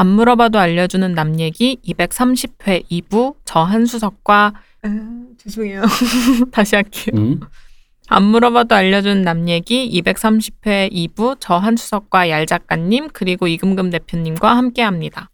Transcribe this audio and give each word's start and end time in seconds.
안 0.00 0.06
물어봐도 0.06 0.58
알려주는 0.58 1.12
남 1.12 1.38
얘기 1.40 1.76
230회 1.86 2.84
2부 2.90 3.34
저 3.44 3.60
한수석과 3.60 4.54
죄송해요. 5.36 5.82
다시 6.50 6.74
할게요. 6.74 7.14
음. 7.16 7.40
안 8.08 8.22
물어봐도 8.22 8.74
알려주는 8.74 9.20
남 9.20 9.46
얘기 9.50 9.90
230회 10.02 10.90
2부 10.90 11.36
저 11.38 11.56
한수석과 11.56 12.30
얄 12.30 12.46
작가님 12.46 13.10
그리고 13.12 13.46
이금금 13.46 13.90
대표님과 13.90 14.56
함께합니다. 14.56 15.28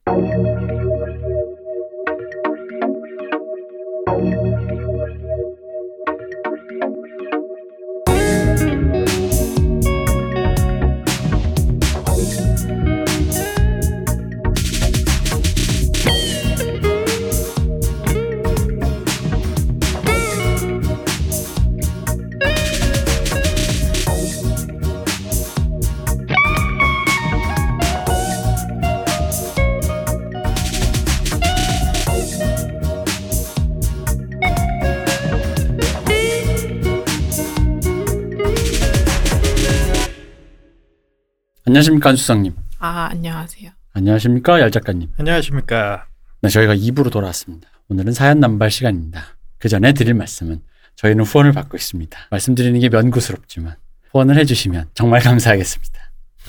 안녕하십니까 41.77 42.09
안수성님. 42.09 42.55
아 42.79 43.09
안녕하세요. 43.11 43.71
안녕하십니까 43.93 44.61
얄 44.61 44.71
작가님. 44.71 45.11
안녕하십니까. 45.19 46.07
네, 46.41 46.49
저희가 46.49 46.75
2부로 46.75 47.13
돌아왔습니다. 47.13 47.69
오늘은 47.91 48.15
사연 48.15 48.41
남발 48.41 48.71
시간입니다. 48.71 49.37
그 49.59 49.69
전에 49.69 49.93
드릴 49.93 50.15
말씀은 50.15 50.63
저희는 50.95 51.25
후원을 51.25 51.53
받고 51.53 51.77
있습니다. 51.77 52.19
말씀드리는 52.31 52.81
게 52.81 52.89
면구스럽지만 52.89 53.77
후원을 54.11 54.39
해주시면 54.39 54.89
정말 54.95 55.21
감사하겠습니다. 55.21 56.01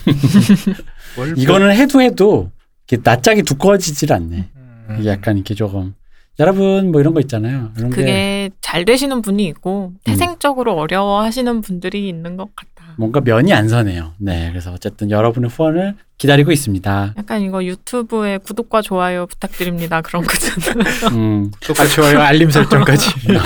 이거는 1.36 1.76
해도 1.76 2.02
해도 2.02 2.52
이렇게 2.88 3.04
낯짝이 3.04 3.44
두꺼워지질 3.44 4.14
않네. 4.14 4.50
음, 4.56 4.98
이게 4.98 5.10
약간 5.10 5.36
이렇게 5.36 5.56
조금 5.56 5.94
여러분 6.40 6.90
뭐 6.94 7.02
이런 7.02 7.14
거 7.14 7.20
있잖아요. 7.20 7.74
이런 7.78 7.90
게 7.90 7.96
그게 7.98 8.50
잘 8.62 8.86
되시는 8.86 9.22
분이 9.22 9.46
있고 9.48 9.92
태생적으로 10.06 10.76
어려워하시는 10.76 11.60
분들이 11.60 12.08
있는 12.08 12.38
것 12.38 12.56
같다. 12.56 12.77
뭔가 12.98 13.22
면이 13.22 13.54
안 13.54 13.70
서네요. 13.70 14.14
네, 14.18 14.50
그래서 14.50 14.72
어쨌든 14.74 15.12
여러분의 15.12 15.50
후원을 15.50 15.96
기다리고 16.18 16.52
있습니다. 16.52 17.14
약간 17.16 17.42
이거 17.42 17.64
유튜브에 17.64 18.40
구독과 18.40 18.82
좋아요 18.82 19.28
부탁드립니다. 19.28 20.02
그런 20.02 20.24
거잖아요. 20.24 20.84
음, 21.14 21.52
구독과 21.62 21.88
좋아요 21.88 22.20
알림 22.22 22.50
설정까지. 22.50 23.10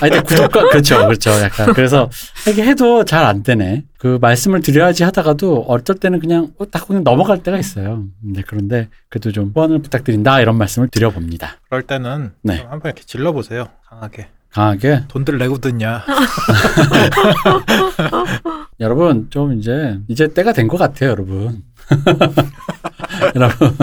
아니, 0.00 0.10
근데 0.10 0.20
구독과, 0.22 0.68
그렇죠, 0.68 0.98
그렇죠. 1.06 1.30
약간. 1.40 1.72
그래서 1.72 2.10
이게 2.48 2.62
해도 2.64 3.04
잘 3.04 3.24
안 3.24 3.42
되네. 3.42 3.84
그 3.96 4.18
말씀을 4.20 4.60
드려야지 4.60 5.02
하다가도 5.04 5.66
어쩔 5.68 5.96
때는 5.96 6.20
그냥 6.20 6.48
어, 6.58 6.66
딱 6.70 6.86
그냥 6.86 7.02
넘어갈 7.04 7.42
때가 7.42 7.58
있어요. 7.58 8.04
네, 8.22 8.42
그런데 8.46 8.88
그래도 9.08 9.32
좀 9.32 9.52
후원을 9.54 9.80
부탁드린다 9.80 10.40
이런 10.40 10.56
말씀을 10.58 10.88
드려봅니다. 10.88 11.56
그럴 11.68 11.82
때는 11.82 12.32
네. 12.42 12.58
좀 12.58 12.66
한번 12.70 12.90
이렇게 12.90 13.02
질러보세요. 13.04 13.68
강하게. 13.88 14.28
강하게. 14.52 15.04
돈들 15.08 15.38
내고 15.38 15.58
듣냐. 15.58 16.04
여러분, 18.80 19.28
좀 19.30 19.58
이제, 19.58 19.98
이제 20.08 20.28
때가 20.32 20.52
된 20.52 20.68
것 20.68 20.76
같아요, 20.76 21.10
여러분. 21.10 21.62
여러분, 23.36 23.76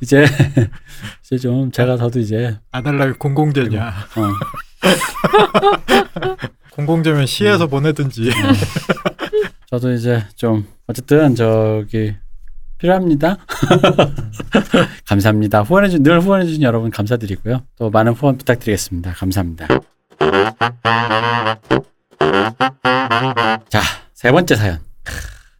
이제, 0.00 0.26
이제 1.24 1.38
좀 1.38 1.70
제가 1.70 1.96
저도 1.96 2.20
이제, 2.20 2.58
아달라면 2.70 3.18
공공재냐. 3.18 3.88
어, 3.88 4.32
공공재면 6.72 7.26
시에서 7.26 7.64
음. 7.64 7.70
보내든지. 7.70 8.30
저도 9.66 9.92
이제 9.92 10.24
좀, 10.36 10.66
어쨌든 10.86 11.34
저기, 11.34 12.14
필요합니다. 12.78 13.38
감사합니다. 15.06 15.62
후원해준, 15.62 16.02
늘 16.02 16.20
후원해주신 16.20 16.62
여러분 16.62 16.90
감사드리고요. 16.90 17.62
또 17.76 17.90
많은 17.90 18.12
후원 18.12 18.38
부탁드리겠습니다. 18.38 19.12
감사합니다. 19.14 19.66
자, 23.68 23.80
세 24.14 24.30
번째 24.30 24.56
사연. 24.56 24.78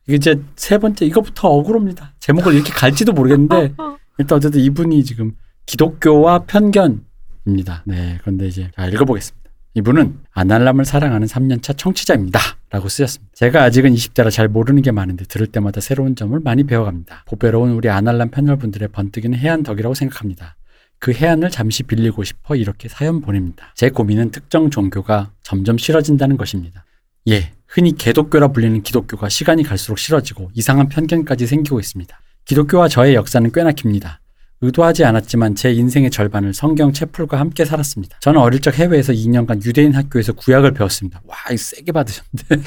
이제 0.09 0.41
세 0.57 0.79
번째, 0.79 1.05
이거부터 1.07 1.49
억울합니다. 1.49 2.15
제목을 2.21 2.55
이렇게 2.55 2.73
갈지도 2.73 3.13
모르겠는데, 3.13 3.75
일단 4.19 4.37
어쨌든 4.37 4.61
이분이 4.61 5.05
지금 5.05 5.33
기독교와 5.67 6.45
편견입니다. 6.45 7.83
네, 7.85 8.19
그런데 8.23 8.47
이제 8.47 8.71
자, 8.75 8.87
읽어보겠습니다. 8.87 9.39
이분은 9.75 10.21
아날람을 10.33 10.85
사랑하는 10.85 11.27
3년차 11.29 11.77
청취자입니다. 11.77 12.41
라고 12.71 12.89
쓰셨습니다. 12.89 13.33
제가 13.35 13.63
아직은 13.63 13.93
20대라 13.95 14.31
잘 14.31 14.49
모르는 14.49 14.83
게 14.83 14.91
많은데 14.91 15.25
들을 15.25 15.47
때마다 15.47 15.81
새로운 15.81 16.17
점을 16.17 16.39
많이 16.41 16.65
배워갑니다. 16.65 17.25
보배로운 17.27 17.71
우리 17.73 17.89
아날람 17.89 18.31
패널분들의 18.31 18.89
번뜩이는 18.89 19.39
해안 19.39 19.63
덕이라고 19.63 19.95
생각합니다. 19.95 20.57
그 20.99 21.13
해안을 21.13 21.51
잠시 21.51 21.83
빌리고 21.83 22.25
싶어 22.25 22.57
이렇게 22.57 22.89
사연 22.89 23.21
보냅니다. 23.21 23.73
제 23.75 23.91
고민은 23.91 24.31
특정 24.31 24.71
종교가 24.71 25.33
점점 25.43 25.79
싫어진다는 25.79 26.37
것입니다. 26.37 26.85
예, 27.29 27.53
흔히 27.67 27.95
개독교라 27.95 28.49
불리는 28.49 28.83
기독교가 28.83 29.29
시간이 29.29 29.63
갈수록 29.63 29.99
싫어지고 29.99 30.51
이상한 30.55 30.89
편견까지 30.89 31.47
생기고 31.47 31.79
있습니다. 31.79 32.19
기독교와 32.47 32.89
저의 32.89 33.15
역사는 33.15 33.53
꽤나 33.53 33.73
깁니다. 33.73 34.21
의도하지 34.61 35.05
않았지만 35.05 35.55
제 35.55 35.73
인생의 35.73 36.11
절반을 36.11 36.53
성경 36.53 36.93
채플과 36.93 37.39
함께 37.39 37.65
살았습니다. 37.65 38.19
저는 38.21 38.41
어릴 38.41 38.61
적 38.61 38.77
해외에서 38.77 39.13
2년간 39.13 39.65
유대인 39.65 39.95
학교에서 39.95 40.33
구약을 40.33 40.73
배웠습니다. 40.73 41.21
와, 41.27 41.37
이 41.53 41.57
세게 41.57 41.93
받으셨는데. 41.93 42.57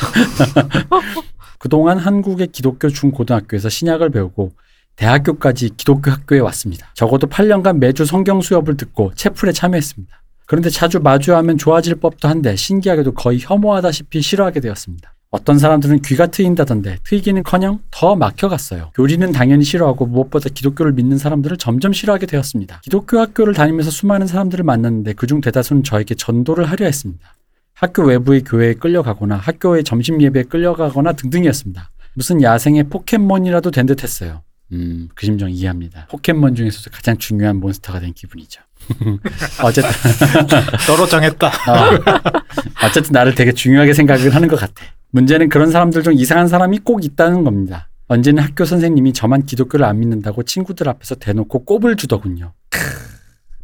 그동안 1.59 1.97
한국의 1.97 2.47
기독교 2.47 2.87
중고등학교에서 2.89 3.67
신약을 3.67 4.09
배우고 4.11 4.53
대학교까지 4.95 5.71
기독교 5.77 6.11
학교에 6.11 6.39
왔습니다. 6.39 6.91
적어도 6.95 7.27
8년간 7.27 7.77
매주 7.77 8.05
성경 8.05 8.41
수업을 8.41 8.77
듣고 8.77 9.13
채플에 9.15 9.51
참여했습니다. 9.51 10.21
그런데 10.45 10.69
자주 10.69 10.99
마주하면 10.99 11.57
좋아질 11.57 11.95
법도 11.95 12.27
한데 12.27 12.55
신기하게도 12.55 13.13
거의 13.13 13.39
혐오하다시피 13.41 14.21
싫어하게 14.21 14.59
되었습니다. 14.59 15.13
어떤 15.31 15.57
사람들은 15.57 16.01
귀가 16.01 16.27
트인다던데 16.27 16.97
트이기는커녕 17.05 17.79
더 17.89 18.17
막혀갔어요. 18.17 18.91
교리는 18.95 19.31
당연히 19.31 19.63
싫어하고 19.63 20.05
무엇보다 20.05 20.49
기독교를 20.53 20.91
믿는 20.91 21.17
사람들을 21.17 21.55
점점 21.55 21.93
싫어하게 21.93 22.25
되었습니다. 22.25 22.81
기독교 22.83 23.17
학교를 23.17 23.53
다니면서 23.53 23.91
수많은 23.91 24.27
사람들을 24.27 24.65
만났는데 24.65 25.13
그중 25.13 25.39
대다수는 25.39 25.83
저에게 25.83 26.15
전도를 26.15 26.65
하려 26.65 26.85
했습니다. 26.85 27.33
학교 27.73 28.03
외부의 28.03 28.43
교회에 28.43 28.73
끌려가거나 28.73 29.37
학교의 29.37 29.85
점심 29.85 30.21
예배에 30.21 30.43
끌려가거나 30.43 31.13
등등이었습니다. 31.13 31.89
무슨 32.13 32.41
야생의 32.41 32.89
포켓몬이라도 32.89 33.71
된 33.71 33.85
듯했어요. 33.85 34.41
음, 34.73 35.09
그 35.15 35.25
심정 35.25 35.49
이해합니다. 35.49 36.07
포켓몬 36.09 36.55
중에서도 36.55 36.89
가장 36.91 37.17
중요한 37.17 37.57
몬스터가 37.57 37.99
된 37.99 38.13
기분이죠. 38.13 38.61
어쨌든 39.63 39.91
떨어정했다. 40.87 41.47
어, 41.71 42.85
어쨌든 42.85 43.11
나를 43.11 43.35
되게 43.35 43.51
중요하게 43.51 43.93
생각을 43.93 44.33
하는 44.33 44.47
것 44.47 44.59
같아. 44.59 44.83
문제는 45.11 45.49
그런 45.49 45.71
사람들 45.71 46.03
중 46.03 46.13
이상한 46.13 46.47
사람이 46.47 46.79
꼭 46.79 47.03
있다는 47.03 47.43
겁니다. 47.43 47.89
언제는 48.07 48.43
학교 48.43 48.65
선생님이 48.65 49.13
저만 49.13 49.45
기독교를 49.45 49.85
안 49.85 49.99
믿는다고 49.99 50.43
친구들 50.43 50.89
앞에서 50.89 51.15
대놓고 51.15 51.65
꼽을 51.65 51.95
주더군요. 51.95 52.53
크, 52.69 52.79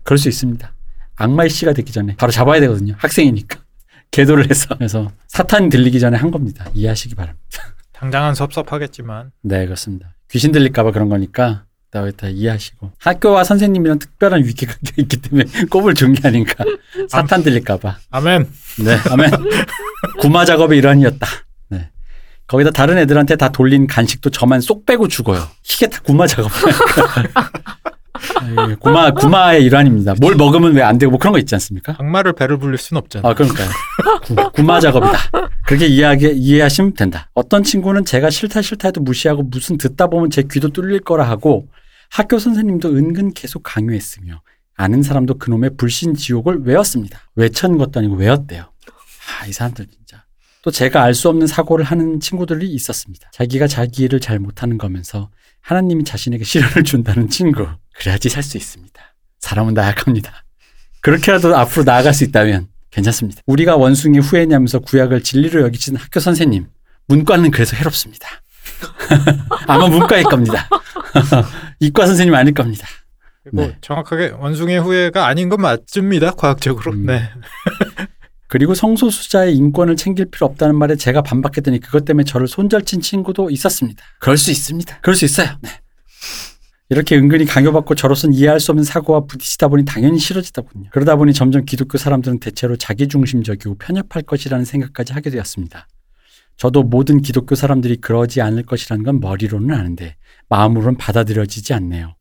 그럴 0.04 0.18
수 0.18 0.30
있습니다. 0.30 0.74
악마의 1.16 1.50
씨가 1.50 1.74
되기 1.74 1.92
전에 1.92 2.16
바로 2.16 2.32
잡아야 2.32 2.60
되거든요. 2.62 2.96
학생이니까. 2.98 3.60
계도를 4.12 4.50
해서. 4.50 4.76
그래서 4.76 5.12
사탄이 5.28 5.70
들리기 5.70 6.00
전에 6.00 6.18
한 6.18 6.32
겁니다. 6.32 6.66
이해하시기 6.74 7.16
바랍니다. 7.16 7.46
당장은 7.94 8.36
섭섭하겠지만 8.36 9.32
네, 9.42 9.66
그렇습니다. 9.66 10.17
귀신 10.30 10.52
들릴까봐 10.52 10.92
그런 10.92 11.10
거니까 11.10 11.64
다, 11.90 12.04
다 12.12 12.28
이해하시고. 12.28 12.92
학교와 13.00 13.44
선생님이랑 13.46 14.00
특별한 14.00 14.44
위계관계가 14.46 14.94
있기 15.04 15.18
때문에 15.18 15.46
꼽을 15.70 15.94
준 15.94 16.14
게 16.14 16.28
아닌가. 16.28 16.54
사탄 17.10 17.44
들릴까봐. 17.44 17.98
아멘. 18.12 18.48
네, 18.84 18.98
아멘. 19.10 19.32
구마 20.20 20.44
작업의 20.46 20.78
일환이었다. 20.80 21.26
네. 21.70 21.90
거기다 22.48 22.72
다른 22.72 22.98
애들한테 22.98 23.36
다 23.38 23.50
돌린 23.50 23.88
간식도 23.88 24.30
저만 24.32 24.60
쏙 24.62 24.86
빼고 24.86 25.08
죽어요. 25.08 25.48
이게 25.74 25.88
다 25.88 26.00
구마 26.04 26.28
작업. 26.28 26.52
아, 28.40 28.70
예, 28.70 28.76
구마 28.76 29.12
구마의 29.12 29.64
일환입니다. 29.66 30.16
뭘 30.20 30.36
먹으면 30.36 30.74
왜 30.76 30.82
안 30.82 30.98
되고 30.98 31.12
뭐 31.12 31.20
그런 31.20 31.34
거 31.34 31.40
있지 31.40 31.54
않습니까? 31.56 31.96
악마를 32.00 32.34
배를 32.34 32.58
불릴 32.58 32.78
순 32.78 32.98
없잖아. 32.98 33.28
아, 33.28 33.34
그러니까요. 33.34 33.68
구, 34.24 34.36
구마 34.54 34.80
작업이다. 34.80 35.18
그렇게 35.66 35.88
이해하게, 35.88 36.32
이해하시면 36.36 36.94
된다. 36.94 37.30
어떤 37.34 37.64
친구는 37.64 38.06
제가 38.06 38.30
싫다 38.30 38.62
싫다 38.62 38.90
해도 38.90 39.02
무시하고 39.02 39.44
무슨 39.44 39.78
듣다 39.78 40.08
보면 40.08 40.30
제 40.30 40.44
귀도 40.50 40.70
뚫릴 40.70 41.02
거라 41.02 41.24
하고 41.28 41.68
학교 42.10 42.40
선생님도 42.40 42.90
은근 42.96 43.34
계속 43.34 43.64
강요했으며 43.64 44.42
아는 44.78 45.04
사람도 45.04 45.40
그놈의 45.40 45.72
불신 45.78 46.14
지옥을 46.16 46.62
외웠습니다. 46.64 47.20
외쳤는 47.36 47.78
것도 47.78 48.00
아니고 48.00 48.16
외웠대요. 48.16 48.64
아, 49.42 49.46
이 49.46 49.52
사람들 49.52 49.88
진짜. 49.88 50.24
또 50.64 50.72
제가 50.72 51.04
알 51.04 51.14
수 51.14 51.30
없는 51.30 51.48
사고를 51.48 51.84
하는 51.86 52.20
친구들이 52.20 52.68
있었습니다. 52.70 53.30
자기가 53.34 53.68
자기 53.68 54.04
일을 54.04 54.20
잘 54.20 54.40
못하는 54.40 54.78
거면서 54.78 55.30
하나님이 55.68 56.06
자신에게 56.06 56.46
시련을 56.46 56.86
준다는 56.86 57.28
친구. 57.28 57.68
그래야지 57.98 58.30
살 58.30 58.42
수 58.42 58.56
있습니다. 58.56 59.02
사람은 59.40 59.74
나약합니다. 59.74 60.32
그렇게라도 61.02 61.58
앞으로 61.58 61.84
나아갈 61.84 62.14
수 62.14 62.24
있다면 62.24 62.70
괜찮습니다. 62.90 63.42
우리가 63.46 63.76
원숭이 63.76 64.20
후회냐면서 64.20 64.80
구약을 64.80 65.24
진리로 65.24 65.64
여기시는 65.64 66.00
학교 66.00 66.22
선생님. 66.22 66.68
문과는 67.08 67.52
그래서 67.52 67.76
해롭습니다. 67.76 68.28
아마 69.68 69.90
문과일 69.90 70.24
겁니다. 70.24 70.70
이과 71.82 72.06
선생님 72.06 72.34
아닐 72.34 72.54
겁니다. 72.54 72.88
그리고 73.44 73.68
네. 73.68 73.78
정확하게 73.82 74.36
원숭이 74.40 74.78
후회가 74.78 75.28
아닌 75.28 75.50
건 75.50 75.60
맞습니다. 75.62 76.32
과학적으로. 76.32 76.94
음. 76.94 77.08
네. 77.08 77.30
그리고 78.48 78.74
성소수자의 78.74 79.56
인권을 79.56 79.96
챙길 79.96 80.32
필요 80.32 80.48
없다는 80.48 80.76
말에 80.76 80.96
제가 80.96 81.22
반박했더니 81.22 81.80
그것 81.80 82.06
때문에 82.06 82.24
저를 82.24 82.48
손절친 82.48 83.02
친구도 83.02 83.50
있었습니다. 83.50 84.04
그럴 84.20 84.38
수 84.38 84.52
있습니다. 84.52 85.00
그럴 85.02 85.16
수 85.16 85.26
있어요. 85.26 85.50
네. 85.62 85.70
이렇게 86.90 87.18
은근히 87.18 87.46
강요받고 87.46 87.96
저로서는 87.96 88.34
이해할 88.34 88.62
수 88.62 88.72
없는 88.72 88.86
사고와 88.86 89.26
부딪히다 89.26 89.68
보니 89.68 89.84
당연히 89.84 90.20
싫어지더군요. 90.20 90.90
그러다 90.94 91.18
보니 91.18 91.34
점점 91.34 91.66
기독교 91.66 91.98
사람들은 91.98 92.40
대체로 92.40 92.78
자기중심적이고 92.78 93.76
편협할 93.76 94.24
것이라는 94.24 94.64
생각까지 94.64 95.12
하게 95.12 95.30
되었습니다. 95.30 95.86
저도 96.56 96.84
모든 96.84 97.22
기독교 97.22 97.56
사람들이 97.56 97.98
그러지 97.98 98.42
않을 98.42 98.64
것이라는 98.64 99.04
건 99.04 99.20
머리로는 99.20 99.76
아는데 99.76 100.16
마음으로는 100.48 100.98
받아들여지지 100.98 101.74
않네요. 101.74 102.16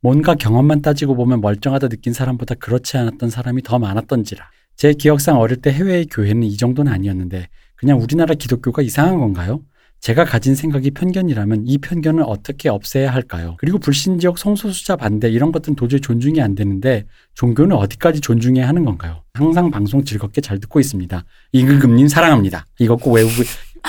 뭔가 0.00 0.34
경험만 0.36 0.82
따지고 0.82 1.16
보면 1.16 1.40
멀쩡하다 1.40 1.88
느낀 1.88 2.12
사람보다 2.12 2.54
그렇지 2.56 2.96
않았던 2.96 3.28
사람이 3.28 3.62
더 3.62 3.78
많았던지라. 3.80 4.48
제 4.76 4.92
기억상 4.92 5.38
어릴 5.38 5.58
때 5.58 5.72
해외의 5.72 6.06
교회는 6.06 6.42
이 6.44 6.56
정도는 6.56 6.92
아니었는데 6.92 7.48
그냥 7.76 8.00
우리나라 8.00 8.34
기독교가 8.34 8.82
이상한 8.82 9.18
건가요? 9.18 9.60
제가 10.00 10.24
가진 10.24 10.56
생각이 10.56 10.90
편견이라면 10.90 11.64
이 11.66 11.78
편견을 11.78 12.24
어떻게 12.26 12.68
없애야 12.68 13.14
할까요? 13.14 13.56
그리고 13.58 13.78
불신지역 13.78 14.36
성소수자 14.36 14.96
반대 14.96 15.30
이런 15.30 15.52
것들은 15.52 15.76
도저히 15.76 16.00
존중이 16.00 16.42
안 16.42 16.56
되는데 16.56 17.04
종교는 17.34 17.76
어디까지 17.76 18.20
존중해야 18.20 18.66
하는 18.66 18.84
건가요? 18.84 19.22
항상 19.34 19.70
방송 19.70 20.04
즐겁게 20.04 20.40
잘 20.40 20.58
듣고 20.58 20.80
있습니다. 20.80 21.24
임금님 21.52 22.08
사랑합니다. 22.08 22.66
이거 22.80 22.96
꼭 22.96 23.12
외우고 23.12 23.32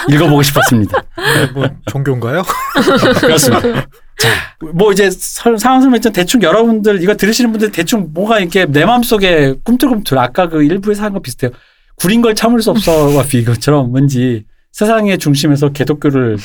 읽어보고 0.10 0.42
싶었습니다. 0.44 1.02
네, 1.18 1.46
뭐 1.54 1.68
종교인가요? 1.92 2.44
그렇습니다. 3.22 3.62
자, 4.18 4.30
뭐 4.74 4.92
이제 4.92 5.10
설- 5.12 5.58
상황 5.58 5.82
설명했지만 5.82 6.14
대충 6.14 6.42
여러분들 6.42 7.02
이거 7.02 7.16
들으시는 7.16 7.52
분들 7.52 7.72
대충 7.72 8.10
뭐가 8.14 8.40
이렇게 8.40 8.66
내 8.66 8.86
마음속에 8.86 9.56
꿈틀꿈틀 9.64 10.18
아까 10.20 10.48
그 10.50 10.64
일부에서 10.64 11.04
한 11.04 11.14
거 11.14 11.20
비슷해요. 11.20 11.52
구린 11.96 12.22
걸 12.22 12.34
참을 12.36 12.62
수 12.62 12.72
없어와 12.72 13.24
비교처럼 13.24 13.94
왠지 13.94 14.46
세상의 14.72 15.20
중심에서 15.20 15.70
개독교를 15.70 16.38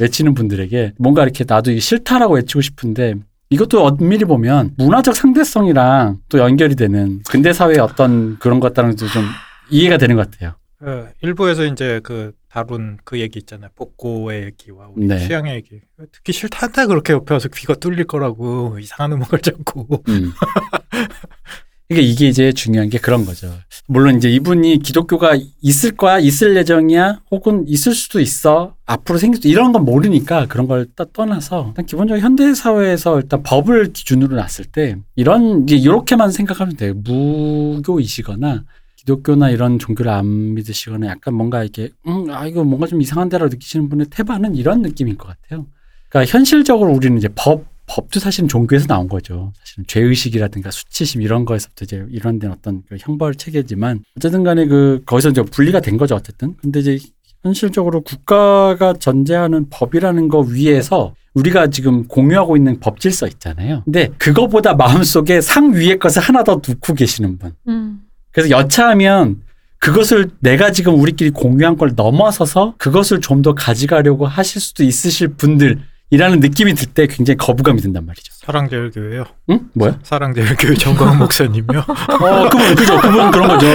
외치는 0.00 0.34
분들에게 0.34 0.94
뭔가 0.98 1.22
이렇게 1.22 1.44
나도 1.46 1.70
이게 1.70 1.80
싫다라고 1.80 2.34
외치고 2.34 2.60
싶은데 2.60 3.14
이것도 3.50 3.84
엄밀히 3.86 4.24
보면 4.24 4.72
문화적 4.76 5.14
상대성이랑 5.14 6.18
또 6.28 6.38
연결이 6.40 6.74
되는 6.74 7.20
근대 7.28 7.52
사회의 7.52 7.78
어떤 7.78 8.36
그런 8.40 8.58
것들랑도 8.58 9.06
좀 9.06 9.24
이해가 9.70 9.98
되는 9.98 10.16
것 10.16 10.28
같아요. 10.30 10.54
어, 10.80 11.08
일부에서 11.22 11.64
이제 11.64 12.00
그 12.02 12.32
다룬 12.50 12.98
그 13.04 13.18
얘기 13.20 13.38
있잖아요. 13.38 13.70
복고의 13.74 14.44
얘기와 14.44 14.88
우리 14.94 15.06
네. 15.06 15.18
취향의 15.26 15.54
얘기. 15.56 15.80
듣기 16.12 16.32
싫다한테 16.32 16.86
그렇게 16.86 17.12
옆에 17.14 17.34
와서 17.34 17.48
귀가 17.48 17.74
뚫릴 17.74 18.04
거라고 18.04 18.78
이상한 18.80 19.12
음악을 19.12 19.38
자꾸. 19.40 19.86
음. 20.08 20.32
그러니까 21.88 22.10
이게 22.12 22.26
이제 22.28 22.50
중요한 22.52 22.90
게 22.90 22.98
그런 22.98 23.24
거죠. 23.24 23.48
물론 23.86 24.16
이제 24.16 24.28
이분이 24.28 24.80
기독교가 24.80 25.38
있을 25.62 25.92
거야, 25.92 26.18
있을 26.18 26.56
예정이야, 26.56 27.22
혹은 27.30 27.64
있을 27.68 27.94
수도 27.94 28.18
있어, 28.18 28.74
앞으로 28.86 29.18
생길 29.20 29.40
수 29.40 29.46
이런 29.46 29.70
건 29.70 29.84
모르니까 29.84 30.46
그런 30.46 30.66
걸 30.66 30.88
떠- 30.96 31.04
떠나서 31.04 31.66
일단 31.68 31.86
기본적으로 31.86 32.20
현대 32.20 32.52
사회에서 32.54 33.20
일단 33.20 33.44
법을 33.44 33.92
기준으로 33.92 34.34
놨을 34.34 34.64
때 34.72 34.96
이런 35.14 35.62
이제 35.62 35.76
이렇게만 35.76 36.32
생각하면 36.32 36.74
돼요. 36.76 36.94
무교이시거나 36.94 38.64
기독교나 39.06 39.50
이런 39.50 39.78
종교를 39.78 40.10
안 40.10 40.54
믿으시거나 40.54 41.06
약간 41.06 41.34
뭔가 41.34 41.62
이렇게 41.62 41.90
음, 42.06 42.28
아 42.30 42.46
이거 42.46 42.64
뭔가 42.64 42.86
좀 42.86 43.00
이상한데라고 43.00 43.48
느끼시는 43.50 43.88
분의 43.88 44.08
태반은 44.10 44.56
이런 44.56 44.82
느낌일 44.82 45.16
것 45.16 45.28
같아요. 45.28 45.66
그러니까 46.10 46.30
현실적으로 46.30 46.92
우리는 46.92 47.16
이제 47.16 47.28
법 47.34 47.64
법도 47.86 48.18
사실은 48.18 48.48
종교에서 48.48 48.88
나온 48.88 49.08
거죠. 49.08 49.52
사실은 49.58 49.84
죄의식이라든가 49.86 50.72
수치심 50.72 51.22
이런 51.22 51.44
거에서부터 51.44 51.84
이제 51.84 52.04
일환된 52.10 52.50
어떤 52.50 52.82
그 52.88 52.96
형벌 52.98 53.36
체계지만 53.36 54.00
어쨌든 54.16 54.42
간에 54.42 54.66
그 54.66 55.02
거기서 55.06 55.30
이제 55.30 55.42
분리가 55.42 55.80
된 55.80 55.96
거죠. 55.96 56.16
어쨌든. 56.16 56.56
근데 56.56 56.80
이제 56.80 56.98
현실적으로 57.44 58.00
국가가 58.00 58.92
전제하는 58.92 59.68
법이라는 59.70 60.26
거 60.26 60.40
위에서 60.40 61.14
우리가 61.34 61.68
지금 61.68 62.08
공유하고 62.08 62.56
있는 62.56 62.80
법 62.80 62.98
질서 62.98 63.28
있잖아요. 63.28 63.82
근데 63.84 64.08
그거보다 64.18 64.74
마음속에 64.74 65.40
상 65.40 65.72
위의 65.72 65.98
것을 66.00 66.22
하나 66.22 66.42
더 66.42 66.54
놓고 66.54 66.94
계시는 66.94 67.38
분. 67.38 67.52
음. 67.68 68.00
그래서 68.36 68.50
여차하면 68.50 69.36
그것을 69.78 70.28
내가 70.40 70.70
지금 70.70 71.00
우리끼리 71.00 71.30
공유한 71.30 71.76
걸 71.78 71.92
넘어서서 71.96 72.74
그것을 72.76 73.20
좀 73.22 73.40
더 73.42 73.54
가져가려고 73.54 74.26
하실 74.26 74.60
수도 74.60 74.82
있으실 74.84 75.28
분들이라는 75.28 76.40
느낌이 76.40 76.74
들 76.74 76.86
때 76.92 77.06
굉장히 77.06 77.38
거부감이 77.38 77.80
든단 77.80 78.04
말이죠. 78.04 78.32
사랑제일교회요. 78.34 79.24
응? 79.50 79.60
뭐야? 79.72 79.98
사랑제일교회 80.02 80.74
정광훈 80.74 81.16
목사님요. 81.24 81.78
어, 81.78 82.48
그분, 82.50 82.74
그죠. 82.74 83.00
그분은 83.00 83.30
그런 83.30 83.48
거죠. 83.48 83.66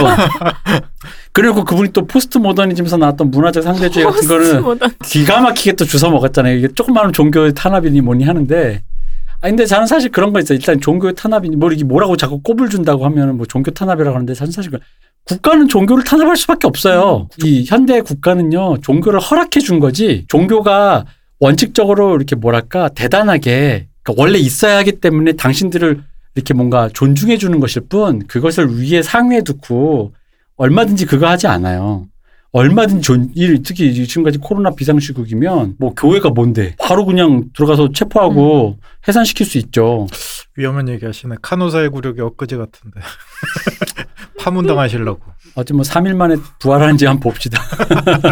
그리고 1.32 1.64
그분이 1.64 1.92
또 1.92 2.06
포스트 2.06 2.38
모더니즘에서 2.38 2.96
나왔던 2.98 3.30
문화적 3.32 3.62
상대주의 3.64 4.04
같은 4.06 4.28
거는. 4.62 4.78
기가 5.04 5.40
막히게 5.40 5.72
또 5.72 5.84
주워 5.84 6.10
먹었잖아요. 6.12 6.56
이게 6.58 6.68
조그마한 6.68 7.12
종교의 7.12 7.54
탄압이니 7.54 8.00
뭐니 8.00 8.24
하는데. 8.24 8.82
아, 9.42 9.48
근데 9.48 9.66
저는 9.66 9.86
사실 9.86 10.10
그런 10.10 10.32
거 10.32 10.38
있어요. 10.38 10.56
일단 10.56 10.80
종교의 10.80 11.14
탄압이니 11.14 11.56
뭐 11.56 11.70
이게 11.72 11.82
뭐라고 11.82 12.16
자꾸 12.16 12.40
꼽을 12.42 12.70
준다고 12.70 13.04
하면은 13.04 13.36
뭐 13.36 13.44
종교 13.44 13.72
탄압이라고 13.72 14.14
하는데 14.14 14.34
사실 14.34 14.70
그 14.70 14.78
국가는 15.24 15.66
종교를 15.68 16.04
탄압할 16.04 16.36
수밖에 16.36 16.68
없어요. 16.68 17.28
이 17.42 17.64
현대 17.66 18.00
국가는요, 18.00 18.78
종교를 18.82 19.18
허락해 19.20 19.60
준 19.60 19.80
거지, 19.80 20.24
종교가 20.28 21.04
원칙적으로 21.40 22.14
이렇게 22.16 22.36
뭐랄까, 22.36 22.88
대단하게, 22.88 23.88
그러니까 24.02 24.22
원래 24.22 24.38
있어야 24.38 24.78
하기 24.78 25.00
때문에 25.00 25.32
당신들을 25.32 26.02
이렇게 26.34 26.54
뭔가 26.54 26.88
존중해 26.88 27.36
주는 27.38 27.58
것일 27.58 27.82
뿐, 27.88 28.26
그것을 28.26 28.80
위에 28.80 29.02
상위에 29.02 29.42
두고 29.42 30.12
얼마든지 30.56 31.06
그거 31.06 31.28
하지 31.28 31.48
않아요. 31.48 32.06
얼마든지 32.52 33.00
존, 33.02 33.30
이- 33.34 33.62
특히 33.62 33.92
지금까지 34.06 34.38
코로나 34.38 34.70
비상시국이면 34.74 35.76
뭐 35.78 35.94
교회가 35.94 36.30
뭔데 36.30 36.74
바로 36.78 37.06
그냥 37.06 37.44
들어가서 37.54 37.92
체포하고 37.92 38.78
해산시킬 39.08 39.46
수 39.46 39.56
있죠. 39.58 40.06
위험한 40.56 40.88
얘기 40.88 41.06
하시네. 41.06 41.36
카노사의 41.40 41.88
굴욕이 41.88 42.20
엊그제 42.20 42.56
같은데. 42.58 43.00
파문당하시려고. 44.38 45.22
어쨌든 45.54 45.76
뭐 45.76 45.82
3일 45.84 46.14
만에 46.14 46.36
부활하는지 46.58 47.06
한번 47.06 47.20
봅시다. 47.32 47.62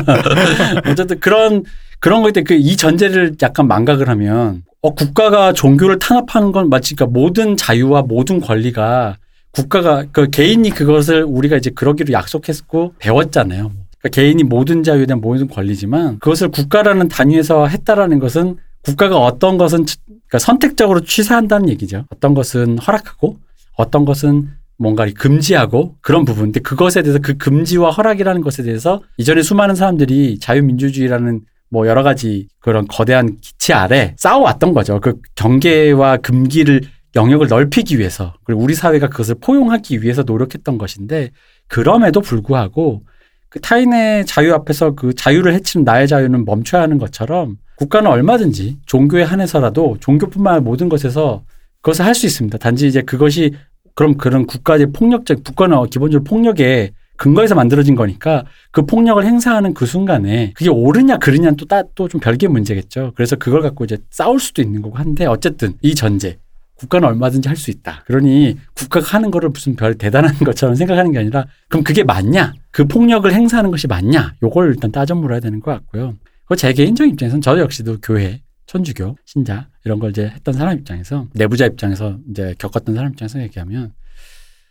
어쨌든 0.87 1.19
그런 1.21 1.65
그런 1.99 2.23
거일 2.23 2.33
때그이 2.33 2.77
전제를 2.77 3.37
약간 3.43 3.69
망각을 3.69 4.09
하면 4.09 4.63
어 4.83 4.95
국가가 4.95 5.53
종교를 5.53 5.99
탄압하는 5.99 6.53
건 6.53 6.69
마치 6.71 6.95
그러니까 6.95 7.19
모든 7.19 7.57
자유와 7.57 8.03
모든 8.03 8.41
권리가 8.41 9.17
국가가 9.53 10.05
그 10.13 10.31
개인이 10.31 10.69
그것을 10.71 11.25
우리가 11.25 11.57
이제 11.57 11.71
그러기로 11.71 12.13
약속했고 12.13 12.95
배웠잖아요. 12.99 13.73
그러니까 14.01 14.09
개인이 14.15 14.43
모든 14.45 14.83
자유에 14.83 15.07
대한 15.07 15.21
모든 15.21 15.47
권리지만 15.49 16.19
그것을 16.21 16.49
국가라는 16.51 17.09
단위에서 17.09 17.67
했다라는 17.67 18.19
것은 18.19 18.57
국가가 18.83 19.19
어떤 19.19 19.59
것은 19.59 19.85
치- 19.87 19.99
그러니까 20.09 20.39
선택적으로 20.39 21.01
취사한다는 21.01 21.69
얘기죠. 21.69 22.05
어떤 22.11 22.35
것은 22.35 22.79
허락하고 22.79 23.37
어떤 23.77 24.05
것은 24.05 24.49
뭔가 24.79 25.07
금지하고 25.15 25.97
그런 26.01 26.25
부분. 26.25 26.45
근데 26.47 26.61
그것에 26.61 27.03
대해서 27.03 27.19
그 27.21 27.37
금지와 27.37 27.91
허락이라는 27.91 28.41
것에 28.41 28.63
대해서 28.63 29.03
이전에 29.19 29.43
수많은 29.43 29.75
사람들이 29.75 30.39
자유민주주의라는 30.39 31.43
뭐 31.69 31.87
여러 31.87 32.03
가지 32.03 32.49
그런 32.61 32.87
거대한 32.89 33.37
기치 33.43 33.75
아래 33.75 34.15
싸워왔던 34.17 34.73
거죠. 34.73 34.99
그 35.01 35.21
경계와 35.35 36.17
금기를 36.19 36.81
영역을 37.17 37.49
넓히기 37.49 37.99
위해서 37.99 38.35
그리고 38.45 38.63
우리 38.63 38.75
사회가 38.75 39.09
그것을 39.09 39.35
포용하기 39.41 40.03
위해서 40.03 40.23
노력했던 40.23 40.79
것인데 40.79 41.31
그럼에도 41.69 42.21
불구하고 42.21 43.03
그 43.51 43.61
타인의 43.61 44.27
자유 44.27 44.55
앞에서 44.55 44.95
그 44.95 45.13
자유를 45.15 45.53
해치는 45.55 45.85
나의 45.85 46.09
자유는 46.09 46.45
멈춰야 46.45 46.83
하는 46.83 46.99
것처럼 46.99 47.57
국가는 47.77 48.11
얼마든지 48.11 48.79
종교에 48.87 49.23
한해서라도 49.25 49.97
종교뿐만 50.01 50.55
아니라 50.55 50.65
모든 50.65 50.89
것에서 50.89 51.43
그것을 51.83 52.05
할 52.05 52.15
수 52.15 52.27
있습니다. 52.27 52.59
단지 52.59 52.87
이제 52.87 53.03
그것이 53.03 53.55
그럼 53.95 54.17
그런 54.17 54.47
국가의 54.47 54.93
폭력적 54.93 55.43
국가는 55.45 55.85
기본적으로 55.89 56.25
폭력의 56.25 56.93
근거에서 57.17 57.55
만들어진 57.55 57.97
거니까 57.97 58.45
그 58.71 58.87
폭력을 58.87 59.23
행사하는 59.23 59.75
그 59.75 59.85
순간에 59.85 60.53
그게 60.55 60.71
옳으냐 60.71 61.19
그르냐는 61.19 61.57
또또 61.57 62.09
좀 62.09 62.19
별개의 62.21 62.51
문제겠죠. 62.51 63.13
그래서 63.15 63.37
그걸 63.37 63.61
갖고 63.61 63.85
이제 63.85 63.99
싸울 64.11 64.41
수도 64.41 64.63
있는 64.63 64.81
거고 64.81 64.97
한데 64.97 65.27
어쨌든 65.27 65.75
이 65.83 65.95
전제 65.95 66.39
국가는 66.81 67.07
얼마든지 67.07 67.47
할 67.49 67.57
수 67.61 67.71
있다. 67.71 68.05
그러니 68.07 68.57
국가가 68.75 69.07
하는 69.19 69.31
거를 69.31 69.51
무슨 69.51 69.77
별 69.77 69.95
대단한 69.97 70.35
것처럼 70.41 70.75
생각하는 70.75 71.13
게 71.13 71.19
아니라 71.19 71.47
그럼 71.69 71.85
그게 71.85 72.03
맞냐? 72.05 72.55
그 72.71 72.87
폭력을 72.87 73.31
행사하는 73.31 73.71
것이 73.71 73.87
맞냐? 73.87 74.35
요걸 74.43 74.69
일단 74.71 74.91
따져 74.91 75.15
물어야 75.15 75.41
되는 75.41 75.61
것 75.61 75.73
같고요. 75.73 76.15
그제 76.47 76.73
개인적인 76.73 77.13
입장에서는 77.13 77.43
저 77.43 77.59
역시도 77.59 77.99
교회, 78.03 78.41
천주교, 78.67 79.17
신자 79.27 79.69
이런 79.85 79.99
걸 79.99 80.11
이제 80.11 80.29
했던 80.35 80.55
사람 80.55 80.79
입장에서 80.79 81.29
내부자 81.35 81.67
입장에서 81.67 82.19
이제 82.31 82.55
겪었던 82.59 82.95
사람 82.95 83.13
입장에서 83.13 83.43
얘기하면 83.43 83.93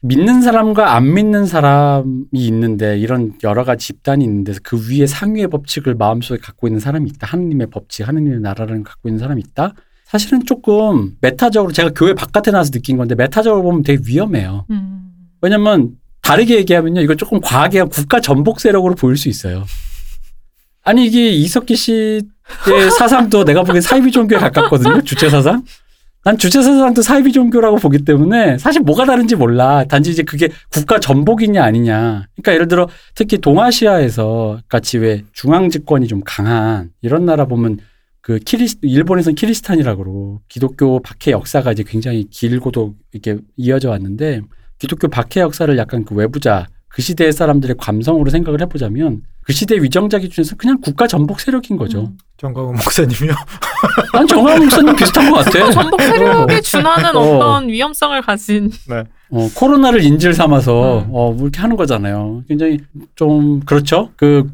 믿는 0.02 0.42
사람과 0.42 0.96
안 0.96 1.14
믿는 1.14 1.46
사람이 1.46 2.24
있는데 2.34 2.98
이런 2.98 3.34
여러 3.44 3.64
가지 3.64 3.86
집단이 3.88 4.24
있는데 4.24 4.54
그 4.64 4.78
위에 4.90 5.06
상위의 5.06 5.50
법칙을 5.50 5.94
마음속에 5.96 6.40
갖고 6.42 6.68
있는 6.68 6.80
사람이 6.80 7.10
있다. 7.12 7.28
하느님의 7.28 7.68
법칙, 7.68 8.08
하느님의 8.08 8.40
나라를 8.40 8.82
갖고 8.84 9.10
있는 9.10 9.20
사람이 9.20 9.44
있다. 9.46 9.74
사실은 10.10 10.44
조금 10.44 11.12
메타적으로 11.22 11.72
제가 11.72 11.92
교회 11.96 12.16
바깥에 12.16 12.50
나와서 12.50 12.72
느낀 12.72 12.98
건데 12.98 13.14
메타적으로 13.14 13.62
보면 13.62 13.84
되게 13.84 14.02
위험해요. 14.08 14.66
음. 14.72 15.12
왜냐면 15.40 15.92
다르게 16.24 16.56
얘기하면요. 16.56 17.02
이거 17.02 17.14
조금 17.14 17.40
과하게 17.40 17.84
국가 17.84 18.20
전복 18.20 18.60
세력으로 18.60 18.96
보일 18.96 19.18
수 19.18 19.30
있어요. 19.30 19.66
아니 20.84 21.06
이게 21.06 21.30
이석기 21.30 21.76
씨의 21.76 22.24
사상도 22.98 23.46
내가 23.46 23.62
보기엔 23.62 23.82
사이비 23.82 24.12
종교에 24.12 24.40
가깝거든요. 24.40 25.04
주체 25.04 25.30
사상. 25.30 25.64
난 26.24 26.40
주체 26.40 26.64
사상도 26.64 27.04
사이비 27.04 27.32
종교라고 27.32 27.78
보기 27.78 28.04
때문에 28.04 28.58
사실 28.58 28.82
뭐가 28.82 29.06
다른지 29.06 29.36
몰라. 29.36 29.84
단지 29.84 30.10
이제 30.10 30.24
그게 30.24 30.50
국가 30.72 31.00
전복이냐 31.00 31.64
아니냐. 31.64 32.26
그러니까 32.34 32.54
예를 32.54 32.68
들어 32.68 32.90
특히 33.14 33.38
동아시아에서 33.38 34.60
같이 34.68 34.98
왜 34.98 35.24
중앙 35.34 35.70
집권이 35.70 36.08
좀 36.08 36.22
강한 36.26 36.90
이런 37.04 37.26
나라 37.26 37.46
보면 37.46 37.78
그 38.22 38.40
키리스 38.40 38.78
일본에서는 38.82 39.36
키리스탄이라고 39.36 40.04
그러고 40.04 40.42
기독교 40.48 41.00
박해 41.02 41.32
역사가 41.32 41.72
이제 41.72 41.84
굉장히 41.86 42.26
길고도 42.30 42.96
이렇게 43.14 43.42
이어져 43.56 43.90
왔는데 43.90 44.42
기독교 44.78 45.08
박해 45.08 45.42
역사를 45.42 45.76
약간 45.78 46.04
그 46.06 46.16
외부자 46.16 46.68
그 46.90 47.02
시대의 47.02 47.32
사람들의 47.32 47.78
감성으로 47.80 48.30
생각을 48.30 48.62
해보자면 48.62 49.22
그 49.42 49.54
시대 49.54 49.76
위정자 49.76 50.20
기준에서 50.20 50.56
그냥 50.58 50.80
국가 50.82 51.08
전복 51.08 51.40
세력인 51.40 51.78
거죠. 51.78 52.02
음. 52.02 52.18
정광훈 52.38 52.76
목사님이요. 52.76 53.34
난 54.14 54.28
정황 54.28 54.60
목사님 54.60 54.96
비슷한 54.96 55.32
것 55.32 55.44
같아. 55.44 55.72
전복 55.72 56.02
세력에 56.02 56.62
준하는 56.62 57.16
어. 57.16 57.20
어떤 57.20 57.68
위험성을 57.68 58.22
가진 58.22 58.72
어, 59.32 59.50
코로나를 59.56 60.04
인질 60.04 60.34
삼아서 60.34 61.00
음. 61.00 61.10
어, 61.12 61.32
뭐 61.32 61.38
이렇게 61.42 61.60
하는 61.62 61.76
거잖아요. 61.76 62.44
굉장히 62.48 62.80
좀 63.16 63.62
그렇죠. 63.62 64.12
그 64.16 64.48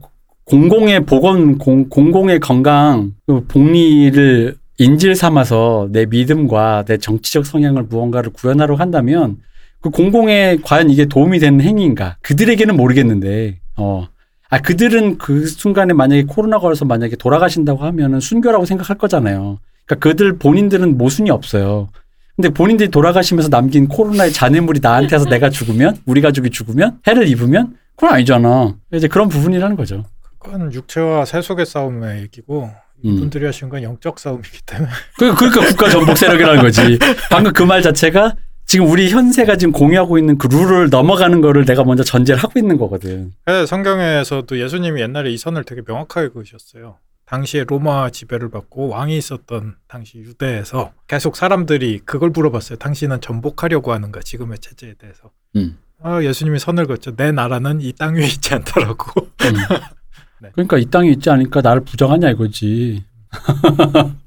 공공의 0.46 1.06
보건, 1.06 1.58
공, 1.58 1.90
공공의 1.90 2.40
건강, 2.40 3.14
그 3.26 3.46
복리를 3.48 4.56
인질 4.78 5.16
삼아서 5.16 5.90
내 5.92 6.06
믿음과 6.06 6.86
내 6.86 6.98
정치적 6.98 7.46
성향을 7.46 7.84
무언가를 7.84 8.32
구현하려고 8.32 8.80
한다면 8.80 9.38
그 9.82 9.90
공공에 9.90 10.58
과연 10.64 10.90
이게 10.90 11.06
도움이 11.06 11.40
되는 11.40 11.62
행위인가? 11.62 12.18
그들에게는 12.22 12.76
모르겠는데, 12.76 13.60
어. 13.78 14.08
아, 14.50 14.60
그들은 14.60 15.18
그 15.18 15.48
순간에 15.48 15.94
만약에 15.94 16.24
코로나 16.28 16.60
걸려서 16.60 16.86
만약에 16.86 17.16
돌아가신다고 17.16 17.84
하면은 17.84 18.20
순교라고 18.20 18.66
생각할 18.66 18.98
거잖아요. 18.98 19.58
그러니까 19.86 20.10
그들 20.10 20.38
본인들은 20.38 20.98
모순이 20.98 21.32
없어요. 21.32 21.90
근데 22.36 22.50
본인들이 22.50 22.90
돌아가시면서 22.90 23.50
남긴 23.50 23.88
코로나의 23.88 24.32
잔해물이 24.32 24.80
나한테 24.82 25.16
와서 25.16 25.30
내가 25.30 25.50
죽으면, 25.50 25.98
우리 26.06 26.22
가족이 26.22 26.50
죽으면, 26.50 27.00
해를 27.08 27.28
입으면, 27.28 27.76
그건 27.96 28.16
아니잖아. 28.16 28.76
이제 28.94 29.08
그런 29.08 29.30
부분이라는 29.30 29.76
거죠. 29.76 30.04
그건 30.46 30.72
육체와 30.74 31.26
세속의 31.26 31.66
싸움의 31.66 32.22
얘기고 32.24 32.66
음. 33.04 33.10
이분들이 33.10 33.46
하신 33.46 33.70
건 33.70 33.84
영적 33.84 34.20
싸움이기 34.20 34.62
때문에 34.66 34.90
그, 35.18 35.36
그러니까 35.36 35.66
국가 35.68 35.90
전복 35.90 36.18
세력이라는 36.18 36.62
거지. 36.62 37.00
방금 37.30 37.52
그 37.54 37.64
말 37.64 37.82
자체가 37.82 38.36
지금 38.68 38.88
우리 38.90 39.10
현세가 39.12 39.58
지금 39.58 39.72
공유하고 39.72 40.18
있는 40.18 40.38
그 40.38 40.48
룰을 40.48 40.90
넘어가는 40.90 41.40
거를 41.42 41.66
내가 41.66 41.84
먼저 41.84 42.04
전제를 42.04 42.42
하고 42.44 42.58
있는 42.60 42.78
거거든. 42.78 43.32
네, 43.46 43.66
성경에서도 43.66 44.60
예수님이 44.60 45.02
옛날에 45.02 45.32
이 45.32 45.38
선을 45.38 45.64
되게 45.66 45.82
명확하게 45.86 46.30
그으셨어요. 46.30 46.98
당시에 47.28 47.64
로마 47.68 48.10
지배를 48.12 48.50
받고 48.50 48.90
왕이 48.90 49.18
있었던 49.18 49.76
당시 49.88 50.18
유대에서 50.20 50.94
계속 51.08 51.36
사람들이 51.36 52.02
그걸 52.06 52.30
물어봤어요. 52.32 52.78
당신은 52.78 53.22
전복하려고 53.22 53.94
하는가 53.94 54.20
지금의 54.22 54.60
체제에 54.60 54.94
대해서. 54.96 55.32
음. 55.56 55.78
아, 56.04 56.22
예수님이 56.24 56.60
선을 56.60 56.86
그었죠. 56.88 57.16
내 57.16 57.32
나라는 57.32 57.82
이 57.82 57.94
땅 57.94 58.16
위에 58.16 58.26
있지 58.26 58.54
않다라고. 58.54 59.26
음. 59.26 59.54
네. 60.46 60.52
그러니까 60.54 60.78
이 60.78 60.86
땅에 60.86 61.10
있지 61.10 61.30
않으니까 61.30 61.62
나를 61.62 61.82
부정하냐 61.82 62.30
이거지. 62.32 63.04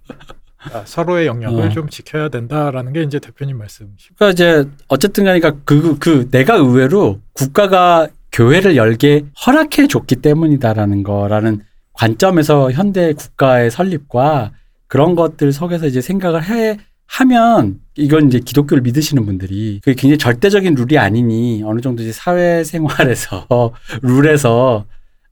아, 0.72 0.82
서로의 0.84 1.26
영역을 1.26 1.66
어. 1.66 1.68
좀 1.70 1.88
지켜야 1.88 2.28
된다라는 2.28 2.92
게 2.92 3.02
이제 3.02 3.18
대표님 3.18 3.58
말씀이시고. 3.58 4.16
그러니까 4.18 4.32
이제 4.32 4.68
어쨌든 4.88 5.24
가니까 5.24 5.52
그, 5.64 5.98
그 5.98 6.28
내가 6.30 6.56
의외로 6.56 7.20
국가가 7.32 8.08
교회를 8.32 8.76
열게 8.76 9.24
허락해 9.46 9.86
줬기 9.86 10.16
때문이다라는 10.16 11.02
거라는 11.04 11.62
관점에서 11.92 12.70
현대 12.72 13.12
국가의 13.12 13.70
설립과 13.70 14.52
그런 14.86 15.14
것들 15.14 15.52
속에서 15.52 15.86
이제 15.86 16.00
생각을 16.00 16.44
해 16.44 16.78
하면 17.06 17.80
이건 17.96 18.28
이제 18.28 18.38
기독교를 18.38 18.82
믿으시는 18.82 19.24
분들이 19.24 19.80
그게 19.82 19.94
굉장히 19.94 20.18
절대적인 20.18 20.74
룰이 20.74 20.98
아니니 20.98 21.62
어느 21.64 21.80
정도 21.80 22.02
이제 22.02 22.12
사회생활에서 22.12 23.46
룰에서 24.02 24.84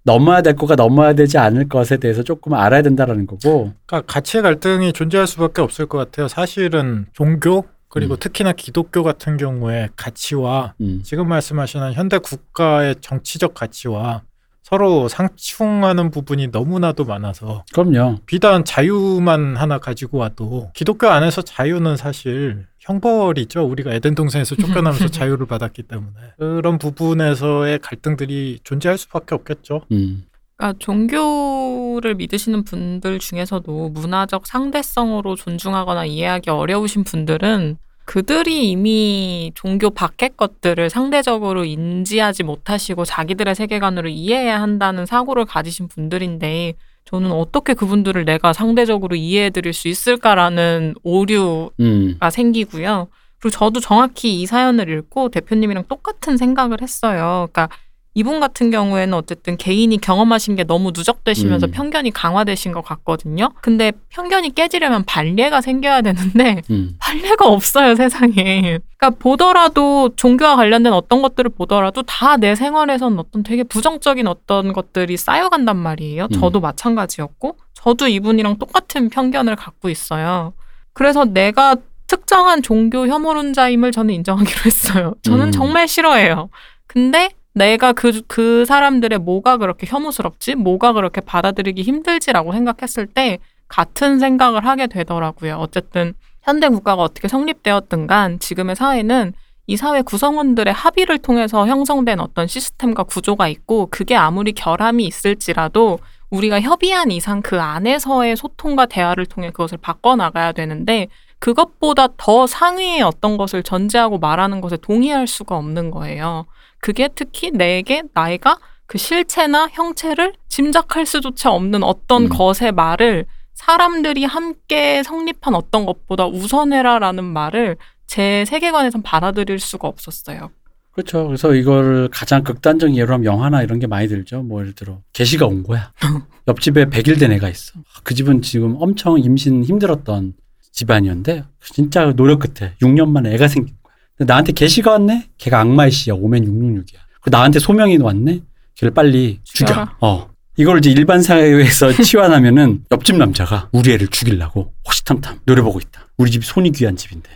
넘어야 0.07 0.41
될 0.41 0.55
거가 0.55 0.77
넘어야 0.77 1.13
되지 1.15 1.37
않을 1.37 1.69
것에 1.69 1.97
대해서 1.99 2.23
조금 2.23 2.55
알아야 2.55 2.81
된다라는 2.81 3.27
거고 3.27 3.73
그러니까 3.87 4.13
가치의 4.13 4.43
갈등이 4.43 4.93
존재할 4.93 5.27
수밖에 5.27 5.61
없을 5.61 5.87
것 5.87 5.99
같아요. 5.99 6.29
사실은 6.29 7.07
종교 7.13 7.65
그리고 7.89 8.15
음. 8.15 8.17
특히나 8.19 8.53
기독교 8.53 9.03
같은 9.03 9.37
경우에 9.37 9.89
가치와 9.97 10.75
음. 10.81 11.01
지금 11.05 11.29
말씀하시는 11.29 11.93
현대 11.93 12.19
국가의 12.19 12.97
정치적 13.01 13.55
가치와 13.55 14.23
서로 14.63 15.09
상충하는 15.09 16.11
부분이 16.11 16.49
너무나도 16.49 17.05
많아서 17.05 17.65
그럼요. 17.73 18.19
비단 18.27 18.65
자유만 18.65 19.57
하나 19.57 19.79
가지고 19.79 20.19
와도 20.19 20.71
기독교 20.75 21.09
안에서 21.09 21.43
자유는 21.43 21.97
사실 21.97 22.67
형벌이죠. 22.87 23.65
우리가 23.65 23.93
에덴 23.93 24.15
동산에서 24.15 24.55
쫓겨나면서 24.57 25.09
자유를 25.09 25.47
받았기 25.47 25.83
때문에 25.83 26.13
그런 26.39 26.79
부분에서의 26.79 27.81
갈등들이 27.81 28.61
존재할 28.65 28.97
수밖에 28.97 29.35
없겠죠. 29.35 29.83
음. 29.93 30.27
그러니까 30.57 30.79
종교를 30.79 32.15
믿으시는 32.15 32.65
분들 32.65 33.19
중에서도 33.19 33.91
문화적 33.91 34.47
상대성으로 34.47 35.37
존중하거나 35.37 36.07
이해하기 36.07 36.51
어려우신 36.51 37.05
분들은 37.05 37.77
그들이 38.07 38.71
이미 38.71 39.51
종교 39.55 39.91
밖의 39.91 40.31
것들을 40.37 40.89
상대적으로 40.89 41.65
인지하지 41.65 42.45
못하시고 42.45 43.05
자기들의 43.05 43.55
세계관으로 43.55 44.09
이해해야 44.09 44.63
한다는 44.63 45.07
사고를 45.07 45.45
가지신 45.45 45.89
분들인데 45.89 46.75
저는 47.07 47.31
어떻게 47.33 47.75
그분들을 47.75 48.25
내가 48.25 48.53
상대적으로 48.53 49.17
이해해 49.17 49.51
드릴 49.51 49.73
수 49.73 49.89
있을까라는 49.89 50.95
오류 51.03 51.71
음. 51.81 52.17
가 52.19 52.31
생기고요. 52.31 53.09
그리고 53.39 53.51
저도 53.57 53.81
정확히 53.81 54.41
이 54.41 54.47
사연을 54.47 54.89
읽고 54.89 55.31
대표님이랑 55.31 55.85
똑같은 55.89 56.37
생각을 56.37 56.83
했어요. 56.83 57.49
그러니까 57.53 57.69
이분 58.17 58.41
같은 58.41 58.71
경우에는 58.71 59.13
어쨌든 59.13 59.59
개인이 59.59 59.95
경험하신 59.99 60.57
게 60.57 60.65
너무 60.65 60.91
누적되시면서 60.95 61.67
음. 61.67 61.71
편견이 61.71 62.13
강화되신 62.13 62.73
것 62.73 62.81
같거든요. 62.83 63.51
근데 63.61 63.93
편견이 64.09 64.55
깨지려면 64.55 65.05
반례가 65.05 65.61
생겨야 65.61 66.01
되는데 66.01 66.63
음. 66.71 66.97
판례가 66.99 67.47
없어요 67.47 67.95
세상에. 67.95 68.79
그러니까 68.97 69.11
보더라도 69.19 70.09
종교와 70.17 70.57
관련된 70.57 70.95
어떤 70.95 71.21
것들을 71.21 71.51
보더라도 71.51 72.03
다 72.03 72.39
내 72.39 72.55
생활에선 72.55 73.19
어떤 73.19 73.43
되게 73.43 73.63
부정적인 73.65 74.27
어떤 74.27 74.73
것들이 74.73 75.19
쌓여간단 75.19 75.77
말이에요. 75.77 76.25
음. 76.25 76.41
저도 76.41 76.61
마찬가지였고 76.61 77.59
저도 77.75 78.09
이분이랑 78.09 78.59
똑같은 78.59 79.11
편견을 79.11 79.57
갖고 79.57 79.91
있어요. 79.91 80.55
그래서 80.95 81.27
내가 81.27 81.77
특정한 82.07 82.63
종교 82.63 83.07
혐오론자임을 83.07 83.93
저는 83.93 84.15
인정하기로 84.15 84.61
했어요. 84.65 85.15
저는 85.23 85.49
음. 85.49 85.53
정말 85.53 85.87
싫어해요. 85.87 86.49
근데 86.87 87.29
내가 87.57 87.95
그, 87.95 88.21
그 88.29 88.67
사람들의 88.67 89.19
뭐가 89.21 89.57
그렇게 89.57 89.87
혐오스럽지? 89.87 90.57
뭐가 90.57 90.93
그렇게 90.93 91.23
받아들이기 91.23 91.81
힘들지라고 91.81 92.53
생각했을 92.53 93.07
때 93.07 93.39
같은 93.67 94.19
생각을 94.19 94.67
하게 94.67 94.87
되더라고요. 94.87 95.57
어쨌든 95.57 96.13
현대 96.43 96.69
국가가 96.69 97.03
어떻게 97.03 97.29
성립되었든 97.29 98.07
간 98.07 98.39
지금의 98.39 98.77
사회는 98.77 99.33
이 99.69 99.77
사회 99.79 100.03
구성원들의 100.03 100.73
합의를 100.73 101.19
통해서 101.19 101.67
형성된 101.67 102.21
어떤 102.21 102.47
시스템과 102.47 103.05
구조가 103.05 103.49
있고 103.49 103.89
그게 103.91 104.15
아무리 104.15 104.53
결함이 104.53 105.07
있을지라도 105.07 105.99
우리가 106.29 106.61
협의한 106.61 107.11
이상 107.11 107.41
그 107.41 107.59
안에서의 107.59 108.37
소통과 108.37 108.85
대화를 108.85 109.25
통해 109.25 109.51
그것을 109.51 109.79
바꿔나가야 109.79 110.53
되는데 110.53 111.09
그것보다 111.39 112.09
더 112.19 112.47
상위의 112.47 113.01
어떤 113.01 113.39
것을 113.39 113.63
전제하고 113.63 114.19
말하는 114.19 114.61
것에 114.61 114.77
동의할 114.77 115.27
수가 115.27 115.57
없는 115.57 115.91
거예요. 115.91 116.45
그게 116.79 117.09
특히 117.15 117.51
내게 117.51 118.03
나이가 118.15 118.59
그 118.87 118.99
실체나 118.99 119.69
형체를 119.73 120.35
짐작할 120.49 121.07
수조차 121.07 121.53
없는 121.53 121.83
어떤 121.83 122.25
음. 122.25 122.29
것의 122.29 122.73
말을 122.73 123.27
사람들이 123.55 124.25
함께 124.25 125.03
성립한 125.03 125.55
어떤 125.55 125.87
것보다 125.87 126.27
우선해라라는 126.27 127.25
말을 127.25 127.77
제 128.07 128.45
세계관에선 128.47 129.03
받아들일 129.03 129.59
수가 129.59 129.89
없었어요. 129.89 130.51
그렇죠. 130.93 131.27
그래서 131.27 131.55
이걸 131.55 132.09
가장 132.11 132.43
극단적인 132.43 132.97
예로 132.97 133.13
하면 133.15 133.25
영화나 133.25 133.63
이런 133.63 133.79
게 133.79 133.87
많이 133.87 134.09
들죠. 134.09 134.43
뭐 134.43 134.61
예를 134.61 134.73
들어 134.75 135.01
개시가 135.13 135.47
온 135.47 135.63
거야. 135.63 135.93
옆집에 136.49 136.87
100일 136.87 137.19
된 137.19 137.33
애가 137.33 137.49
있어. 137.51 137.81
그 138.03 138.15
집은 138.15 138.41
지금 138.41 138.77
엄청 138.79 139.19
임신 139.19 139.65
힘들었던 139.65 140.35
집안이었는데 140.73 141.45
진짜 141.61 142.13
노력 142.15 142.41
끝에 142.41 142.73
6년 142.81 143.11
만에 143.11 143.35
애가 143.35 143.49
생긴 143.49 143.75
나한테 144.19 144.53
개시가 144.53 144.93
왔네? 144.93 145.29
걔가 145.39 145.61
악마의 145.61 145.91
씨야. 145.91 146.15
오면 146.15 146.45
666이야. 146.45 146.99
그 147.21 147.31
나한테 147.31 147.59
소명이 147.59 147.99
왔네? 147.99 148.41
걔를 148.75 148.95
빨리 148.95 149.41
죽여. 149.45 149.89
어. 150.01 150.29
이걸 150.57 150.79
이제 150.79 150.91
일반 150.91 151.21
사회에서 151.23 151.93
치환하면은 152.03 152.85
옆집 152.91 153.17
남자가 153.17 153.69
우리 153.73 153.93
애를 153.93 154.09
죽이려고 154.09 154.73
호시탐탐 154.89 155.41
노려보고 155.45 155.81
있다. 155.81 156.09
우리 156.17 156.31
집이 156.31 156.47
손이 156.47 156.73
귀한 156.73 156.97
집인데 156.97 157.29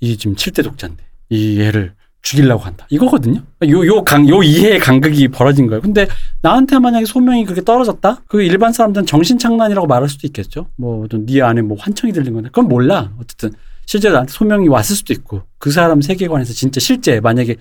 이 0.00 0.16
지금 0.16 0.36
7대 0.36 0.62
독자인데 0.62 1.02
이 1.30 1.60
애를 1.60 1.94
죽이려고 2.22 2.62
한다. 2.62 2.86
이거거든요. 2.90 3.42
요, 3.68 3.86
요 3.86 4.04
강, 4.04 4.28
요 4.28 4.42
이해의 4.42 4.80
간극이 4.80 5.28
벌어진 5.28 5.66
거예요. 5.66 5.80
근데 5.80 6.06
나한테 6.42 6.78
만약에 6.78 7.04
소명이 7.04 7.44
그렇게 7.44 7.62
떨어졌다? 7.62 8.22
그 8.26 8.42
일반 8.42 8.72
사람들은 8.72 9.06
정신착란이라고 9.06 9.86
말할 9.86 10.08
수도 10.08 10.26
있겠죠. 10.26 10.68
뭐, 10.76 11.06
또네 11.08 11.40
안에 11.40 11.62
뭐 11.62 11.76
환청이 11.78 12.12
들린 12.12 12.34
건데. 12.34 12.48
그건 12.48 12.68
몰라. 12.68 13.12
어쨌든 13.20 13.52
실제로 13.88 14.12
나한테 14.12 14.30
소명이 14.34 14.68
왔을 14.68 14.94
수도 14.94 15.14
있고 15.14 15.44
그 15.56 15.70
사람 15.70 16.02
세계관에서 16.02 16.52
진짜 16.52 16.78
실제 16.78 17.20
만약에 17.20 17.56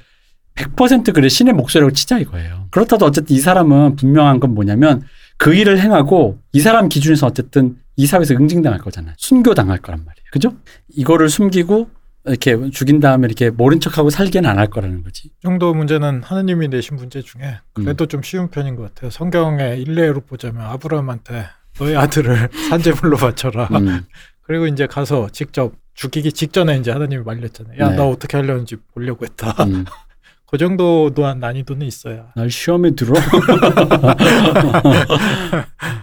100% 0.56 1.14
그래 1.14 1.30
신의 1.30 1.54
목소리라고 1.54 1.94
치자 1.94 2.20
이거예요. 2.20 2.68
그렇다도 2.72 3.06
어쨌든 3.06 3.34
이 3.34 3.40
사람은 3.40 3.96
분명한 3.96 4.42
건 4.42 4.54
뭐냐면 4.54 5.04
그 5.38 5.54
일을 5.54 5.80
행하고 5.80 6.40
이 6.52 6.60
사람 6.60 6.90
기준에서 6.90 7.28
어쨌든 7.28 7.78
이 7.96 8.06
사회에서 8.06 8.34
응징당할 8.34 8.80
거잖아요. 8.82 9.14
순교당할 9.18 9.78
거란 9.78 10.00
말이에요. 10.04 10.26
그죠? 10.32 10.54
이거를 10.90 11.30
숨기고 11.30 11.90
이렇게 12.26 12.72
죽인 12.72 13.00
다음에 13.00 13.26
이렇게 13.28 13.50
모른 13.50 13.80
척하고 13.80 14.10
살기는 14.10 14.50
안 14.50 14.58
할 14.58 14.68
거라는 14.68 15.04
거지. 15.04 15.30
이 15.30 15.32
정도 15.42 15.74
문제는 15.74 16.24
하느님이 16.24 16.68
내신 16.68 16.98
문제 16.98 17.22
중에 17.22 17.62
그래도 17.72 18.06
좀 18.06 18.22
쉬운 18.22 18.50
편인 18.50 18.76
것 18.76 18.82
같아요. 18.94 19.12
성경의 19.12 19.82
일례로 19.82 20.20
보자면 20.22 20.64
아브라함한테 20.66 21.46
너의 21.80 21.96
아들을 21.96 22.50
산재물로 22.70 23.16
바쳐라. 23.16 23.70
음. 23.72 24.02
그리고 24.44 24.68
이제 24.68 24.88
가서 24.88 25.30
직접 25.32 25.72
죽이기 25.98 26.32
직전에 26.32 26.78
이제 26.78 26.92
하나님이 26.92 27.24
말렸잖아요. 27.24 27.80
야, 27.80 27.90
네. 27.90 27.96
너 27.96 28.08
어떻게 28.08 28.38
하려는지 28.38 28.78
보려고 28.94 29.26
했다. 29.26 29.64
음. 29.66 29.84
그 30.50 30.58
정도 30.58 31.10
또한 31.14 31.40
난이도는 31.40 31.86
있어야. 31.86 32.32
날 32.36 32.50
시험에 32.50 32.92
들어. 32.92 33.14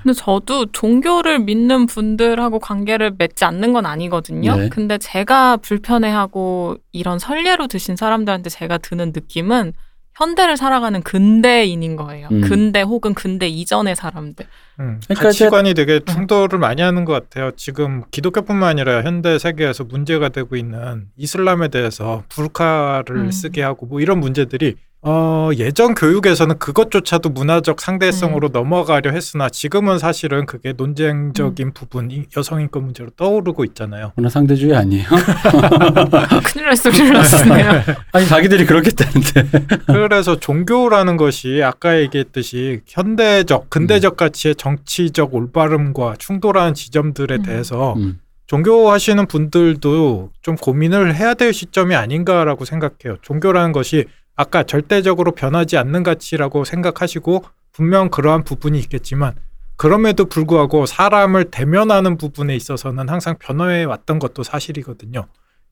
근데 0.03 0.13
저도 0.15 0.67
종교를 0.67 1.39
믿는 1.39 1.87
분들하고 1.87 2.59
관계를 2.59 3.15
맺지 3.17 3.47
않는 3.47 3.73
건 3.73 3.87
아니거든요. 3.87 4.57
네. 4.57 4.69
근데 4.69 4.99
제가 4.99 5.57
불편해하고 5.59 6.77
이런 6.93 7.19
선례로 7.19 7.69
드신 7.69 7.97
사람들한테 7.97 8.51
제가 8.51 8.77
드는 8.79 9.13
느낌은 9.15 9.73
현대를 10.17 10.57
살아가는 10.57 11.03
근대인인 11.03 11.97
거예요. 11.97 12.29
음. 12.31 12.41
근대 12.43 12.83
혹은 12.83 13.15
근대 13.15 13.49
이전의 13.49 13.97
사람들. 13.97 14.47
음, 14.81 15.01
그러니까 15.05 15.25
가치관이 15.29 15.75
되게 15.75 16.01
충돌을 16.01 16.59
많이 16.59 16.83
하는 16.83 17.05
것 17.05 17.13
같아요. 17.13 17.51
지금 17.57 18.03
기독교뿐만 18.11 18.69
아니라 18.71 19.03
현대 19.03 19.39
세계에서 19.39 19.85
문제가 19.85 20.29
되고 20.29 20.57
있는 20.57 21.07
이슬람에 21.17 21.69
대해서 21.69 22.23
불카를 22.29 23.17
음. 23.17 23.31
쓰게 23.31 23.63
하고 23.63 23.87
뭐 23.87 24.01
이런 24.01 24.21
문제들이 24.21 24.77
어, 25.07 25.51
예전 25.59 25.95
교육에서는 25.95 26.59
그것조차도 26.59 27.29
문화적 27.29 27.79
상대성으로 27.79 28.49
넘어가려 28.49 29.11
했으나 29.11 29.51
지금은 29.51 29.99
사실은 29.99 30.47
그게 30.47 30.73
논쟁적인 30.73 31.75
부분, 31.75 32.11
이 32.11 32.25
여성 32.35 32.63
인권 32.63 32.85
문제로 32.85 33.11
떠오르고 33.11 33.67
있잖아요. 33.67 34.13
문화 34.17 34.31
상대주의 34.31 34.75
아니에요? 34.75 35.05
큰일 36.47 36.67
날 36.67 36.77
소리를 36.77 37.13
났네요. 37.13 37.83
아니 38.13 38.27
자기들이 38.27 38.65
그렇겠다는데. 38.65 39.67
그래서 39.87 40.41
종교라는 40.41 41.19
것이 41.19 41.63
아까 41.63 42.01
얘기했듯이 42.01 42.81
현대적, 42.87 43.69
근대적 43.69 44.17
가치의 44.17 44.55
정치적 44.55 45.35
올바름과 45.35 46.15
충돌하는 46.19 46.73
지점들에 46.73 47.37
음. 47.37 47.43
대해서 47.43 47.93
음. 47.99 48.21
종교하시는 48.47 49.27
분들도 49.27 50.31
좀 50.41 50.57
고민을 50.57 51.15
해야 51.15 51.35
될 51.35 51.53
시점이 51.53 51.95
아닌가라고 51.95 52.65
생각해요. 52.65 53.19
종교라는 53.23 53.73
것이 53.73 54.07
아까 54.37 54.63
절대적으로 54.63 55.33
변하지 55.33 55.77
않는 55.77 56.03
가치라고 56.03 56.65
생각하시고 56.65 57.45
분명 57.73 58.09
그러한 58.09 58.45
부분이 58.45 58.79
있겠지만 58.79 59.35
그럼에도 59.77 60.27
불구하고 60.27 60.87
사람을 60.87 61.51
대면하는 61.51 62.17
부분에 62.17 62.55
있어서는 62.55 63.09
항상 63.09 63.37
변화해 63.39 63.85
왔던 63.85 64.19
것도 64.19 64.43
사실이거든요. 64.43 65.27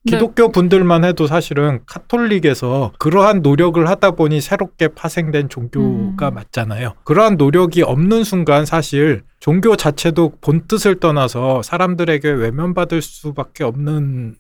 네. 0.05 0.17
기독교 0.17 0.51
분들만 0.51 1.05
해도 1.05 1.29
사실은 1.29 1.81
카톨릭에서 1.87 2.93
그러한 2.99 3.43
노력을 3.43 3.89
하다 3.89 4.13
보니 4.13 4.41
새롭게 4.41 4.89
파생된 4.89 5.49
종교가 5.49 6.31
음. 6.31 6.35
맞잖아요. 6.35 6.95
그러한 7.05 7.37
노력이 7.37 7.83
없는 7.83 8.25
순간 8.25 8.67
사실 8.67 9.23
종교 9.39 9.77
자체도 9.77 10.39
본 10.41 10.67
뜻을 10.67 10.99
떠나서 10.99 11.63
사람들에게 11.63 12.29
외면받을 12.29 13.01
수밖에 13.01 13.63
없는 13.63 14.35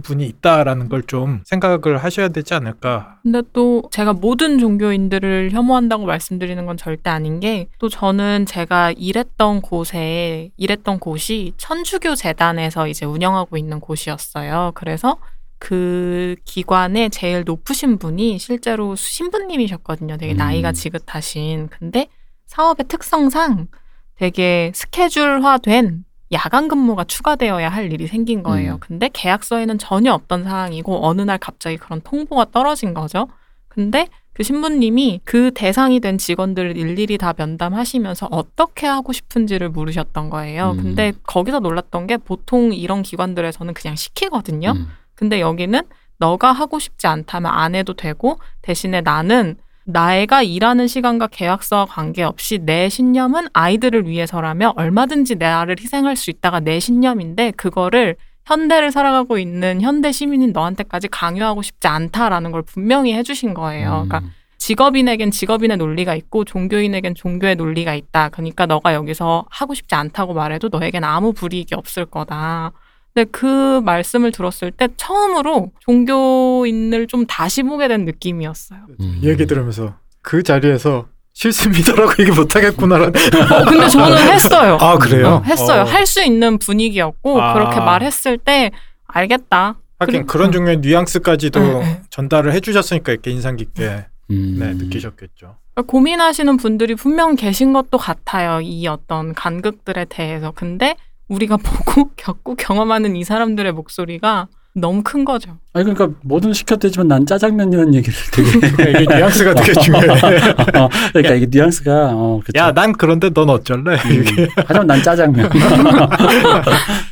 부분이 0.00 0.26
있다라는 0.26 0.88
걸 0.88 1.02
좀 1.08 1.42
생각을 1.44 1.98
하셔야 1.98 2.28
되지 2.28 2.54
않을까. 2.54 3.18
근데 3.22 3.42
또 3.52 3.82
제가 3.90 4.12
모든 4.12 4.58
종교인들을 4.58 5.50
혐오한다고 5.52 6.04
말씀드리는 6.06 6.64
건 6.66 6.76
절대 6.76 7.08
아닌 7.10 7.40
게 7.40 7.68
또 7.78 7.88
저는 7.88 8.46
제가 8.46 8.92
일했던 8.92 9.60
곳에 9.62 10.50
일했던 10.56 10.98
곳이 10.98 11.52
천주교 11.56 12.14
재단에서 12.14 12.88
이제 12.88 13.06
운영하고 13.06 13.56
있는 13.56 13.80
곳이었어요. 13.80 14.72
그래서 14.74 15.16
그 15.58 16.36
기관의 16.44 17.10
제일 17.10 17.42
높으신 17.44 17.98
분이 17.98 18.38
실제로 18.38 18.94
신부님이셨거든요. 18.96 20.16
되게 20.16 20.34
음. 20.34 20.36
나이가 20.36 20.72
지긋하신. 20.72 21.68
근데 21.68 22.08
사업의 22.46 22.86
특성상 22.88 23.68
되게 24.16 24.72
스케줄화된 24.74 26.04
야간 26.32 26.68
근무가 26.68 27.04
추가되어야 27.04 27.68
할 27.68 27.92
일이 27.92 28.06
생긴 28.06 28.42
거예요. 28.42 28.74
음. 28.74 28.78
근데 28.80 29.08
계약서에는 29.12 29.78
전혀 29.78 30.12
없던 30.12 30.44
사항이고 30.44 31.06
어느 31.06 31.22
날 31.22 31.38
갑자기 31.38 31.76
그런 31.76 32.00
통보가 32.02 32.46
떨어진 32.52 32.94
거죠. 32.94 33.28
근데 33.68 34.08
그 34.34 34.42
신부님이 34.42 35.20
그 35.24 35.50
대상이 35.52 35.98
된 36.00 36.16
직원들을 36.16 36.76
일일이 36.76 37.18
다 37.18 37.34
면담하시면서 37.36 38.28
어떻게 38.30 38.86
하고 38.86 39.12
싶은지를 39.12 39.70
물으셨던 39.70 40.30
거예요. 40.30 40.72
음. 40.72 40.82
근데 40.82 41.12
거기서 41.24 41.60
놀랐던 41.60 42.06
게 42.06 42.16
보통 42.18 42.72
이런 42.72 43.02
기관들에서는 43.02 43.74
그냥 43.74 43.96
시키거든요. 43.96 44.72
음. 44.76 44.86
근데 45.14 45.40
여기는 45.40 45.80
너가 46.18 46.52
하고 46.52 46.78
싶지 46.78 47.06
않다면 47.06 47.50
안 47.50 47.74
해도 47.74 47.94
되고 47.94 48.38
대신에 48.62 49.00
나는 49.00 49.56
나가 49.90 50.42
일하는 50.42 50.86
시간과 50.86 51.28
계약서와 51.28 51.86
관계없이 51.86 52.58
내 52.58 52.90
신념은 52.90 53.48
아이들을 53.54 54.06
위해서라며 54.06 54.74
얼마든지 54.76 55.36
나를 55.36 55.76
희생할 55.80 56.14
수 56.14 56.28
있다가 56.28 56.60
내 56.60 56.78
신념인데 56.78 57.52
그거를 57.52 58.16
현대를 58.44 58.92
살아가고 58.92 59.38
있는 59.38 59.80
현대 59.80 60.12
시민인 60.12 60.52
너한테까지 60.52 61.08
강요하고 61.08 61.62
싶지 61.62 61.88
않다라는 61.88 62.52
걸 62.52 62.62
분명히 62.62 63.14
해주신 63.14 63.54
거예요. 63.54 64.04
그러니까 64.06 64.18
음. 64.18 64.32
직업인에겐 64.58 65.30
직업인의 65.30 65.78
논리가 65.78 66.14
있고 66.16 66.44
종교인에겐 66.44 67.14
종교의 67.14 67.56
논리가 67.56 67.94
있다. 67.94 68.28
그러니까 68.28 68.66
너가 68.66 68.92
여기서 68.92 69.46
하고 69.48 69.72
싶지 69.72 69.94
않다고 69.94 70.34
말해도 70.34 70.68
너에겐 70.68 71.04
아무 71.04 71.32
불이익이 71.32 71.74
없을 71.74 72.04
거다. 72.04 72.72
근데 73.18 73.24
그 73.32 73.80
말씀을 73.80 74.30
들었을 74.30 74.70
때 74.70 74.86
처음으로 74.96 75.72
종교인을 75.80 77.08
좀 77.08 77.26
다시 77.26 77.64
보게 77.64 77.88
된 77.88 78.04
느낌이었어요. 78.04 78.78
음. 79.00 79.18
이 79.20 79.28
얘기 79.28 79.44
들으면서 79.44 79.96
그 80.22 80.44
자리에서 80.44 81.08
싫습니다라고 81.32 82.12
얘기 82.20 82.30
못하겠구나라는. 82.38 83.08
어, 83.10 83.64
근데 83.68 83.88
저는 83.88 84.16
했어요. 84.18 84.78
아 84.80 84.96
그래요? 84.98 85.26
어, 85.28 85.42
했어요. 85.44 85.82
어. 85.82 85.84
할수 85.84 86.22
있는 86.22 86.58
분위기였고 86.58 87.42
아. 87.42 87.54
그렇게 87.54 87.80
말했을 87.80 88.38
때 88.38 88.70
알겠다. 89.08 89.74
하긴 89.98 90.12
그리고- 90.14 90.26
그런 90.28 90.52
종류의 90.52 90.76
뉘앙스까지도 90.78 91.58
네, 91.60 91.72
네. 91.80 92.00
전달을 92.10 92.52
해주셨으니까 92.52 93.10
이렇게 93.10 93.32
인상 93.32 93.56
깊게 93.56 94.04
음. 94.30 94.56
네, 94.60 94.74
느끼셨겠죠. 94.74 95.56
고민하시는 95.88 96.56
분들이 96.56 96.94
분명 96.94 97.34
계신 97.34 97.72
것도 97.72 97.98
같아요. 97.98 98.60
이 98.60 98.86
어떤 98.86 99.32
간극들에 99.34 100.04
대해서. 100.08 100.52
근데 100.54 100.94
우리가 101.28 101.56
보고 101.62 102.10
겪고 102.16 102.56
경험하는 102.56 103.16
이 103.16 103.24
사람들의 103.24 103.72
목소리가 103.72 104.48
너무 104.74 105.02
큰 105.02 105.24
거죠. 105.24 105.58
아니 105.72 105.84
그러니까 105.84 106.18
뭐든 106.22 106.52
시켰대지만 106.52 107.08
난 107.08 107.26
짜장면이라는 107.26 107.94
얘기를 107.94 108.14
되게 108.32 108.50
그러니까 108.76 109.00
이게 109.00 109.14
뉘앙스가 109.16 109.54
되게 109.54 109.72
중요해. 109.72 110.08
어, 110.08 110.88
그러니까 111.12 111.34
이게 111.34 111.46
뉘앙스가 111.50 112.12
어 112.14 112.40
그쵸. 112.44 112.58
야, 112.58 112.72
난 112.72 112.92
그런데 112.92 113.30
넌 113.30 113.50
어쩔래? 113.50 113.94
음, 113.96 114.24
하지만 114.56 114.86
난 114.86 115.02
짜장면 115.02 115.50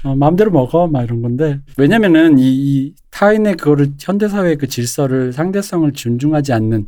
어, 0.05 0.15
마음대로 0.15 0.51
먹어 0.51 0.87
막 0.87 1.03
이런 1.03 1.23
건데 1.23 1.59
왜냐면은 1.77 2.39
이, 2.39 2.45
이 2.45 2.95
타인의 3.11 3.57
그거를 3.57 3.95
현대 3.99 4.29
사회의 4.29 4.57
그 4.57 4.69
질서를 4.69 5.33
상대성을 5.33 5.91
존중하지 5.93 6.53
않는 6.53 6.87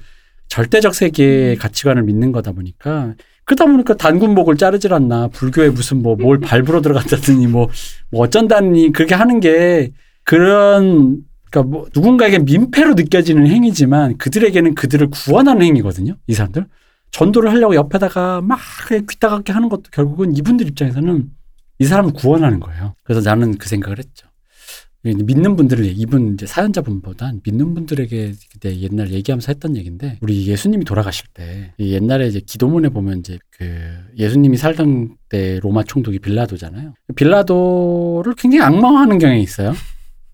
절대적 0.48 0.94
세계의 0.94 1.56
가치관을 1.56 2.04
믿는 2.04 2.32
거다 2.32 2.52
보니까 2.52 3.14
그러다 3.48 3.64
보니까 3.64 3.94
단군목을 3.94 4.58
자르질 4.58 4.92
않나 4.92 5.28
불교에 5.28 5.70
무슨 5.70 6.02
뭐뭘 6.02 6.38
밟으러 6.38 6.82
들어간다더니 6.82 7.46
뭐, 7.46 7.70
뭐 8.10 8.24
어쩐다니 8.24 8.92
그렇게 8.92 9.14
하는 9.14 9.40
게 9.40 9.90
그런 10.22 11.22
그러니까 11.50 11.70
뭐 11.70 11.86
누군가에게 11.94 12.40
민폐로 12.40 12.92
느껴지는 12.92 13.46
행위지만 13.46 14.18
그들에게는 14.18 14.74
그들을 14.74 15.08
구원하는 15.08 15.62
행위거든요. 15.62 16.14
이 16.26 16.34
사람들 16.34 16.66
전도를 17.10 17.50
하려고 17.50 17.74
옆에다가 17.74 18.42
막 18.42 18.58
귀따갑게 18.90 19.54
하는 19.54 19.70
것도 19.70 19.84
결국은 19.92 20.36
이분들 20.36 20.68
입장에서는 20.68 21.30
이 21.78 21.84
사람을 21.86 22.12
구원하는 22.12 22.60
거예요. 22.60 22.96
그래서 23.02 23.22
나는 23.22 23.56
그 23.56 23.66
생각을 23.66 23.98
했죠. 23.98 24.27
믿는 25.02 25.56
분들을 25.56 25.84
이분 25.96 26.34
이제 26.34 26.46
사연자분보단 26.46 27.40
믿는 27.44 27.74
분들에게 27.74 28.32
그때 28.52 28.80
옛날 28.80 29.12
얘기하면서 29.12 29.52
했던 29.52 29.76
얘기인데 29.76 30.18
우리 30.20 30.46
예수님이 30.46 30.84
돌아가실 30.84 31.26
때 31.32 31.72
옛날에 31.78 32.26
이제 32.26 32.40
기도문에 32.40 32.88
보면 32.88 33.20
이제 33.20 33.38
그 33.50 33.64
예수님이 34.16 34.56
살던 34.56 35.16
때 35.28 35.60
로마 35.60 35.84
총독이 35.84 36.18
빌라도잖아요. 36.18 36.94
빌라도를 37.14 38.34
굉장히 38.36 38.64
악마화하는 38.64 39.18
경향이 39.18 39.42
있어요. 39.42 39.72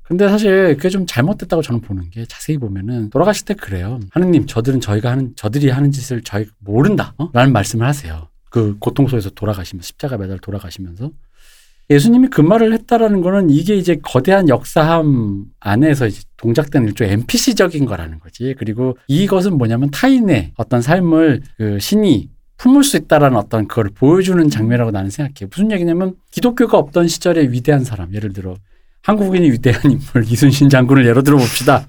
근데 0.03 0.29
사실 0.29 0.77
그게 0.77 0.90
좀 0.90 1.07
잘못됐다고 1.07 1.62
저는 1.62 1.81
보는 1.81 2.11
게 2.11 2.27
자세히 2.27 2.59
보면은 2.59 3.11
돌아가실 3.11 3.46
때 3.46 3.55
그래요. 3.55 4.00
하느님 4.11 4.46
저들은 4.46 4.81
저희가 4.81 5.11
하는 5.11 5.33
저들이 5.35 5.70
하는 5.70 5.90
짓을 5.90 6.22
저희 6.22 6.46
모른다. 6.59 7.14
어? 7.16 7.31
라는 7.33 7.53
말씀을 7.53 7.87
하세요. 7.87 8.29
그 8.50 8.77
고통 8.79 9.09
속에서 9.09 9.31
돌아가시면서 9.31 9.87
십자가 9.87 10.16
매달 10.18 10.38
돌아가시면서 10.38 11.11
예수님이 11.90 12.29
그 12.29 12.40
말을 12.40 12.73
했다라는 12.73 13.20
거는 13.20 13.51
이게 13.51 13.77
이제 13.77 13.97
거대한 14.03 14.49
역사함 14.49 15.44
안에서 15.61 16.07
이제 16.07 16.23
동작된 16.37 16.85
일종의 16.85 17.12
NPC적인 17.14 17.85
거라는 17.85 18.20
거지. 18.20 18.55
그리고 18.59 18.97
이것은 19.07 19.59
뭐냐면 19.59 19.90
타인의 19.90 20.53
어떤 20.57 20.81
삶을 20.81 21.42
그 21.59 21.79
신이 21.79 22.31
품을 22.57 22.85
수 22.85 22.97
있다라는 22.97 23.37
어떤 23.37 23.68
그걸 23.68 23.90
보여주는 23.94 24.49
장면이라고 24.49 24.90
나는 24.90 25.11
생각해. 25.11 25.49
무슨 25.51 25.70
얘기냐면 25.73 26.14
기독교가 26.31 26.79
없던 26.79 27.09
시절의 27.09 27.53
위대한 27.53 27.85
사람, 27.85 28.14
예를 28.14 28.33
들어 28.33 28.55
한국인이 29.03 29.51
위대한 29.51 29.90
인물 29.90 30.25
이순신 30.25 30.70
장군을 30.70 31.05
예로 31.07 31.23
들어 31.23 31.37
봅시다. 31.37 31.87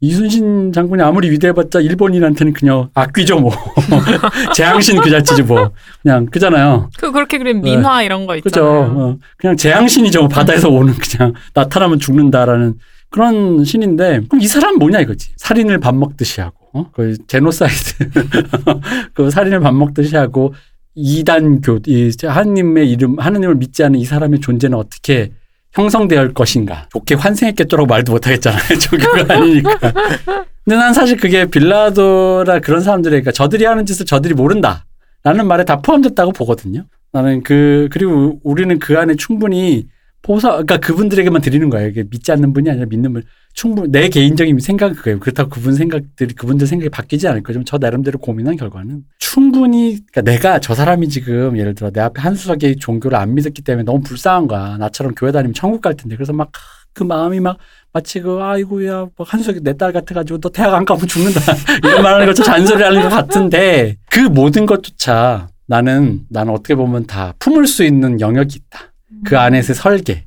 이순신 0.00 0.72
장군이 0.72 1.02
아무리 1.02 1.30
위대해봤자 1.30 1.80
일본인한테는 1.80 2.52
그냥 2.52 2.88
악귀죠 2.94 3.40
뭐 3.40 3.50
재앙신 4.54 5.00
그 5.00 5.10
자체지 5.10 5.42
뭐 5.42 5.72
그냥 6.02 6.26
그잖아요. 6.26 6.90
그 6.98 7.10
그렇게 7.10 7.38
그린 7.38 7.60
민화 7.62 7.98
네. 7.98 8.04
이런 8.04 8.26
거 8.26 8.36
있잖아요. 8.36 8.42
그죠. 8.44 9.00
어, 9.00 9.16
그냥 9.36 9.56
재앙신이죠. 9.56 10.20
뭐 10.20 10.28
바다에서 10.28 10.68
오는 10.68 10.94
그냥 10.94 11.34
나타나면 11.54 11.98
죽는다라는 11.98 12.74
그런 13.10 13.64
신인데 13.64 14.20
그럼 14.28 14.40
이 14.40 14.46
사람 14.46 14.76
뭐냐 14.76 15.00
이거지. 15.00 15.30
살인을 15.36 15.78
밥 15.78 15.94
먹듯이 15.96 16.40
하고 16.40 16.56
어? 16.74 16.90
그 16.92 17.16
제노사이드 17.26 18.10
그 19.14 19.30
살인을 19.30 19.60
밥 19.60 19.74
먹듯이 19.74 20.14
하고 20.16 20.54
이단교 20.94 21.80
이 21.86 22.10
하느님의 22.22 22.90
이름 22.90 23.18
하느님을 23.18 23.56
믿지 23.56 23.82
않은 23.84 23.98
이 23.98 24.04
사람의 24.04 24.40
존재는 24.40 24.76
어떻게 24.76 25.32
형성될 25.82 26.34
것인가. 26.34 26.88
좋게 26.92 27.14
환생했겠죠라고 27.14 27.86
말도 27.86 28.12
못 28.12 28.26
하겠잖아요. 28.26 28.78
종교가 28.80 29.26
아니니까. 29.34 29.78
근데 30.64 30.76
난 30.76 30.92
사실 30.92 31.16
그게 31.16 31.46
빌라도라 31.46 32.58
그런 32.60 32.80
사람들이니까 32.80 33.30
저들이 33.30 33.64
하는 33.64 33.86
짓을 33.86 34.04
저들이 34.04 34.34
모른다. 34.34 34.84
라는 35.22 35.46
말에 35.46 35.64
다 35.64 35.80
포함됐다고 35.80 36.32
보거든요. 36.32 36.84
나는 37.12 37.42
그, 37.42 37.88
그리고 37.92 38.38
우리는 38.42 38.78
그 38.78 38.98
안에 38.98 39.14
충분히 39.14 39.86
포사, 40.22 40.50
그러니까 40.50 40.78
그분들에게만 40.78 41.40
드리는 41.40 41.70
거예요. 41.70 41.88
이게 41.88 42.04
믿지 42.08 42.32
않는 42.32 42.52
분이 42.52 42.70
아니라 42.70 42.86
믿는 42.86 43.12
분. 43.12 43.22
충분, 43.54 43.90
내 43.90 44.08
개인적인 44.08 44.58
생각은 44.60 44.94
그거예요. 44.94 45.18
그렇다고 45.18 45.50
그분 45.50 45.74
생각들이, 45.74 46.34
그분들 46.34 46.66
생각이 46.66 46.90
바뀌지 46.90 47.26
않을 47.26 47.42
거죠. 47.42 47.62
저 47.64 47.78
나름대로 47.78 48.18
고민한 48.18 48.56
결과는 48.56 49.02
충분히, 49.18 49.98
그러니까 50.12 50.20
내가 50.22 50.60
저 50.60 50.74
사람이 50.74 51.08
지금 51.08 51.58
예를 51.58 51.74
들어 51.74 51.90
내 51.90 52.00
앞에 52.00 52.20
한수석의 52.20 52.76
종교를 52.76 53.18
안 53.18 53.34
믿었기 53.34 53.62
때문에 53.62 53.84
너무 53.84 54.00
불쌍한 54.00 54.46
거야. 54.46 54.76
나처럼 54.78 55.14
교회 55.16 55.32
다니면 55.32 55.54
천국 55.54 55.80
갈 55.80 55.94
텐데. 55.96 56.14
그래서 56.16 56.32
막 56.32 56.50
그 56.94 57.04
마음이 57.04 57.38
막 57.38 57.58
마치 57.92 58.20
그 58.20 58.40
아이고야 58.42 59.06
뭐 59.16 59.24
한수석이 59.26 59.60
내 59.62 59.72
딸 59.74 59.92
같아가지고 59.92 60.40
너 60.40 60.48
대학 60.48 60.74
안 60.74 60.84
가면 60.84 61.06
죽는다 61.06 61.40
이런 61.84 62.02
말하는 62.02 62.26
것처럼 62.26 62.56
잔소리 62.56 62.82
하는 62.82 63.02
것 63.02 63.08
같은데 63.08 63.96
그 64.10 64.18
모든 64.18 64.66
것조차 64.66 65.46
나는 65.66 66.22
나는 66.28 66.52
어떻게 66.52 66.74
보면 66.74 67.06
다 67.06 67.34
품을 67.38 67.68
수 67.68 67.84
있는 67.84 68.20
영역이 68.20 68.56
있다. 68.56 68.92
그 69.24 69.34
음. 69.34 69.38
안에서 69.40 69.74
설계. 69.74 70.26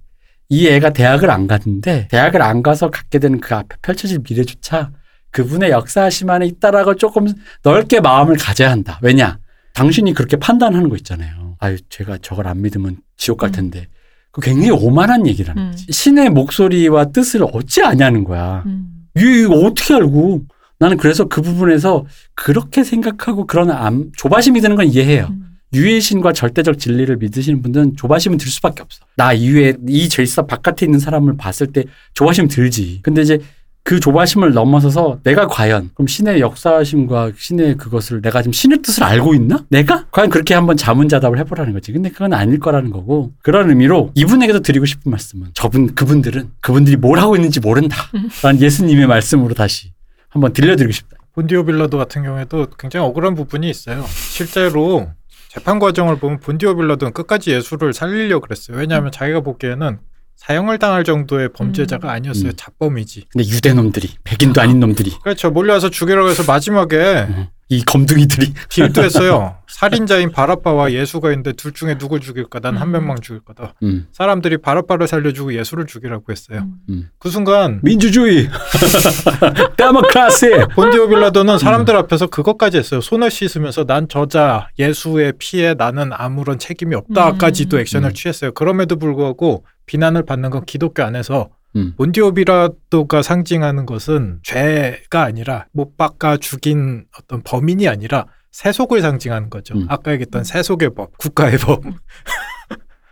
이 0.49 0.67
애가 0.67 0.91
대학을 0.91 1.29
안 1.31 1.47
갔는데 1.47 2.09
대학을 2.09 2.41
안 2.41 2.61
가서 2.61 2.89
갖게 2.89 3.19
되는 3.19 3.39
그 3.39 3.55
앞에 3.55 3.77
펼쳐질 3.81 4.19
미래조차 4.19 4.91
그분의 5.31 5.71
역사심 5.71 6.29
안에 6.29 6.45
있다라고 6.45 6.95
조금 6.95 7.27
넓게 7.63 8.01
마음을 8.01 8.35
가져야 8.35 8.69
한다. 8.69 8.99
왜냐? 9.01 9.39
당신이 9.73 10.13
그렇게 10.13 10.35
판단하는 10.35 10.89
거 10.89 10.97
있잖아요. 10.97 11.55
아유, 11.59 11.77
제가 11.89 12.17
저걸 12.21 12.47
안 12.47 12.61
믿으면 12.61 12.97
지옥 13.15 13.37
갈 13.37 13.49
음. 13.49 13.51
텐데. 13.51 13.79
음. 13.79 14.01
그 14.31 14.41
굉장히 14.41 14.71
오만한 14.71 15.27
얘기라는 15.27 15.61
음. 15.61 15.71
거지. 15.71 15.85
신의 15.89 16.29
목소리와 16.31 17.05
뜻을 17.05 17.45
어찌 17.53 17.81
아냐는 17.81 18.23
거야. 18.23 18.63
음. 18.65 19.07
이거 19.15 19.55
어떻게 19.55 19.93
알고? 19.93 20.43
나는 20.79 20.97
그래서 20.97 21.25
그 21.25 21.41
부분에서 21.41 22.05
그렇게 22.33 22.83
생각하고 22.83 23.45
그런 23.45 23.71
암, 23.71 24.11
조바심이 24.17 24.59
드는 24.61 24.75
건 24.75 24.87
이해해요. 24.87 25.27
음. 25.29 25.50
유일신과 25.73 26.33
절대적 26.33 26.79
진리를 26.79 27.15
믿으시는 27.17 27.61
분들은 27.61 27.95
조바심은 27.95 28.37
들 28.37 28.47
수밖에 28.49 28.81
없어. 28.81 29.05
나 29.15 29.33
이외에 29.33 29.73
이 29.87 30.09
질서 30.09 30.45
바깥에 30.45 30.85
있는 30.85 30.99
사람을 30.99 31.37
봤을 31.37 31.67
때 31.67 31.85
조바심 32.13 32.47
들지. 32.47 32.99
근데 33.03 33.21
이제 33.21 33.39
그 33.83 33.99
조바심을 33.99 34.53
넘어서서 34.53 35.19
내가 35.23 35.47
과연 35.47 35.89
그럼 35.95 36.07
신의 36.07 36.39
역사심과 36.39 37.31
신의 37.35 37.77
그것을 37.77 38.21
내가 38.21 38.41
지금 38.41 38.53
신의 38.53 38.81
뜻을 38.83 39.03
알고 39.03 39.33
있나? 39.33 39.65
내가? 39.69 40.05
과연 40.11 40.29
그렇게 40.29 40.53
한번 40.53 40.77
자문자답을 40.77 41.39
해보라는 41.39 41.73
거지. 41.73 41.91
근데 41.91 42.09
그건 42.09 42.33
아닐 42.33 42.59
거라는 42.59 42.91
거고 42.91 43.31
그런 43.41 43.69
의미로 43.69 44.11
이분에게도 44.13 44.59
드리고 44.59 44.85
싶은 44.85 45.09
말씀은 45.09 45.51
저분 45.53 45.95
그분들은 45.95 46.51
그분들이 46.61 46.95
뭘 46.97 47.19
하고 47.19 47.35
있는지 47.35 47.59
모른다. 47.59 47.97
라는 48.43 48.61
예수님의 48.61 49.07
말씀으로 49.07 49.55
다시 49.55 49.93
한번 50.29 50.53
들려드리고 50.53 50.91
싶다. 50.91 51.17
본디오 51.33 51.65
빌라도 51.65 51.97
같은 51.97 52.23
경우에도 52.23 52.67
굉장히 52.77 53.05
억울한 53.07 53.35
부분이 53.35 53.69
있어요. 53.69 54.05
실제로 54.07 55.09
재판 55.53 55.79
과정을 55.79 56.17
보면 56.17 56.39
본디오 56.39 56.77
빌라도는 56.77 57.11
끝까지 57.11 57.51
예수를 57.51 57.91
살리려고 57.91 58.47
그랬어요. 58.47 58.77
왜냐하면 58.77 59.09
음. 59.09 59.11
자기가 59.11 59.41
보기에는 59.41 59.99
사형을 60.37 60.79
당할 60.79 61.03
정도의 61.03 61.51
범죄자가 61.51 62.07
음. 62.07 62.09
아니었어요. 62.09 62.51
음. 62.51 62.53
자범이지. 62.55 63.25
근데 63.29 63.45
유대 63.49 63.73
놈들이 63.73 64.11
백인도 64.23 64.61
아닌 64.61 64.79
놈들이 64.79 65.11
그렇죠. 65.21 65.51
몰려와서 65.51 65.89
죽이라고 65.89 66.29
해서 66.29 66.43
마지막에 66.47 67.27
음. 67.27 67.47
이 67.71 67.81
검둥이들이 67.83 68.53
딜도 68.69 69.01
했어요. 69.01 69.55
살인자인 69.65 70.31
바라빠와 70.31 70.91
예수가 70.91 71.29
있는데 71.31 71.53
둘 71.53 71.71
중에 71.71 71.97
누굴 71.97 72.19
죽일까? 72.19 72.59
난한 72.59 72.89
음. 72.89 72.91
명만 72.91 73.17
죽일 73.21 73.39
거다. 73.39 73.75
음. 73.83 74.07
사람들이 74.11 74.57
바라빠를 74.57 75.07
살려주고 75.07 75.55
예수를 75.55 75.85
죽이라고 75.85 76.25
했어요. 76.29 76.59
음. 76.63 76.73
음. 76.89 77.09
그 77.17 77.29
순간 77.29 77.79
민주주의, 77.81 78.49
데모크라시. 79.77 80.49
본디오 80.75 81.07
빌라도는 81.07 81.57
사람들 81.57 81.95
앞에서 81.95 82.27
그것까지 82.27 82.77
했어요. 82.77 82.99
손을 82.99 83.31
씻으면서 83.31 83.85
난 83.85 84.09
저자 84.09 84.67
예수의 84.77 85.33
피에 85.39 85.73
나는 85.73 86.11
아무런 86.11 86.59
책임이 86.59 86.93
없다까지도 86.93 87.77
음. 87.77 87.79
액션을 87.79 88.09
음. 88.09 88.13
취했어요. 88.13 88.51
그럼에도 88.51 88.97
불구하고 88.97 89.63
비난을 89.85 90.25
받는 90.25 90.49
건 90.49 90.65
기독교 90.65 91.03
안에서 91.03 91.49
음. 91.75 91.93
몬디오비라도가 91.97 93.21
상징하는 93.21 93.85
것은 93.85 94.39
죄가 94.43 95.23
아니라 95.23 95.67
못 95.71 95.97
박아 95.97 96.37
죽인 96.37 97.05
어떤 97.17 97.41
범인이 97.43 97.87
아니라 97.87 98.25
세속을 98.51 99.01
상징하는 99.01 99.49
거죠. 99.49 99.75
음. 99.75 99.85
아까 99.89 100.11
얘기했던 100.11 100.43
세속의 100.43 100.91
법, 100.95 101.17
국가의 101.17 101.57
법. 101.57 101.83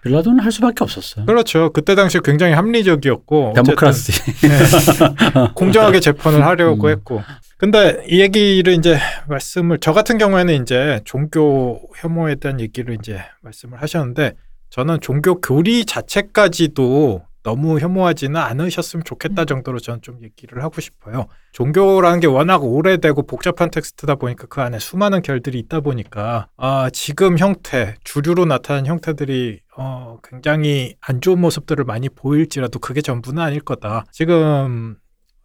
빌라도는 0.01 0.39
할 0.39 0.51
수밖에 0.51 0.83
없었어요. 0.83 1.25
그렇죠. 1.25 1.71
그때 1.73 1.93
당시 1.93 2.19
굉장히 2.23 2.53
합리적이었고 2.53 3.53
데모크라시 3.55 4.13
네, 4.47 4.59
공정하게 5.55 5.99
재판을 5.99 6.45
하려고 6.45 6.87
음. 6.87 6.91
했고. 6.91 7.21
근데 7.57 8.05
이 8.07 8.21
얘기를 8.21 8.73
이제 8.73 8.97
말씀을 9.27 9.79
저 9.81 9.91
같은 9.91 10.17
경우에는 10.17 10.61
이제 10.61 11.01
종교 11.03 11.81
혐오에 11.97 12.35
대한 12.35 12.61
얘기를 12.61 12.95
이제 12.95 13.19
말씀을 13.41 13.81
하셨는데 13.81 14.35
저는 14.69 15.01
종교 15.01 15.41
교리 15.41 15.83
자체까지도 15.83 17.21
너무 17.43 17.79
혐오하지는 17.79 18.39
않으셨으면 18.39 19.03
좋겠다 19.03 19.43
음. 19.43 19.45
정도로 19.45 19.79
저는 19.79 20.01
좀 20.01 20.19
얘기를 20.21 20.61
하고 20.63 20.81
싶어요. 20.81 21.27
종교라는 21.53 22.19
게 22.19 22.27
워낙 22.27 22.63
오래되고 22.63 23.23
복잡한 23.23 23.71
텍스트다 23.71 24.15
보니까 24.15 24.47
그 24.47 24.61
안에 24.61 24.79
수많은 24.79 25.21
결들이 25.21 25.59
있다 25.59 25.79
보니까 25.79 26.47
아, 26.57 26.89
지금 26.91 27.37
형태, 27.37 27.95
주류로 28.03 28.45
나타난 28.45 28.85
형태들이 28.85 29.61
어, 29.77 30.17
굉장히 30.23 30.95
안 31.01 31.21
좋은 31.21 31.39
모습들을 31.39 31.85
많이 31.85 32.09
보일지라도 32.09 32.79
그게 32.79 33.01
전부는 33.01 33.41
아닐 33.41 33.61
거다. 33.61 34.05
지금 34.11 34.97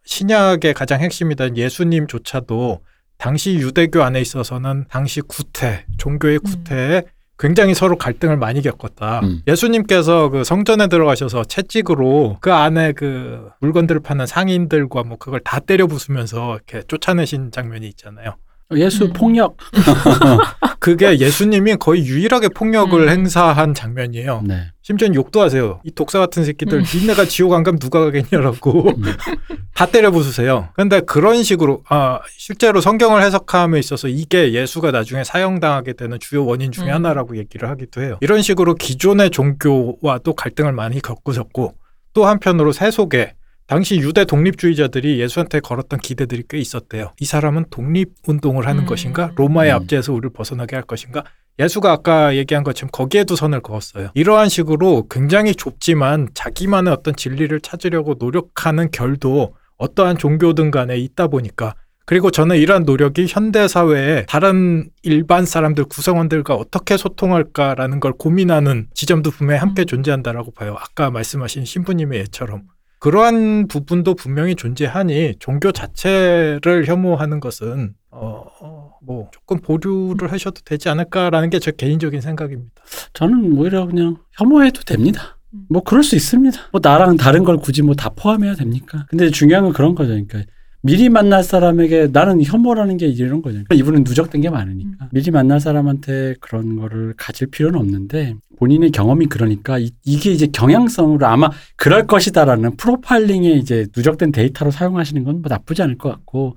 신약의 0.03 0.73
가장 0.73 1.01
핵심이던 1.01 1.57
예수님조차도 1.57 2.81
당시 3.17 3.55
유대교 3.55 4.03
안에 4.03 4.19
있어서는 4.19 4.85
당시 4.89 5.21
구태, 5.21 5.85
종교의 5.97 6.39
음. 6.39 6.43
구태에 6.43 6.97
음. 6.97 7.14
굉장히 7.37 7.73
서로 7.73 7.97
갈등을 7.97 8.37
많이 8.37 8.61
겪었다. 8.61 9.19
음. 9.23 9.41
예수님께서 9.47 10.29
그 10.29 10.43
성전에 10.43 10.87
들어가셔서 10.87 11.43
채찍으로 11.43 12.37
그 12.39 12.53
안에 12.53 12.93
그 12.93 13.49
물건들을 13.59 14.01
파는 14.01 14.25
상인들과 14.25 15.03
뭐 15.03 15.17
그걸 15.17 15.41
다 15.41 15.59
때려 15.59 15.87
부수면서 15.87 16.55
이렇게 16.55 16.81
쫓아내신 16.87 17.51
장면이 17.51 17.87
있잖아요. 17.89 18.35
예수 18.73 19.05
음. 19.05 19.13
폭력. 19.13 19.57
그게 20.79 21.17
예수님이 21.19 21.75
거의 21.75 22.05
유일하게 22.05 22.49
폭력을 22.49 22.99
음. 22.99 23.09
행사한 23.09 23.73
장면이에요. 23.73 24.43
네. 24.45 24.71
심지어 24.81 25.07
욕도 25.13 25.41
하세요. 25.41 25.81
이 25.83 25.91
독사 25.91 26.19
같은 26.19 26.43
새끼들 26.43 26.79
음. 26.79 26.83
니네가 26.83 27.25
지옥 27.25 27.53
안 27.53 27.63
가면 27.63 27.79
누가 27.79 27.99
가겠냐라고 28.01 28.89
음. 28.89 29.03
다 29.75 29.85
때려 29.85 30.09
부수세요. 30.09 30.69
근데 30.75 31.01
그런 31.01 31.43
식으로 31.43 31.83
아 31.89 32.19
실제로 32.37 32.81
성경을 32.81 33.21
해석함에 33.23 33.77
있어서 33.79 34.07
이게 34.07 34.53
예수가 34.53 34.91
나중에 34.91 35.23
사형당하게 35.23 35.93
되는 35.93 36.19
주요 36.19 36.45
원인 36.45 36.71
중에 36.71 36.87
음. 36.87 36.93
하나라고 36.93 37.37
얘기를 37.37 37.69
하기도 37.69 38.01
해요. 38.01 38.17
이런 38.21 38.41
식으로 38.41 38.75
기존의 38.75 39.29
종교와 39.29 40.19
또 40.23 40.33
갈등을 40.33 40.71
많이 40.71 41.01
겪으셨고 41.01 41.75
또 42.13 42.25
한편으로 42.25 42.71
세속에 42.71 43.34
당시 43.67 43.97
유대 43.97 44.25
독립주의자들이 44.25 45.19
예수한테 45.19 45.59
걸었던 45.59 45.99
기대들이 45.99 46.43
꽤 46.47 46.59
있었대요. 46.59 47.13
이 47.19 47.25
사람은 47.25 47.65
독립 47.71 48.13
운동을 48.27 48.67
하는 48.67 48.83
음. 48.83 48.85
것인가? 48.85 49.31
로마의 49.35 49.71
음. 49.71 49.75
압제에서 49.77 50.13
우리를 50.13 50.29
벗어나게 50.31 50.75
할 50.75 50.83
것인가? 50.83 51.23
예수가 51.57 51.91
아까 51.91 52.35
얘기한 52.35 52.63
것처럼 52.63 52.91
거기에도 52.91 53.35
선을 53.35 53.61
그었어요. 53.61 54.09
이러한 54.13 54.49
식으로 54.49 55.07
굉장히 55.09 55.55
좁지만 55.55 56.29
자기만의 56.33 56.93
어떤 56.93 57.15
진리를 57.15 57.59
찾으려고 57.61 58.15
노력하는 58.19 58.91
결도 58.91 59.55
어떠한 59.77 60.17
종교든 60.17 60.69
간에 60.69 60.97
있다 60.97 61.27
보니까 61.27 61.75
그리고 62.05 62.29
저는 62.29 62.57
이러한 62.57 62.83
노력이 62.83 63.25
현대 63.27 63.67
사회에 63.67 64.25
다른 64.27 64.89
일반 65.01 65.45
사람들 65.45 65.85
구성원들과 65.85 66.53
어떻게 66.53 66.97
소통할까라는 66.97 67.99
걸 67.99 68.13
고민하는 68.13 68.87
지점도 68.93 69.31
분명히 69.31 69.59
함께 69.59 69.83
음. 69.83 69.85
존재한다라고 69.87 70.51
봐요. 70.51 70.75
아까 70.77 71.09
말씀하신 71.09 71.65
신부님의 71.65 72.19
예처럼 72.19 72.63
그러한 73.05 73.67
부분도 73.67 74.15
분명히 74.15 74.55
존재하니 74.55 75.35
종교 75.37 75.71
자체를 75.71 76.87
혐오하는 76.87 77.39
것은 77.39 77.93
어, 78.09 78.43
어, 78.61 78.93
뭐 79.03 79.29
조금 79.31 79.59
보류를 79.59 80.31
하셔도 80.31 80.61
되지 80.65 80.89
않을까라는 80.89 81.51
게 81.51 81.59
제 81.59 81.71
개인적인 81.71 82.21
생각입니다. 82.21 82.73
저는 83.13 83.59
오히려 83.59 83.85
그냥 83.85 84.17
혐오해도 84.31 84.81
됩니다. 84.81 85.37
음. 85.53 85.65
뭐 85.69 85.83
그럴 85.83 86.01
수 86.01 86.15
있습니다. 86.15 86.59
뭐 86.71 86.81
나랑 86.83 87.17
다른 87.17 87.43
걸 87.43 87.57
굳이 87.57 87.83
뭐 87.83 87.93
다 87.93 88.09
포함해야 88.09 88.55
됩니까? 88.55 89.05
근데 89.07 89.29
중요한 89.29 89.65
건 89.65 89.73
그런 89.73 89.93
거죠. 89.93 90.09
그러니까 90.09 90.39
미리 90.85 91.09
만날 91.09 91.43
사람에게 91.43 92.09
나는 92.13 92.43
혐오라는 92.43 92.97
게 92.97 93.07
이런 93.07 93.41
거죠. 93.41 93.57
이분은 93.73 94.03
누적된 94.03 94.41
게 94.41 94.51
많으니까 94.51 95.09
미리 95.11 95.31
만날 95.31 95.59
사람한테 95.59 96.35
그런 96.39 96.75
거를 96.75 97.15
가질 97.17 97.47
필요는 97.47 97.79
없는데 97.79 98.35
본인의 98.57 98.91
경험이 98.91 99.25
그러니까 99.25 99.79
이, 99.79 99.89
게 100.19 100.31
이제 100.31 100.45
경향성으로 100.45 101.25
아마 101.25 101.49
그럴 101.75 102.05
것이다라는 102.05 102.77
프로파일링에 102.77 103.49
이제 103.53 103.87
누적된 103.97 104.31
데이터로 104.31 104.69
사용하시는 104.69 105.23
건 105.23 105.35
뭐 105.41 105.43
나쁘지 105.49 105.81
않을 105.81 105.97
것 105.97 106.09
같고 106.09 106.55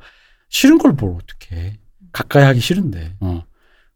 싫은 0.51 0.77
걸 0.77 0.93
뭘 0.93 1.14
어떻게 1.14 1.79
가까이 2.12 2.45
하기 2.45 2.61
싫은데. 2.61 3.14
어. 3.21 3.45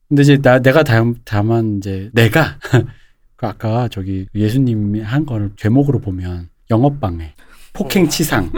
근데 0.08 0.22
이제 0.22 0.38
나 0.38 0.60
내가 0.60 0.82
다, 0.82 1.04
다만 1.26 1.76
이제 1.76 2.10
내가 2.14 2.56
그 3.36 3.46
아까 3.46 3.88
저기 3.88 4.26
예수님이 4.34 5.00
한 5.02 5.26
거를 5.26 5.50
제목으로 5.56 6.00
보면 6.00 6.48
영업방해, 6.70 7.34
폭행치상, 7.74 8.50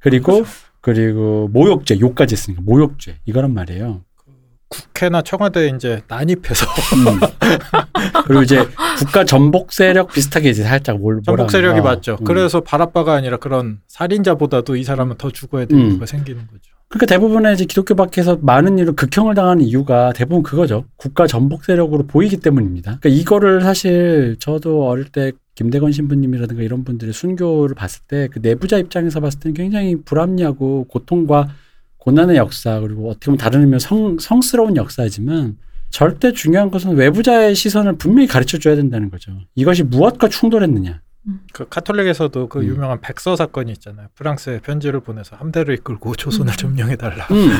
그리고 0.00 0.44
그리고 0.82 1.48
모욕죄, 1.52 1.98
욕까지 1.98 2.34
했으니까 2.34 2.60
모욕죄 2.64 3.16
이거란 3.24 3.54
말이에요. 3.54 4.02
국회나 4.68 5.22
청와대 5.22 5.68
이제 5.68 6.02
난입해서 6.08 6.66
음. 6.66 7.20
그리고 8.26 8.42
이제 8.42 8.66
국가 8.98 9.24
전복 9.24 9.72
세력 9.72 10.10
비슷하게 10.12 10.50
이제 10.50 10.62
살짝 10.62 10.98
뭘 10.98 11.20
전복 11.24 11.50
세력이 11.50 11.80
그러나. 11.80 11.96
맞죠. 11.96 12.16
음. 12.20 12.24
그래서 12.24 12.60
바라빠가 12.60 13.12
아니라 13.12 13.36
그런 13.36 13.80
살인자보다도 13.88 14.76
이 14.76 14.84
사람은 14.84 15.16
더 15.18 15.30
죽어야 15.30 15.66
되는 15.66 15.92
음. 15.92 15.98
거 15.98 16.06
생기는 16.06 16.46
거죠. 16.46 16.72
그러니까 16.88 17.06
대부분의 17.06 17.54
이제 17.54 17.64
기독교 17.64 17.94
밖에서 17.94 18.38
많은 18.42 18.78
일로 18.78 18.94
극형을 18.94 19.34
당하는 19.34 19.64
이유가 19.64 20.12
대부분 20.12 20.42
그거죠. 20.42 20.84
국가 20.96 21.26
전복 21.26 21.64
세력으로 21.64 22.06
보이기 22.06 22.38
때문입니다. 22.38 22.98
그러니까 23.00 23.08
이거를 23.08 23.62
사실 23.62 24.36
저도 24.38 24.86
어릴 24.88 25.06
때 25.06 25.32
김대건 25.54 25.92
신부님이라든가 25.92 26.62
이런 26.62 26.84
분들의 26.84 27.12
순교를 27.12 27.74
봤을 27.74 28.02
때 28.08 28.28
그 28.32 28.38
내부자 28.40 28.78
입장에서 28.78 29.20
봤을 29.20 29.40
때는 29.40 29.54
굉장히 29.54 29.96
불합리하고 29.96 30.84
고통과 30.88 31.48
고난의 31.98 32.36
역사 32.36 32.80
그리고 32.80 33.10
어떻게 33.10 33.26
보면 33.26 33.38
다른 33.38 33.60
의미로 33.60 33.78
성, 33.78 34.18
성스러운 34.18 34.76
역사이지만 34.76 35.56
절대 35.90 36.32
중요한 36.32 36.70
것은 36.70 36.96
외부자의 36.96 37.54
시선을 37.54 37.96
분명히 37.96 38.26
가르쳐 38.26 38.58
줘야 38.58 38.74
된다는 38.74 39.10
거죠. 39.10 39.32
이것이 39.54 39.82
무엇과 39.82 40.28
충돌했느냐. 40.28 41.00
그 41.52 41.68
카톨릭에서도 41.68 42.48
그 42.48 42.60
음. 42.60 42.64
유명한 42.64 43.00
백서 43.00 43.36
사건이 43.36 43.70
있잖아요. 43.72 44.08
프랑스에 44.16 44.58
편지를 44.60 45.00
보내서 45.00 45.36
함대를 45.36 45.74
이끌고 45.74 46.16
조선을 46.16 46.52
음. 46.52 46.56
점령해 46.56 46.96
달라. 46.96 47.28
음. 47.30 47.50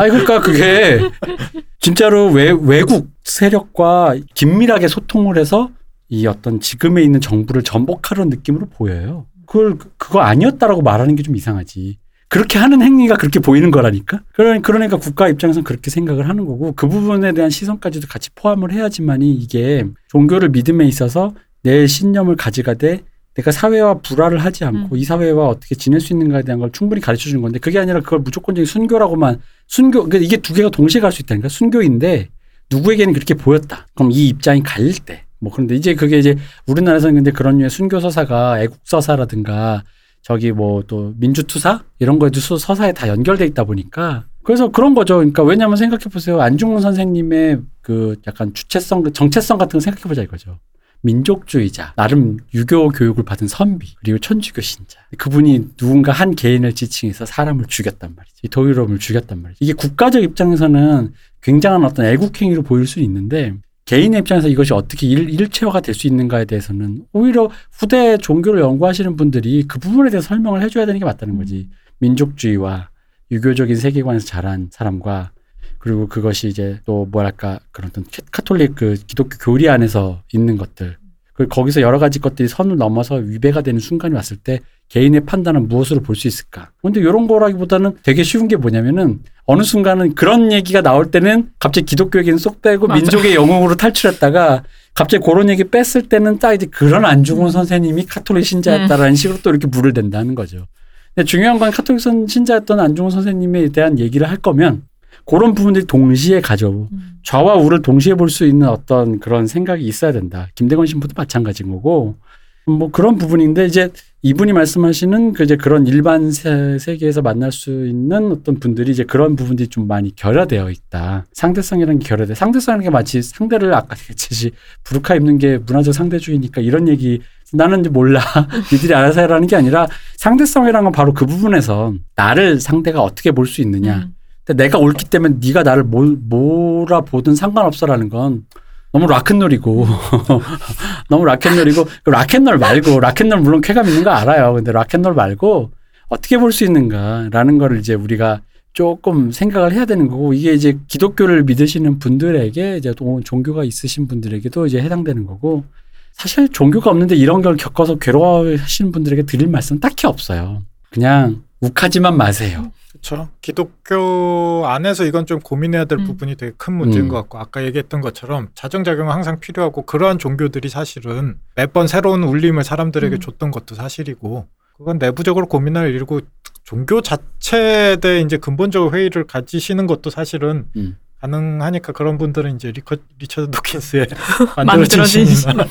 아니 0.00 0.10
그러니까 0.10 0.40
그게 0.40 0.98
진짜로 1.78 2.32
외, 2.32 2.50
외국 2.50 3.10
세력과 3.22 4.16
긴밀하게 4.34 4.88
소통을 4.88 5.38
해서 5.38 5.70
이 6.12 6.26
어떤 6.26 6.60
지금에 6.60 7.02
있는 7.02 7.22
정부를 7.22 7.62
전복하려는 7.62 8.28
느낌으로 8.28 8.66
보여요. 8.66 9.24
그걸 9.46 9.78
그거 9.96 10.20
아니었다라고 10.20 10.82
말하는 10.82 11.16
게 11.16 11.22
좀 11.22 11.34
이상하지. 11.36 11.96
그렇게 12.28 12.58
하는 12.58 12.82
행위가 12.82 13.16
그렇게 13.16 13.40
보이는 13.40 13.70
거라니까. 13.70 14.20
그러니 14.34 14.60
그러니까 14.60 14.98
국가 14.98 15.26
입장에서는 15.28 15.64
그렇게 15.64 15.90
생각을 15.90 16.28
하는 16.28 16.44
거고 16.44 16.72
그 16.72 16.86
부분에 16.86 17.32
대한 17.32 17.48
시선까지도 17.48 18.08
같이 18.08 18.28
포함을 18.34 18.72
해야지만이 18.72 19.32
이게 19.32 19.86
종교를 20.08 20.50
믿음에 20.50 20.84
있어서 20.86 21.34
내 21.62 21.86
신념을 21.86 22.36
가져가되 22.36 23.00
내가 23.34 23.50
사회와 23.50 24.00
불화를 24.00 24.36
하지 24.38 24.64
않고 24.66 24.94
음. 24.94 24.98
이 24.98 25.04
사회와 25.04 25.48
어떻게 25.48 25.74
지낼 25.74 26.00
수 26.00 26.12
있는가에 26.12 26.42
대한 26.42 26.58
걸 26.58 26.70
충분히 26.72 27.00
가르쳐 27.00 27.30
주는 27.30 27.40
건데 27.40 27.58
그게 27.58 27.78
아니라 27.78 28.00
그걸 28.00 28.18
무조건적인 28.18 28.66
순교라고만 28.66 29.40
순교 29.68 30.04
그러니까 30.04 30.18
이게 30.18 30.36
두 30.36 30.52
개가 30.52 30.68
동시에 30.68 31.00
갈 31.00 31.10
수 31.12 31.22
있다니까 31.22 31.48
순교인데 31.48 32.28
누구에게는 32.70 33.14
그렇게 33.14 33.32
보였다. 33.32 33.86
그럼 33.94 34.12
이 34.12 34.28
입장이 34.28 34.62
갈릴 34.62 34.98
때. 35.06 35.24
뭐 35.42 35.52
그런데 35.52 35.74
이제 35.74 35.94
그게 35.94 36.18
이제 36.18 36.36
우리나라에서는 36.66 37.16
근데 37.16 37.30
그런 37.32 37.58
류의 37.58 37.68
순교 37.68 37.98
서사가 38.00 38.62
애국 38.62 38.78
서사라든가 38.84 39.82
저기 40.22 40.52
뭐 40.52 40.82
또 40.86 41.12
민주투사 41.18 41.82
이런 41.98 42.18
거에도 42.20 42.38
수- 42.40 42.56
서사에 42.56 42.92
다 42.92 43.08
연결돼 43.08 43.44
있다 43.46 43.64
보니까 43.64 44.24
그래서 44.44 44.68
그런 44.68 44.94
거죠. 44.94 45.16
그러니까 45.16 45.42
왜냐하면 45.42 45.76
생각해 45.76 46.04
보세요. 46.12 46.40
안중근 46.40 46.80
선생님의 46.80 47.60
그 47.80 48.16
약간 48.26 48.54
주체성, 48.54 49.12
정체성 49.12 49.58
같은 49.58 49.78
거 49.78 49.80
생각해 49.80 50.02
보자 50.08 50.22
이거죠. 50.22 50.58
민족주의자, 51.04 51.92
나름 51.96 52.38
유교 52.54 52.88
교육을 52.88 53.24
받은 53.24 53.48
선비, 53.48 53.94
그리고 54.00 54.18
천주교 54.18 54.60
신자. 54.60 55.00
그분이 55.18 55.76
누군가 55.76 56.12
한 56.12 56.34
개인을 56.36 56.74
지칭해서 56.74 57.26
사람을 57.26 57.64
죽였단 57.66 58.14
말이지. 58.16 58.48
도유롬을 58.48 58.98
죽였단 59.00 59.42
말이지. 59.42 59.58
이게 59.64 59.72
국가적 59.72 60.22
입장에서는 60.22 61.12
굉장한 61.42 61.84
어떤 61.84 62.06
애국행위로 62.06 62.62
보일 62.62 62.86
수 62.86 63.00
있는데 63.00 63.54
개인의 63.84 64.20
입장에서 64.20 64.48
이것이 64.48 64.72
어떻게 64.72 65.06
일, 65.08 65.28
일체화가 65.30 65.80
될 65.80 65.94
수 65.94 66.06
있는가에 66.06 66.44
대해서는 66.44 67.04
오히려 67.12 67.50
후대 67.72 68.16
종교를 68.16 68.60
연구하시는 68.60 69.16
분들이 69.16 69.64
그 69.64 69.78
부분에 69.78 70.10
대해서 70.10 70.28
설명을 70.28 70.62
해줘야 70.62 70.86
되는 70.86 70.98
게 70.98 71.04
맞다는 71.04 71.36
거지. 71.36 71.68
민족주의와 71.98 72.90
유교적인 73.30 73.76
세계관에서 73.76 74.26
자란 74.26 74.68
사람과 74.70 75.32
그리고 75.78 76.06
그것이 76.06 76.48
이제 76.48 76.80
또 76.84 77.06
뭐랄까 77.10 77.58
그런 77.72 77.90
어떤 77.90 78.04
캐- 78.10 78.22
카톨릭 78.30 78.74
그 78.76 78.94
기독교 79.06 79.36
교리 79.40 79.68
안에서 79.68 80.22
있는 80.32 80.56
것들 80.56 80.96
그 81.34 81.48
거기서 81.48 81.80
여러 81.80 81.98
가지 81.98 82.18
것들이 82.20 82.46
선을 82.48 82.76
넘어서 82.76 83.16
위배가 83.16 83.62
되는 83.62 83.80
순간이 83.80 84.14
왔을 84.14 84.36
때 84.36 84.60
개인의 84.92 85.22
판단은 85.24 85.68
무엇으로 85.68 86.00
볼 86.02 86.14
수 86.16 86.28
있을까? 86.28 86.70
근데 86.82 87.00
이런 87.00 87.26
거라기보다는 87.26 87.96
되게 88.02 88.22
쉬운 88.22 88.46
게 88.46 88.56
뭐냐면은 88.56 89.20
어느 89.46 89.62
순간은 89.62 90.14
그런 90.14 90.52
얘기가 90.52 90.82
나올 90.82 91.10
때는 91.10 91.48
갑자기 91.58 91.86
기독교 91.86 92.18
얘기는 92.18 92.36
쏙 92.36 92.60
빼고 92.60 92.88
맞아. 92.88 93.00
민족의 93.00 93.34
영웅으로 93.34 93.74
탈출했다가 93.76 94.64
갑자기 94.94 95.24
그런 95.24 95.48
얘기 95.48 95.64
뺐을 95.64 96.08
때는 96.10 96.38
딱 96.38 96.52
이제 96.52 96.66
그런 96.66 97.06
안중근 97.06 97.46
음. 97.46 97.50
선생님이 97.50 98.04
카톨릭 98.04 98.44
신자였다라는 98.44 99.14
식으로 99.14 99.38
또 99.42 99.48
이렇게 99.48 99.66
물을 99.66 99.94
댄다는 99.94 100.34
거죠. 100.34 100.66
근데 101.14 101.24
중요한 101.26 101.58
건 101.58 101.70
카톨릭 101.70 101.98
선- 102.00 102.26
신자였던 102.26 102.78
안중근 102.78 103.10
선생님에 103.10 103.68
대한 103.70 103.98
얘기를 103.98 104.28
할 104.28 104.36
거면 104.36 104.82
그런 105.24 105.54
부분들이 105.54 105.86
동시에 105.86 106.42
가져오고 106.42 106.88
음. 106.92 107.12
좌와 107.24 107.54
우를 107.54 107.80
동시에 107.80 108.14
볼 108.14 108.28
수 108.28 108.44
있는 108.44 108.68
어떤 108.68 109.20
그런 109.20 109.46
생각이 109.46 109.82
있어야 109.84 110.12
된다. 110.12 110.48
김대건 110.54 110.84
신부도 110.84 111.14
마찬가지인 111.16 111.70
거고 111.70 112.16
뭐 112.66 112.90
그런 112.90 113.16
부분인데 113.16 113.66
이제 113.66 113.90
이분이 114.22 114.52
말씀하시는 114.52 115.32
그 115.32 115.42
이제 115.42 115.56
그런 115.56 115.86
일반 115.86 116.30
세, 116.30 116.78
세계에서 116.78 117.22
만날 117.22 117.50
수 117.50 117.86
있는 117.86 118.30
어떤 118.30 118.60
분들이 118.60 118.92
이제 118.92 119.02
그런 119.02 119.34
부분들이 119.34 119.66
좀 119.68 119.88
많이 119.88 120.14
결여되어 120.14 120.70
있다. 120.70 121.26
상대성이라는 121.32 121.98
게 121.98 122.08
결여돼. 122.08 122.34
상대성이라는 122.36 122.84
게 122.84 122.90
마치 122.90 123.20
상대를 123.20 123.74
아까 123.74 123.96
얘기했듯이 123.98 124.52
부르카 124.84 125.16
입는 125.16 125.38
게 125.38 125.58
문화적 125.58 125.92
상대주의니까 125.92 126.60
이런 126.60 126.86
얘기 126.86 127.20
나는 127.52 127.80
이제 127.80 127.90
몰라. 127.90 128.20
니들이 128.72 128.94
알아서 128.94 129.22
해라는 129.22 129.48
게 129.48 129.56
아니라 129.56 129.88
상대성이라는 130.18 130.84
건 130.84 130.92
바로 130.92 131.12
그 131.12 131.26
부분에서 131.26 131.94
나를 132.14 132.60
상대가 132.60 133.02
어떻게 133.02 133.32
볼 133.32 133.46
수 133.46 133.60
있느냐. 133.60 134.08
음. 134.08 134.14
내가 134.56 134.78
옳기 134.78 135.06
때문에 135.10 135.36
네가 135.44 135.62
나를 135.64 135.82
몰, 135.84 136.16
뭐라 136.16 136.75
보든 136.75 137.34
상관없어라는 137.34 138.08
건 138.08 138.44
너무 138.92 139.06
락앤롤이고 139.06 139.86
너무 141.08 141.24
락앤롤이고 141.24 141.86
그 142.04 142.10
락앤롤 142.10 142.58
말고 142.58 143.00
락앤롤 143.00 143.40
물론 143.40 143.60
쾌감 143.60 143.88
있는 143.88 144.04
거 144.04 144.10
알아요. 144.10 144.52
근데 144.54 144.72
rock 144.72 144.87
and 144.87 144.99
roll 144.99 145.14
말고 145.14 145.70
어떻게 146.08 146.36
볼 146.38 146.52
수 146.52 146.64
있는가라는 146.64 147.58
거를 147.58 147.78
이제 147.78 147.94
우리가 147.94 148.42
조금 148.74 149.30
생각을 149.32 149.72
해야 149.72 149.84
되는 149.84 150.08
거고 150.08 150.32
이게 150.34 150.52
이제 150.54 150.78
기독교를 150.88 151.44
믿으시는 151.44 151.98
분들에게 151.98 152.76
이제 152.78 152.94
또 152.96 153.20
종교가 153.22 153.64
있으신 153.64 154.08
분들에게도 154.08 154.66
이제 154.66 154.80
해당되는 154.80 155.26
거고 155.26 155.64
사실 156.12 156.48
종교가 156.48 156.90
없는데 156.90 157.14
이런 157.16 157.40
걸 157.42 157.56
겪어서 157.56 157.96
괴로워하시는 157.96 158.92
분들에게 158.92 159.22
드릴 159.24 159.48
말씀은 159.48 159.80
딱히 159.80 160.06
없어요. 160.06 160.62
그냥 160.90 161.42
욱하지만 161.62 162.16
마세요. 162.16 162.72
그렇죠. 162.90 163.28
기독교 163.40 164.64
안에서 164.66 165.04
이건 165.04 165.26
좀 165.26 165.40
고민해야 165.40 165.86
될 165.86 166.00
음. 166.00 166.04
부분이 166.04 166.36
되게 166.36 166.52
큰 166.56 166.74
문제인 166.74 167.04
음. 167.04 167.08
것 167.08 167.16
같고 167.16 167.38
아까 167.38 167.64
얘기했던 167.64 168.00
것처럼 168.00 168.48
자정작용은 168.54 169.12
항상 169.12 169.40
필요하고 169.40 169.82
그러한 169.82 170.18
종교들이 170.18 170.68
사실은 170.68 171.38
매번 171.54 171.86
새로운 171.86 172.24
울림을 172.24 172.64
사람들에게 172.64 173.16
음. 173.16 173.20
줬던 173.20 173.52
것도 173.52 173.76
사실이고 173.76 174.46
그건 174.76 174.98
내부적으로 174.98 175.46
고민할 175.46 175.94
일이고 175.94 176.20
종교 176.64 177.00
자체에 177.00 177.96
대해 177.96 178.20
이제 178.20 178.36
근본적 178.36 178.92
회의를 178.92 179.26
가지시는 179.26 179.86
것도 179.86 180.10
사실은 180.10 180.66
음. 180.76 180.98
가능하니까 181.20 181.92
그런 181.92 182.18
분들은 182.18 182.56
이제 182.56 182.72
리커, 182.72 182.96
리처드 183.20 183.52
도킨스의 183.52 184.08
만들어진 184.66 185.24
만들어진 185.24 185.26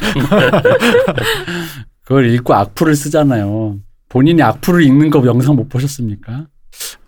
그걸 2.03 2.33
읽고 2.33 2.53
악플을 2.53 2.95
쓰잖아요. 2.95 3.79
본인이 4.11 4.43
악플을 4.43 4.83
읽는 4.83 5.09
거 5.09 5.25
영상 5.25 5.55
못 5.55 5.69
보셨습니까? 5.69 6.47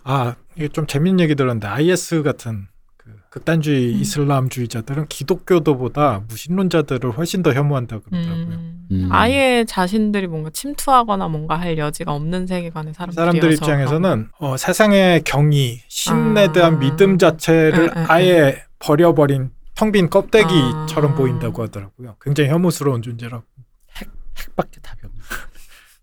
아 0.04 0.34
이게 0.56 0.68
좀 0.68 0.86
재밌는 0.86 1.20
얘기 1.20 1.34
들었는데 1.34 1.68
IS 1.68 2.22
같은 2.22 2.66
그 2.96 3.10
극단주의 3.28 3.92
음. 3.92 4.00
이슬람주의자들은 4.00 5.08
기독교도보다 5.08 6.22
무신론자들을 6.28 7.10
훨씬 7.10 7.42
더 7.42 7.52
혐오한다 7.52 7.98
그러더라고요. 8.00 8.46
음, 8.46 8.86
음. 8.90 9.08
아예 9.12 9.66
자신들이 9.68 10.28
뭔가 10.28 10.48
침투하거나 10.48 11.28
뭔가 11.28 11.60
할 11.60 11.76
여지가 11.76 12.10
없는 12.10 12.46
세계관의 12.46 12.94
사람들이어서 12.94 13.20
사람들 13.20 13.52
입장에서는 13.52 14.28
어, 14.38 14.56
세상의 14.56 15.24
경의, 15.24 15.82
신에 15.88 16.46
아. 16.46 16.52
대한 16.52 16.78
믿음 16.78 17.18
자체를 17.18 17.90
응, 17.94 18.02
응, 18.02 18.04
아예 18.08 18.62
버려버린 18.78 19.50
텅빈 19.74 20.08
껍데기처럼 20.08 21.12
아. 21.12 21.14
보인다고 21.14 21.64
하더라고요. 21.64 22.16
굉장히 22.22 22.48
혐오스러운 22.48 23.02
존재라고. 23.02 23.44
핵밖에 24.38 24.80
답이 24.80 25.00
없네. 25.04 25.18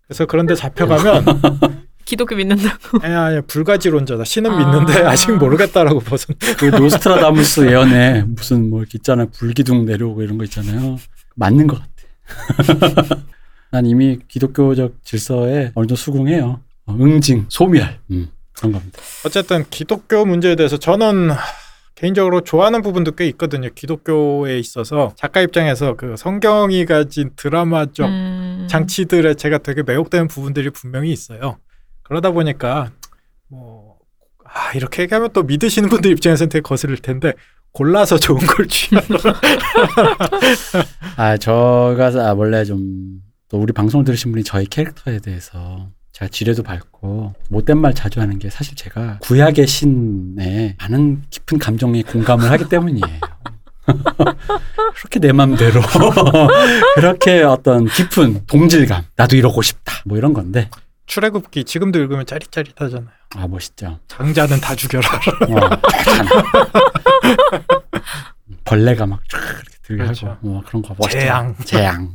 그래서 0.06 0.26
그런데 0.26 0.54
잡혀가면 0.54 1.24
기독교 2.04 2.34
믿는다고. 2.36 2.98
아니, 3.02 3.14
아니 3.14 3.40
불가지론자다. 3.42 4.24
신은 4.24 4.50
아. 4.50 4.58
믿는데 4.58 5.02
아직 5.04 5.30
모르겠다라고 5.32 6.00
벗은. 6.00 6.34
그 6.58 6.66
노스트라다무스 6.66 7.68
예언에 7.68 8.24
무슨 8.26 8.70
뭐 8.70 8.80
이렇게 8.80 8.98
있잖아요. 8.98 9.28
불기둥 9.30 9.84
내려오고 9.86 10.22
이런 10.22 10.36
거 10.36 10.44
있잖아요. 10.44 10.98
맞는 11.36 11.66
것 11.68 11.78
같아. 11.78 13.22
난 13.70 13.86
이미 13.86 14.18
기독교적 14.28 14.96
질서에 15.04 15.72
어느 15.74 15.86
정도 15.86 15.96
수긍해요. 15.96 16.60
어, 16.86 16.96
응징, 17.00 17.46
소멸. 17.48 17.98
음, 18.10 18.28
그런 18.54 18.72
겁니다. 18.72 18.98
어쨌든 19.24 19.64
기독교 19.70 20.26
문제에 20.26 20.56
대해서 20.56 20.76
저는 20.76 21.30
개인적으로 22.02 22.42
좋아하는 22.42 22.82
부분도 22.82 23.12
꽤 23.12 23.26
있거든요. 23.28 23.70
기독교에 23.74 24.58
있어서 24.58 25.14
작가 25.16 25.40
입장에서 25.40 25.94
그 25.94 26.16
성경이 26.16 26.84
가진 26.84 27.30
드라마적 27.36 28.08
음. 28.08 28.66
장치들에 28.68 29.34
제가 29.34 29.58
되게 29.58 29.82
매혹되는 29.82 30.28
부분들이 30.28 30.70
분명히 30.70 31.12
있어요. 31.12 31.56
그러다 32.02 32.32
보니까 32.32 32.90
뭐 33.48 33.96
아, 34.44 34.72
이렇게 34.74 35.04
얘기하면 35.04 35.30
또 35.32 35.44
믿으시는 35.44 35.88
분들 35.88 36.10
입장에서는 36.10 36.50
되게 36.50 36.60
거슬릴 36.60 36.98
텐데 36.98 37.32
골라서 37.72 38.18
좋은 38.18 38.38
걸 38.38 38.68
취하라. 38.68 39.06
아, 41.16 41.36
저가 41.38 42.12
아, 42.18 42.34
원래 42.34 42.64
좀 42.64 43.22
또 43.52 43.60
우리 43.60 43.74
방송을 43.74 44.06
들으신 44.06 44.32
분이 44.32 44.44
저희 44.44 44.64
캐릭터에 44.64 45.18
대해서 45.18 45.90
제가 46.22 46.28
지뢰도 46.28 46.62
밟고 46.62 47.34
못된 47.48 47.78
말 47.78 47.94
자주 47.94 48.20
하는 48.20 48.38
게 48.38 48.48
사실 48.48 48.76
제가 48.76 49.18
구약의 49.22 49.66
신에 49.66 50.76
많은 50.78 51.22
깊은 51.30 51.58
감정에 51.58 52.02
공감을 52.02 52.48
하기 52.52 52.68
때문이에요. 52.68 53.20
그렇게 54.94 55.18
내 55.18 55.32
맘대로 55.32 55.80
그렇게 56.94 57.42
어떤 57.42 57.86
깊은 57.86 58.46
동질감 58.46 59.02
나도 59.16 59.34
이러고 59.34 59.62
싶다 59.62 59.94
뭐 60.04 60.16
이런 60.16 60.32
건데 60.32 60.70
출애굽기 61.06 61.64
지금도 61.64 61.98
읽으면 61.98 62.24
짜릿짜릿하잖아요. 62.26 63.10
아 63.34 63.48
멋있죠. 63.48 63.98
장자는 64.06 64.60
다 64.60 64.76
죽여라. 64.76 65.08
어. 65.48 65.70
벌레가 68.64 69.06
막쫙 69.06 69.40
이렇게 69.40 69.76
들게 69.82 70.02
그렇죠. 70.04 70.28
하고 70.28 70.38
뭐 70.46 70.62
그런 70.64 70.82
거 70.82 70.94
멋있죠. 70.96 71.18
재앙. 71.18 71.56
재앙. 71.64 72.14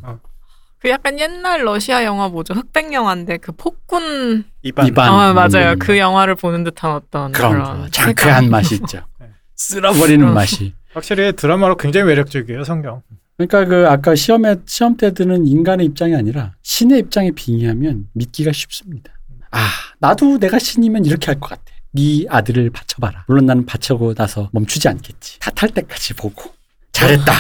그 0.80 0.90
약간 0.90 1.20
옛날 1.20 1.66
러시아 1.66 2.04
영화 2.04 2.28
뭐죠? 2.30 2.54
흑백 2.54 2.94
영화인데 2.94 3.38
그 3.38 3.52
폭군. 3.52 4.44
이반. 4.62 4.88
이반. 4.88 5.10
아 5.12 5.34
맞아요. 5.34 5.72
음. 5.72 5.80
그 5.80 5.98
영화를 5.98 6.36
보는 6.36 6.64
듯한 6.64 6.92
어떤 6.92 7.32
그런 7.32 7.54
그런 7.54 7.82
거 7.82 7.90
장크한 7.90 8.50
맛이 8.50 8.76
있죠. 8.76 9.02
네. 9.20 9.28
쓸어버리는 9.56 10.28
어. 10.28 10.34
맛이. 10.34 10.74
확실히 10.94 11.34
드라마로 11.34 11.78
굉장히 11.78 12.06
매력적이에요 12.08 12.64
성경. 12.64 13.02
그러니까 13.38 13.66
그 13.66 13.88
아까 13.88 14.16
시험에 14.16 14.56
시험 14.66 14.98
때 14.98 15.14
드는 15.14 15.46
인간의 15.46 15.86
입장이 15.88 16.16
아니라 16.16 16.54
신의 16.64 17.00
입장에 17.00 17.32
빙의하면 17.32 18.08
믿기가 18.14 18.52
쉽습니다. 18.52 19.12
아 19.52 19.68
나도 20.00 20.40
내가 20.40 20.58
신이면 20.60 21.06
이렇게 21.06 21.28
할 21.28 21.40
것 21.40 21.50
같아. 21.50 21.64
네 21.94 22.26
아들을 22.30 22.70
바쳐봐라. 22.72 23.26
물론 23.28 23.46
나는 23.46 23.66
바쳐고 23.66 24.14
나서 24.14 24.50
멈추지 24.54 24.88
않겠지. 24.90 25.40
다탈 25.40 25.70
때까지 25.70 26.14
보고 26.16 26.52
잘했다. 26.92 27.32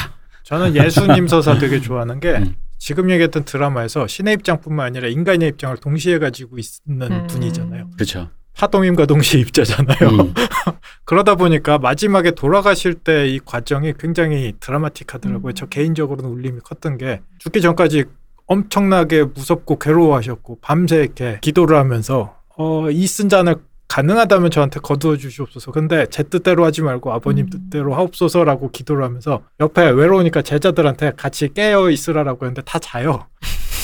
저는 0.43 0.76
예수님 0.76 1.28
서사 1.28 1.58
되게 1.58 1.80
좋아하는 1.82 2.19
게 2.19 2.30
음. 2.34 2.56
지금 2.77 3.09
얘기했던 3.09 3.43
드라마에서 3.45 4.07
신의 4.07 4.35
입장뿐만 4.35 4.85
아니라 4.87 5.07
인간의 5.07 5.49
입장을 5.49 5.75
동시에 5.77 6.19
가지고 6.19 6.57
있는 6.57 7.11
음. 7.11 7.27
분이잖아요. 7.27 7.89
그렇죠. 7.95 8.29
파동임과 8.55 9.05
동시에 9.05 9.39
입자잖아요. 9.41 10.09
음. 10.09 10.33
그러다 11.05 11.35
보니까 11.35 11.77
마지막에 11.77 12.31
돌아가실 12.31 12.95
때 12.95 13.27
이 13.27 13.39
과정이 13.43 13.93
굉장히 13.99 14.53
드라마틱하더라고요. 14.59 15.51
음. 15.51 15.55
저 15.55 15.65
개인적으로는 15.67 16.29
울림이 16.31 16.59
컸던 16.61 16.97
게 16.97 17.21
죽기 17.39 17.61
전까지 17.61 18.05
엄청나게 18.47 19.25
무섭고 19.25 19.77
괴로워하셨고 19.79 20.59
밤새 20.61 20.97
이렇게 21.01 21.39
기도를 21.41 21.77
하면서 21.77 22.35
어, 22.57 22.89
이 22.89 23.05
쓴 23.07 23.29
잔을 23.29 23.55
가능하다면 23.88 24.52
저한테 24.52 24.80
거두어 24.80 25.17
주시옵소서. 25.17 25.71
근데 25.71 26.06
제 26.10 26.23
뜻대로 26.23 26.65
하지 26.65 26.82
말고 26.82 27.12
아버님 27.13 27.45
음. 27.45 27.50
뜻대로 27.50 27.95
하옵소서라고 27.95 28.71
기도를 28.71 29.04
하면서 29.04 29.43
옆에 29.60 29.89
외로우니까 29.89 30.41
제자들한테 30.41 31.13
같이 31.15 31.54
깨어 31.54 31.89
있으라라고 31.89 32.45
했는데 32.45 32.62
다 32.63 32.80
자요. 32.80 33.28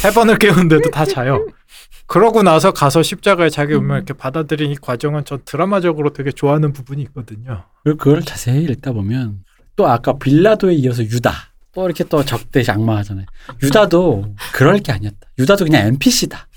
세 0.01 0.11
번을 0.11 0.37
깨우는데도 0.37 0.91
다 0.91 1.05
자요. 1.05 1.47
그러고 2.05 2.43
나서 2.43 2.71
가서 2.71 3.01
십자가에 3.01 3.49
자기 3.49 3.73
운명을 3.73 3.95
음. 3.95 3.97
이렇게 3.99 4.13
받아들인 4.13 4.71
이 4.71 4.75
과정은 4.75 5.25
전 5.25 5.39
드라마적으로 5.45 6.11
되게 6.11 6.31
좋아하는 6.31 6.73
부분이 6.73 7.01
있거든요. 7.03 7.63
그리고 7.83 7.97
그걸 7.97 8.21
자세히 8.21 8.63
읽다 8.65 8.91
보면 8.91 9.39
또 9.75 9.87
아까 9.87 10.17
빌라도에 10.17 10.73
이어서 10.75 11.03
유다 11.03 11.31
또 11.73 11.85
이렇게 11.85 12.03
또 12.03 12.23
적대 12.23 12.61
장마하잖아요. 12.61 13.25
유다도 13.63 14.35
그럴 14.53 14.79
게 14.79 14.91
아니었다. 14.91 15.17
유다도 15.39 15.65
그냥 15.65 15.87
NPC다. 15.87 16.47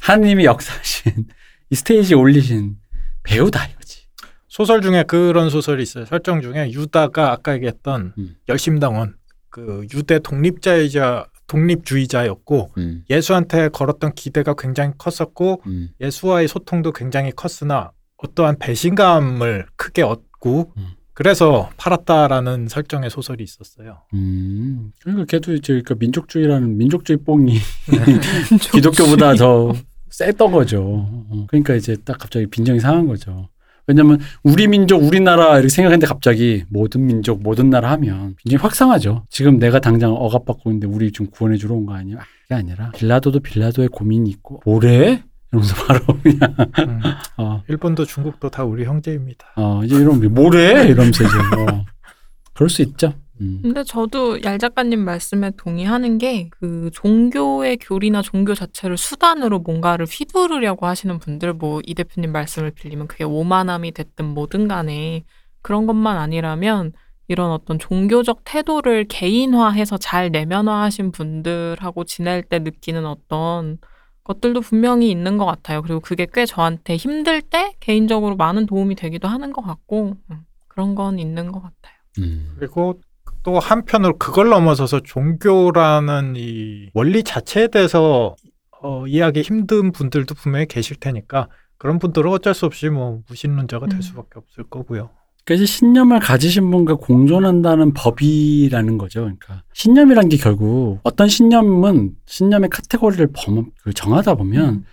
하나님이 0.00 0.44
역사하신 0.44 1.26
이 1.70 1.74
스테이지에 1.74 2.16
올리신 2.16 2.76
배우다 3.24 3.66
이거지. 3.66 4.04
소설 4.48 4.80
중에 4.82 5.02
그런 5.02 5.50
소설이 5.50 5.82
있어요. 5.82 6.04
설정 6.04 6.40
중에 6.40 6.70
유다가 6.70 7.32
아까 7.32 7.54
얘기했던 7.54 8.14
음. 8.16 8.36
열심당원 8.48 9.16
그 9.50 9.86
유대 9.92 10.20
독립자이자 10.20 11.26
독립주의자였고 11.46 12.70
음, 12.78 13.04
예수한테 13.10 13.68
걸었던 13.68 14.14
기대가 14.14 14.54
굉장히 14.54 14.92
컸었고 14.96 15.62
음, 15.66 15.88
예수와의 16.00 16.48
소통도 16.48 16.92
굉장히 16.92 17.32
컸으나 17.32 17.92
어떠한 18.16 18.58
배신감을 18.58 19.66
크게 19.76 20.02
얻고 20.02 20.72
음. 20.76 20.86
그래서 21.12 21.70
팔았다라는 21.76 22.68
설정의 22.68 23.08
소설이 23.10 23.44
있었어요. 23.44 24.02
음. 24.14 24.92
그러니까 25.00 25.26
걔도 25.26 25.54
이제 25.54 25.74
그러니까 25.74 25.94
민족주의라는 25.98 26.76
민족주의 26.76 27.18
뽕이 27.18 27.58
기독교보다 28.72 29.34
더 29.34 29.72
셌던 30.18 30.52
거죠. 30.52 30.80
어, 31.28 31.46
그러니까 31.48 31.74
이제 31.74 31.96
딱 32.04 32.18
갑자기 32.18 32.46
빈정이 32.46 32.78
상한 32.80 33.06
거죠. 33.08 33.48
왜냐면 33.86 34.18
우리 34.44 34.66
민족, 34.68 35.02
우리나라 35.02 35.54
이렇게 35.56 35.68
생각했는데 35.68 36.06
갑자기 36.06 36.64
모든 36.70 37.04
민족, 37.06 37.42
모든 37.42 37.68
나라 37.68 37.90
하면 37.92 38.34
굉장히 38.42 38.62
확상하죠. 38.62 39.26
지금 39.28 39.58
내가 39.58 39.78
당장 39.80 40.12
억압받고 40.12 40.70
있는데 40.70 40.86
우리 40.86 41.10
좀 41.12 41.26
구원해 41.26 41.56
주러 41.58 41.74
온 41.74 41.84
거 41.84 41.94
아니야? 41.94 42.18
아, 42.20 42.22
그게 42.42 42.54
아니라 42.54 42.90
빌라도도 42.94 43.40
빌라도의 43.40 43.88
고민이 43.88 44.30
있고 44.30 44.60
뭐래? 44.64 45.22
이러면서 45.52 45.74
바로 45.84 46.00
그냥 46.22 46.56
음, 46.88 47.00
어, 47.36 47.62
일본도 47.68 48.04
중국도 48.06 48.48
다 48.50 48.64
우리 48.64 48.84
형제입니다. 48.84 49.48
어 49.56 49.82
이제 49.84 49.96
이런 49.96 50.20
게 50.20 50.28
뭐래? 50.28 50.86
이러면서 50.88 51.24
이제 51.24 51.34
어, 51.36 51.84
그럴 52.54 52.70
수 52.70 52.82
있죠. 52.82 53.12
음. 53.40 53.60
근데 53.62 53.82
저도 53.82 54.42
얄 54.44 54.58
작가님 54.58 55.00
말씀에 55.04 55.52
동의하는 55.56 56.18
게 56.18 56.48
그 56.50 56.90
종교의 56.92 57.78
교리나 57.78 58.22
종교 58.22 58.54
자체를 58.54 58.96
수단으로 58.96 59.58
뭔가를 59.60 60.06
휘두르려고 60.06 60.86
하시는 60.86 61.18
분들 61.18 61.54
뭐 61.54 61.80
이 61.84 61.94
대표님 61.94 62.30
말씀을 62.32 62.70
빌리면 62.70 63.08
그게 63.08 63.24
오만함이 63.24 63.92
됐든 63.92 64.24
뭐든 64.26 64.68
간에 64.68 65.24
그런 65.62 65.86
것만 65.86 66.16
아니라면 66.16 66.92
이런 67.26 67.50
어떤 67.50 67.78
종교적 67.78 68.42
태도를 68.44 69.04
개인화해서 69.08 69.96
잘 69.96 70.30
내면화하신 70.30 71.10
분들하고 71.10 72.04
지낼 72.04 72.42
때 72.42 72.58
느끼는 72.58 73.06
어떤 73.06 73.78
것들도 74.24 74.60
분명히 74.60 75.10
있는 75.10 75.38
것 75.38 75.44
같아요. 75.46 75.82
그리고 75.82 76.00
그게 76.00 76.26
꽤 76.32 76.46
저한테 76.46 76.96
힘들 76.96 77.42
때 77.42 77.74
개인적으로 77.80 78.36
많은 78.36 78.66
도움이 78.66 78.94
되기도 78.94 79.26
하는 79.28 79.52
것 79.52 79.62
같고 79.62 80.16
음, 80.30 80.44
그런 80.68 80.94
건 80.94 81.18
있는 81.18 81.50
것 81.50 81.60
같아요. 81.62 81.94
음. 82.18 82.54
그리고 82.58 83.00
또 83.44 83.60
한편으로 83.60 84.18
그걸 84.18 84.48
넘어서서 84.48 85.00
종교라는 85.00 86.34
이 86.36 86.88
원리 86.94 87.22
자체에 87.22 87.68
대해서 87.68 88.34
어, 88.82 89.06
이해하기 89.06 89.42
힘든 89.42 89.92
분들도 89.92 90.34
분명히 90.34 90.66
계실 90.66 90.96
테니까 90.96 91.48
그런 91.76 91.98
분들은 91.98 92.30
어쩔 92.30 92.54
수 92.54 92.66
없이 92.66 92.88
뭐 92.88 93.20
무신론자가 93.28 93.86
될 93.86 93.98
음. 93.98 94.02
수밖에 94.02 94.30
없을 94.36 94.64
거고요. 94.64 95.10
이제 95.50 95.66
신념을 95.66 96.20
가지신 96.20 96.70
분과 96.70 96.94
공존한다는 96.94 97.92
법이라는 97.92 98.96
거죠. 98.96 99.20
그러니까 99.20 99.62
신념이란 99.74 100.30
게 100.30 100.38
결국 100.38 101.00
어떤 101.02 101.28
신념은 101.28 102.12
신념의 102.24 102.70
카테고리를 102.70 103.28
범, 103.34 103.70
그 103.82 103.92
정하다 103.92 104.36
보면 104.36 104.68
음. 104.68 104.84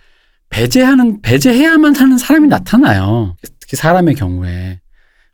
배제하는 0.50 1.22
배제해야만 1.22 1.96
하는 1.96 2.18
사람이 2.18 2.48
나타나요. 2.48 3.34
특히 3.60 3.78
사람의 3.78 4.14
경우에 4.14 4.82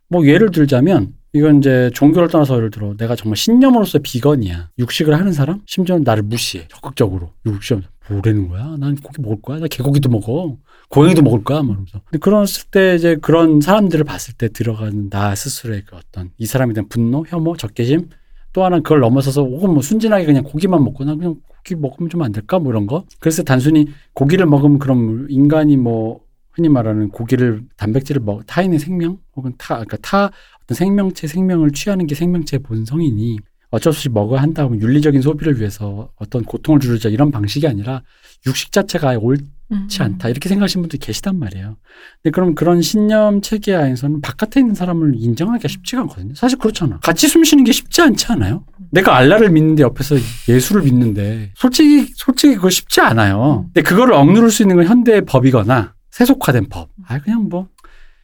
뭐 0.07 0.25
예를 0.25 0.51
들자면 0.51 1.18
이건 1.33 1.59
이제 1.59 1.91
종교를 1.93 2.27
떠나서 2.29 2.55
예를 2.57 2.71
들어 2.71 2.95
내가 2.97 3.15
정말 3.15 3.37
신념으로서 3.37 3.99
비건이야. 3.99 4.69
육식을 4.79 5.13
하는 5.13 5.31
사람 5.31 5.61
심지어는 5.65 6.03
나를 6.03 6.23
무시해 6.23 6.67
적극적으로 6.69 7.33
육식 7.45 7.81
뭐라는 8.09 8.47
거야? 8.47 8.75
난 8.79 8.95
고기 8.95 9.21
먹을 9.21 9.39
거야. 9.41 9.59
나 9.59 9.67
개고기도 9.67 10.09
먹어. 10.09 10.57
고양이도 10.89 11.21
먹을 11.21 11.43
거야. 11.43 11.61
뭐 11.61 11.73
이러면서. 11.73 12.01
근데 12.05 12.17
그랬을 12.17 12.69
때 12.71 12.95
이제 12.95 13.15
그런 13.21 13.61
사람들을 13.61 14.03
봤을 14.05 14.33
때 14.33 14.49
들어가는 14.49 15.09
나 15.11 15.35
스스로의 15.35 15.83
그 15.85 15.95
어떤 15.95 16.31
이 16.39 16.47
사람에 16.47 16.73
대한 16.73 16.89
분노, 16.89 17.23
혐오, 17.27 17.55
적개심 17.55 18.09
또 18.53 18.63
하나 18.63 18.77
는 18.77 18.83
그걸 18.83 18.99
넘어서서 19.01 19.43
혹은 19.43 19.71
뭐 19.73 19.83
순진하게 19.83 20.25
그냥 20.25 20.43
고기만 20.43 20.83
먹고 20.83 21.03
나 21.03 21.13
그냥 21.13 21.35
고기 21.47 21.75
먹으면 21.75 22.09
좀 22.09 22.23
안 22.23 22.31
될까 22.31 22.57
뭐 22.57 22.71
이런 22.71 22.87
거. 22.87 23.05
그래서 23.19 23.43
단순히 23.43 23.87
고기를 24.13 24.47
먹으면 24.47 24.79
그럼 24.79 25.27
인간이 25.29 25.77
뭐 25.77 26.21
흔히 26.51 26.67
말하는 26.67 27.09
고기를 27.09 27.61
단백질을 27.77 28.21
먹 28.23 28.45
타인의 28.47 28.79
생명 28.79 29.19
혹은 29.35 29.53
타 29.59 29.75
그러니까 29.75 29.97
타 30.01 30.31
생명체 30.73 31.27
생명을 31.27 31.71
취하는 31.71 32.07
게 32.07 32.15
생명체의 32.15 32.61
본성이니 32.63 33.37
어쩔 33.71 33.93
수 33.93 33.99
없이 33.99 34.09
먹어야 34.09 34.41
한다 34.41 34.67
면 34.67 34.81
윤리적인 34.81 35.21
소비를 35.21 35.59
위해서 35.59 36.09
어떤 36.15 36.43
고통을 36.43 36.79
주르자 36.79 37.09
이런 37.09 37.31
방식이 37.31 37.67
아니라 37.67 38.01
육식 38.47 38.71
자체가 38.71 39.17
옳지 39.19 39.43
음. 39.71 39.87
않다 39.99 40.29
이렇게 40.29 40.49
생각하시는 40.49 40.81
분들이 40.81 40.97
계시단 40.97 41.37
말이에요. 41.37 41.77
근데 42.21 42.31
그럼 42.31 42.55
그런 42.55 42.81
신념 42.81 43.41
체계 43.41 43.73
하에서는 43.73 44.21
바깥에 44.21 44.59
있는 44.59 44.73
사람을 44.73 45.13
인정하기가 45.15 45.67
쉽지가 45.67 46.01
않거든요. 46.03 46.33
사실 46.33 46.57
그렇잖아. 46.57 46.99
같이 46.99 47.27
숨 47.27 47.43
쉬는 47.43 47.63
게 47.63 47.71
쉽지 47.71 48.01
않지 48.01 48.25
않아요? 48.29 48.63
내가 48.91 49.15
알라를 49.15 49.51
믿는데 49.51 49.83
옆에서 49.83 50.15
예수를 50.47 50.83
믿는데 50.83 51.51
솔직히 51.55 52.11
솔직히 52.15 52.55
그거 52.55 52.71
쉽지 52.71 53.01
않아요. 53.01 53.65
근데 53.73 53.87
그거를 53.87 54.13
억누를 54.15 54.49
수 54.49 54.63
있는 54.63 54.77
건 54.77 54.85
현대의 54.85 55.25
법이거나 55.25 55.93
세속화된 56.11 56.69
법. 56.69 56.89
아 57.07 57.19
그냥 57.19 57.47
뭐. 57.49 57.67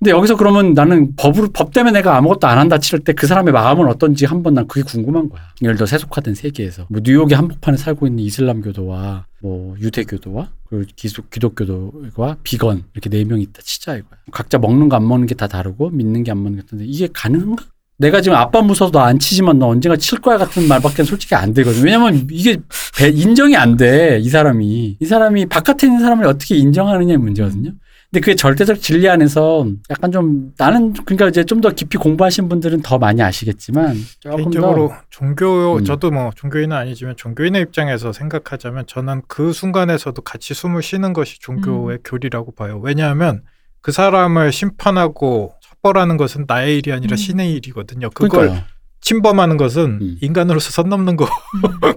근데 0.06 0.16
여기서 0.16 0.36
그러면 0.36 0.74
나는 0.76 1.16
법으로 1.16 1.48
법 1.52 1.74
때문에 1.74 1.92
내가 1.98 2.16
아무것도 2.16 2.46
안 2.46 2.60
한다 2.60 2.78
치를 2.78 3.00
때 3.00 3.14
그 3.14 3.26
사람의 3.26 3.52
마음은 3.54 3.88
어떤지 3.88 4.26
한 4.26 4.44
번 4.44 4.54
난 4.54 4.68
그게 4.68 4.84
궁금한 4.84 5.30
거야. 5.30 5.42
예를 5.64 5.76
들어 5.76 5.88
세속화된 5.88 6.36
세계에서 6.36 6.86
뭐 6.90 7.02
뉴욕의 7.04 7.36
한복판에 7.36 7.76
살고 7.78 8.06
있는 8.06 8.24
이슬람교도와 8.24 9.26
뭐 9.42 9.76
유대교도와 9.80 10.50
그리고 10.70 10.86
기독, 10.96 11.32
기독교도와 11.32 12.38
비건 12.44 12.84
이렇게 12.94 13.10
네 13.10 13.24
명이 13.24 13.42
있다 13.44 13.62
치자 13.64 13.94
이거야. 13.96 14.20
각자 14.32 14.60
먹는 14.60 14.90
거 14.90 14.96
안 14.98 15.08
먹는 15.08 15.26
게 15.26 15.34
다 15.34 15.48
다르고 15.48 15.90
믿는 15.90 16.24
게안 16.24 16.38
먹는 16.38 16.58
게 16.58 16.62
같은데 16.62 16.86
이게 16.86 17.08
가능한가? 17.12 17.66
내가 17.98 18.22
지금 18.22 18.38
아빠 18.38 18.62
무서워서 18.62 18.92
너 18.92 19.04
안 19.04 19.18
치지만 19.18 19.58
너 19.58 19.68
언젠가 19.70 19.96
칠 19.98 20.20
거야 20.20 20.38
같은 20.38 20.68
말밖에 20.68 21.04
솔직히 21.04 21.34
안 21.34 21.54
되거든. 21.54 21.82
왜냐면 21.84 22.28
이게 22.30 22.58
배- 22.96 23.10
인정이 23.10 23.56
안 23.56 23.76
돼. 23.78 24.20
이 24.22 24.30
사람이. 24.30 24.98
이 25.00 25.06
사람이 25.06 25.48
바깥에 25.48 25.88
있는 25.88 26.02
사람을 26.02 26.28
어떻게 26.28 26.56
인정하느냐의 26.58 27.18
문제거든요. 27.18 27.72
근데 28.16 28.20
그게 28.22 28.36
절대적 28.36 28.80
진리 28.80 29.10
안에서 29.10 29.68
약간 29.90 30.10
좀 30.10 30.54
나는 30.58 30.94
그러니까 30.94 31.28
이제 31.28 31.44
좀 31.44 31.60
더 31.60 31.72
깊이 31.72 31.98
공부하신 31.98 32.48
분들은 32.48 32.82
더 32.82 32.98
많이 32.98 33.22
아시겠지만 33.22 33.96
조금 34.20 34.38
개인적으로 34.38 34.90
더 34.90 34.96
종교 35.10 35.78
음. 35.78 35.84
저도 35.84 36.12
뭐 36.12 36.32
종교인은 36.36 36.76
아니지만 36.76 37.16
종교인의 37.18 37.62
입장에서 37.64 38.14
생각하자면 38.14 38.86
저는 38.88 39.24
그 39.28 39.52
순간에서도 39.52 40.22
같이 40.22 40.54
숨을 40.54 40.84
쉬는 40.84 41.14
것이 41.14 41.40
종교의 41.40 42.00
교리라고 42.04 42.52
봐요. 42.54 42.80
왜냐하면 42.84 43.42
그 43.82 43.92
사람을 43.92 44.52
심판하고 44.52 45.56
처벌하는 45.62 46.18
것은 46.18 46.46
나의 46.48 46.78
일이 46.78 46.92
아니라 46.94 47.16
음. 47.16 47.18
신의 47.18 47.54
일이거든요. 47.54 48.10
그걸 48.12 48.30
그러니까요. 48.30 48.64
침범하는 49.02 49.58
것은 49.58 50.00
음. 50.02 50.18
인간으로서 50.22 50.72
선 50.72 50.90
넘는 50.90 51.16
거기 51.16 51.32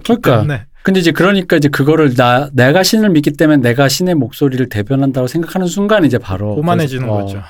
그러니까 0.03 0.37
때문에 0.41 0.65
근데 0.83 0.99
이제 0.99 1.11
그러니까 1.11 1.55
이제 1.57 1.67
그거를 1.69 2.15
나 2.15 2.49
내가 2.53 2.83
신을 2.83 3.09
믿기 3.09 3.31
때문에 3.33 3.57
내가 3.57 3.89
신의 3.89 4.15
목소리를 4.15 4.69
대변한다고 4.69 5.27
생각하는 5.27 5.67
순간 5.67 6.05
이제 6.05 6.17
바로 6.17 6.53
오만해지는 6.55 7.07
거기서- 7.07 7.11
어, 7.11 7.21
거죠. 7.25 7.41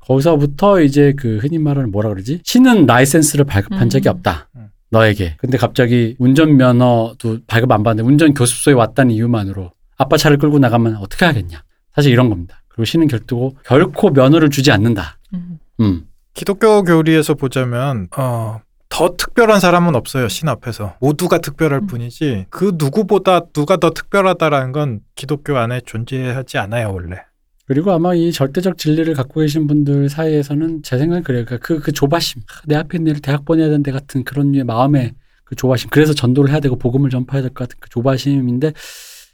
거기서부터 0.00 0.80
이제 0.82 1.14
그 1.16 1.38
흔히 1.38 1.58
말하는 1.58 1.90
뭐라 1.90 2.10
그러지? 2.10 2.40
신은 2.44 2.86
라이센스를 2.86 3.44
발급한 3.44 3.82
음. 3.82 3.88
적이 3.88 4.08
없다. 4.08 4.48
음. 4.54 4.68
너에게. 4.90 5.34
근데 5.38 5.58
갑자기 5.58 6.14
운전면허도 6.20 7.38
발급 7.48 7.72
안 7.72 7.82
받는데 7.82 8.06
운전 8.08 8.32
교습소에 8.34 8.74
왔다는 8.74 9.12
이유만으로 9.12 9.72
아빠 9.98 10.16
차를 10.16 10.38
끌고 10.38 10.60
나가면 10.60 10.96
어떻게 10.96 11.24
하겠냐. 11.24 11.62
사실 11.94 12.12
이런 12.12 12.28
겁니다. 12.28 12.62
그리고 12.68 12.84
신은 12.84 13.08
결코 13.08 13.56
결코 13.64 14.10
면허를 14.10 14.50
주지 14.50 14.70
않는다. 14.70 15.18
음. 15.34 15.58
음. 15.80 16.02
기독교 16.34 16.84
교리에서 16.84 17.34
보자면 17.34 18.06
어, 18.16 18.60
더 18.88 19.16
특별한 19.16 19.60
사람은 19.60 19.94
없어요 19.96 20.28
신 20.28 20.48
앞에서 20.48 20.94
모두가 21.00 21.38
특별할 21.38 21.80
음. 21.80 21.86
뿐이지 21.86 22.46
그 22.50 22.72
누구보다 22.76 23.40
누가 23.52 23.76
더 23.76 23.90
특별하다라는 23.90 24.72
건 24.72 25.00
기독교 25.14 25.56
안에 25.58 25.80
존재하지 25.84 26.58
않아요 26.58 26.92
원래. 26.92 27.16
그리고 27.66 27.90
아마 27.90 28.14
이 28.14 28.30
절대적 28.30 28.78
진리를 28.78 29.12
갖고 29.14 29.40
계신 29.40 29.66
분들 29.66 30.08
사이에서는 30.08 30.82
제 30.84 30.98
생각은 30.98 31.24
그래요. 31.24 31.44
그러니까 31.44 31.66
그, 31.66 31.80
그 31.80 31.90
조바심. 31.90 32.42
아, 32.42 32.62
내 32.66 32.76
앞에 32.76 32.96
있는 32.98 33.10
애를 33.10 33.20
대학 33.20 33.44
보내야 33.44 33.66
되는데 33.66 33.90
같은 33.90 34.22
그런 34.22 34.52
류의 34.52 34.62
마음의 34.62 35.14
그 35.44 35.56
조바심. 35.56 35.90
그래서 35.90 36.14
전도를 36.14 36.50
해야 36.52 36.60
되고 36.60 36.76
복음을 36.76 37.10
전파해야 37.10 37.42
될 37.42 37.50
것 37.50 37.68
같은 37.68 37.76
그 37.80 37.88
조바심인데 37.90 38.72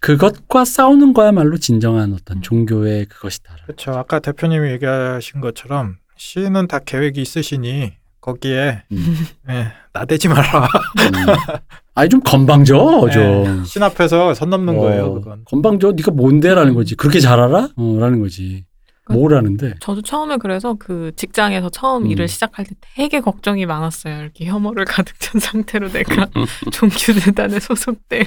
그것과 0.00 0.64
싸우는 0.64 1.12
거야말로 1.12 1.58
진정한 1.58 2.14
어떤 2.14 2.38
음. 2.38 2.42
종교의 2.42 3.04
그것이다. 3.06 3.54
그렇죠. 3.66 3.92
아까 3.92 4.18
대표님이 4.18 4.70
얘기하신 4.72 5.42
것처럼 5.42 5.96
신은 6.16 6.68
다 6.68 6.78
계획이 6.78 7.20
있으시니 7.20 7.92
거기에 8.22 8.84
음. 8.92 9.26
예, 9.50 9.66
나대지 9.92 10.28
마라. 10.28 10.62
음. 10.62 11.56
아니 11.94 12.08
좀 12.08 12.20
건방져 12.20 13.10
좀. 13.12 13.60
예, 13.60 13.64
신 13.64 13.82
앞에서 13.82 14.32
선 14.32 14.48
넘는 14.48 14.78
거예요. 14.78 15.04
어, 15.06 15.14
그건. 15.14 15.44
건방져. 15.44 15.92
네가 15.92 16.12
뭔데라는 16.12 16.72
거지. 16.72 16.94
그렇게 16.94 17.20
잘 17.20 17.38
알아? 17.40 17.68
어, 17.76 17.96
라는 18.00 18.20
거지. 18.20 18.64
뭐라는데? 19.10 19.74
저도 19.80 20.00
처음에 20.02 20.36
그래서 20.36 20.74
그 20.78 21.10
직장에서 21.16 21.68
처음 21.70 22.04
음. 22.04 22.10
일을 22.10 22.28
시작할 22.28 22.64
때 22.64 22.74
되게 22.94 23.20
걱정이 23.20 23.66
많았어요. 23.66 24.20
이렇게 24.22 24.44
혐오를 24.46 24.84
가득 24.86 25.18
찬 25.18 25.40
상태로 25.40 25.90
내가 25.90 26.28
종교재단에 26.72 27.58
소속돼요. 27.58 28.24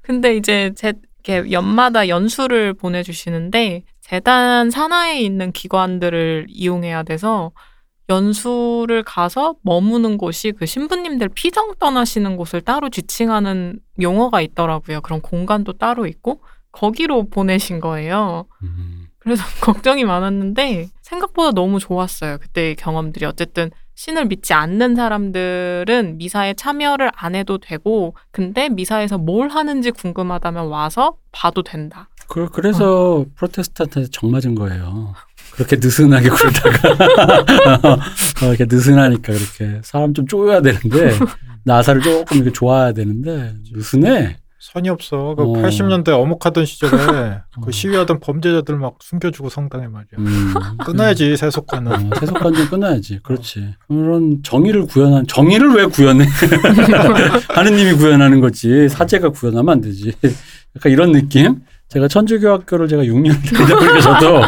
근데 0.00 0.34
이제 0.34 0.72
제 0.74 0.94
이렇게 1.24 1.52
연마다 1.52 2.08
연수를 2.08 2.72
보내주시는데 2.74 3.84
재단 4.00 4.70
산하에 4.70 5.20
있는 5.20 5.52
기관들을 5.52 6.46
이용해야 6.48 7.02
돼서 7.04 7.52
연수를 8.08 9.02
가서 9.02 9.54
머무는 9.62 10.18
곳이 10.18 10.52
그 10.52 10.66
신부님들 10.66 11.28
피정 11.28 11.74
떠나시는 11.78 12.36
곳을 12.36 12.60
따로 12.60 12.88
지칭하는 12.88 13.78
용어가 14.00 14.40
있더라고요. 14.40 15.00
그런 15.00 15.20
공간도 15.20 15.74
따로 15.74 16.06
있고 16.06 16.40
거기로 16.72 17.28
보내신 17.28 17.80
거예요. 17.80 18.46
음. 18.62 19.06
그래서 19.18 19.42
걱정이 19.62 20.04
많았는데 20.04 20.88
생각보다 21.02 21.52
너무 21.52 21.78
좋았어요. 21.78 22.38
그때의 22.38 22.74
경험들이 22.76 23.24
어쨌든 23.24 23.70
신을 23.94 24.26
믿지 24.26 24.52
않는 24.54 24.96
사람들은 24.96 26.16
미사에 26.18 26.54
참여를 26.54 27.10
안 27.14 27.34
해도 27.34 27.58
되고 27.58 28.16
근데 28.30 28.68
미사에서 28.68 29.18
뭘 29.18 29.48
하는지 29.48 29.90
궁금하다면 29.90 30.66
와서 30.68 31.16
봐도 31.30 31.62
된다. 31.62 32.08
그, 32.28 32.48
그래서 32.48 33.24
프로테스탄트한테 33.36 34.10
정 34.10 34.30
맞은 34.30 34.54
거예요. 34.54 35.12
그렇게 35.54 35.76
느슨하게 35.76 36.28
굴다가 36.28 37.94
어, 38.42 38.46
이렇게 38.48 38.64
느슨하니까 38.68 39.32
그렇게 39.32 39.80
사람 39.82 40.14
좀 40.14 40.26
쪼여야 40.26 40.62
되는데 40.62 41.16
나사를 41.64 42.00
조금 42.02 42.38
이렇게 42.38 42.52
좋아야 42.52 42.92
되는데 42.92 43.54
느슨해. 43.72 44.36
선이 44.62 44.88
없어. 44.90 45.34
그 45.36 45.42
어. 45.42 45.52
80년대 45.54 46.10
어목하던 46.10 46.64
시절에 46.64 46.92
어. 47.02 47.40
그 47.64 47.72
시위하던 47.72 48.20
범죄자들 48.20 48.76
막 48.76 48.94
숨겨주고 49.00 49.48
성당에 49.48 49.88
말이야. 49.88 50.10
음. 50.18 50.54
끊어야지 50.84 51.36
세속과는. 51.36 51.92
어, 51.92 52.10
세속관 52.20 52.54
좀 52.54 52.68
끊어야지. 52.68 53.18
그렇지. 53.24 53.74
그런 53.88 54.40
정의를 54.44 54.86
구현한 54.86 55.26
정의를 55.26 55.74
왜 55.74 55.84
구현해? 55.86 56.26
하느님이 57.50 57.94
구현하는 57.94 58.40
거지. 58.40 58.88
사제가 58.88 59.30
구현하면 59.30 59.68
안 59.72 59.80
되지. 59.80 60.12
약간 60.76 60.92
이런 60.92 61.10
느낌? 61.10 61.60
제가 61.88 62.06
천주교 62.08 62.48
학교를 62.48 62.86
제가 62.88 63.02
6년 63.02 63.32
다니다 63.32 63.78
보니까 63.78 64.00
저도 64.00 64.42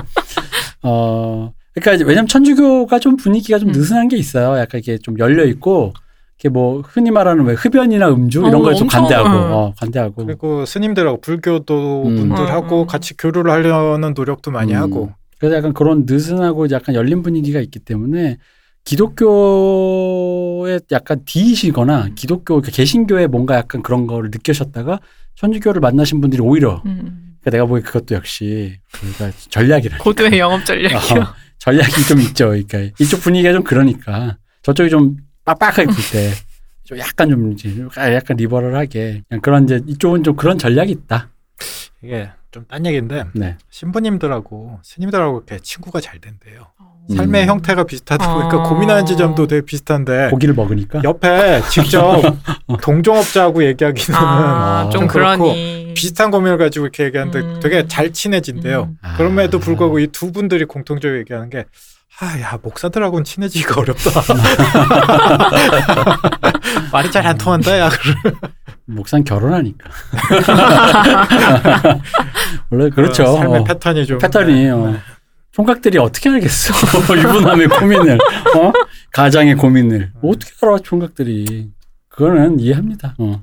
어 0.85 1.53
그러니까 1.75 1.95
이제 1.95 2.05
왜냐면 2.05 2.29
천주교가 2.29 2.99
좀 3.01 3.17
분위기가 3.17 3.59
좀 3.59 3.71
음. 3.71 3.73
느슨한 3.73 4.09
게 4.09 4.17
있어요. 4.17 4.59
약간 4.59 4.79
이게 4.81 4.97
좀 4.99 5.19
열려 5.19 5.45
있고 5.45 5.93
이게 6.39 6.49
뭐 6.49 6.83
흔히 6.83 7.11
말하는 7.11 7.45
왜 7.45 7.55
흡연이나 7.55 8.09
음주 8.11 8.41
이런 8.41 8.55
어, 8.57 8.63
거에 8.63 8.75
좀 8.75 8.85
엄청, 8.85 9.03
관대하고 9.03 9.29
응. 9.29 9.53
어, 9.53 9.73
관대하고 9.79 10.27
그리고 10.27 10.65
스님들하고 10.65 11.21
불교도 11.21 12.05
음. 12.07 12.17
분들하고 12.17 12.77
음, 12.77 12.83
음. 12.83 12.87
같이 12.87 13.17
교류를 13.17 13.51
하려는 13.51 14.15
노력도 14.15 14.51
많이 14.51 14.73
음. 14.75 14.79
하고 14.79 15.13
그래서 15.39 15.57
약간 15.57 15.73
그런 15.73 16.05
느슨하고 16.07 16.71
약간 16.71 16.95
열린 16.95 17.23
분위기가 17.23 17.61
있기 17.61 17.81
때문에 17.81 18.39
기독교에 18.85 20.79
약간 20.93 21.23
D이시거나 21.25 22.11
기독교 22.15 22.57
그러니까 22.57 22.71
개신교에 22.73 23.27
뭔가 23.27 23.57
약간 23.57 23.83
그런 23.83 24.07
거를 24.07 24.31
느끼셨다가 24.31 25.01
천주교를 25.37 25.81
만나신 25.81 26.21
분들이 26.21 26.43
오히려 26.43 26.83
음. 26.87 27.24
그러니까 27.45 27.51
내가 27.51 27.67
보기 27.67 27.83
그것도 27.83 28.15
역시 28.15 28.79
그러니까 28.93 29.31
전략이라 29.51 29.99
고도의 29.99 30.39
영업 30.39 30.65
전략이요. 30.65 31.21
어, 31.23 31.35
전략이 31.59 31.93
좀 32.09 32.21
있죠. 32.21 32.47
그러니까 32.49 32.79
이쪽 32.99 33.21
분위기가 33.21 33.53
좀 33.53 33.63
그러니까 33.63 34.39
저쪽이 34.63 34.89
좀 34.91 35.17
빡빡하게 35.45 35.87
굴 35.87 35.95
때 36.13 36.33
좀 36.85 36.99
약간 36.99 37.31
좀 37.31 37.51
이제 37.53 37.75
약간 37.97 38.37
리버럴하게 38.37 39.23
그냥 39.27 39.41
그런 39.41 39.65
이제 39.65 39.81
이쪽은 39.87 40.23
좀 40.23 40.37
그런 40.37 40.59
전략이 40.59 40.93
있다. 40.93 41.31
이게 42.03 42.31
좀 42.51 42.67
딴 42.69 42.85
얘기인데 42.87 43.25
네. 43.35 43.57
신부님들하고 43.71 44.81
스님들하고 44.83 45.39
이렇게 45.39 45.59
친구가 45.63 46.01
잘 46.03 46.21
된대요. 46.21 46.67
음. 47.11 47.17
삶의 47.17 47.47
형태가 47.47 47.85
비슷하다 47.85 48.35
보니까 48.35 48.59
어. 48.59 48.63
고민하는 48.69 49.07
지점도 49.07 49.47
되게 49.47 49.65
비슷한데 49.65 50.29
고기를 50.31 50.55
먹으니까 50.55 51.03
옆에 51.05 51.63
직접 51.71 52.21
동종업자하고 52.83 53.65
얘기하기는 53.65 54.19
아, 54.19 54.81
아, 54.87 54.91
좀좀 54.91 55.09
그렇고 55.09 55.45
그러니. 55.45 55.93
비슷한 55.95 56.31
고민을 56.31 56.59
가지고 56.59 56.87
이렇게 56.87 57.05
얘기하는데 57.05 57.39
음. 57.41 57.61
되게 57.63 57.87
잘 57.89 58.13
친해진대요. 58.13 58.83
음. 58.91 58.99
아. 59.03 59.17
그럼에도 59.17 59.59
불구하고 59.59 59.99
이 59.99 60.09
두 60.13 60.31
분들이 60.33 60.65
공통적으로 60.65 61.19
얘기하는 61.21 61.51
게 61.51 61.65
아, 62.21 62.41
야, 62.41 62.57
목사들하고는 62.63 63.25
친해지기가 63.25 63.81
어렵다. 63.81 64.11
말이 66.93 67.11
잘 67.11 67.27
안 67.27 67.37
통한다, 67.37 67.77
야. 67.77 67.91
목사는 68.87 69.25
결혼하니까. 69.25 69.91
원래 72.71 72.91
그렇죠. 72.91 73.25
어, 73.25 73.37
삶의 73.39 73.61
어. 73.61 73.65
패턴이 73.65 74.07
좀. 74.07 74.19
패턴이에요. 74.19 74.87
네. 74.93 74.99
총각들이 75.55 75.99
어떻게 75.99 76.31
알겠어? 76.31 76.75
유부남의 77.17 77.69
고민을, 77.69 78.19
어? 78.57 78.73
가장의 79.13 79.55
고민을 79.55 80.13
음. 80.17 80.21
어떻게 80.29 80.53
알아? 80.61 80.79
총각들이 80.79 81.71
그거는 82.09 82.59
이해합니다. 82.59 83.15
어. 83.19 83.43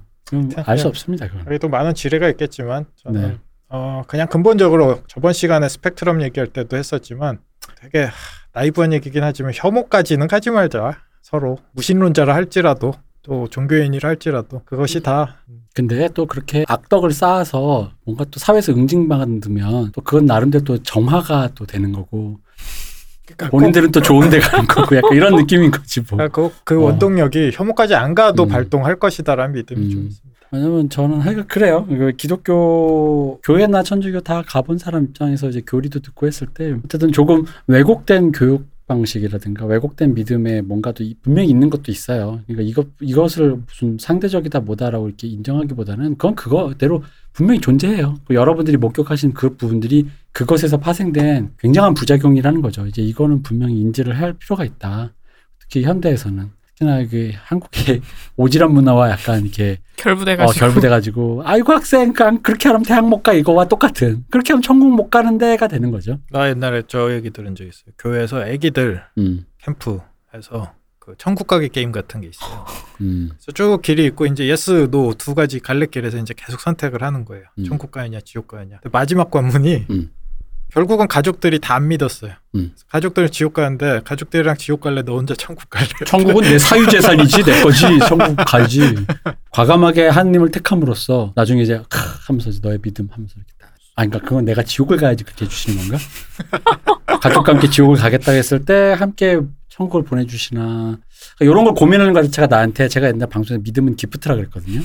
알 0.66 0.78
수 0.78 0.88
없습니다. 0.90 1.28
그건. 1.28 1.46
여기도 1.48 1.70
많은 1.70 1.94
지뢰가 1.94 2.30
있겠지만 2.30 2.86
저는 3.02 3.22
네. 3.22 3.38
어, 3.70 4.04
그냥 4.08 4.28
근본적으로 4.28 5.02
저번 5.08 5.32
시간에 5.32 5.70
스펙트럼 5.70 6.22
얘기할 6.22 6.48
때도 6.48 6.76
했었지만 6.76 7.40
되게 7.80 8.04
하, 8.04 8.12
나이브한 8.54 8.92
얘기긴 8.92 9.24
하지만 9.24 9.54
혐오까지는 9.56 10.28
가지 10.28 10.50
말자. 10.52 11.00
서로 11.22 11.60
무신론자라 11.74 12.34
할지라도 12.36 12.94
또 13.24 13.48
종교인이라 13.48 14.10
할지라도 14.10 14.62
그것이 14.66 15.02
다 15.02 15.38
근데 15.74 16.10
또 16.14 16.26
그렇게 16.26 16.66
악덕을 16.68 17.12
쌓아서 17.12 17.92
뭔가 18.04 18.26
또 18.26 18.40
사회에서 18.40 18.74
응징받으면 18.74 19.92
또 19.94 20.02
그건 20.02 20.26
나름대로 20.26 20.64
또 20.64 20.78
정화가 20.82 21.52
또 21.56 21.66
되는 21.66 21.92
거고 21.92 22.40
그러니까 23.26 23.50
본인들은 23.50 23.92
또 23.92 24.02
좋은 24.02 24.30
데 24.30 24.40
가는 24.40 24.66
거고 24.68 24.96
약간 24.96 25.14
이런 25.14 25.36
느낌인 25.36 25.72
거지 25.72 26.02
뭐. 26.10 26.18
그, 26.18 26.30
그, 26.30 26.52
그 26.64 26.80
어. 26.80 26.86
원동력이 26.86 27.52
혐오까지 27.54 27.96
안 27.96 28.16
가도 28.16 28.44
음. 28.44 28.50
발동할 28.50 28.98
것이다라는 28.98 29.54
믿음이 29.54 29.90
좀 29.90 30.02
음. 30.02 30.08
있습니다. 30.08 30.42
왜냐면 30.54 30.90
저는 30.90 31.22
하여간 31.22 31.48
그래요. 31.48 31.86
그 31.88 32.12
기독교 32.18 33.40
교회나 33.42 33.84
천주교 33.84 34.20
다 34.20 34.44
가본 34.46 34.80
사람 34.80 35.06
입장에서 35.06 35.48
이제 35.48 35.62
교리도 35.66 36.02
듣고 36.02 36.28
했을 36.28 36.48
때 36.48 36.76
어쨌든 36.84 37.14
조금 37.14 37.46
왜곡된 37.68 38.34
교육 38.34 38.68
방식이라든가 38.96 39.66
왜곡된 39.66 40.14
믿음에 40.14 40.62
뭔가도 40.62 41.04
이- 41.04 41.16
분명히 41.22 41.50
있는 41.50 41.70
것도 41.70 41.92
있어요. 41.92 42.42
그러니까 42.48 42.70
이것 42.70 42.88
이것을 43.00 43.58
무슨 43.68 43.98
상대적이다 44.00 44.60
뭐다라고 44.62 45.08
이렇게 45.08 45.28
인정하기보다는 45.28 46.12
그건 46.18 46.36
그거대로 46.36 47.04
분명히 47.34 47.62
존재해요. 47.62 48.16
그 48.26 48.36
여러분들이 48.36 48.76
목격하신 48.78 49.34
그 49.34 49.56
부분들이 49.56 50.08
그것에서 50.34 50.78
파생된 50.78 51.54
굉장한 51.60 51.94
부작용이라는 51.94 52.62
거죠. 52.62 52.86
이제 52.86 53.02
이거는 53.02 53.42
분명히 53.42 53.80
인지를 53.80 54.20
할 54.20 54.34
필요가 54.34 54.66
있다. 54.66 55.14
특히 55.60 55.84
현대에서는 55.84 56.50
특히나 56.82 57.06
그 57.08 57.32
한국의 57.44 58.02
오지랖 58.38 58.72
문화와 58.72 59.12
약간 59.12 59.42
이렇게 59.44 59.74
어, 59.82 59.94
결부돼가지고. 59.96 60.60
결부돼가지고 60.60 61.42
아이고 61.46 61.72
학생 61.74 62.12
그냥 62.14 62.42
그렇게 62.42 62.68
하면 62.70 62.84
대학 62.84 63.08
못 63.08 63.22
가 63.22 63.34
이거와 63.34 63.66
똑같은 63.66 64.26
그렇게 64.32 64.52
하면 64.54 64.64
천국 64.64 64.88
못 64.92 65.10
가는 65.12 65.38
데가 65.38 65.68
되는 65.68 65.92
거죠. 65.92 66.18
나 66.32 66.50
옛날에 66.50 66.82
저 66.88 67.14
얘기 67.14 67.30
들은 67.30 67.54
적 67.56 67.64
있어요. 67.64 67.94
교회에서 68.00 68.48
애기들 68.48 69.04
음, 69.20 69.46
캠프에서 69.62 70.74
그 70.98 71.14
천국 71.20 71.46
가기 71.48 71.70
게임 71.70 71.92
같은 71.92 72.22
게 72.22 72.28
있어요. 72.30 72.66
음, 73.02 73.30
그래서 73.34 73.52
쭉 73.54 73.82
길이 73.84 74.06
있고 74.08 74.26
이제 74.26 74.48
yes 74.48 74.90
no 74.90 75.14
두 75.14 75.36
가지 75.36 75.60
갈래길에서 75.60 76.18
이제 76.18 76.34
계속 76.36 76.60
선택을 76.62 77.04
하는 77.04 77.26
거예요. 77.26 77.44
음. 77.60 77.64
천국 77.66 77.92
가느냐 77.92 78.20
지옥 78.26 78.48
가느냐. 78.48 78.80
마지막 78.92 79.30
관문이 79.30 79.86
음. 79.92 80.12
결국은 80.74 81.08
가족들이 81.08 81.60
다 81.60 81.76
안 81.76 81.88
믿었어요. 81.88 82.34
음. 82.56 82.74
가족들은 82.90 83.32
지옥 83.32 83.54
가는데 83.54 84.02
가족들이랑 84.04 84.58
지옥 84.58 84.82
갈래 84.82 85.02
너 85.04 85.16
혼자 85.16 85.34
천국 85.36 85.70
갈래. 85.70 85.88
천국은 86.06 86.44
내 86.44 86.60
사유 86.60 86.88
재산이지 86.88 87.44
내 87.44 87.62
거지 87.64 87.82
천국 88.08 88.36
가지. 88.46 88.96
과감하게 89.52 90.08
하나님을 90.10 90.52
택함으로써 90.52 91.32
나중에 91.36 91.62
이제 91.64 91.82
크 91.90 92.00
하면서 92.28 92.50
너의 92.62 92.80
믿음 92.82 93.08
하면서 93.12 93.34
이렇게 93.38 93.52
딱. 93.60 93.70
아 93.96 94.06
그러니까 94.06 94.20
그건 94.20 94.46
내가 94.46 94.64
지옥을 94.64 94.98
가야지 94.98 95.24
그렇게 95.24 95.46
해주시는 95.46 95.78
건가? 95.90 95.98
가족과 97.22 97.54
함께 97.54 97.70
지옥을 97.70 97.98
가겠다 97.98 98.32
했을 98.34 98.64
때 98.66 98.96
함께 98.98 99.40
천국을 99.70 100.04
보내주시나 100.04 100.98
이런 101.40 101.64
걸 101.64 101.74
고민하는 101.74 102.14
것 102.14 102.24
자체가 102.24 102.48
나한테 102.48 102.88
제가 102.88 103.08
옛날 103.08 103.30
방송에서 103.30 103.62
믿음은 103.64 103.96
기프트라 103.96 104.36
그랬거든요. 104.36 104.82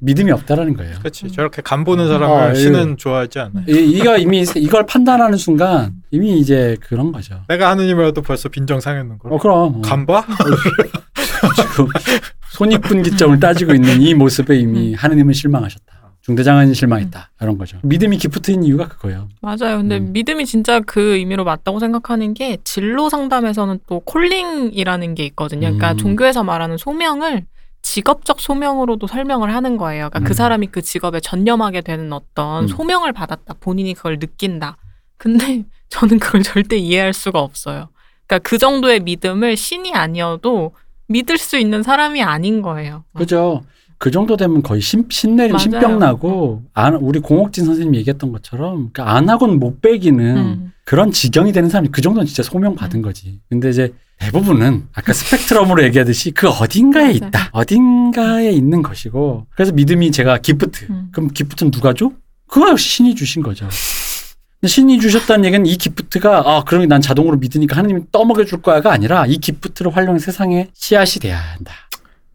믿음이 0.00 0.30
없다라는 0.30 0.74
거예요. 0.74 0.98
그렇지. 0.98 1.30
저렇게 1.32 1.62
간 1.62 1.84
보는 1.84 2.06
사람을 2.08 2.36
아, 2.36 2.50
예. 2.50 2.54
신은 2.54 2.96
좋아하지 2.96 3.38
않아요. 3.40 3.64
이, 3.68 3.90
이거 3.90 4.16
이미 4.16 4.44
이걸 4.56 4.86
판단하는 4.86 5.36
순간 5.36 5.92
이미 6.10 6.38
이제 6.38 6.76
그런 6.80 7.10
거죠. 7.12 7.42
내가 7.48 7.70
하느님이라도 7.70 8.22
벌써 8.22 8.48
빈정 8.48 8.80
상했는 8.80 9.18
걸. 9.18 9.32
어 9.32 9.38
그럼 9.38 9.76
어. 9.76 9.80
간 9.82 10.06
봐? 10.06 10.24
지금 11.56 11.88
손익분기점을 12.52 13.40
따지고 13.40 13.74
있는 13.74 14.00
이 14.00 14.14
모습에 14.14 14.56
이미 14.56 14.94
하느님은 14.94 15.32
실망하셨다. 15.32 15.98
중대장은 16.22 16.74
실망했다. 16.74 17.30
이런 17.40 17.56
거죠. 17.56 17.78
믿음이 17.82 18.18
기프트인 18.18 18.62
이유가 18.62 18.86
그거예요. 18.86 19.28
맞아요. 19.40 19.78
근데 19.78 19.96
음. 19.96 20.12
믿음이 20.12 20.44
진짜 20.44 20.78
그 20.80 21.14
의미로 21.14 21.42
맞다고 21.44 21.80
생각하는 21.80 22.34
게 22.34 22.58
진로 22.64 23.08
상담에서는 23.08 23.80
또 23.86 24.00
콜링이라는 24.00 25.14
게 25.14 25.24
있거든요. 25.26 25.60
그러니까 25.68 25.92
음. 25.92 25.96
종교에서 25.96 26.44
말하는 26.44 26.76
소명을 26.76 27.46
직업적 27.82 28.40
소명으로도 28.40 29.06
설명을 29.06 29.54
하는 29.54 29.76
거예요. 29.76 30.10
그러니까 30.10 30.18
음. 30.20 30.24
그 30.24 30.34
사람이 30.34 30.68
그 30.68 30.82
직업에 30.82 31.20
전념하게 31.20 31.80
되는 31.80 32.12
어떤 32.12 32.64
음. 32.64 32.68
소명을 32.68 33.12
받았다. 33.12 33.54
본인이 33.60 33.94
그걸 33.94 34.18
느낀다. 34.18 34.76
근데 35.16 35.64
저는 35.88 36.18
그걸 36.18 36.42
절대 36.42 36.76
이해할 36.76 37.12
수가 37.12 37.40
없어요. 37.40 37.88
그러니까 38.26 38.48
그 38.48 38.58
정도의 38.58 39.00
믿음을 39.00 39.56
신이 39.56 39.94
아니어도 39.94 40.72
믿을 41.08 41.38
수 41.38 41.56
있는 41.56 41.82
사람이 41.82 42.22
아닌 42.22 42.60
거예요. 42.60 43.04
그죠? 43.14 43.62
그 43.98 44.10
정도 44.12 44.36
되면 44.36 44.62
거의 44.62 44.80
신, 44.80 45.06
신내림, 45.10 45.52
맞아요. 45.52 45.58
신병 45.58 45.98
나고 45.98 46.62
안, 46.72 46.94
우리 46.94 47.18
공옥진 47.18 47.64
선생님이 47.64 47.98
얘기했던 47.98 48.30
것처럼 48.32 48.90
그러니까 48.92 49.16
안 49.16 49.28
하고는 49.28 49.58
못 49.58 49.80
빼기는 49.80 50.36
음. 50.36 50.72
그런 50.84 51.10
지경이 51.10 51.52
되는 51.52 51.68
사람이 51.68 51.88
그 51.90 52.00
정도는 52.00 52.26
진짜 52.26 52.42
소명 52.42 52.76
받은 52.76 53.02
거지. 53.02 53.40
근데 53.48 53.70
이제 53.70 53.92
대부분은 54.18 54.88
아까 54.94 55.12
스펙트럼으로 55.12 55.82
얘기하듯이 55.84 56.30
그 56.30 56.48
어딘가에 56.48 57.02
맞아요. 57.04 57.14
있다. 57.14 57.50
어딘가에 57.52 58.50
있는 58.50 58.82
것이고 58.82 59.46
그래서 59.54 59.72
믿음이 59.72 60.12
제가 60.12 60.38
기프트. 60.38 60.86
음. 60.90 61.08
그럼 61.12 61.28
기프트는 61.30 61.70
누가 61.72 61.92
줘? 61.92 62.10
그거 62.46 62.68
역시 62.70 62.88
신이 62.88 63.14
주신 63.16 63.42
거죠. 63.42 63.68
근데 64.60 64.68
신이 64.68 65.00
주셨다는 65.00 65.44
얘기는 65.44 65.66
이 65.66 65.76
gift가 65.76 66.42
아 66.46 66.64
그러면 66.64 66.88
난 66.88 67.00
자동으로 67.00 67.36
믿으니까 67.36 67.76
하나님이 67.76 68.02
떠먹여 68.10 68.44
줄 68.44 68.62
거야가 68.62 68.92
아니라 68.92 69.26
이 69.26 69.38
gift를 69.38 69.94
활용해 69.94 70.18
세상에 70.20 70.68
씨앗이 70.72 71.20
돼야 71.20 71.38
한다. 71.38 71.74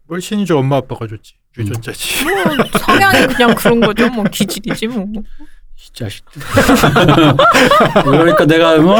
뭘 0.06 0.20
신이 0.20 0.46
줘 0.46 0.56
엄마 0.56 0.76
아빠가 0.76 1.06
줬지. 1.06 1.34
유전자지. 1.58 2.24
뭐 2.24 2.32
성향이 2.80 3.26
그냥 3.28 3.54
그런 3.54 3.80
거죠. 3.80 4.08
뭐 4.08 4.24
기질이지 4.24 4.86
뭐. 4.88 5.06
이 5.14 5.92
자식. 5.92 6.24
그러니까 8.04 8.44
내가 8.46 8.78
뭐 8.78 8.98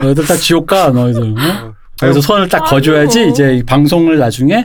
너희들 0.00 0.24
다 0.26 0.36
지옥 0.36 0.66
가 0.66 0.90
너희들. 0.90 1.34
어? 1.38 1.74
그래서 1.98 2.20
손을 2.20 2.48
딱 2.48 2.64
거줘야지 2.64 3.20
아이고. 3.20 3.30
이제 3.30 3.54
이 3.54 3.62
방송을 3.62 4.18
나중에 4.18 4.64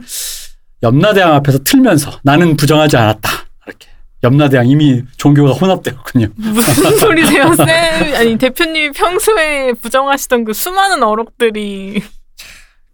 염라대왕 0.83 1.33
앞에서 1.35 1.59
틀면서 1.63 2.19
나는 2.23 2.57
부정하지 2.57 2.97
않았다. 2.97 3.29
이렇게. 3.67 3.87
염라대왕 4.23 4.67
이미 4.67 5.01
종교가 5.17 5.53
혼합되었군요. 5.53 6.27
무슨 6.35 6.97
소리세요, 6.97 7.53
쌤? 7.55 7.67
아니 8.15 8.37
대표님이 8.37 8.91
평소에 8.91 9.73
부정하시던 9.81 10.43
그 10.45 10.53
수많은 10.53 11.01
어록들이 11.03 12.03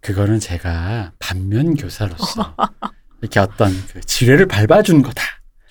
그거는 0.00 0.38
제가 0.38 1.12
반면 1.18 1.74
교사로서 1.74 2.54
이렇게 3.20 3.40
어떤 3.40 3.72
그 3.92 4.00
지뢰를 4.00 4.46
밟아준 4.46 5.02
거다. 5.02 5.22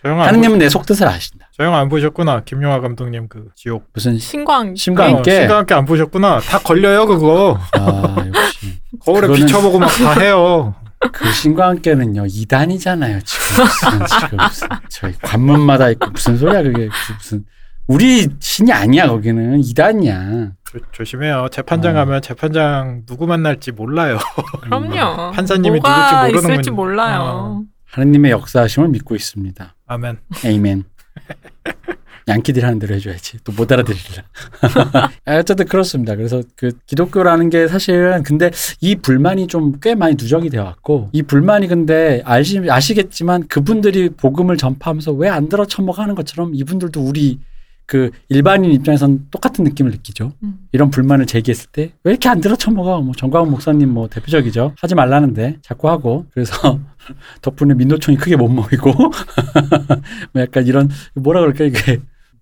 하느님은 0.03 0.59
내 0.59 0.69
속뜻을 0.69 1.07
아신다. 1.07 1.49
저 1.57 1.63
영화 1.63 1.79
안 1.79 1.89
보셨구나. 1.89 2.43
김용화 2.45 2.79
감독님 2.81 3.27
그 3.27 3.49
지옥. 3.55 3.87
무슨 3.93 4.17
신광 4.17 4.75
신과 4.75 5.03
어, 5.05 5.15
함께 5.15 5.39
신과 5.41 5.57
함께 5.57 5.73
안 5.73 5.85
보셨구나. 5.85 6.39
다 6.39 6.59
걸려요 6.59 7.05
그거. 7.07 7.59
아 7.73 8.15
역시 8.25 8.79
거울에 8.99 9.27
비춰보고 9.33 9.79
막 9.79 9.87
다 9.87 10.13
해요. 10.19 10.75
그 11.11 11.31
신과 11.31 11.67
함께는요 11.67 12.25
이단이잖아요 12.27 13.19
지금 13.21 13.65
무슨 13.65 14.05
지금 14.07 14.37
무슨 14.37 14.67
저희 14.89 15.13
관문마다 15.21 15.89
있고 15.91 16.09
무슨 16.09 16.37
소리야 16.37 16.63
그게 16.63 16.89
무슨 17.19 17.45
우리 17.87 18.27
신이 18.39 18.71
아니야 18.71 19.07
거기는 19.07 19.59
이단이야. 19.63 20.51
조, 20.71 20.79
조심해요. 20.91 21.47
재판장 21.51 21.95
어. 21.95 21.99
가면 21.99 22.21
재판장 22.21 23.03
누구 23.05 23.25
만날지 23.27 23.71
몰라요. 23.71 24.17
그럼요. 24.61 25.31
판사님이 25.31 25.77
누굴지 25.77 26.13
모르는 26.33 26.51
있을지 26.53 26.69
건- 26.69 26.75
몰라요. 26.75 27.19
어. 27.21 27.61
하느님의 27.85 28.31
역사하심을 28.31 28.89
믿고 28.89 29.15
있습니다. 29.15 29.75
아멘. 29.87 30.17
에이멘. 30.45 30.83
양키들이 32.27 32.65
하는 32.65 32.77
대로 32.79 32.93
해줘야지. 32.93 33.37
또 33.45 33.53
못 33.53 33.71
알아들으리라. 33.71 34.23
아, 35.25 35.37
어쨌든 35.37 35.65
그렇습니다. 35.65 36.15
그래서 36.17 36.41
그 36.57 36.71
기독교라는 36.85 37.49
게 37.49 37.69
사실은 37.69 38.21
근데 38.23 38.51
이 38.81 38.95
불만이 38.97 39.47
좀 39.47 39.79
꽤 39.81 39.95
많이 39.95 40.15
누적이 40.19 40.49
되어 40.49 40.63
왔고 40.65 41.09
이 41.13 41.23
불만이 41.23 41.67
근데 41.69 42.21
아시, 42.25 42.61
아시겠지만 42.69 43.47
그분들이 43.47 44.09
복음을 44.09 44.57
전파하면서 44.57 45.13
왜 45.13 45.29
안 45.29 45.47
들어 45.47 45.63
처먹하는 45.65 46.15
것처럼 46.15 46.53
이분들도 46.53 46.99
우리 47.01 47.39
그 47.87 48.11
일반인 48.27 48.71
입장에선 48.73 49.27
똑같은 49.31 49.63
느낌을 49.63 49.91
느끼죠. 49.91 50.33
음. 50.43 50.59
이런 50.73 50.89
불만을 50.91 51.25
제기했을 51.25 51.69
때 51.71 51.93
왜 52.03 52.11
이렇게 52.11 52.27
안 52.29 52.41
들어 52.41 52.55
처먹어? 52.55 53.01
뭐 53.01 53.15
정광훈 53.15 53.49
목사님 53.49 53.89
뭐 53.93 54.07
대표적이죠. 54.09 54.75
하지 54.79 54.93
말라는데 54.93 55.57
자꾸 55.61 55.89
하고 55.89 56.25
그래서 56.33 56.79
덕분에 57.41 57.73
민노총이 57.75 58.17
크게 58.17 58.35
못 58.35 58.49
모이고 58.49 58.91
뭐 60.33 60.41
약간 60.41 60.67
이런 60.67 60.89
뭐라 61.15 61.39
그럴까 61.39 61.63
이게 61.63 61.99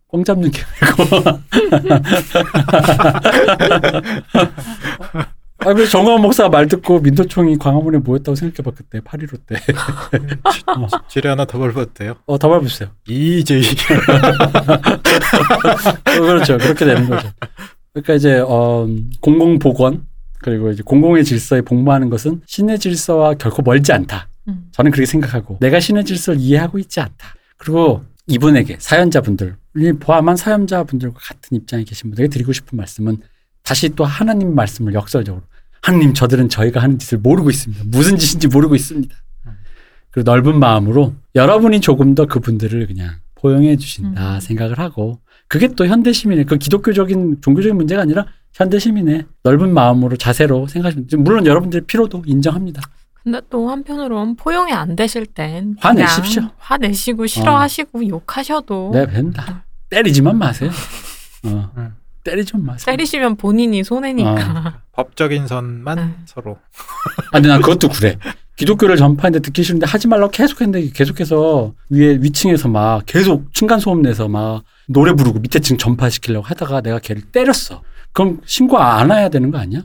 꽁 0.08 0.24
잡는 0.24 0.50
기분이고 0.50 1.04
아, 5.60 5.74
그래서 5.74 5.90
정광훈 5.92 6.22
목사가 6.22 6.50
말 6.50 6.68
듣고 6.68 7.00
민노총이 7.00 7.58
광화문에 7.58 8.00
모였다고 8.00 8.36
생각해봐 8.36 8.72
그때 8.76 9.00
8.15 9.00 9.40
때. 9.48 9.56
어, 10.68 10.88
지뢰 11.08 11.30
하나 11.30 11.46
더 11.46 11.58
밟아도 11.58 11.94
돼요? 11.94 12.16
어, 12.26 12.38
더 12.38 12.50
밟으세요. 12.50 12.90
이제 13.08 13.62
어, 16.06 16.22
그렇죠. 16.22 16.58
그렇게 16.58 16.86
되는 16.86 17.10
거죠. 17.10 17.30
그러니까 17.94 18.14
이제 18.16 18.44
어, 18.46 18.88
공공 19.22 19.60
복원 19.60 20.06
그리고 20.42 20.70
이제 20.72 20.84
공공의 20.84 21.24
질서에 21.24 21.62
복무하는 21.62 22.10
것은 22.10 22.42
신의 22.46 22.78
질서와 22.78 23.36
결코 23.36 23.62
멀지 23.62 23.94
않다. 23.94 24.28
음. 24.48 24.68
저는 24.72 24.92
그렇게 24.92 25.06
생각하고 25.06 25.58
내가 25.62 25.80
신의 25.80 26.04
질서를 26.06 26.40
이해하고 26.40 26.78
있지 26.80 27.00
않다. 27.00 27.34
그리고 27.58 28.04
이분에게 28.28 28.78
사연자분들, 28.80 29.56
이 29.78 29.94
포함한 29.94 30.36
사연자분들과 30.36 31.18
같은 31.20 31.58
입장에 31.58 31.84
계신 31.84 32.10
분들에게 32.10 32.30
드리고 32.32 32.54
싶은 32.54 32.78
말씀은 32.78 33.18
다시 33.66 33.90
또 33.90 34.06
하나님 34.06 34.56
말씀을 34.56 34.94
역설적으로 34.94 35.44
하나님 35.82 36.14
저들은 36.14 36.50
저희가 36.50 36.82
하는 36.82 36.98
짓을 36.98 37.18
모르고 37.18 37.50
있습니다. 37.50 37.84
무슨 37.88 38.18
짓인지 38.18 38.48
모르고 38.48 38.76
있습니다. 38.76 39.14
그리고 40.12 40.32
넓은 40.32 40.60
마음으로 40.60 41.14
여러분이 41.36 41.82
조금 41.82 42.16
더 42.16 42.26
그분들을 42.26 42.88
그냥 42.88 43.16
포용해 43.36 43.76
주신다 43.76 44.36
음. 44.36 44.40
생각을 44.40 44.80
하고 44.80 45.20
그게 45.48 45.68
또 45.68 45.86
현대 45.86 46.14
시민의 46.14 46.46
그 46.46 46.58
기독교적인 46.58 47.42
종교적인 47.42 47.76
문제가 47.76 48.02
아니라 48.02 48.26
현대 48.54 48.80
시민의 48.80 49.26
넓은 49.44 49.74
마음으로 49.74 50.16
자세로 50.16 50.68
생각하시면 50.68 51.08
물론 51.24 51.46
여러분들의 51.46 51.86
피로도 51.86 52.24
인정합니다. 52.26 52.82
근데 53.22 53.42
또 53.50 53.70
한편으로는 53.70 54.36
포용이 54.36 54.72
안 54.72 54.96
되실 54.96 55.26
땐 55.26 55.76
화내십시오. 55.80 56.44
화내시고 56.58 57.28
싫어하시고 57.28 58.08
욕하셔도 58.08 58.92
네, 58.94 59.06
벤다. 59.08 59.66
때리지만 59.90 60.38
마세요. 60.38 60.70
어, 61.46 61.72
음. 61.78 61.96
때리지 62.26 62.58
마세요. 62.58 62.86
때리시면 62.94 63.38
본인이 63.38 63.84
손해니까. 63.84 64.82
법적인 64.94 65.48
선만 65.48 65.96
네. 65.98 66.16
서로. 66.26 66.58
아, 67.32 67.32
근데 67.34 67.48
난 67.48 67.62
그것도 67.62 67.90
그래. 67.90 68.18
기독교를 68.58 68.98
전파하는데 68.98 69.40
듣기 69.42 69.64
싫은데 69.64 69.86
하지 69.86 70.08
말라고 70.08 70.32
계속 70.32 70.62
했는데 70.62 70.90
계속해서 70.94 71.74
위에 71.90 72.18
위층에서 72.22 72.68
막 72.70 73.04
계속 73.06 73.54
층간 73.54 73.80
소음 73.80 74.02
내서 74.02 74.28
막 74.28 74.64
노래 74.88 75.14
부르고 75.14 75.40
밑에 75.40 75.60
층 75.60 75.78
전파시키려고 75.78 76.46
하다가 76.46 76.82
내가 76.82 77.00
걔를 77.00 77.22
때렸어. 77.22 77.82
그럼 78.14 78.40
신고 78.46 78.78
안 78.80 79.12
해야 79.12 79.30
되는 79.30 79.52
거 79.52 79.58
아니야? 79.58 79.82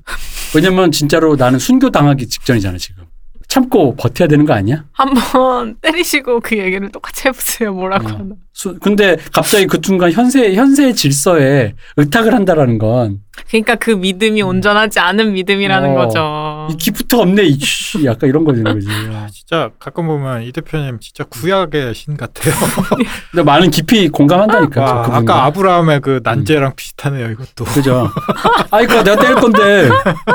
왜냐면 0.55 0.93
진짜로 0.93 1.34
나는 1.36 1.59
순교 1.59 1.91
당하기 1.91 2.28
직전이잖아 2.28 2.78
지금. 2.78 3.05
참고 3.49 3.97
버텨야 3.97 4.28
되는 4.28 4.47
거 4.47 4.53
아니야? 4.53 4.84
한번 4.93 5.76
때리시고 5.82 6.38
그 6.38 6.57
얘기를 6.57 6.88
똑같이 6.93 7.26
해보세요. 7.26 7.74
뭐라고 7.74 8.07
어. 8.09 8.12
하나. 8.12 8.34
수- 8.61 8.76
근데 8.78 9.16
갑자기 9.32 9.66
그 9.66 9.78
순간 9.82 10.12
현세 10.12 10.54
현세의 10.54 10.94
질서에 10.94 11.72
의탁을 11.96 12.34
한다라는 12.34 12.76
건 12.76 13.20
그러니까 13.48 13.76
그 13.76 13.90
믿음이 13.90 14.42
온전하지 14.42 15.00
않은 15.00 15.32
믿음이라는 15.32 15.90
어. 15.90 15.94
거죠. 15.94 16.68
이 16.70 16.76
기프트가 16.76 17.22
없네. 17.22 17.42
이씨 17.44 18.04
약간 18.04 18.28
이런 18.28 18.44
거 18.44 18.52
되는 18.52 18.70
거지. 18.74 18.86
아, 19.14 19.26
진짜 19.32 19.70
가끔 19.78 20.06
보면 20.08 20.42
이 20.42 20.52
대표님 20.52 20.98
진짜 21.00 21.24
구약의 21.24 21.94
신 21.94 22.18
같아요. 22.18 22.52
근데 23.32 23.42
많은 23.42 23.70
깊이 23.70 24.11
공감한다니까. 24.11 24.82
와, 24.82 25.02
그분은. 25.04 25.22
아까 25.22 25.44
아브라함의 25.46 26.00
그 26.02 26.20
난제랑 26.22 26.74
비슷하네요. 26.76 27.30
이것도. 27.30 27.64
그죠. 27.64 28.11
아이고 28.70 29.02
내가 29.02 29.16
때릴 29.16 29.36
건데. 29.36 29.88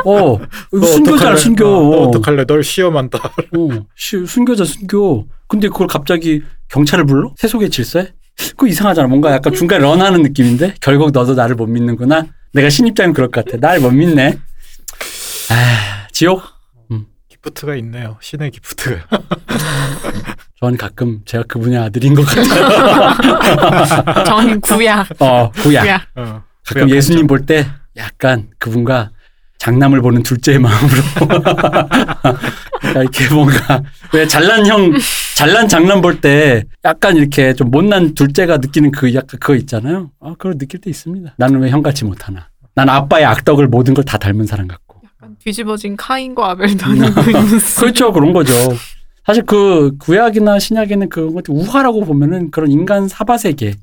어 0.03 0.39
어떡할래? 0.73 1.35
순교. 1.35 1.63
어, 1.67 1.95
너 1.95 2.01
어떡할래? 2.07 2.45
널 2.45 2.63
시험한다. 2.63 3.19
어, 3.19 3.67
시- 3.95 4.25
순교자 4.25 4.63
순교. 4.65 5.27
근데 5.47 5.67
그걸 5.69 5.87
갑자기 5.87 6.41
경찰을 6.69 7.05
불러? 7.05 7.33
세속의 7.37 7.69
질서에? 7.69 8.13
그거 8.51 8.67
이상하잖아. 8.67 9.07
뭔가 9.07 9.31
약간 9.31 9.53
중간에 9.53 9.81
런하는 9.81 10.21
느낌인데 10.23 10.75
결국 10.81 11.11
너도 11.11 11.35
나를 11.35 11.55
못 11.55 11.67
믿는구나. 11.67 12.25
내가 12.53 12.69
신입장이면 12.69 13.13
그럴 13.13 13.29
것 13.31 13.45
같아. 13.45 13.57
날 13.57 13.79
못 13.79 13.91
믿네. 13.91 14.37
아, 15.51 16.07
지옥. 16.11 16.41
기프트가 17.29 17.75
있네요. 17.75 18.17
신의 18.21 18.49
기프트가. 18.51 19.05
저는 20.59 20.77
가끔 20.79 21.21
제가 21.25 21.43
그분의 21.47 21.77
아들인 21.77 22.15
것 22.15 22.23
같아요. 22.25 23.13
전 24.25 24.59
구약. 24.61 25.07
어, 25.19 25.51
구약. 25.51 25.83
구약. 25.83 26.01
어, 26.15 26.43
가끔 26.65 26.87
구약 26.87 26.89
예수님 26.89 27.27
볼 27.27 27.45
때 27.45 27.67
약간 27.97 28.49
그분과 28.57 29.11
장남을 29.57 30.01
보는 30.01 30.23
둘째의 30.23 30.59
마음으로 30.59 31.01
이렇게 33.01 33.33
뭔가 33.33 33.81
왜 34.13 34.27
잘난 34.27 34.65
형 34.65 34.93
잘난 35.35 35.67
장남 35.67 36.01
볼 36.01 36.21
때 36.21 36.63
약간 36.83 37.17
이렇게 37.17 37.53
좀 37.53 37.71
못난 37.71 38.13
둘째가 38.13 38.57
느끼는 38.57 38.91
그 38.91 39.13
약간 39.13 39.39
그거 39.39 39.55
있잖아요. 39.55 40.11
아 40.21 40.31
그걸 40.37 40.57
느낄 40.57 40.79
때 40.81 40.89
있습니다. 40.89 41.33
나는 41.37 41.59
왜 41.61 41.69
형같이 41.69 42.05
못하나? 42.05 42.47
난 42.75 42.89
아빠의 42.89 43.25
악덕을 43.25 43.67
모든 43.67 43.93
걸 43.93 44.03
다 44.05 44.17
닮은 44.17 44.45
사람 44.45 44.67
같고. 44.67 45.01
약간 45.03 45.35
뒤집어진 45.43 45.95
카인과 45.97 46.51
아벨도 46.51 46.85
아니고. 46.85 47.21
그렇죠 47.79 48.11
그런 48.13 48.33
거죠. 48.33 48.53
사실 49.25 49.43
그 49.45 49.91
구약이나 49.99 50.59
신약에는 50.59 51.09
그런 51.09 51.33
것들 51.33 51.53
우화라고 51.55 52.05
보면은 52.05 52.51
그런 52.51 52.69
인간 52.71 53.07
사바 53.07 53.37
세계. 53.37 53.73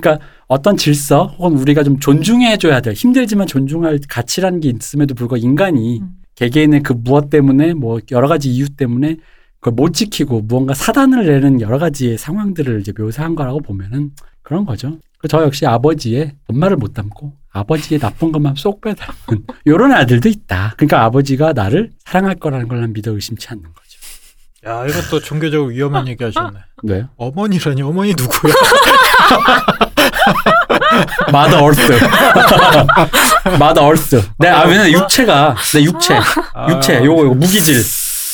그러니까 0.00 0.24
어떤 0.46 0.76
질서 0.76 1.26
혹은 1.38 1.58
우리가 1.58 1.82
좀 1.84 1.98
존중해줘야 1.98 2.80
될 2.80 2.94
힘들지만 2.94 3.46
존중할 3.46 4.00
가치라는 4.08 4.60
게 4.60 4.70
있음에도 4.70 5.14
불구하고 5.14 5.44
인간이 5.44 6.00
음. 6.00 6.08
개개인의 6.34 6.82
그 6.82 6.92
무엇 6.92 7.30
때문에 7.30 7.74
뭐 7.74 8.00
여러 8.10 8.28
가지 8.28 8.50
이유 8.50 8.68
때문에 8.68 9.16
그걸 9.60 9.74
못 9.74 9.94
지키고 9.94 10.42
무언가 10.42 10.74
사단을 10.74 11.26
내는 11.26 11.60
여러 11.60 11.78
가지의 11.78 12.18
상황들을 12.18 12.80
이제 12.80 12.92
묘사한 12.96 13.34
거라고 13.34 13.60
보면은 13.60 14.10
그런 14.42 14.64
거죠. 14.66 14.98
그저 15.18 15.42
역시 15.42 15.64
아버지의 15.64 16.32
엄마를 16.48 16.76
못 16.76 16.92
닮고 16.92 17.32
아버지의 17.50 17.98
나쁜 18.00 18.30
것만 18.32 18.56
쏙 18.56 18.80
빼닮은 18.82 19.44
이런 19.64 19.92
아들도 19.92 20.28
있다. 20.28 20.74
그러니까 20.76 21.04
아버지가 21.04 21.52
나를 21.54 21.92
사랑할 22.04 22.34
거라는 22.34 22.68
걸 22.68 22.80
난 22.80 22.92
믿어 22.92 23.12
의심치 23.12 23.48
않는 23.48 23.62
거죠. 23.62 23.84
야, 24.66 24.86
이것도 24.86 25.20
종교적으로 25.20 25.70
위험한 25.70 26.08
얘기 26.08 26.24
하셨네. 26.24 26.58
왜요? 26.82 27.08
어머니라니 27.16 27.80
어머니 27.82 28.10
누구야? 28.10 28.52
Mother 31.32 31.62
Earth. 31.64 31.80
Mother 33.58 33.84
Earth. 33.86 34.22
내 34.38 34.48
아, 34.48 34.64
왜냐면 34.66 34.92
육체가 34.92 35.56
내 35.74 35.82
육체. 35.84 36.18
육체. 36.70 37.04
요거 37.04 37.22
요거 37.24 37.34
무기질. 37.34 37.82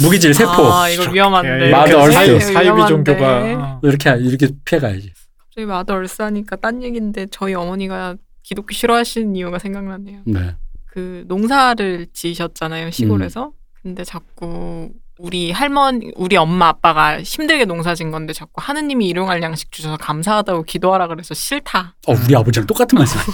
무기질 0.02 0.32
세포. 0.34 0.72
아 0.72 0.88
이거 0.88 1.10
위험한데. 1.10 1.70
Mother 1.70 2.00
Earth. 2.02 2.12
사이비, 2.12 2.30
이거 2.30 2.40
사이비 2.40 2.60
위험한데. 2.64 2.88
종교가 2.88 3.28
어. 3.38 3.80
이렇게 3.82 4.16
이렇게 4.18 4.48
피해 4.64 4.80
가야지. 4.80 5.12
저희 5.54 5.66
Mother 5.66 5.94
Earth 5.94 6.20
하니까 6.20 6.56
딴 6.56 6.82
얘기인데 6.82 7.26
저희 7.30 7.54
어머니가 7.54 8.14
기독교 8.42 8.72
싫어하시는 8.72 9.34
이유가 9.36 9.58
생각나네요. 9.58 10.20
네. 10.26 10.54
그 10.86 11.24
농사를 11.28 12.06
지으셨잖아요 12.12 12.90
시골에서. 12.90 13.52
근데 13.82 14.04
자꾸 14.04 14.90
우리 15.22 15.50
할머니, 15.52 16.10
우리 16.16 16.36
엄마 16.36 16.68
아빠가 16.68 17.20
힘들게 17.20 17.66
농사진 17.66 18.10
건데 18.10 18.32
자꾸 18.32 18.52
하느님이 18.56 19.06
일용할 19.08 19.42
양식 19.42 19.70
주셔서 19.70 19.98
감사하다고 19.98 20.62
기도하라 20.62 21.08
그래서 21.08 21.34
싫다. 21.34 21.94
어, 22.06 22.12
우리 22.24 22.34
아버지랑 22.34 22.66
똑같은 22.66 22.96
말씀. 22.98 23.20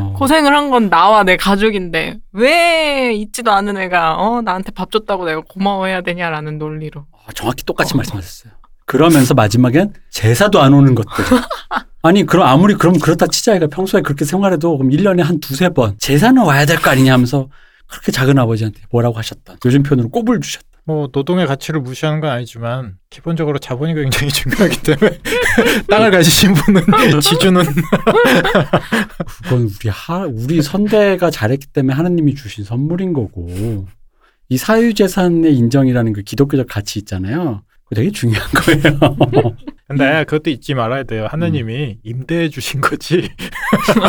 어, 0.00 0.12
고생을 0.14 0.54
한 0.56 0.70
건 0.70 0.88
나와 0.90 1.22
내 1.24 1.36
가족인데 1.36 2.18
왜 2.32 3.12
있지도 3.14 3.50
않은 3.52 3.76
애가 3.78 4.16
어 4.16 4.42
나한테 4.42 4.70
밥 4.72 4.90
줬다고 4.90 5.24
내가 5.24 5.40
고마워해야 5.48 6.02
되냐라는 6.02 6.58
논리로. 6.58 7.06
어, 7.10 7.32
정확히 7.34 7.64
똑같이 7.64 7.96
말씀하셨어요. 7.96 8.52
그러면서 8.86 9.34
마지막엔 9.34 9.92
제사도 10.10 10.60
안 10.62 10.72
오는 10.72 10.94
것들. 10.94 11.24
아니, 12.02 12.24
그럼 12.24 12.46
아무리 12.46 12.74
그럼 12.74 12.98
그렇다 12.98 13.26
치자. 13.26 13.54
애가 13.56 13.66
평소에 13.68 14.02
그렇게 14.02 14.24
생활해도 14.24 14.78
그럼 14.78 14.92
1년에 14.92 15.22
한 15.22 15.40
두세 15.40 15.68
번 15.70 15.96
제사는 15.98 16.40
와야 16.42 16.64
될 16.64 16.78
거 16.80 16.90
아니냐 16.90 17.12
하면서 17.12 17.48
그렇게 17.90 18.12
작은 18.12 18.38
아버지한테 18.38 18.80
뭐라고 18.90 19.16
하셨던 19.18 19.58
요즘 19.64 19.82
표현으로 19.82 20.08
꼽을 20.10 20.40
주셨던 20.40 20.68
뭐 20.84 21.08
노동의 21.12 21.46
가치를 21.46 21.80
무시하는 21.80 22.20
건 22.20 22.30
아니지만 22.30 22.96
기본적으로 23.10 23.58
자본이 23.58 23.94
굉장히 23.94 24.32
중요하기 24.32 24.82
때문에 24.82 25.18
땅을 25.88 26.10
가지신 26.10 26.54
분은 26.54 26.82
지주는 27.20 27.62
그건 29.42 29.62
우리 29.62 29.88
하 29.90 30.24
우리 30.24 30.62
선대가 30.62 31.30
잘했기 31.30 31.66
때문에 31.68 31.94
하나님이 31.94 32.34
주신 32.34 32.64
선물인 32.64 33.12
거고 33.12 33.86
이 34.48 34.56
사유재산의 34.56 35.54
인정이라는 35.54 36.14
그 36.14 36.22
기독교적 36.22 36.66
가치 36.68 36.98
있잖아요. 37.00 37.62
그거 37.84 37.96
되게 37.96 38.10
중요한 38.10 38.48
거예요. 38.50 39.56
근데 39.88 40.24
그것도 40.24 40.50
잊지 40.50 40.74
말아야 40.74 41.04
돼요. 41.04 41.26
하느님이 41.30 41.98
임대해 42.02 42.50
주신 42.50 42.80
거지 42.82 43.30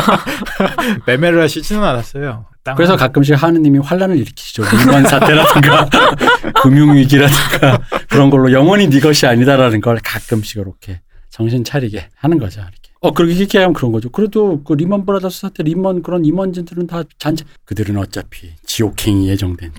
매매를 1.06 1.40
하시지는 1.40 1.82
않았어요. 1.82 2.46
그래서 2.76 2.96
가끔씩 2.96 3.42
하느님이 3.42 3.78
환란을 3.78 4.16
일으키시죠. 4.18 4.62
리먼 4.76 5.04
사태라든가 5.04 5.88
금융위기라든가 6.62 7.80
그런 8.10 8.28
걸로 8.28 8.52
영원히 8.52 8.88
네 8.88 9.00
것이 9.00 9.26
아니다라는 9.26 9.80
걸 9.80 9.98
가끔씩 10.04 10.58
이렇게 10.58 11.00
정신 11.30 11.64
차리게 11.64 12.10
하는 12.14 12.38
거죠. 12.38 12.60
이렇게. 12.60 12.90
어, 13.00 13.14
그렇게 13.14 13.32
이렇게 13.32 13.58
하면 13.58 13.72
그런 13.72 13.92
거죠. 13.92 14.10
그래도 14.10 14.62
그 14.62 14.74
리먼 14.74 15.06
브라더스 15.06 15.40
사태, 15.40 15.62
리먼 15.62 16.02
그런 16.02 16.26
임원진들은 16.26 16.86
다 16.86 17.02
잘 17.16 17.27
돼. 17.27 17.46
그들은 17.64 17.96
어차피 17.96 18.50
지옥행이 18.66 19.26
예정된. 19.30 19.72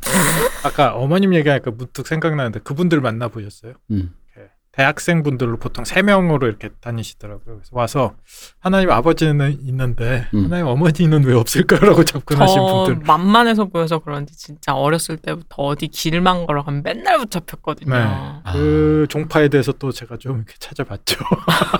아까 0.63 0.95
어머님 0.95 1.35
얘기하니까 1.35 1.69
문득 1.69 2.07
생각나는데 2.07 2.61
그분들 2.61 2.99
만나 2.99 3.27
보셨어요? 3.27 3.73
음. 3.91 4.13
대학생분들로 4.72 5.57
보통 5.57 5.84
세 5.84 6.01
명으로 6.01 6.47
이렇게 6.47 6.69
다니시더라고요. 6.80 7.57
그래서 7.57 7.69
와서 7.72 8.13
하나님 8.59 8.89
아버지는 8.89 9.57
있는데 9.63 10.28
음. 10.34 10.45
하나님 10.45 10.67
어머니는 10.67 11.26
왜 11.26 11.34
없을까라고 11.36 12.03
접근하신 12.05 12.55
저 12.55 12.84
분들. 12.86 13.05
만만해서 13.05 13.65
보여서 13.65 13.99
그런지 13.99 14.36
진짜 14.38 14.74
어렸을 14.74 15.17
때부터 15.17 15.61
어디 15.63 15.88
길만 15.88 16.45
걸어가면 16.45 16.84
맨날 16.84 17.17
붙잡혔거든요. 17.19 17.93
네. 17.93 18.01
아. 18.01 18.53
그 18.53 19.07
종파에 19.09 19.49
대해서 19.49 19.74
또 19.74 19.91
제가 19.91 20.15
좀 20.17 20.38
이렇게 20.38 20.53
찾아봤죠. 20.59 21.17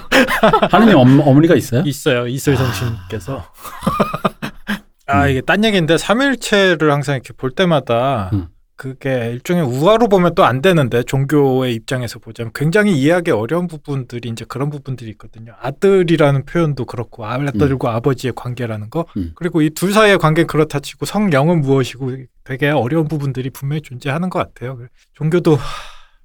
하느님 0.70 0.98
엄, 0.98 1.20
어머 1.22 1.40
니가 1.40 1.56
있어요? 1.56 1.84
있어요. 1.86 2.28
이슬성 2.28 2.68
씨께서. 2.74 3.46
아, 5.08 5.28
이게 5.28 5.42
딴 5.42 5.64
얘기인데 5.64 5.98
삼일체를 5.98 6.92
항상 6.92 7.16
이렇게 7.16 7.34
볼 7.34 7.52
때마다 7.52 8.30
음. 8.34 8.48
그게 8.82 9.30
일종의 9.34 9.64
우화로 9.64 10.08
보면 10.10 10.34
또 10.34 10.42
안 10.44 10.60
되는데 10.60 11.04
종교의 11.04 11.76
입장에서 11.76 12.18
보자면 12.18 12.52
굉장히 12.56 13.00
이해하기 13.00 13.30
어려운 13.30 13.68
부분들이 13.68 14.28
이제 14.30 14.44
그런 14.48 14.72
부분들이 14.72 15.12
있거든요. 15.12 15.54
아들이라는 15.62 16.46
표현도 16.46 16.86
그렇고 16.86 17.28
아들과 17.28 17.94
아버지의 17.94 18.34
관계라는 18.36 18.90
거 18.90 19.06
음. 19.18 19.34
그리고 19.36 19.62
이 19.62 19.70
둘 19.70 19.94
사이의 19.94 20.18
관계는 20.18 20.48
그렇다 20.48 20.80
치고 20.80 21.06
성령은 21.06 21.62
무엇이고 21.62 22.12
되게 22.44 22.70
어려운 22.70 23.08
부분들이 23.08 23.52
분명히 23.52 23.82
존재하는 23.84 24.32
것 24.32 24.40
같아요. 24.40 24.80
종교도 25.14 25.56
하, 25.58 25.64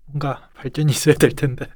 뭔가 0.07 0.49
발전이 0.57 0.91
있어야 0.91 1.15
될 1.15 1.33
텐데. 1.33 1.67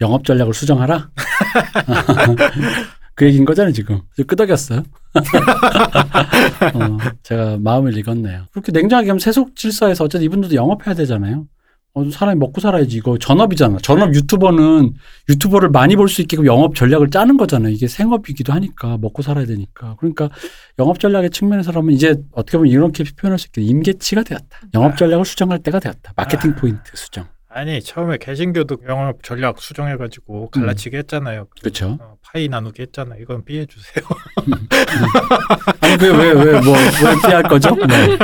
영업 0.00 0.24
전략을 0.24 0.54
수정하라? 0.54 1.10
그 3.16 3.26
얘기인 3.26 3.44
거잖아요, 3.44 3.72
지금. 3.72 4.00
저 4.16 4.22
끄덕였어요. 4.22 4.84
어, 6.74 6.98
제가 7.22 7.58
마음을 7.58 7.96
읽었네요. 7.98 8.46
그렇게 8.52 8.72
냉정하게 8.72 9.08
하면 9.10 9.18
세속 9.18 9.56
질서에서 9.56 10.04
어쨌든 10.04 10.24
이분들도 10.24 10.54
영업해야 10.54 10.94
되잖아요. 10.94 11.46
어, 11.94 12.08
사람이 12.10 12.38
먹고 12.38 12.62
살아야지. 12.62 12.96
이거 12.96 13.18
전업이잖아. 13.18 13.76
전업 13.82 14.14
유튜버는 14.14 14.94
유튜버를 15.28 15.68
많이 15.68 15.94
볼 15.94 16.08
수 16.08 16.22
있게끔 16.22 16.46
영업 16.46 16.74
전략을 16.74 17.10
짜는 17.10 17.36
거잖아요. 17.36 17.70
이게 17.72 17.86
생업이기도 17.86 18.50
하니까 18.54 18.96
먹고 18.98 19.20
살아야 19.20 19.44
되니까. 19.44 19.96
그러니까 19.98 20.30
영업 20.78 20.98
전략의 21.00 21.28
측면에서라면 21.30 21.92
이제 21.92 22.14
어떻게 22.32 22.56
보면 22.56 22.72
이렇게 22.72 23.04
표현할 23.04 23.38
수 23.38 23.48
있게 23.48 23.60
임계치가 23.60 24.22
되었다. 24.22 24.46
영업 24.72 24.96
전략을 24.96 25.26
수정할 25.26 25.58
때가 25.58 25.80
되었다. 25.80 26.14
마케팅 26.16 26.54
포인트 26.54 26.80
수정. 26.94 27.26
아니 27.54 27.82
처음에 27.82 28.16
개신교도 28.18 28.78
영업 28.88 29.22
전략 29.22 29.60
수정해가지고 29.60 30.50
갈라치게 30.50 30.98
했잖아요. 30.98 31.46
그렇죠. 31.60 31.98
어, 32.00 32.16
파이 32.22 32.48
나누게 32.48 32.84
했잖아요. 32.84 33.20
이건 33.20 33.44
피해 33.44 33.66
주세요. 33.66 34.04
아니 35.80 36.02
왜왜왜뭐 36.02 36.72
왜 36.72 37.16
피할 37.26 37.42
거죠? 37.42 37.74
네. 37.86 38.16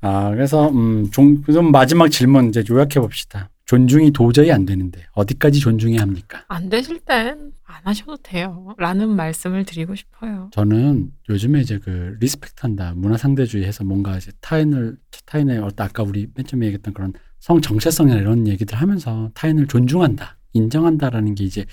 아 0.00 0.30
그래서 0.30 0.68
음좀 0.68 1.44
좀 1.44 1.72
마지막 1.72 2.08
질문 2.10 2.50
이제 2.50 2.62
요약해 2.70 3.00
봅시다. 3.00 3.50
존중이 3.64 4.12
도저히 4.12 4.52
안 4.52 4.64
되는데 4.64 5.06
어디까지 5.12 5.60
존중해야 5.60 6.00
합니까? 6.02 6.44
안 6.48 6.68
되실 6.68 7.00
땐 7.00 7.52
안 7.68 7.82
하셔도 7.84 8.16
돼요. 8.16 8.74
라는 8.78 9.10
말씀을 9.10 9.64
드리고 9.64 9.94
싶어요. 9.94 10.50
저는 10.52 11.12
요즘에 11.28 11.60
이제 11.60 11.78
그 11.78 12.16
리스펙트한다 12.18 12.94
문화 12.96 13.16
상대주의 13.16 13.64
해서 13.64 13.84
뭔가 13.84 14.16
이제 14.16 14.32
타인을 14.40 14.96
타인의 15.26 15.58
어떤 15.58 15.86
아까 15.86 16.02
우리 16.02 16.26
맨 16.34 16.46
처음에 16.46 16.66
얘기했던 16.66 16.94
그런 16.94 17.12
성 17.40 17.60
정체성이나 17.60 18.18
이런 18.18 18.46
얘기들 18.46 18.76
하면서 18.76 19.30
타인을 19.34 19.66
존중한다 19.68 20.36
인정한다라는 20.52 21.34
게 21.34 21.44
이제 21.44 21.64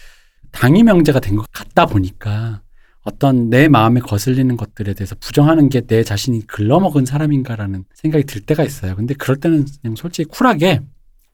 당위 0.51 0.83
명제가 0.83 1.19
된 1.19 1.35
것 1.35 1.45
같다 1.51 1.85
보니까 1.85 2.61
어떤 3.03 3.49
내 3.49 3.67
마음에 3.67 3.99
거슬리는 3.99 4.55
것들에 4.57 4.93
대해서 4.93 5.15
부정하는 5.19 5.69
게 5.69 5.81
내 5.81 6.03
자신이 6.03 6.47
글러먹은 6.47 7.05
사람인가라는 7.05 7.85
생각이 7.93 8.23
들 8.25 8.41
때가 8.41 8.63
있어요. 8.63 8.95
근데 8.95 9.13
그럴 9.13 9.37
때는 9.37 9.65
그냥 9.81 9.95
솔직히 9.95 10.27
쿨하게 10.29 10.81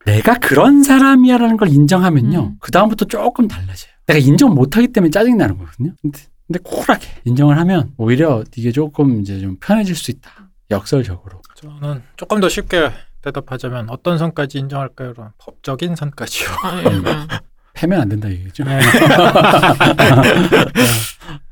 내가 0.06 0.38
그런 0.40 0.84
사람이야라는 0.84 1.58
걸 1.58 1.70
인정하면요. 1.70 2.40
음. 2.40 2.56
그 2.60 2.72
다음부터 2.72 3.06
조금 3.06 3.48
달라져요. 3.48 3.92
내가 4.08 4.20
인정 4.20 4.54
못하기 4.56 4.90
때문에 4.90 5.12
짜증이 5.12 5.36
나는 5.36 5.58
거거든요. 5.60 5.94
근데, 6.02 6.20
근데 6.48 6.60
쿨하게 6.64 7.08
인정을 7.26 7.58
하면 7.60 7.94
오히려 7.98 8.44
이게 8.58 8.72
조금 8.72 9.22
이제 9.22 9.40
좀 9.40 9.58
편해질 9.60 9.96
수 9.96 10.12
있다. 10.12 10.50
역설적으로. 10.72 11.42
저는 11.56 12.02
조금 12.18 12.40
더 12.42 12.50
쉽게 12.50 12.90
대답하자면 13.22 13.90
어떤 13.90 14.18
선까지 14.18 14.58
인정할까요? 14.60 15.14
그럼 15.14 15.30
법적인 15.38 15.96
선까지요. 15.96 16.50
아, 16.64 16.82
예, 16.82 16.86
예. 16.86 16.92
패면 17.74 18.02
안 18.02 18.10
된다 18.10 18.28
이거죠. 18.28 18.64
네. 18.66 18.80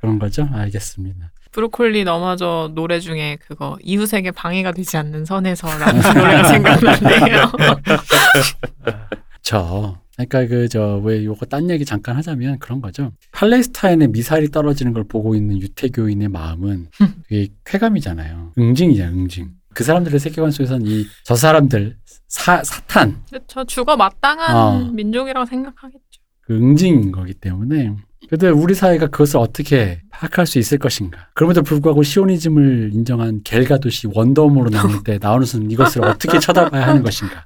그런 0.02 0.20
거죠. 0.20 0.48
알겠습니다. 0.52 1.32
브로콜리 1.52 2.04
너마저 2.04 2.72
노래 2.76 3.00
중에 3.00 3.38
그거 3.48 3.78
이웃에게 3.82 4.32
방해가 4.32 4.72
되지 4.74 4.98
않는 4.98 5.26
선에서라는 5.26 6.02
노래가 6.14 6.44
생각나네요. 6.48 7.52
저 9.42 9.98
그러니까 10.16 10.46
그 10.48 10.68
저 10.68 10.98
왜 11.04 11.24
요거 11.26 11.46
딴 11.48 11.70
얘기 11.70 11.86
잠깐 11.86 12.16
하자면 12.18 12.60
그런 12.60 12.82
거죠. 12.82 13.12
팔레스타인에 13.32 14.08
미사일이 14.08 14.50
떨어지는 14.52 14.94
걸 14.94 15.06
보고 15.06 15.34
있는 15.34 15.60
유태교인의 15.62 16.28
마음은 16.28 16.88
되게 17.30 17.48
쾌감이잖아요. 17.66 18.52
응징이잖아요, 18.58 19.16
응징. 19.16 19.50
그 19.80 19.84
사람들의 19.86 20.20
세계관 20.20 20.52
속에서는 20.52 20.86
이 20.86 21.06
저 21.24 21.36
사람들 21.36 21.98
사, 22.28 22.62
사탄 22.64 23.24
저 23.48 23.64
죽어 23.64 23.96
마땅한 23.96 24.56
어. 24.56 24.92
민족이라고 24.92 25.46
생각하겠죠. 25.46 26.04
그 26.42 26.54
응징인 26.54 27.12
거기 27.12 27.34
때문에 27.34 27.96
근데 28.30 28.50
우리 28.50 28.76
사회가 28.76 29.08
그것을 29.08 29.38
어떻게 29.40 30.02
파악할 30.12 30.46
수 30.46 30.60
있을 30.60 30.78
것인가. 30.78 31.30
그럼에도 31.34 31.64
불구하고 31.64 32.04
시오니즘을 32.04 32.92
인정한 32.94 33.42
겔가 33.44 33.78
도시 33.78 34.08
원더우먼으로 34.14 34.70
나올 34.70 35.04
때 35.04 35.18
나오는 35.20 35.46
순 35.46 35.72
이것을 35.72 36.04
어떻게 36.04 36.38
쳐다봐야 36.40 36.86
하는 36.88 37.02
것인가. 37.02 37.46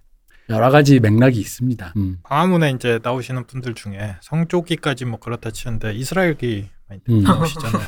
여러 0.49 0.69
가지 0.71 0.99
맥락이 0.99 1.39
있습니다. 1.39 1.93
음. 1.95 2.17
광화문에 2.23 2.71
이제 2.71 2.99
나오시는 3.01 3.45
분들 3.47 3.75
중에 3.75 4.15
성조기까지 4.21 5.05
뭐 5.05 5.19
그렇다 5.19 5.51
치는데 5.51 5.93
이스라엘기 5.93 6.67
많이 6.89 7.01
음. 7.09 7.23
나오시잖아요. 7.23 7.87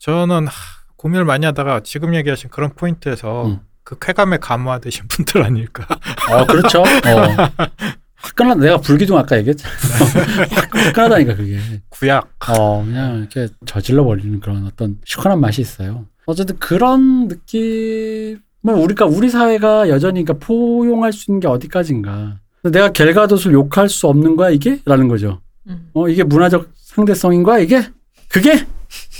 저는 0.00 0.48
하, 0.48 0.52
고민을 0.96 1.24
많이 1.24 1.46
하다가 1.46 1.80
지금 1.80 2.14
얘기하신 2.16 2.50
그런 2.50 2.74
포인트에서 2.74 3.46
음. 3.46 3.60
그 3.84 3.98
쾌감에 3.98 4.38
감화되신 4.38 5.04
분들 5.08 5.42
아닐까. 5.42 5.86
어, 6.30 6.46
그렇죠. 6.46 6.80
어. 6.80 6.84
화끈하다. 8.16 8.60
내가 8.60 8.76
불기둥 8.78 9.16
아까 9.18 9.36
얘기했잖아. 9.38 9.74
화끈하다니까, 10.86 11.36
그게. 11.36 11.58
구약. 11.90 12.30
어, 12.48 12.82
그냥 12.82 13.18
이렇게 13.18 13.48
저질러 13.66 14.04
버리는 14.04 14.40
그런 14.40 14.66
어떤 14.66 14.96
시원한 15.04 15.40
맛이 15.40 15.60
있어요. 15.60 16.06
어쨌든 16.24 16.58
그런 16.58 17.28
느낌을 17.28 18.40
우리가, 18.64 19.04
우리 19.04 19.28
사회가 19.28 19.90
여전히 19.90 20.24
그러니까 20.24 20.46
포용할 20.46 21.12
수 21.12 21.30
있는 21.30 21.40
게 21.40 21.48
어디까지인가. 21.48 22.38
내가 22.62 22.90
겔가도스를 22.92 23.52
욕할 23.52 23.90
수 23.90 24.06
없는 24.08 24.36
거야, 24.36 24.48
이게? 24.48 24.80
라는 24.86 25.08
거죠. 25.08 25.42
음. 25.68 25.90
어, 25.92 26.08
이게 26.08 26.22
문화적 26.24 26.70
상대성인 26.76 27.42
거야, 27.42 27.58
이게? 27.58 27.82
그게? 28.30 28.66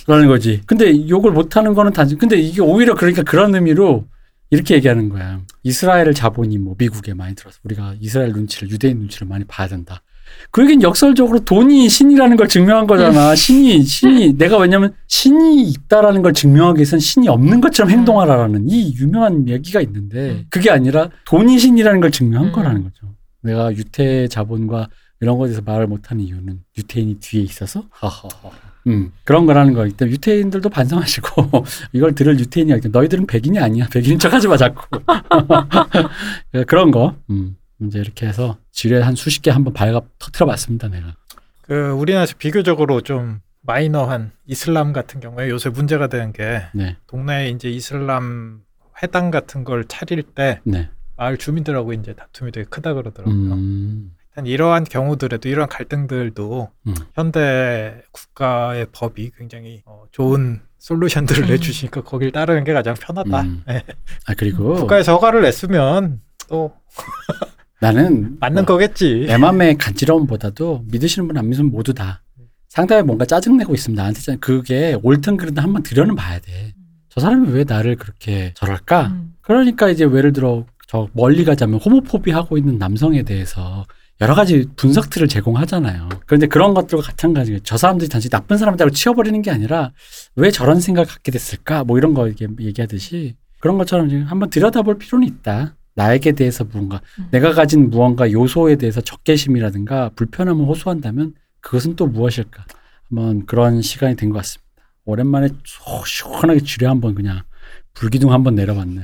라는 0.07 0.29
거지. 0.29 0.62
근데 0.65 1.07
욕을 1.11 1.31
못하는 1.33 1.75
거는 1.75 1.93
단지, 1.93 2.17
근데 2.17 2.37
이게 2.37 2.62
오히려 2.62 2.95
그러니까 2.95 3.23
그런 3.23 3.55
의미로 3.55 4.07
이렇게 4.55 4.75
얘기하는 4.77 5.09
거야. 5.09 5.41
이스라엘을 5.65 6.15
자본이 6.15 6.59
뭐 6.59 6.75
미국에 6.79 7.13
많이 7.15 7.35
들어서 7.35 7.59
우리가 7.65 7.95
이스라엘 8.01 8.33
눈치를, 8.33 8.71
유대인 8.71 8.99
눈치를 8.99 9.27
많이 9.27 9.45
봐야 9.45 9.67
된다. 9.67 10.03
그 10.51 10.63
얘기는 10.63 10.83
역설적으로 10.83 11.45
돈이 11.45 11.89
신이라는 11.89 12.37
걸 12.37 12.49
증명한 12.49 12.87
거잖아. 12.87 13.35
신이, 13.35 13.83
신이, 13.83 14.35
내가 14.39 14.59
왜냐면 14.59 14.95
신이 15.09 15.69
있다라는 15.69 16.23
걸 16.23 16.33
증명하기 16.33 16.79
위해서는 16.79 17.01
신이 17.01 17.29
없는 17.29 17.61
것처럼 17.61 17.91
행동하라라는 17.91 18.69
이 18.69 18.95
유명한 18.95 19.49
얘기가 19.49 19.81
있는데 19.81 20.31
음. 20.31 20.45
그게 20.49 20.71
아니라 20.71 21.11
돈이 21.27 21.59
신이라는 21.59 22.01
걸 22.01 22.11
증명한 22.11 22.49
음. 22.49 22.53
거라는 22.53 22.85
거죠. 22.85 23.15
내가 23.43 23.73
유태 23.73 24.27
자본과 24.29 24.89
이런 25.21 25.39
것에 25.39 25.51
대해서 25.51 25.63
말을 25.63 25.87
못하는 25.87 26.25
이유는 26.25 26.61
유태인이 26.79 27.19
뒤에 27.21 27.43
있어서? 27.43 27.85
하하하. 27.91 28.29
음, 28.87 29.12
그런 29.24 29.47
거라는 29.47 29.72
거기 29.72 29.93
때문에 29.93 30.12
유태인들도 30.14 30.68
반성하시고 30.68 31.64
이걸 31.93 32.14
들을 32.14 32.39
유태인이 32.39 32.72
아니라 32.72 32.91
너희들은 32.93 33.26
백인이 33.26 33.59
아니야. 33.59 33.89
백인인 33.93 34.18
척 34.18 34.32
하지 34.32 34.49
마 34.49 34.57
자꾸. 34.57 34.87
그런 36.66 36.91
거. 36.91 37.16
음, 37.30 37.57
이제 37.80 37.99
이렇게 37.99 38.26
해서 38.26 38.59
지뢰 38.72 39.01
한 39.01 39.14
수십 39.14 39.43
개 39.43 39.51
한번 39.51 39.72
발가 39.72 40.01
터트려 40.18 40.47
봤습니다. 40.47 40.89
내가. 40.89 41.14
그 41.62 41.91
우리나라에서 41.91 42.35
비교적으로 42.39 43.01
좀 43.01 43.41
마이너한 43.62 44.32
이슬람 44.47 44.93
같은 44.93 45.20
경우에 45.20 45.49
요새 45.49 45.70
문제가 45.70 46.09
되는 46.09 46.32
게 46.32 46.62
네. 46.74 46.97
동네에 47.07 47.49
이제 47.49 47.70
이슬람 47.70 48.61
회당 49.03 49.30
같은 49.30 49.64
걸 49.64 49.87
차릴 49.87 50.22
때 50.22 50.61
네. 50.64 50.91
마을 51.16 51.39
주민들하고 51.39 51.93
이제 51.95 52.12
다툼이 52.12 52.53
되게 52.53 52.66
크다 52.68 52.93
그러더라고요. 52.93 53.35
음, 53.55 54.11
이러한 54.45 54.85
경우들에도 54.85 55.49
이러한 55.49 55.68
갈등들도 55.68 56.68
음. 56.89 56.95
현대 57.14 58.03
국가의 58.11 58.87
법이 58.93 59.30
굉장히 59.39 59.82
어, 59.87 60.05
좋은 60.11 60.61
솔루션들을 60.78 61.45
음. 61.45 61.49
내주시니까 61.51 62.03
거길 62.03 62.32
따르는 62.32 62.64
게 62.64 62.72
가장 62.72 62.95
편하다. 62.95 63.41
음. 63.43 63.62
네. 63.66 63.85
아 64.26 64.35
그리고 64.37 64.74
국가에서 64.74 65.14
허가를 65.14 65.43
냈으면 65.43 66.20
또 66.49 66.72
나는 67.80 68.37
맞는 68.41 68.62
뭐 68.64 68.74
거겠지. 68.74 69.24
내 69.26 69.37
맘의 69.37 69.76
간지러움보다도 69.78 70.85
믿으시는 70.91 71.28
분 71.28 71.37
안 71.39 71.49
믿으면 71.49 71.70
모두 71.70 71.93
다 71.95 72.22
상당히 72.68 73.03
뭔가 73.03 73.24
짜증내고 73.24 73.74
있으면 73.74 73.97
나한테 73.97 74.20
짜- 74.20 74.37
그게 74.41 74.99
옳든 75.03 75.37
그르든 75.37 75.62
한번 75.62 75.82
들여는 75.82 76.16
봐야 76.16 76.39
돼. 76.41 76.72
저 77.09 77.20
사람이 77.20 77.51
왜 77.53 77.64
나를 77.64 77.97
그렇게 77.97 78.53
저럴까? 78.57 79.07
음. 79.09 79.35
그러니까 79.43 79.89
이제 79.91 80.05
예를 80.05 80.32
들어 80.32 80.64
저 80.89 81.09
멀리 81.12 81.45
가자면 81.45 81.78
호모포비 81.80 82.30
하고 82.30 82.59
있는 82.59 82.78
남성에 82.78 83.22
대해서 83.22 83.85
여러 84.21 84.35
가지 84.35 84.67
분석들을 84.77 85.27
제공하잖아요. 85.29 86.09
그런데 86.27 86.47
그런 86.47 86.73
것들과 86.73 87.05
마찬가지예요. 87.09 87.61
저 87.65 87.77
사람들이 87.77 88.09
단지 88.09 88.29
나쁜 88.29 88.59
사람들하고 88.59 88.95
치워버리는 88.95 89.41
게 89.43 89.51
아니라 89.51 89.93
왜 90.37 90.51
저런 90.51 90.81
생각을 90.81 91.07
갖게 91.09 91.33
됐을까? 91.33 91.85
뭐 91.85 91.99
이런 91.99 92.15
거 92.15 92.29
얘기하듯이 92.61 93.37
그런 93.61 93.77
것처럼 93.79 94.09
지금 94.09 94.25
한번 94.25 94.51
들여다볼 94.51 94.99
필요는 94.99 95.27
있다. 95.27 95.75
나에게 95.97 96.33
대해서 96.33 96.65
무언가 96.65 97.01
음. 97.19 97.29
내가 97.31 97.53
가진 97.53 97.89
무언가 97.91 98.31
요소에 98.31 98.77
대해서 98.77 99.01
적개심이라든가 99.01 100.11
불편함을 100.17 100.65
호소한다면 100.67 101.35
그것은 101.61 101.97
또 101.97 102.07
무엇일까? 102.07 102.67
한번 103.09 103.47
그런 103.47 103.81
시간이 103.81 104.17
된 104.17 104.31
것 104.31 104.39
같습니다. 104.39 104.65
오랜만에 105.05 105.49
속 105.65 106.07
시원하게 106.07 106.61
지뢰 106.61 106.87
한번 106.89 107.15
그냥 107.15 107.43
불기둥 107.95 108.33
한번 108.33 108.55
내려봤네. 108.55 109.03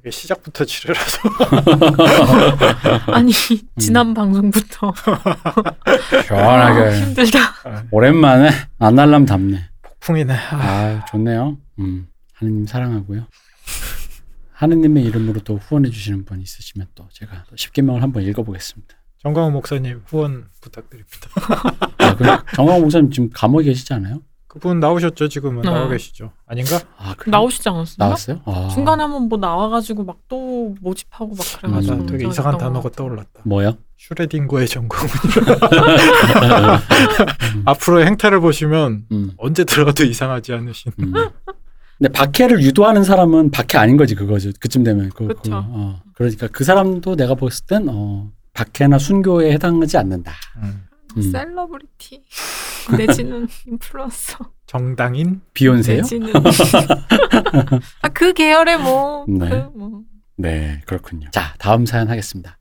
이게 0.00 0.10
시작부터 0.10 0.64
지뢰라서 0.64 1.18
아니 3.12 3.32
음. 3.32 3.78
지난 3.78 4.14
방송부터 4.14 4.92
시원하게 6.26 6.80
아, 6.80 7.00
힘들다. 7.00 7.38
오랜만에 7.90 8.50
안날람 8.78 9.26
답네. 9.26 9.68
폭풍이네. 9.82 10.32
아, 10.34 10.56
아 10.56 11.04
좋네요. 11.06 11.58
음 11.80 12.08
하느님 12.34 12.66
사랑하고요. 12.66 13.26
하느님의 14.52 15.04
이름으로 15.04 15.40
또 15.40 15.56
후원해 15.56 15.90
주시는 15.90 16.24
분 16.24 16.40
있으시면 16.40 16.88
또 16.94 17.06
제가 17.12 17.44
또 17.48 17.56
십계명을 17.56 18.02
한번 18.02 18.22
읽어보겠습니다. 18.22 18.94
정광훈 19.22 19.52
목사님 19.52 20.02
후원 20.06 20.48
부탁드립니다. 20.62 21.28
아, 21.98 22.14
그럼 22.16 22.42
정광 22.54 22.80
목사님 22.80 23.10
지금 23.10 23.28
감옥에 23.30 23.64
계시지 23.64 23.92
않아요? 23.94 24.22
그분 24.50 24.80
나오셨죠? 24.80 25.28
지금은 25.28 25.62
네. 25.62 25.70
나와 25.70 25.88
계시죠? 25.88 26.32
아닌가? 26.44 26.80
아? 26.98 27.14
나오시지 27.24 27.68
않았어요? 27.68 27.94
나왔어요? 27.98 28.40
아, 28.44 28.68
중간에 28.74 29.04
한번 29.04 29.28
뭐 29.28 29.38
나와가지고 29.38 30.04
막 30.04 30.20
또 30.30 30.76
모집하고 30.80 31.34
막 31.34 31.44
그래가지고 31.60 31.94
음. 31.96 32.06
되게 32.06 32.22
저 32.24 32.30
이상한 32.30 32.56
단어가. 32.56 32.88
떠올랐다. 32.88 33.42
뭐요? 33.44 33.76
슈레딩거의 33.98 34.68
전광훈. 34.68 35.08
앞으로의 37.66 38.06
행태를 38.06 38.40
보시면 38.40 39.06
음, 39.10 39.32
언제 39.38 39.64
들어가도 39.64 40.04
이상하지 40.04 40.52
않으신. 40.52 40.92
음. 41.00 41.12
근데 41.98 42.12
박해를 42.12 42.62
유도하는 42.62 43.02
사람은 43.02 43.50
박해 43.50 43.76
아닌 43.76 43.96
거지 43.96 44.14
그거죠. 44.14 44.50
그쯤 44.60 44.84
되면 44.84 45.10
그. 45.10 45.26
그, 45.26 45.50
어. 45.52 46.00
그러니까 46.14 46.46
그 46.46 46.62
사람도 46.64 47.16
내가 47.16 47.34
봤을 47.34 47.66
땐 47.66 47.86
어, 47.88 48.30
박해나 48.54 48.98
순교에 48.98 49.52
해당하지 49.52 49.98
않는다. 49.98 50.32
음. 50.62 50.84
음. 51.16 51.22
셀러브리티 51.22 52.22
내지는 52.96 53.46
인플루언서 53.66 54.38
정당인 54.66 55.40
비욘세요? 55.54 55.98
내지는 55.98 56.32
아, 58.02 58.08
그 58.08 58.32
계열의 58.32 58.78
뭐, 58.78 59.24
네. 59.28 59.48
그 59.48 59.54
뭐. 59.76 60.02
네, 60.36 60.80
그렇군요. 60.86 61.28
자, 61.32 61.54
다음 61.58 61.84
사연 61.86 62.08
하겠습니다. 62.08 62.56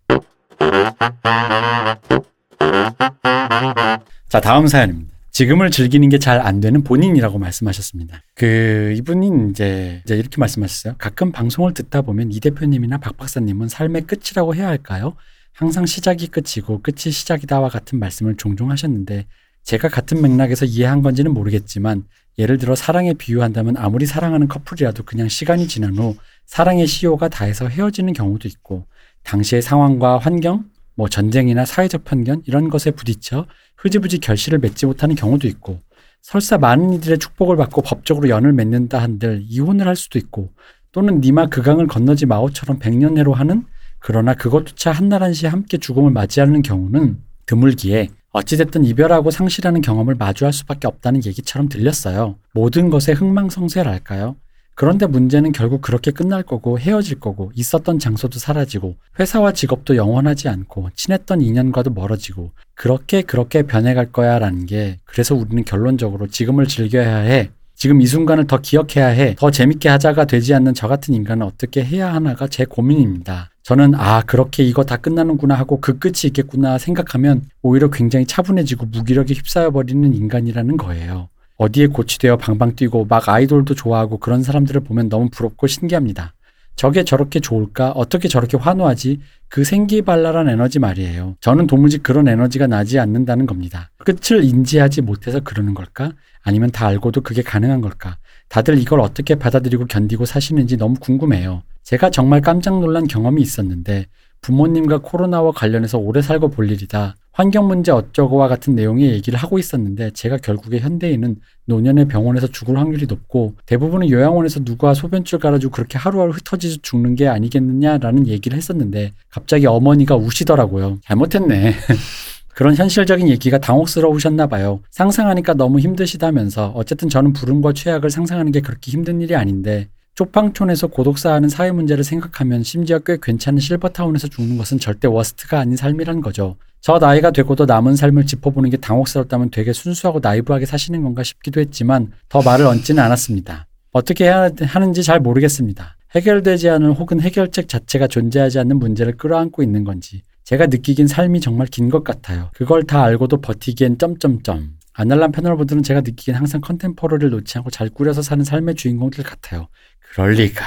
자, 4.28 4.39
다음 4.41 4.68
사연입니다. 4.68 5.10
지금을 5.32 5.70
즐기는 5.72 6.10
게 6.10 6.18
잘 6.18 6.41
안 6.41 6.60
되는 6.60 6.84
본인이라고 6.84 7.39
말씀하셨습니다. 7.39 8.22
그 8.36 8.93
이분이 8.97 9.50
이제, 9.52 10.02
이제 10.04 10.16
이렇게 10.18 10.38
말씀하셨어요. 10.38 10.95
가끔 10.97 11.32
방송을 11.32 11.74
듣다 11.74 12.02
보면 12.02 12.32
이 12.32 12.39
대표님이나 12.39 12.97
박 12.97 13.16
박사님은 13.18 13.70
삶의 13.70 14.02
끝이라고 14.08 14.56
해야 14.56 14.68
할까요? 14.68 15.16
항상 15.60 15.86
시작이 15.86 16.28
끝이고 16.28 16.82
끝이 16.82 17.12
시작이다와 17.12 17.68
같은 17.68 17.99
말씀을 17.99 18.38
종종 18.38 18.72
하셨는데 18.72 19.26
제가 19.64 19.89
같은 19.89 20.22
맥락에서 20.22 20.64
이해한 20.64 21.01
건지는 21.01 21.34
모르겠지만 21.34 22.05
예를 22.38 22.57
들어 22.57 22.76
사랑에 22.76 23.14
비유한다면 23.14 23.76
아무리 23.76 24.05
사랑하는 24.05 24.47
커플이라도 24.47 25.03
그냥 25.03 25.28
시간이 25.28 25.68
지난 25.68 25.97
후 25.97 26.16
사랑의 26.45 26.88
시효가 26.88 27.28
다해서 27.28 27.68
헤어지는 27.68 28.14
경우도 28.14 28.47
있고 28.47 28.86
당시의 29.24 29.62
상황과 29.62 30.20
환경, 30.20 30.64
뭐 30.95 31.10
전쟁이나 31.10 31.66
사회적 31.66 32.05
편견 32.05 32.43
이런 32.45 32.70
것에 32.70 32.91
부딪혀 32.91 33.45
흐지부지 33.76 34.20
결실을 34.20 34.60
맺지 34.60 34.86
못하는 34.86 35.14
경우도 35.14 35.45
있고 35.49 35.82
설사 36.22 36.57
많은 36.57 36.93
이들의 36.93 37.18
축복을 37.18 37.57
받고 37.57 37.82
법적으로 37.82 38.30
연을 38.30 38.53
맺는다 38.53 38.97
한들 38.97 39.41
이혼을 39.43 39.88
할 39.88 39.97
수도 39.97 40.20
있고 40.20 40.53
또는 40.93 41.20
니마 41.20 41.47
그강을 41.47 41.88
건너지 41.88 42.26
마오처럼 42.26 42.80
백년해로 42.80 43.34
하는 43.34 43.66
그러나 44.00 44.34
그것조차 44.34 44.91
한나란시 44.91 45.47
함께 45.47 45.78
죽음을 45.78 46.12
맞이하는 46.12 46.62
경우는 46.62 47.20
드물기에 47.45 48.10
어찌됐든 48.32 48.86
이별하고 48.86 49.32
상실하는 49.32 49.82
경험을 49.82 50.16
마주할 50.16 50.54
수밖에 50.54 50.88
없다는 50.88 51.26
얘기처럼 51.26 51.68
들렸어요. 51.68 52.36
모든 52.54 52.89
것에 52.89 53.14
흥망성쇠랄까요? 53.14 54.36
그런데 54.76 55.08
문제는 55.08 55.52
결국 55.52 55.82
그렇게 55.82 56.12
끝날 56.12 56.41
거고 56.41 56.80
헤어질 56.80 57.20
거고 57.20 57.52
있었던 57.54 58.00
장소도 58.00 58.39
사라지고 58.39 58.95
회사와 59.20 59.52
직업도 59.52 59.97
영원하지 59.97 60.47
않고 60.47 60.91
친했던 60.95 61.41
인연과도 61.41 61.89
멀어지고 61.89 62.52
그렇게 62.76 63.22
그렇게 63.22 63.64
변해갈 63.64 64.14
거야 64.14 64.39
라는 64.39 64.66
게 64.66 64.97
그래서 65.04 65.36
우리는 65.36 65.66
결론적으로 65.66 66.28
지금을 66.28 66.68
즐겨야 66.68 67.18
해. 67.18 67.50
지금 67.80 68.02
이 68.02 68.08
순간을 68.08 68.46
더 68.46 68.58
기억해야 68.58 69.08
해. 69.08 69.36
더 69.40 69.52
재밌게 69.52 69.88
하자가 69.88 70.26
되지 70.26 70.54
않는 70.54 70.74
저 70.74 70.90
같은 70.90 71.14
인간은 71.14 71.46
어떻게 71.46 71.82
해야 71.82 72.14
하나가 72.14 72.46
제 72.46 72.66
고민입니다. 72.66 73.52
저는 73.64 73.96
아 73.96 74.22
그렇게 74.24 74.64
이거 74.66 74.84
다 74.84 74.98
끝나는구나 74.98 75.56
하고 75.56 75.80
그 75.80 75.98
끝이 75.98 76.26
있겠구나 76.26 76.78
생각하면 76.78 77.44
오히려 77.62 77.90
굉장히 77.90 78.26
차분해지고 78.26 78.88
무기력에 78.88 79.34
휩싸여 79.34 79.72
버리는 79.72 80.14
인간이라는 80.14 80.76
거예요. 80.76 81.30
어디에 81.56 81.88
고치되어 81.88 82.36
방방 82.36 82.76
뛰고 82.76 83.06
막 83.06 83.30
아이돌도 83.30 83.76
좋아하고 83.76 84.18
그런 84.18 84.44
사람들을 84.44 84.82
보면 84.82 85.08
너무 85.08 85.30
부럽고 85.30 85.68
신기합니다. 85.68 86.34
저게 86.76 87.06
저렇게 87.06 87.40
좋을까? 87.40 87.92
어떻게 87.92 88.28
저렇게 88.28 88.58
환호하지? 88.58 89.22
그 89.48 89.64
생기발랄한 89.64 90.50
에너지 90.50 90.80
말이에요. 90.80 91.38
저는 91.40 91.68
도무지 91.68 92.00
그런 92.00 92.28
에너지가 92.28 92.68
나지 92.68 93.00
않는다는 93.00 93.46
겁니다. 93.46 93.90
끝을 94.00 94.44
인지하지 94.44 95.02
못해서 95.02 95.40
그러는 95.40 95.74
걸까? 95.74 96.12
아니면 96.50 96.72
다 96.72 96.88
알고도 96.88 97.22
그게 97.22 97.43
가능한 97.43 97.80
걸까? 97.80 98.18
다들 98.47 98.80
이걸 98.80 99.02
어떻게 99.02 99.36
받아들이고 99.36 99.86
견디고 99.86 100.26
사시는지 100.26 100.78
너무 100.78 100.95
궁금해요. 101.00 101.62
제가 101.84 102.10
정말 102.10 102.41
깜짝 102.41 102.80
놀란 102.80 103.06
경험이 103.06 103.43
있었는데 103.43 104.08
부모님과 104.41 105.00
코로나와 105.00 105.52
관련해서 105.52 106.00
오래 106.00 106.24
살고 106.24 106.50
볼 106.50 106.72
일이다. 106.72 107.16
환경 107.32 107.68
문제 107.68 107.91
어쩌고와 107.91 108.47
같은 108.47 108.74
내용의 108.74 109.12
얘기를 109.12 109.38
하고 109.38 109.60
있었는데 109.60 110.10
제가 110.12 110.38
결국에 110.38 110.80
현대인은 110.80 111.36
노년에 111.66 112.06
병원에서 112.06 112.47
죽을 112.47 112.80
확률이 112.80 113.06
높고 113.06 113.54
대부분은 113.68 114.10
요양원에서 114.10 114.64
누가 114.64 114.95
소변줄 114.95 115.38
깔아주고 115.38 115.72
그렇게 115.72 116.00
하루하루 116.00 116.32
흩어지듯 116.32 116.82
죽는 116.82 117.14
게 117.14 117.28
아니겠느냐라는 117.28 118.28
얘기를 118.28 118.58
했었는데 118.58 119.12
갑자기 119.30 119.68
어머니가 119.68 120.16
우시더라고요. 120.16 120.97
잘못했네. 121.04 121.76
그런 122.60 122.76
현실적인 122.76 123.30
얘기가 123.30 123.57
당혹스러우셨나 123.57 124.47
봐요. 124.47 124.82
상상하니까 124.91 125.53
너무 125.53 125.80
힘드시다면서 125.80 126.74
어쨌든 126.76 127.07
저는 127.07 127.32
불운과 127.32 127.72
최악을 127.72 128.10
상상하는 128.10 128.51
게 128.51 128.60
그렇게 128.60 128.91
힘든 128.91 129.22
일이 129.22 129.34
아닌데 129.34 129.88
쪽방촌에서 130.16 130.88
고독사하는 130.88 131.47
사회 131.47 131.72
문제를 131.72 132.03
생각하면 132.03 132.64
심지어 132.64 132.99
꽤 132.99 133.18
괜찮은 133.22 133.60
실버타운에서 133.62 134.28
죽는 134.28 134.57
것은 134.57 134.78
절대 134.78 135.07
워스트가 135.07 135.57
아닌 135.57 135.78
삶이란 135.78 136.20
거죠. 136.20 136.57
저 136.82 136.99
나이가 136.99 137.32
되고도 137.32 137.66
남은 137.66 137.95
삶을 137.95 138.26
짚어보는 138.26 138.72
게 138.72 138.76
당혹스럽다면 138.76 139.51
되게 139.51 139.72
순수하고 139.72 140.20
나이브하게 140.22 140.66
사시는 140.66 141.01
건가 141.01 141.24
싶기도 141.24 141.62
했지만 141.62 142.12
더 142.28 142.41
말을 142.41 142.66
얹지는 142.66 143.01
않았습니다. 143.01 143.68
어떻게 143.93 144.26
해야 144.26 144.49
하는지 144.64 145.01
잘 145.03 145.22
모르겠습니다. 145.22 145.95
해결되지 146.14 146.68
않은 146.72 146.91
혹은 146.91 147.22
해결책 147.22 147.70
자체가 147.70 148.07
존재하지 148.07 148.60
않는 148.60 148.80
문제를 148.80 149.16
끌어안고 149.16 149.64
있는 149.64 149.86
건지 149.86 150.24
제가 150.50 150.66
느끼긴 150.66 151.06
삶이 151.08 151.41
정말 151.41 151.68
긴 151.68 151.89
것 151.91 152.04
같아요. 152.04 152.50
그걸 152.56 152.82
다 152.84 153.04
알고도 153.04 153.39
버티기엔 153.41 154.00
점점점. 154.00 154.72
아날람 154.93 155.32
패널분들은 155.32 155.84
제가 155.84 156.02
느끼기엔 156.02 156.36
항상 156.36 156.60
컨템포러리를 156.62 157.30
놓지 157.30 157.60
않고 157.60 157.70
잘 157.70 157.88
꾸려서 157.89 158.24
사는 158.24 158.43
삶의 158.43 158.74
주인공들 158.74 159.24
같아요. 159.24 159.68
그럴 160.12 160.32
리가. 160.34 160.66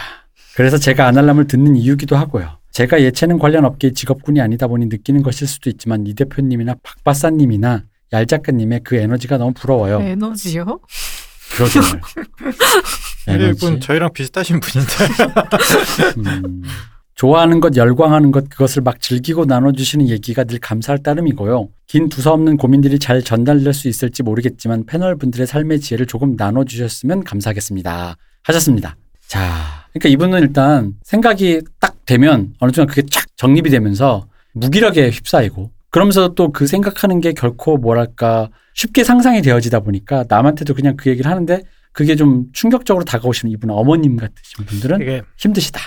그래서 0.54 0.78
제가 0.78 1.08
아날람을 1.08 1.48
듣는 1.48 1.74
이유기도 1.74 2.14
하고요. 2.14 2.58
제가 2.70 3.02
예체능 3.02 3.38
관련 3.40 3.64
업계의 3.64 3.92
직업군이 3.94 4.40
아니다 4.40 4.68
보니 4.68 4.86
느끼는 4.86 5.24
것일 5.24 5.48
수도 5.48 5.68
있지만 5.68 6.06
이 6.06 6.14
대표님이나 6.14 6.76
박 6.84 7.02
박사님이나 7.02 7.82
얄 8.12 8.26
작가님의 8.26 8.82
그 8.84 8.94
에너지가 8.96 9.36
너무 9.38 9.52
부러워요. 9.52 10.00
에너지요? 10.00 10.78
그러게요. 11.56 11.82
이분 13.50 13.80
저희랑 13.80 14.12
비슷하신 14.12 14.60
분인데. 14.60 14.94
음, 16.18 16.62
좋아하는 17.14 17.60
것, 17.60 17.76
열광하는 17.76 18.32
것, 18.32 18.48
그것을 18.48 18.82
막 18.82 19.00
즐기고 19.00 19.44
나눠주시는 19.44 20.08
얘기가 20.08 20.44
늘 20.44 20.58
감사할 20.58 21.02
따름이고요. 21.02 21.68
긴 21.86 22.08
두서없는 22.08 22.56
고민들이 22.56 22.98
잘 22.98 23.22
전달될 23.22 23.72
수 23.74 23.88
있을지 23.88 24.22
모르겠지만 24.22 24.86
패널 24.86 25.16
분들의 25.16 25.46
삶의 25.46 25.80
지혜를 25.80 26.06
조금 26.06 26.34
나눠주셨으면 26.36 27.24
감사하겠습니다. 27.24 28.16
하셨습니다. 28.42 28.96
자, 29.26 29.86
그러니까 29.92 30.08
이분은 30.08 30.40
일단 30.40 30.94
생각이 31.02 31.62
딱 31.80 31.96
되면 32.06 32.54
어느 32.58 32.72
순간 32.72 32.88
그게 32.88 33.02
쫙 33.10 33.24
정립이 33.36 33.70
되면서 33.70 34.26
무기력에 34.54 35.10
휩싸이고 35.10 35.70
그러면서 35.90 36.28
또 36.34 36.50
그 36.50 36.66
생각하는 36.66 37.20
게 37.20 37.32
결코 37.32 37.76
뭐랄까 37.76 38.48
쉽게 38.74 39.04
상상이 39.04 39.42
되어지다 39.42 39.80
보니까 39.80 40.24
남한테도 40.28 40.74
그냥 40.74 40.96
그 40.96 41.10
얘기를 41.10 41.30
하는데 41.30 41.62
그게 41.92 42.16
좀 42.16 42.46
충격적으로 42.54 43.04
다가오시는 43.04 43.52
이분 43.52 43.70
어머님 43.70 44.16
같으신 44.16 44.64
분들은 44.64 45.22
힘드시다. 45.36 45.80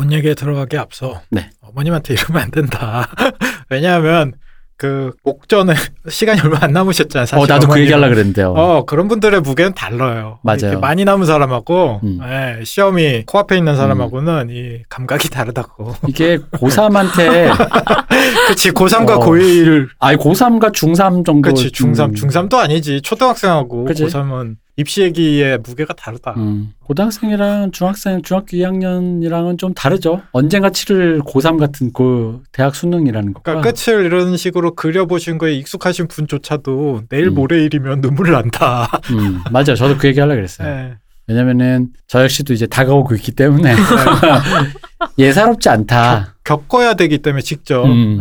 본 0.00 0.12
얘기에 0.12 0.32
들어가기 0.32 0.78
앞서 0.78 1.20
네. 1.30 1.50
어머님한테 1.60 2.14
이러면 2.14 2.42
안 2.44 2.50
된다. 2.50 3.06
왜냐하면 3.68 4.32
그 4.78 5.12
목전에 5.24 5.74
시간이 6.08 6.40
얼마 6.40 6.56
안 6.62 6.72
남으셨잖아요. 6.72 7.26
사실 7.26 7.44
어, 7.44 7.46
나도 7.46 7.66
그 7.66 7.72
어머님은. 7.72 7.82
얘기 7.82 7.92
하려고 7.92 8.14
그랬는데요. 8.14 8.52
어 8.56 8.84
그런 8.86 9.08
분들의 9.08 9.42
무게는 9.42 9.74
달라요. 9.74 10.38
맞아요. 10.42 10.80
많이 10.80 11.04
남은 11.04 11.26
사람하고 11.26 12.00
음. 12.02 12.18
예, 12.22 12.64
시험이 12.64 13.24
코앞에 13.26 13.58
있는 13.58 13.76
사람하고는 13.76 14.48
이 14.50 14.82
감각이 14.88 15.28
다르다고. 15.28 15.94
이게 16.08 16.38
고3한테, 16.38 17.52
그치 18.48 18.70
고3과 18.70 19.10
어. 19.10 19.26
고1 19.26 19.88
아니, 19.98 20.16
고3과 20.16 20.72
중3 20.72 21.26
정도. 21.26 21.42
그치 21.42 21.68
중3 21.68 22.00
음, 22.08 22.14
중3도 22.14 22.54
아니지 22.54 23.02
초등학생하고 23.02 23.84
그치. 23.84 24.04
고3은 24.06 24.56
입시 24.80 25.02
얘기의 25.02 25.58
무게가 25.58 25.92
다르다. 25.94 26.34
음, 26.38 26.72
고등학생이랑 26.84 27.70
중학생, 27.70 28.22
중학교 28.22 28.56
2학년이랑은 28.56 29.58
좀 29.58 29.74
다르죠. 29.74 30.22
언젠가 30.32 30.70
치를 30.70 31.20
고3 31.20 31.58
같은 31.58 31.92
그 31.92 32.42
대학 32.52 32.74
수능이라는 32.74 33.34
것과. 33.34 33.52
그러니까 33.52 33.70
끝을 33.70 34.06
이런 34.06 34.36
식으로 34.38 34.74
그려보신 34.74 35.36
거에 35.36 35.54
익숙하신 35.54 36.08
분조차도 36.08 37.02
내일 37.10 37.28
음. 37.28 37.34
모레일이면 37.34 38.00
눈물 38.00 38.32
난다. 38.32 38.88
음, 39.10 39.40
맞아요. 39.50 39.74
저도 39.74 39.98
그 39.98 40.08
얘기 40.08 40.18
하려고 40.18 40.36
그랬어요. 40.36 40.68
예. 40.68 40.94
왜냐면은 41.26 41.90
저 42.08 42.22
역시도 42.22 42.54
이제 42.54 42.66
다가오고 42.66 43.14
있기 43.16 43.32
때문에 43.32 43.76
예사롭지 45.18 45.68
않다. 45.68 46.34
겪어야 46.44 46.94
되기 46.94 47.18
때문에 47.18 47.42
직접. 47.42 47.84
음. 47.84 48.18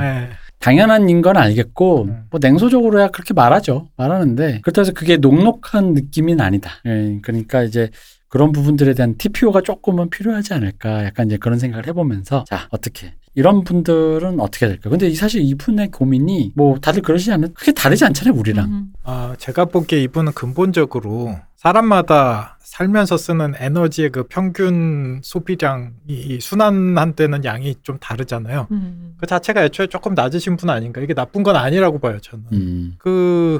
예. 0.62 0.64
당연한 0.64 1.10
인건 1.10 1.38
알겠고 1.38 2.04
음. 2.04 2.24
뭐 2.30 2.40
냉소적으로야 2.42 3.10
그렇게 3.10 3.34
말하죠. 3.34 3.90
말하는데 3.98 4.62
그렇다고 4.62 4.82
해서 4.82 4.94
그게 4.94 5.18
녹록한 5.18 5.94
느낌은 5.94 6.42
아니다. 6.42 6.72
예, 6.86 7.20
그러니까 7.22 7.64
이제 7.64 7.90
그런 8.28 8.52
부분들에 8.52 8.94
대한 8.94 9.18
TPO가 9.18 9.62
조금은 9.62 10.10
필요하지 10.10 10.54
않을까. 10.54 11.06
약간 11.06 11.28
이제 11.28 11.38
그런 11.38 11.58
생각을 11.58 11.88
해보면서 11.88 12.44
자 12.48 12.68
어떻게 12.70 13.14
이런 13.40 13.64
분들은 13.64 14.42
어떻게 14.42 14.68
될까. 14.68 14.90
근데 14.90 15.08
이 15.08 15.16
사실 15.16 15.42
이분의 15.42 15.92
고민이 15.92 16.52
뭐 16.56 16.78
다들 16.78 17.02
그러시지 17.02 17.32
않는 17.32 17.54
크게 17.54 17.72
다르지 17.72 18.04
않잖아요 18.04 18.38
우리랑. 18.38 18.66
음. 18.68 18.94
아, 19.04 19.34
제가 19.38 19.64
보기에 19.64 20.02
이분은 20.02 20.34
근본적으로 20.34 21.38
사람마다 21.56 22.58
살면서 22.60 23.16
쓰는 23.16 23.54
에너지의 23.58 24.10
그 24.10 24.24
평균 24.24 25.22
소비량이 25.24 25.92
이 26.10 26.40
순환한 26.42 27.14
때는 27.14 27.46
양이 27.46 27.76
좀 27.82 27.98
다르잖아요. 28.00 28.68
음. 28.72 29.16
그 29.18 29.26
자체가 29.26 29.64
애초에 29.64 29.88
조금 29.88 30.14
낮으신 30.16 30.58
분 30.58 30.70
아닌가. 30.70 31.00
이게 31.00 31.14
나쁜 31.14 31.42
건 31.44 31.56
아니라고 31.56 32.00
봐요, 32.00 32.20
저는. 32.20 32.46
음. 32.52 32.96
그 32.98 33.60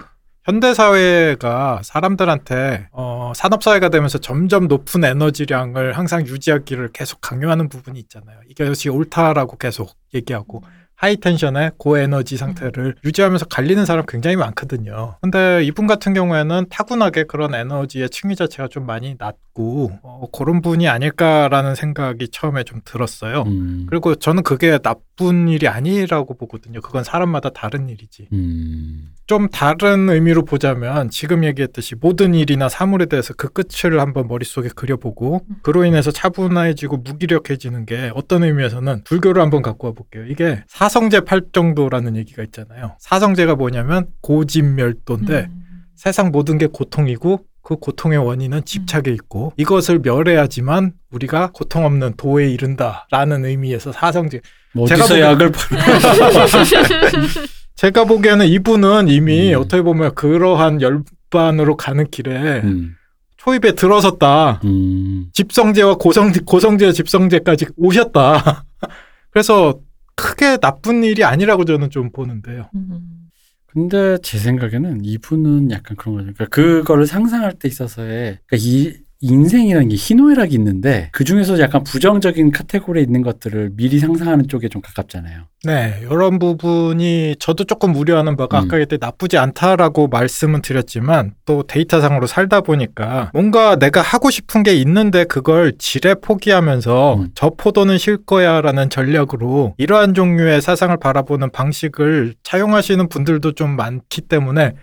현대 0.50 0.74
사회가 0.74 1.82
사람들한테 1.84 2.88
어, 2.92 3.32
산업 3.36 3.62
사회가 3.62 3.90
되면서 3.90 4.18
점점 4.18 4.68
높은 4.68 5.04
에너지량을 5.04 5.96
항상 5.96 6.26
유지하기를 6.26 6.90
계속 6.92 7.22
강요하는 7.22 7.70
부분이 7.70 8.00
있잖아요. 8.00 8.40
이것이 8.48 8.90
옳다라고 8.90 9.58
계속 9.58 9.96
얘기하고 10.16 10.64
high 11.00 11.16
tension의 11.16 11.72
고에너지 11.78 12.36
상태를 12.36 12.96
유지하면서 13.06 13.46
갈리는 13.46 13.86
사람 13.86 14.04
굉장히 14.06 14.36
많거든요. 14.36 15.16
근데 15.22 15.64
이분 15.64 15.88
같은 15.88 16.14
경우에는 16.14 16.66
타고나게 16.70 17.24
그런 17.24 17.56
에너지의 17.56 18.10
층위 18.10 18.36
자체가 18.36 18.68
좀 18.68 18.86
많이 18.86 19.16
낮고 19.18 19.92
어, 20.04 20.26
그런 20.34 20.62
분이 20.62 20.90
아닐까라는 20.90 21.76
생각이 21.76 22.28
처음에 22.34 22.66
좀 22.66 22.82
들었어요. 22.84 23.44
음. 23.44 23.86
그리고 23.90 24.16
저는 24.16 24.44
그게 24.44 24.78
나쁜 24.78 25.48
일이 25.48 25.70
아니라고 25.70 26.36
보거든요. 26.38 26.82
그건 26.82 27.06
사람마다 27.06 27.52
다른 27.52 27.88
일이지. 27.88 28.28
음. 28.34 29.14
좀 29.26 29.48
다른 29.48 30.10
의미로 30.10 30.44
보자면 30.44 31.10
지금 31.10 31.46
얘기했듯이 31.46 31.96
모든 31.96 32.34
일이나 32.34 32.68
사물에 32.68 33.06
대해서 33.06 33.34
그 33.38 33.48
끝을 33.48 34.02
한번 34.02 34.28
머릿속에 34.28 34.68
그려보고 34.76 35.46
그로 35.62 35.86
인해서 35.86 36.12
차분해지고 36.12 36.98
무기력해지는 36.98 37.86
게 37.86 38.12
어떤 38.16 38.44
의미에서는 38.44 39.04
불교를 39.06 39.42
한번 39.42 39.62
갖고 39.62 39.88
와볼게요. 39.88 40.26
이게 40.26 40.62
사 40.68 40.89
성제 40.90 41.22
팔정도라는 41.22 42.16
얘기가 42.18 42.44
있잖아요. 42.44 42.96
사성제가 43.00 43.56
뭐냐면 43.56 44.08
고집멸도인데 44.22 45.48
음. 45.52 45.62
세상 45.96 46.32
모든 46.32 46.58
게 46.58 46.68
고통이고 46.68 47.46
그 47.62 47.76
고통의 47.76 48.18
원인은 48.18 48.66
집착에 48.66 49.12
있고 49.12 49.54
이것을 49.58 50.00
멸해야지만 50.00 50.94
우리가 51.12 51.52
고통 51.54 51.86
없는 51.86 52.14
도에 52.18 52.50
이른다라는 52.52 53.46
의미에서 53.46 53.92
사성제 53.92 54.42
뭐 54.74 54.88
제가 54.88 55.04
어디서 55.04 55.16
보기엔- 55.16 55.22
약을 55.22 55.52
팔- 55.52 55.80
제가 57.76 58.06
보기에는 58.06 58.46
이분은 58.48 59.08
이미 59.08 59.54
음. 59.54 59.60
어떻게 59.62 59.82
보면 59.82 60.14
그러한 60.16 60.80
열반으로 60.82 61.78
가는 61.78 62.10
길에 62.10 62.62
음. 62.64 62.96
초입에 63.38 63.72
들어섰다. 63.74 64.60
음. 64.66 65.28
집성제와 65.34 65.96
고성, 65.96 66.32
고성제, 66.46 66.92
집성제까지 66.92 67.68
오셨다. 67.78 68.66
그래서 69.32 69.76
크게 70.20 70.58
나쁜 70.58 71.04
일이 71.04 71.24
아니라고 71.24 71.66
저는 71.66 71.90
좀 71.90 72.12
보는데요. 72.12 72.70
음. 72.76 73.30
근데 73.68 74.18
제 74.24 74.38
생각에는 74.38 75.06
이분은 75.06 75.72
약간 75.72 75.96
그런 75.96 76.16
거죠. 76.16 76.34
그러니까 76.34 76.46
그거를 76.48 77.06
상상할 77.06 77.54
때 77.54 77.68
있어서의 77.68 78.40
그러니까 78.46 78.58
이 78.58 78.94
인생이라는 79.22 79.90
게 79.90 79.96
희노애락이 79.96 80.56
있는데 80.56 81.10
그 81.12 81.26
중에서 81.26 81.60
약간 81.60 81.84
부정적인 81.84 82.52
카테고리에 82.52 83.04
있는 83.04 83.22
것들을 83.22 83.72
미리 83.74 84.00
상상하는 84.00 84.48
쪽에 84.48 84.70
좀 84.70 84.82
가깝잖아요. 84.82 85.44
네, 85.66 86.00
이런 86.04 86.40
부분이 86.40 87.36
저도 87.38 87.66
조금 87.66 87.94
우려하는 87.96 88.38
바가 88.38 88.60
음. 88.60 88.64
아까 88.66 88.78
그때 88.78 88.98
나쁘지 89.00 89.38
않다라고 89.38 90.08
말씀은 90.08 90.62
드렸지만 90.62 91.34
또 91.46 91.64
데이터상으로 91.64 92.28
살다 92.28 92.62
보니까 92.62 93.30
뭔가 93.34 93.76
내가 93.76 94.02
하고 94.02 94.30
싶은 94.30 94.64
게 94.64 94.74
있는데 94.76 95.26
그걸 95.26 95.74
지레 95.78 96.16
포기하면서 96.16 97.16
음. 97.16 97.30
저 97.36 97.50
포도는 97.50 97.98
쉴 97.98 98.24
거야라는 98.26 98.90
전략으로 98.90 99.76
이러한 99.78 100.14
종류의 100.14 100.62
사상을 100.62 100.96
바라보는 100.96 101.52
방식을 101.52 102.36
차용하시는 102.44 103.10
분들도 103.10 103.52
좀 103.52 103.76
많기 103.76 104.22
때문에 104.22 104.76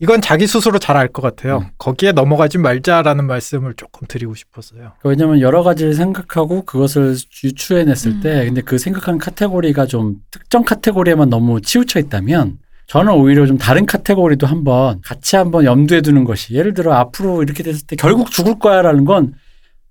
이건 0.00 0.20
자기 0.20 0.46
스스로 0.46 0.78
잘 0.78 0.96
알 0.96 1.08
것 1.08 1.22
같아요. 1.22 1.58
음. 1.58 1.70
거기에 1.78 2.12
넘어가지 2.12 2.58
말자라는 2.58 3.26
말씀을 3.26 3.74
조금 3.74 4.06
드리고 4.06 4.34
싶었어요. 4.34 4.92
왜냐면 5.04 5.40
여러 5.40 5.62
가지를 5.62 5.94
생각하고 5.94 6.62
그것을 6.64 7.16
유추해냈을 7.44 8.12
음. 8.12 8.20
때 8.20 8.44
근데 8.44 8.60
그 8.60 8.78
생각하는 8.78 9.18
카테고리가 9.18 9.86
좀 9.86 10.16
특정 10.30 10.64
카테고리에만 10.64 11.28
너무 11.30 11.60
치우쳐 11.60 11.98
있다면 11.98 12.58
저는 12.86 13.12
오히려 13.12 13.46
좀 13.46 13.58
다른 13.58 13.86
카테고리도 13.86 14.46
한번 14.46 15.00
같이 15.02 15.36
한번 15.36 15.64
염두에 15.64 16.00
두는 16.00 16.24
것이 16.24 16.54
예를 16.54 16.74
들어 16.74 16.94
앞으로 16.94 17.42
이렇게 17.42 17.62
됐을 17.62 17.86
때 17.86 17.96
결국 17.96 18.30
죽을 18.30 18.58
거야라는 18.58 19.04
건 19.04 19.34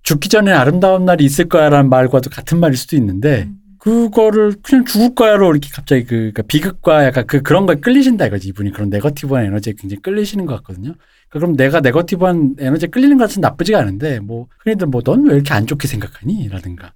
죽기 0.04 0.30
전에 0.30 0.52
아름다운 0.52 1.06
날이 1.06 1.26
있을 1.26 1.50
거야라는 1.50 1.90
말과도 1.90 2.30
같은 2.30 2.60
말일 2.60 2.78
수도 2.78 2.96
있는데 2.96 3.44
음. 3.50 3.58
그거를 3.88 4.54
그냥 4.64 4.84
죽을 4.84 5.16
거야로 5.16 5.50
이렇게 5.52 5.70
갑자기 5.72 6.04
그 6.04 6.10
그러니까 6.16 6.42
비극과 6.44 7.06
약간 7.06 7.26
그 7.26 7.42
그런 7.42 7.66
거에 7.66 7.78
끌리신다 7.78 8.26
이거지 8.28 8.50
이분이. 8.50 8.72
그런 8.72 8.90
네거티브한 8.90 9.46
에너지에 9.46 9.74
굉장히 9.78 10.02
끌리시는 10.02 10.46
것 10.46 10.56
같거든요. 10.58 10.94
그러니까 11.30 11.40
그럼 11.40 11.56
내가 11.56 11.80
네거티브한 11.80 12.56
에너지에 12.60 12.90
끌리는 12.90 13.18
것은 13.18 13.40
나쁘지가 13.42 13.80
않은데 13.80 14.20
뭐 14.20 14.48
흔히들 14.64 14.88
뭐 14.88 15.02
넌 15.04 15.24
왜 15.26 15.36
이렇게 15.36 15.54
안 15.54 15.66
좋게 15.66 15.88
생각하니? 15.88 16.50
라든가. 16.50 16.92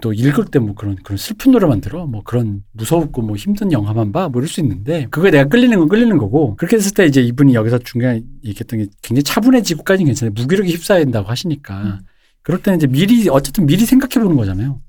또 0.00 0.12
읽을 0.12 0.44
때 0.52 0.58
뭐 0.60 0.74
그런 0.76 0.94
그런 1.02 1.16
슬픈 1.16 1.50
노래만 1.52 1.80
들어? 1.80 2.06
뭐 2.06 2.22
그런 2.22 2.62
무서웠고 2.72 3.22
뭐 3.22 3.34
힘든 3.36 3.72
영화만 3.72 4.12
봐? 4.12 4.28
뭐 4.28 4.40
이럴 4.40 4.48
수 4.48 4.60
있는데 4.60 5.06
그거에 5.10 5.32
내가 5.32 5.48
끌리는 5.48 5.76
건 5.78 5.88
끌리는 5.88 6.16
거고 6.18 6.54
그렇게 6.56 6.76
했을 6.76 6.92
때 6.94 7.04
이제 7.06 7.20
이분이 7.20 7.54
여기서 7.54 7.78
중간에 7.78 8.22
얘기했던 8.44 8.78
게 8.78 8.86
굉장히 9.02 9.24
차분해지고까지는 9.24 10.06
괜찮아요. 10.06 10.34
무기력이 10.36 10.70
휩싸야 10.72 10.98
된다고 11.00 11.28
하시니까. 11.28 11.98
그럴 12.42 12.62
때는 12.62 12.76
이제 12.78 12.86
미리 12.86 13.28
어쨌든 13.28 13.66
미리 13.66 13.84
생각해 13.84 14.22
보는 14.22 14.36
거잖아요 14.36 14.80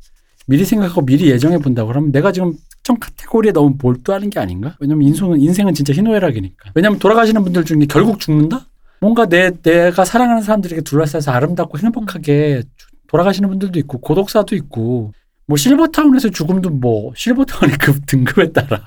미리 0.49 0.65
생각하고 0.65 1.05
미리 1.05 1.29
예정해 1.29 1.59
본다고 1.59 1.89
그러면 1.89 2.11
내가 2.11 2.31
지금 2.31 2.53
특정 2.71 2.97
카테고리에 2.97 3.51
너무 3.51 3.75
몰두하는 3.79 4.31
게 4.31 4.39
아닌가? 4.39 4.75
왜냐면 4.79 5.07
인생은 5.07 5.39
인생은 5.39 5.75
진짜 5.75 5.93
희노애락이니까. 5.93 6.71
왜냐면 6.73 6.97
돌아가시는 6.97 7.43
분들 7.43 7.65
중에 7.65 7.85
결국 7.87 8.19
죽는다? 8.19 8.65
뭔가 8.99 9.27
내 9.27 9.51
내가 9.61 10.03
사랑하는 10.03 10.41
사람들에게 10.41 10.81
둘러싸여서 10.81 11.31
아름답고 11.31 11.77
행복하게 11.77 12.63
돌아가시는 13.05 13.47
분들도 13.47 13.77
있고 13.77 13.99
고독사도 13.99 14.55
있고 14.55 15.13
뭐 15.45 15.55
실버타운에서 15.55 16.29
죽음도 16.29 16.71
뭐 16.71 17.13
실버타운의 17.15 17.77
그 17.77 18.01
등급에 18.01 18.51
따라 18.51 18.81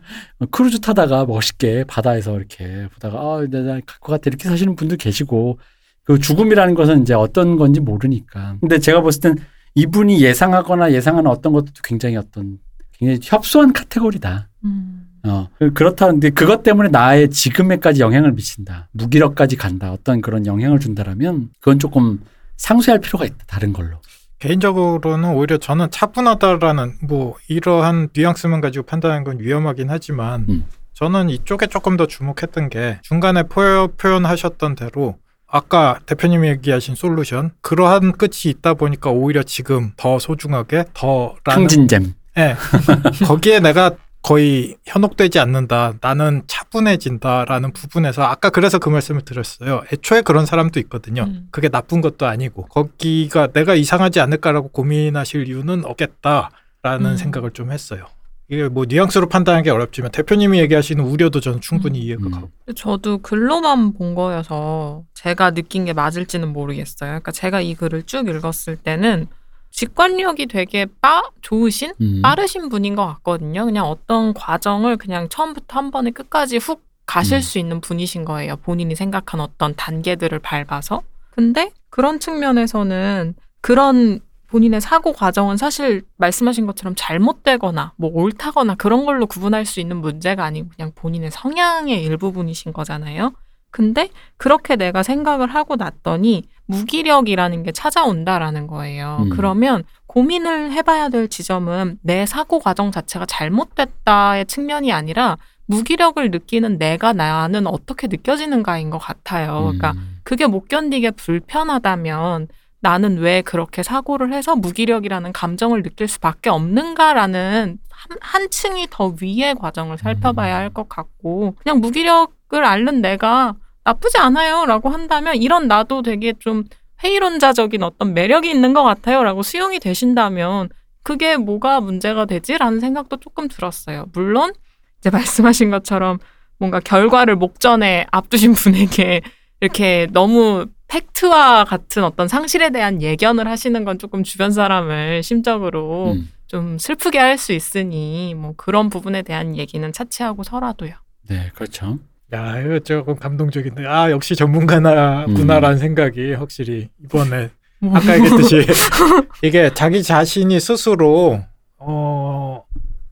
크루즈 0.50 0.80
타다가 0.80 1.26
멋있게 1.26 1.84
바다에서 1.84 2.36
이렇게 2.36 2.88
보다가 2.92 3.18
아 3.18 3.46
내가 3.48 3.74
갈것 3.74 4.00
같아 4.00 4.22
이렇게 4.26 4.48
사시는 4.48 4.74
분들 4.74 4.96
계시고 4.96 5.60
그 6.02 6.18
죽음이라는 6.18 6.74
것은 6.74 7.02
이제 7.02 7.14
어떤 7.14 7.56
건지 7.56 7.78
모르니까 7.78 8.56
근데 8.60 8.80
제가 8.80 9.00
봤을 9.00 9.20
땐 9.20 9.36
이분이 9.74 10.20
예상하거나 10.22 10.92
예상하는 10.92 11.30
어떤 11.30 11.52
것도 11.52 11.66
굉장히 11.82 12.16
어떤 12.16 12.58
굉장히 12.92 13.20
협소한 13.22 13.72
카테고리다. 13.72 14.48
음. 14.64 15.00
어 15.26 15.48
그렇다는데 15.74 16.30
그것 16.30 16.62
때문에 16.62 16.90
나의 16.90 17.30
지금에까지 17.30 18.00
영향을 18.02 18.32
미친다. 18.32 18.88
무기력까지 18.92 19.56
간다. 19.56 19.90
어떤 19.92 20.20
그런 20.20 20.46
영향을 20.46 20.78
준다라면 20.78 21.50
그건 21.60 21.78
조금 21.78 22.20
상쇄할 22.56 23.00
필요가 23.00 23.24
있다. 23.24 23.36
다른 23.46 23.72
걸로. 23.72 24.00
개인적으로는 24.38 25.30
오히려 25.34 25.56
저는 25.56 25.90
차분하다라는 25.90 26.98
뭐 27.04 27.34
이러한 27.48 28.10
뉘앙스만 28.14 28.60
가지고 28.60 28.84
판단하는 28.84 29.24
건 29.24 29.38
위험하긴 29.40 29.88
하지만 29.90 30.44
음. 30.50 30.64
저는 30.92 31.30
이쪽에 31.30 31.66
조금 31.66 31.96
더 31.96 32.06
주목했던 32.06 32.68
게 32.68 32.98
중간에 33.02 33.44
포- 33.44 33.88
표현하셨던 33.96 34.74
대로 34.76 35.16
아까 35.54 36.00
대표님이 36.06 36.48
얘기하신 36.48 36.96
솔루션 36.96 37.52
그러한 37.60 38.10
끝이 38.10 38.46
있다 38.46 38.74
보니까 38.74 39.10
오히려 39.10 39.44
지금 39.44 39.92
더 39.96 40.18
소중하게 40.18 40.86
더라는 40.94 41.36
탕진잼. 41.44 42.14
예. 42.38 42.56
거기에 43.24 43.60
내가 43.60 43.92
거의 44.20 44.74
현혹되지 44.84 45.38
않는다. 45.38 45.92
나는 46.00 46.42
차분해진다라는 46.48 47.72
부분에서 47.72 48.24
아까 48.24 48.50
그래서 48.50 48.80
그 48.80 48.88
말씀을 48.88 49.20
드렸어요. 49.20 49.84
애초에 49.92 50.22
그런 50.22 50.44
사람도 50.44 50.80
있거든요. 50.80 51.22
음. 51.22 51.46
그게 51.52 51.68
나쁜 51.68 52.00
것도 52.00 52.26
아니고 52.26 52.64
거기가 52.64 53.52
내가 53.52 53.76
이상하지 53.76 54.18
않을까라고 54.18 54.70
고민하실 54.70 55.46
이유는 55.46 55.84
없겠다라는 55.84 57.12
음. 57.12 57.16
생각을 57.16 57.52
좀 57.52 57.70
했어요. 57.70 58.06
이게 58.48 58.68
뭐 58.68 58.84
뉘앙스로 58.86 59.28
판단하기 59.28 59.68
가 59.68 59.74
어렵지만 59.74 60.10
대표님이 60.10 60.58
얘기하시는 60.60 61.02
우려도 61.02 61.40
저는 61.40 61.60
충분히 61.60 62.00
음. 62.00 62.04
이해가 62.04 62.26
음. 62.26 62.30
가고. 62.30 62.50
저도 62.76 63.18
글로만 63.18 63.94
본 63.94 64.14
거여서 64.14 65.04
제가 65.14 65.52
느낀 65.52 65.84
게 65.86 65.92
맞을지는 65.92 66.52
모르겠어요. 66.52 67.08
그러니까 67.08 67.32
제가 67.32 67.60
이 67.60 67.74
글을 67.74 68.02
쭉 68.04 68.28
읽었을 68.28 68.76
때는 68.76 69.26
직관력이 69.70 70.46
되게 70.46 70.86
빠 71.00 71.22
좋으신 71.40 71.94
음. 72.00 72.22
빠르신 72.22 72.68
분인 72.68 72.94
것 72.94 73.06
같거든요. 73.06 73.64
그냥 73.64 73.86
어떤 73.86 74.34
과정을 74.34 74.98
그냥 74.98 75.28
처음부터 75.28 75.78
한 75.78 75.90
번에 75.90 76.10
끝까지 76.10 76.58
훅 76.58 76.82
가실 77.06 77.38
음. 77.38 77.40
수 77.40 77.58
있는 77.58 77.80
분이신 77.80 78.24
거예요. 78.24 78.56
본인이 78.56 78.94
생각한 78.94 79.40
어떤 79.40 79.74
단계들을 79.74 80.38
밟아서. 80.38 81.02
근데 81.30 81.72
그런 81.90 82.20
측면에서는 82.20 83.34
그런 83.60 84.20
본인의 84.48 84.80
사고 84.80 85.12
과정은 85.12 85.56
사실 85.56 86.02
말씀하신 86.16 86.66
것처럼 86.66 86.94
잘못되거나 86.96 87.92
뭐 87.96 88.10
옳다거나 88.12 88.74
그런 88.76 89.04
걸로 89.04 89.26
구분할 89.26 89.64
수 89.64 89.80
있는 89.80 89.96
문제가 89.98 90.44
아니고 90.44 90.68
그냥 90.76 90.92
본인의 90.94 91.30
성향의 91.30 92.02
일부분이신 92.02 92.72
거잖아요. 92.72 93.32
근데 93.70 94.08
그렇게 94.36 94.76
내가 94.76 95.02
생각을 95.02 95.52
하고 95.52 95.74
났더니 95.74 96.44
무기력이라는 96.66 97.64
게 97.64 97.72
찾아온다라는 97.72 98.68
거예요. 98.68 99.18
음. 99.22 99.30
그러면 99.30 99.82
고민을 100.06 100.70
해봐야 100.70 101.08
될 101.08 101.28
지점은 101.28 101.98
내 102.02 102.24
사고 102.24 102.60
과정 102.60 102.92
자체가 102.92 103.26
잘못됐다의 103.26 104.46
측면이 104.46 104.92
아니라 104.92 105.38
무기력을 105.66 106.30
느끼는 106.30 106.78
내가 106.78 107.12
나는 107.12 107.66
어떻게 107.66 108.06
느껴지는가인 108.06 108.90
것 108.90 108.98
같아요. 108.98 109.62
그러니까 109.62 109.92
음. 109.92 110.20
그게 110.22 110.46
못 110.46 110.68
견디게 110.68 111.12
불편하다면 111.12 112.48
나는 112.84 113.16
왜 113.16 113.40
그렇게 113.40 113.82
사고를 113.82 114.34
해서 114.34 114.54
무기력이라는 114.54 115.32
감정을 115.32 115.82
느낄 115.82 116.06
수밖에 116.06 116.50
없는가라는 116.50 117.78
한, 117.88 118.18
한 118.20 118.50
층이 118.50 118.88
더 118.90 119.14
위의 119.22 119.54
과정을 119.54 119.96
살펴봐야 119.96 120.56
할 120.56 120.68
것 120.68 120.86
같고 120.90 121.54
그냥 121.62 121.80
무기력을 121.80 122.62
앓는 122.62 123.00
내가 123.00 123.54
나쁘지 123.84 124.18
않아요라고 124.18 124.90
한다면 124.90 125.36
이런 125.36 125.66
나도 125.66 126.02
되게 126.02 126.34
좀 126.38 126.64
회의론자적인 127.02 127.82
어떤 127.82 128.12
매력이 128.12 128.50
있는 128.50 128.74
것 128.74 128.82
같아요라고 128.82 129.42
수용이 129.42 129.78
되신다면 129.80 130.68
그게 131.02 131.38
뭐가 131.38 131.80
문제가 131.80 132.26
되지라는 132.26 132.80
생각도 132.80 133.16
조금 133.16 133.48
들었어요. 133.48 134.06
물론 134.12 134.52
이제 134.98 135.08
말씀하신 135.08 135.70
것처럼 135.70 136.18
뭔가 136.58 136.80
결과를 136.80 137.36
목전에 137.36 138.06
앞두신 138.10 138.52
분에게 138.52 139.22
이렇게 139.60 140.06
너무 140.12 140.66
팩트와 140.94 141.64
같은 141.64 142.04
어떤 142.04 142.28
상실에 142.28 142.70
대한 142.70 143.02
예견을 143.02 143.48
하시는 143.48 143.84
건 143.84 143.98
조금 143.98 144.22
주변 144.22 144.52
사람을 144.52 145.22
심적으로 145.24 146.12
음. 146.12 146.28
좀 146.46 146.78
슬프게 146.78 147.18
할 147.18 147.36
수 147.36 147.52
있으니 147.52 148.34
뭐 148.36 148.54
그런 148.56 148.90
부분에 148.90 149.22
대한 149.22 149.56
얘기는 149.56 149.92
차치하고서라도요. 149.92 150.92
네, 151.28 151.50
그렇죠. 151.54 151.98
야, 152.32 152.60
이거 152.60 152.78
조금 152.78 153.16
감동적인데. 153.16 153.86
아, 153.86 154.10
역시 154.10 154.36
전문가나구나라는 154.36 155.78
생각이 155.78 156.34
확실히 156.34 156.88
이번에 157.04 157.50
아까 157.92 158.14
얘기했듯이 158.16 158.64
이게 159.42 159.72
자기 159.74 160.02
자신이 160.02 160.60
스스로 160.60 161.40
어 161.78 162.62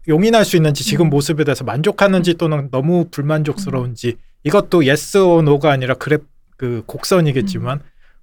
용인할 0.09 0.45
수 0.45 0.57
있는지 0.57 0.85
지금 0.85 1.07
음. 1.07 1.11
모습에 1.11 1.43
대해서 1.45 1.65
만족하는지 1.65 2.35
또는 2.35 2.69
너무 2.71 3.07
불만족스러운지 3.11 4.17
이것도 4.45 4.83
yes 4.87 5.19
or 5.19 5.41
no가 5.43 5.73
아니라 5.73 5.95
그래 5.95 6.19
그 6.63 6.85
곡선이겠지만 6.87 7.81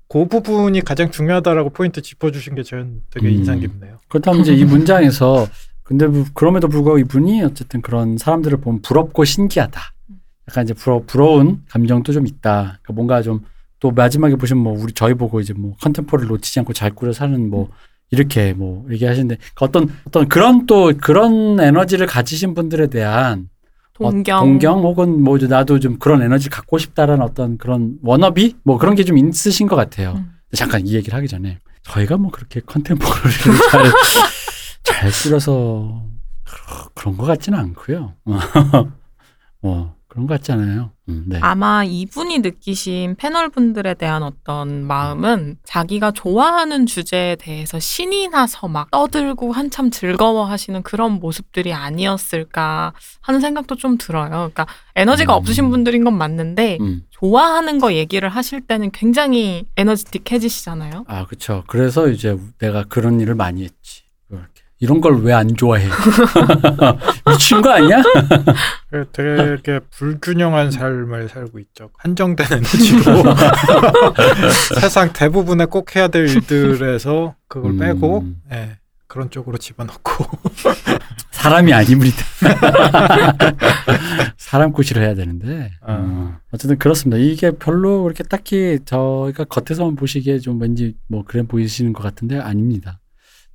그 0.07 0.25
부분이 0.29 0.79
가장 0.85 1.11
중요하다라고 1.11 1.71
포인트 1.71 2.01
짚어주신 2.01 2.55
게 2.55 2.63
저는 2.63 3.01
되게 3.09 3.27
음. 3.27 3.33
인상 3.33 3.59
깊네요. 3.59 3.99
그렇다면 4.07 4.39
이제 4.39 4.53
이 4.53 4.63
문장에서 4.63 5.45
근데 5.83 6.07
부- 6.07 6.23
그럼에도 6.33 6.69
불구하고 6.69 6.99
이분이 6.99 7.43
어쨌든 7.43 7.81
그런 7.81 8.17
사람들을 8.17 8.59
보면 8.61 8.81
부럽고 8.81 9.25
신기하다. 9.25 9.81
약간 10.47 10.63
이제 10.63 10.73
부러, 10.73 11.01
부러운 11.05 11.63
감정도 11.67 12.13
좀 12.13 12.25
있다. 12.25 12.79
그러니까 12.81 12.93
뭔가 12.93 13.21
좀 13.21 13.43
또 13.81 13.91
마지막에 13.91 14.35
보시면 14.35 14.61
뭐 14.61 14.73
우리 14.77 14.91
저희 14.91 15.13
보고 15.13 15.39
이제 15.39 15.53
뭐 15.53 15.73
컨템포를 15.81 16.27
놓치지 16.27 16.59
않고 16.59 16.73
잘 16.73 16.93
꾸려 16.93 17.13
사는 17.13 17.49
뭐 17.49 17.69
이렇게 18.11 18.51
뭐 18.51 18.85
얘기하시는데 18.91 19.37
그 19.55 19.63
어떤 19.63 19.87
어떤 20.05 20.27
그런 20.27 20.65
또 20.65 20.91
그런 21.01 21.57
에너지를 21.61 22.05
가지신 22.05 22.55
분들에 22.55 22.87
대한 22.87 23.39
어, 23.39 23.58
동경, 23.99 24.39
동경 24.39 24.79
혹은 24.83 25.21
뭐 25.23 25.37
나도 25.37 25.79
좀 25.79 25.99
그런 25.99 26.21
에너지 26.21 26.49
갖고 26.49 26.77
싶다라는 26.77 27.21
어떤 27.23 27.57
그런 27.57 27.97
워너비 28.01 28.55
뭐 28.63 28.77
그런 28.77 28.95
게 28.95 29.03
좀 29.03 29.17
있으신 29.17 29.67
것 29.67 29.75
같아요. 29.75 30.13
음. 30.17 30.31
잠깐 30.53 30.85
이 30.87 30.93
얘기를 30.93 31.15
하기 31.17 31.27
전에 31.27 31.59
저희가 31.83 32.17
뭐 32.17 32.31
그렇게 32.31 32.59
컨템포러리를 32.61 33.53
잘, 33.71 33.83
잘 34.83 35.11
그러- 36.43 36.89
그런 36.95 37.17
것 37.17 37.25
같지는 37.25 37.57
않고요. 37.59 38.13
어, 39.61 39.95
그런 40.09 40.25
것 40.25 40.33
같지 40.33 40.51
않아요. 40.51 40.91
음, 41.07 41.25
네. 41.27 41.37
아마 41.41 41.83
이분이 41.83 42.39
느끼신 42.39 43.15
패널 43.15 43.49
분들에 43.49 43.93
대한 43.93 44.23
어떤 44.23 44.83
마음은 44.85 45.57
자기가 45.63 46.11
좋아하는 46.11 46.87
주제에 46.87 47.35
대해서 47.35 47.79
신이 47.79 48.29
나서 48.29 48.67
막 48.67 48.89
떠들고 48.89 49.51
한참 49.51 49.91
즐거워하시는 49.91 50.81
그런 50.81 51.13
모습들이 51.13 51.73
아니었을까 51.73 52.93
하는 53.21 53.39
생각도 53.39 53.75
좀 53.75 53.99
들어요. 53.99 54.29
그러니까 54.29 54.65
에너지가 54.95 55.35
음. 55.35 55.37
없으신 55.37 55.69
분들인 55.69 56.03
건 56.03 56.17
맞는데 56.17 56.79
음. 56.81 57.03
좋아하는 57.11 57.79
거 57.79 57.93
얘기를 57.93 58.29
하실 58.29 58.61
때는 58.61 58.89
굉장히 58.91 59.67
에너지틱해지시잖아요. 59.77 61.05
아, 61.07 61.25
그쵸. 61.25 61.63
그래서 61.67 62.09
이제 62.09 62.35
내가 62.57 62.83
그런 62.83 63.19
일을 63.21 63.35
많이 63.35 63.63
했지. 63.63 64.09
이런 64.79 65.01
걸 65.01 65.13
왜 65.23 65.33
안 65.33 65.55
좋아해? 65.55 65.87
미친 67.27 67.61
거 67.61 67.71
아니야? 67.71 68.01
그 68.89 69.05
되게 69.11 69.79
불균형한 69.91 70.71
삶을 70.71 71.27
살고 71.29 71.59
있죠. 71.59 71.89
한정된 71.97 72.47
에너지로 72.51 73.23
세상 74.79 75.11
대부분의 75.13 75.67
꼭 75.67 75.95
해야 75.95 76.07
될 76.07 76.27
일들에서 76.29 77.35
그걸 77.47 77.71
음. 77.71 77.79
빼고 77.79 78.25
예, 78.53 78.77
그런 79.07 79.29
쪽으로 79.29 79.57
집어넣고 79.57 80.25
사람이 81.31 81.73
아닙니다. 81.73 82.17
사람 84.37 84.71
꼬시를 84.71 85.03
해야 85.03 85.13
되는데. 85.15 85.71
아. 85.81 85.93
어. 85.99 86.33
어쨌든 86.51 86.77
그렇습니다. 86.77 87.17
이게 87.21 87.51
별로 87.51 88.03
그렇게 88.03 88.23
딱히 88.23 88.79
저희가 88.85 89.43
겉에서만 89.45 89.95
보시기에 89.95 90.39
좀 90.39 90.59
왠지 90.59 90.95
뭐 91.07 91.23
그래 91.25 91.43
보이시는 91.43 91.93
것 91.93 92.01
같은데 92.03 92.39
아닙니다. 92.39 92.98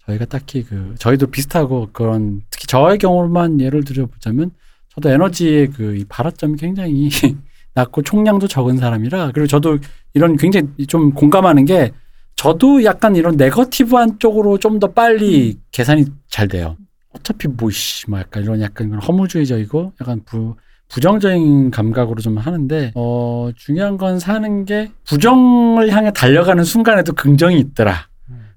저희가 0.06 0.24
딱히 0.26 0.62
그 0.62 0.94
저희도 0.98 1.28
비슷하고 1.28 1.88
그런 1.92 2.42
특히 2.50 2.66
저의 2.66 2.98
경우만 2.98 3.60
예를 3.60 3.84
들어보자면 3.84 4.50
저도 4.94 5.08
에너지의 5.10 5.68
그이 5.68 6.04
발화점이 6.08 6.56
굉장히 6.56 7.08
낮고 7.74 8.02
총량도 8.02 8.46
적은 8.48 8.76
사람이라 8.76 9.32
그리고 9.32 9.46
저도 9.46 9.78
이런 10.12 10.36
굉장히 10.36 10.68
좀 10.86 11.12
공감하는 11.12 11.64
게 11.64 11.90
저도 12.36 12.84
약간 12.84 13.16
이런 13.16 13.36
네거티브한 13.36 14.18
쪽으로 14.18 14.58
좀 14.58 14.78
더 14.78 14.92
빨리 14.92 15.58
계산이 15.72 16.04
잘 16.28 16.48
돼요. 16.48 16.76
어차피 17.12 17.48
뭐씨 17.48 18.10
뭐 18.10 18.18
약간 18.18 18.42
이런 18.42 18.60
약간 18.60 18.92
허무주의적이고 18.94 19.92
약간 20.00 20.20
부 20.24 20.56
부정적인 20.88 21.70
감각으로 21.70 22.20
좀 22.20 22.36
하는데 22.38 22.92
어 22.94 23.50
중요한 23.56 23.96
건 23.96 24.18
사는 24.18 24.64
게 24.64 24.90
부정을 25.04 25.90
향해 25.90 26.12
달려가는 26.12 26.62
순간에도 26.64 27.12
긍정이 27.14 27.58
있더라. 27.58 28.08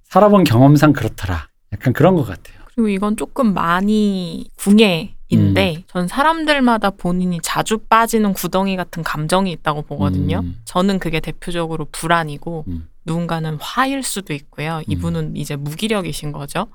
음. 0.08 0.10
살아본 0.10 0.44
경험상 0.46 0.94
그렇더라. 0.94 1.50
약간 1.74 1.94
그런 1.94 2.16
것 2.16 2.24
같아요. 2.26 2.58
그리고 2.74 2.88
이건 2.90 3.18
조금 3.18 3.54
많이 3.54 4.50
궁예인데 4.58 5.76
음. 5.78 5.84
전 5.88 6.08
사람들마다 6.08 6.92
본인이 6.92 7.40
자주 7.42 7.80
빠지는 7.80 8.34
구덩이 8.34 8.76
같은 8.76 9.04
감정이 9.04 9.52
있다고 9.52 9.82
보거든요. 9.84 10.42
음. 10.44 10.60
저는 10.66 11.00
그게 11.00 11.20
대표적으로 11.20 11.88
불안이고 11.92 12.66
음. 12.68 12.88
누군가는 13.06 13.58
화일 13.60 14.04
수도 14.04 14.34
있고요. 14.34 14.82
이분은 14.88 15.36
이제 15.36 15.56
무기력이신 15.56 16.32
거죠. 16.32 16.68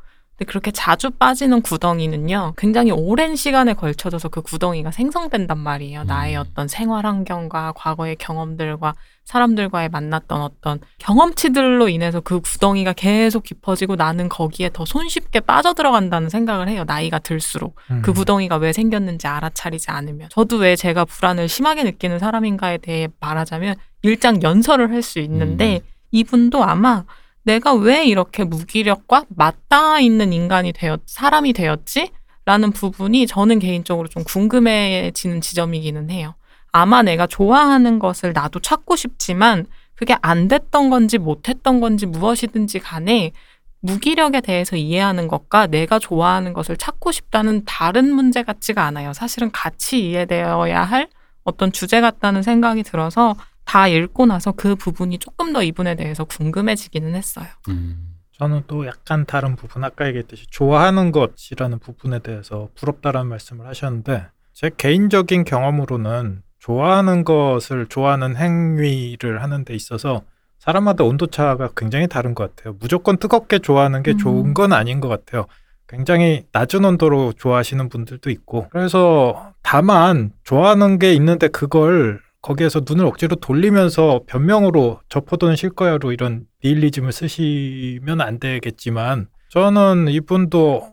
그렇게 0.45 0.71
자주 0.71 1.11
빠지는 1.11 1.63
구덩이는요, 1.63 2.55
굉장히 2.57 2.91
오랜 2.91 3.37
시간에 3.37 3.75
걸쳐져서 3.75 4.29
그 4.29 4.43
구덩이가 4.43 4.91
생성된단 4.91 5.59
말이에요. 5.59 6.05
나의 6.05 6.37
음. 6.37 6.41
어떤 6.41 6.69
생활 6.69 7.07
환경과 7.07 7.73
과거의 7.77 8.17
경험들과 8.17 8.95
사람들과의 9.25 9.89
만났던 9.91 10.41
어떤 10.43 10.81
경험치들로 10.99 11.89
인해서 11.89 12.21
그 12.21 12.41
구덩이가 12.41 12.93
계속 12.95 13.45
깊어지고 13.45 13.97
나는 13.97 14.29
거기에 14.29 14.71
더 14.73 14.85
손쉽게 14.85 15.41
빠져들어간다는 15.41 16.29
생각을 16.29 16.69
해요. 16.69 16.85
나이가 16.87 17.19
들수록. 17.19 17.77
음. 17.91 18.03
그 18.03 18.13
구덩이가 18.13 18.57
왜 18.57 18.73
생겼는지 18.73 19.27
알아차리지 19.29 19.91
않으면. 19.91 20.29
저도 20.31 20.57
왜 20.57 20.75
제가 20.75 21.05
불안을 21.05 21.49
심하게 21.49 21.85
느끼는 21.85 22.19
사람인가에 22.19 22.79
대해 22.79 23.09
말하자면 23.21 23.77
일장 24.03 24.43
연설을 24.43 24.91
할 24.91 25.03
수 25.03 25.19
있는데 25.21 25.77
음. 25.77 25.81
이분도 26.13 26.63
아마 26.63 27.05
내가 27.45 27.75
왜 27.75 28.05
이렇게 28.05 28.45
무기력과 28.45 29.25
맞닿아 29.29 30.01
있는 30.01 30.33
인간이 30.33 30.73
되었, 30.73 31.01
사람이 31.07 31.53
되었지? 31.53 32.11
라는 32.45 32.73
부분이 32.73 33.27
저는 33.27 33.59
개인적으로 33.59 34.09
좀 34.09 34.25
궁금해지는 34.25 35.41
지점이기는 35.41 36.11
해요. 36.11 36.35
아마 36.73 37.03
내가 37.03 37.27
좋아하는 37.27 37.99
것을 37.99 38.33
나도 38.33 38.61
찾고 38.61 38.97
싶지만 38.97 39.67
그게 39.95 40.17
안 40.23 40.49
됐던 40.49 40.91
건지 40.91 41.19
못했던 41.19 41.81
건지 41.81 42.07
무엇이든지 42.07 42.81
간에 42.81 43.33
무기력에 43.81 44.41
대해서 44.41 44.77
이해하는 44.77 45.29
것과 45.29 45.67
내가 45.67 45.99
좋아하는 45.99 46.53
것을 46.53 46.77
찾고 46.77 47.13
싶다는 47.13 47.65
다른 47.65 48.13
문제 48.13 48.43
같지가 48.43 48.85
않아요. 48.85 49.13
사실은 49.13 49.51
같이 49.51 50.09
이해되어야 50.09 50.83
할 50.83 51.09
어떤 51.45 51.73
주제 51.73 52.01
같다는 52.01 52.43
생각이 52.43 52.85
들어서 52.85 53.35
다 53.65 53.89
읽고 53.89 54.27
나서 54.27 54.53
그 54.53 54.77
부분이 54.77 55.19
조금 55.19 55.53
더 55.53 55.63
이분에 55.63 55.95
대해서 55.95 56.25
궁금해지기는 56.25 57.15
했어요. 57.15 57.47
음. 57.69 58.09
저는 58.33 58.63
또 58.67 58.87
약간 58.87 59.25
다른 59.25 59.57
부분 59.57 59.85
아까 59.85 60.07
얘기했듯이 60.09 60.47
좋아하는 60.51 61.13
것이라는 61.13 61.79
부분에 61.79 62.19
대해서 62.21 62.69
부럽다라는 62.75 63.29
말씀을 63.29 63.67
하셨는데 63.67 64.27
제 64.53 64.71
개인적인 64.77 65.45
경험으로는 65.45 66.43
좋아하는 66.59 67.25
것을 67.25 67.87
좋아하는 67.87 68.37
행위를 68.37 69.43
하는 69.43 69.65
데 69.65 69.75
있어서 69.75 70.23
사람마다 70.59 71.05
온도차가 71.05 71.71
굉장히 71.77 72.07
다른 72.07 72.35
것 72.35 72.55
같아요. 72.55 72.77
무조건 72.79 73.17
뜨겁게 73.17 73.59
좋아하는 73.59 74.03
게 74.03 74.13
음. 74.13 74.19
좋은 74.19 74.55
건 74.55 74.73
아닌 74.73 75.01
것 75.01 75.09
같아요. 75.09 75.47
굉장히 75.89 76.47
낮은 76.53 76.85
온도로 76.85 77.35
좋아하시는 77.35 77.89
분들도 77.89 78.31
있고 78.31 78.69
그래서 78.71 79.53
다만 79.63 80.33
좋아하는 80.45 80.99
게 80.99 81.13
있는데 81.15 81.49
그걸 81.49 82.21
거기에서 82.43 82.81
눈을 82.87 83.07
억지로 83.07 83.37
돌리면서 83.37 84.23
변명으로 84.27 85.01
저포도는 85.09 85.57
실거야로 85.57 86.13
이런 86.13 86.45
니힐리즘을 86.65 87.13
쓰시면 87.13 88.21
안 88.21 88.39
되겠지만 88.41 89.29
저는 89.51 90.09
이분도 90.09 90.93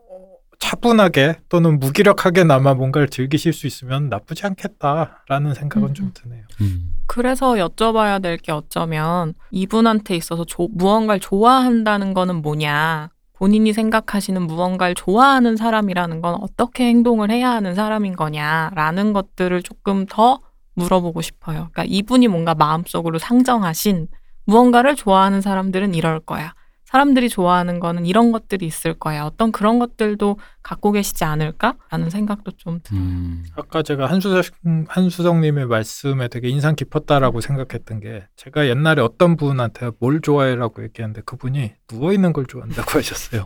차분하게 0.59 1.37
또는 1.49 1.79
무기력하게나마 1.79 2.73
뭔가를 2.73 3.07
즐기실 3.07 3.53
수 3.53 3.65
있으면 3.65 4.09
나쁘지 4.09 4.45
않겠다라는 4.45 5.53
생각은 5.53 5.89
음. 5.89 5.93
좀 5.93 6.11
드네요. 6.13 6.43
음. 6.61 6.91
그래서 7.07 7.53
여쭤봐야 7.53 8.21
될 8.21 8.37
게 8.37 8.51
어쩌면 8.51 9.33
이분한테 9.51 10.15
있어서 10.17 10.43
조- 10.45 10.67
무언가를 10.73 11.19
좋아한다는 11.19 12.13
거는 12.13 12.41
뭐냐. 12.41 13.09
본인이 13.33 13.71
생각하시는 13.71 14.41
무언가를 14.41 14.95
좋아하는 14.95 15.55
사람이라는 15.55 16.21
건 16.21 16.35
어떻게 16.41 16.83
행동을 16.89 17.31
해야 17.31 17.51
하는 17.51 17.73
사람인 17.73 18.17
거냐라는 18.17 19.13
것들을 19.13 19.63
조금 19.63 20.05
더 20.07 20.41
물어보고 20.83 21.21
싶어요. 21.21 21.69
그러니까 21.71 21.83
이분이 21.85 22.27
뭔가 22.27 22.55
마음속으로 22.55 23.19
상정하신 23.19 24.07
무언가를 24.45 24.95
좋아하는 24.95 25.41
사람들은 25.41 25.93
이럴 25.93 26.19
거야. 26.19 26.53
사람들이 26.85 27.29
좋아하는 27.29 27.79
거는 27.79 28.07
이런 28.07 28.31
것들이 28.31 28.65
있을 28.65 28.95
거야. 28.95 29.23
어떤 29.23 29.51
그런 29.51 29.77
것들도 29.77 30.39
갖고 30.63 30.91
계시지 30.91 31.23
않을까라는 31.23 32.09
생각도 32.09 32.49
좀 32.57 32.79
들어요. 32.83 32.99
음. 33.03 33.45
아까 33.55 33.83
제가 33.83 34.07
한수석 34.07 34.45
한수성님의 34.87 35.67
말씀에 35.67 36.29
되게 36.29 36.49
인상 36.49 36.75
깊었다라고 36.75 37.41
생각했던 37.41 37.99
게 37.99 38.25
제가 38.35 38.67
옛날에 38.67 39.03
어떤 39.03 39.37
분한테 39.37 39.91
뭘 39.99 40.19
좋아해라고 40.21 40.81
얘기했는데 40.83 41.21
그분이 41.25 41.73
누워 41.87 42.11
있는 42.11 42.33
걸 42.33 42.47
좋아한다고 42.47 42.89
하셨어요. 42.97 43.45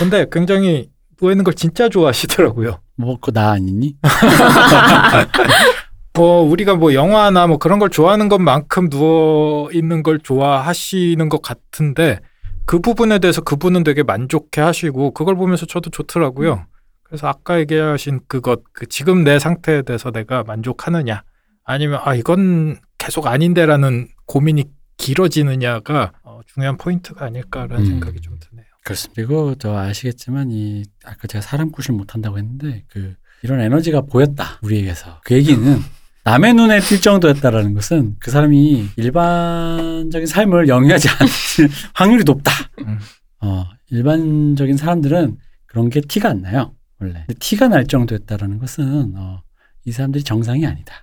근데 0.00 0.26
굉장히 0.32 0.90
누워 1.18 1.30
있는 1.30 1.44
걸 1.44 1.54
진짜 1.54 1.88
좋아하시더라고요. 1.88 2.80
뭐, 2.96 3.14
그거 3.14 3.30
나 3.30 3.52
아니니? 3.52 3.94
뭐 6.14 6.42
우리가 6.42 6.74
뭐 6.74 6.94
영화나 6.94 7.46
뭐 7.46 7.56
그런 7.56 7.78
걸 7.78 7.88
좋아하는 7.88 8.28
것만큼 8.28 8.90
누워 8.90 9.70
있는 9.72 10.02
걸 10.02 10.18
좋아하시는 10.18 11.28
것 11.28 11.42
같은데 11.42 12.20
그 12.66 12.80
부분에 12.80 13.18
대해서 13.18 13.40
그분은 13.40 13.82
되게 13.82 14.02
만족해 14.02 14.60
하시고 14.60 15.12
그걸 15.12 15.36
보면서 15.36 15.66
저도 15.66 15.90
좋더라고요. 15.90 16.66
그래서 17.02 17.28
아까 17.28 17.58
얘기하신 17.58 18.20
그것 18.26 18.62
그 18.72 18.86
지금 18.86 19.24
내 19.24 19.38
상태에 19.38 19.82
대해서 19.82 20.10
내가 20.10 20.44
만족하느냐 20.44 21.24
아니면 21.64 22.00
아 22.02 22.14
이건 22.14 22.78
계속 22.98 23.26
아닌데라는 23.26 24.08
고민이 24.26 24.64
길어지느냐가 24.96 26.12
어, 26.22 26.40
중요한 26.46 26.76
포인트가 26.76 27.26
아닐까라는 27.26 27.84
음. 27.84 27.86
생각이 27.86 28.20
좀 28.20 28.38
드네요. 28.38 28.66
그렇습니다. 28.84 29.14
그리고 29.14 29.54
저 29.56 29.76
아시겠지만 29.76 30.50
이 30.50 30.84
아까 31.04 31.26
제가 31.26 31.42
사람 31.42 31.70
구실 31.70 31.94
못한다고 31.94 32.38
했는데 32.38 32.84
그 32.88 33.14
이런 33.42 33.60
에너지가 33.60 34.02
보였다 34.02 34.58
우리에게서 34.62 35.20
그 35.24 35.34
얘기는 35.34 35.80
남의 36.24 36.54
눈에 36.54 36.78
띌 36.78 37.02
정도였다라는 37.02 37.74
것은 37.74 38.16
그 38.20 38.30
사람이 38.30 38.90
일반적인 38.96 40.26
삶을 40.26 40.68
영위하지 40.68 41.08
않을 41.08 41.70
확률이 41.94 42.22
높다. 42.24 42.52
음. 42.86 42.98
어 43.40 43.66
일반적인 43.90 44.76
사람들은 44.76 45.38
그런 45.66 45.90
게 45.90 46.00
티가 46.00 46.28
안 46.28 46.42
나요 46.42 46.74
원래 47.00 47.26
티가 47.40 47.68
날 47.68 47.86
정도였다라는 47.86 48.58
것은 48.58 49.14
어, 49.16 49.42
이 49.84 49.90
사람들이 49.90 50.22
정상이 50.22 50.64
아니다. 50.64 50.94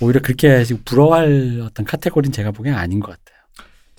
오히려 0.00 0.20
그렇게 0.22 0.64
지금 0.64 0.82
부러워할 0.84 1.60
어떤 1.62 1.84
카테고리는 1.84 2.32
제가 2.32 2.50
보기엔 2.50 2.74
아닌 2.74 3.00
것 3.00 3.10
같아요. 3.10 3.44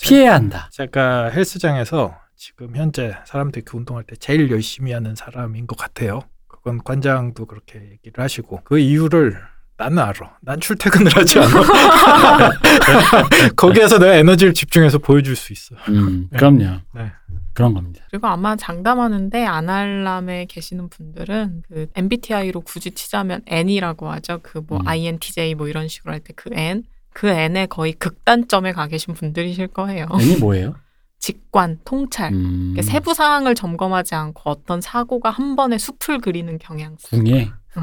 피해야 0.02 0.34
한다. 0.34 0.70
제가 0.72 1.30
헬스장에서 1.30 2.18
지금 2.36 2.76
현재 2.76 3.16
사람들이 3.26 3.64
그 3.64 3.78
운동할 3.78 4.04
때 4.04 4.16
제일 4.16 4.50
열심히 4.50 4.92
하는 4.92 5.16
사람인 5.16 5.68
것 5.68 5.78
같아요. 5.78 6.22
그건 6.48 6.84
관장도 6.84 7.46
그렇게 7.46 7.80
얘기를 7.92 8.24
하시고 8.24 8.62
그 8.64 8.80
이유를 8.80 9.40
나는 9.78 10.00
알아. 10.00 10.38
난 10.42 10.60
출퇴근을 10.60 11.16
하지 11.16 11.40
않아. 11.40 11.62
거기에서 13.58 14.00
내가 14.00 14.14
에너지를 14.16 14.54
집중해서 14.54 15.00
보여줄 15.00 15.36
수 15.36 15.52
있어. 15.54 15.76
음, 15.90 16.30
그럼요. 16.32 16.80
네. 16.94 17.12
그런 17.54 17.74
겁니다. 17.74 18.04
그리고 18.10 18.28
아마 18.28 18.56
장담하는데 18.56 19.46
아날람에 19.46 20.46
계시는 20.46 20.90
분들은 20.90 21.64
그 21.68 21.88
MBTI로 21.96 22.62
굳이 22.62 22.92
치자면 22.92 23.42
N이라고 23.48 24.10
하죠. 24.14 24.40
그뭐 24.44 24.80
음. 24.80 24.88
INTJ 24.88 25.56
뭐 25.56 25.68
이런 25.68 25.88
식으로 25.88 26.14
할 26.14 26.20
때 26.22 26.34
그 26.36 26.50
N 26.54 26.84
그 27.14 27.28
N의 27.28 27.68
거의 27.68 27.94
극단점에 27.94 28.74
가 28.74 28.88
계신 28.88 29.14
분들이실 29.14 29.68
거예요. 29.68 30.08
N이 30.20 30.38
뭐예요? 30.38 30.76
직관, 31.20 31.80
통찰. 31.86 32.34
음, 32.34 32.74
이렇게 32.76 32.82
세부 32.92 33.14
사항을 33.14 33.56
점검하지 33.56 34.16
않고 34.16 34.50
어떤 34.50 34.80
사고가 34.82 35.30
한 35.32 35.56
번에 35.56 35.78
숲을 35.78 36.20
그리는 36.20 36.58
경향성. 36.60 37.20
궁예. 37.20 37.50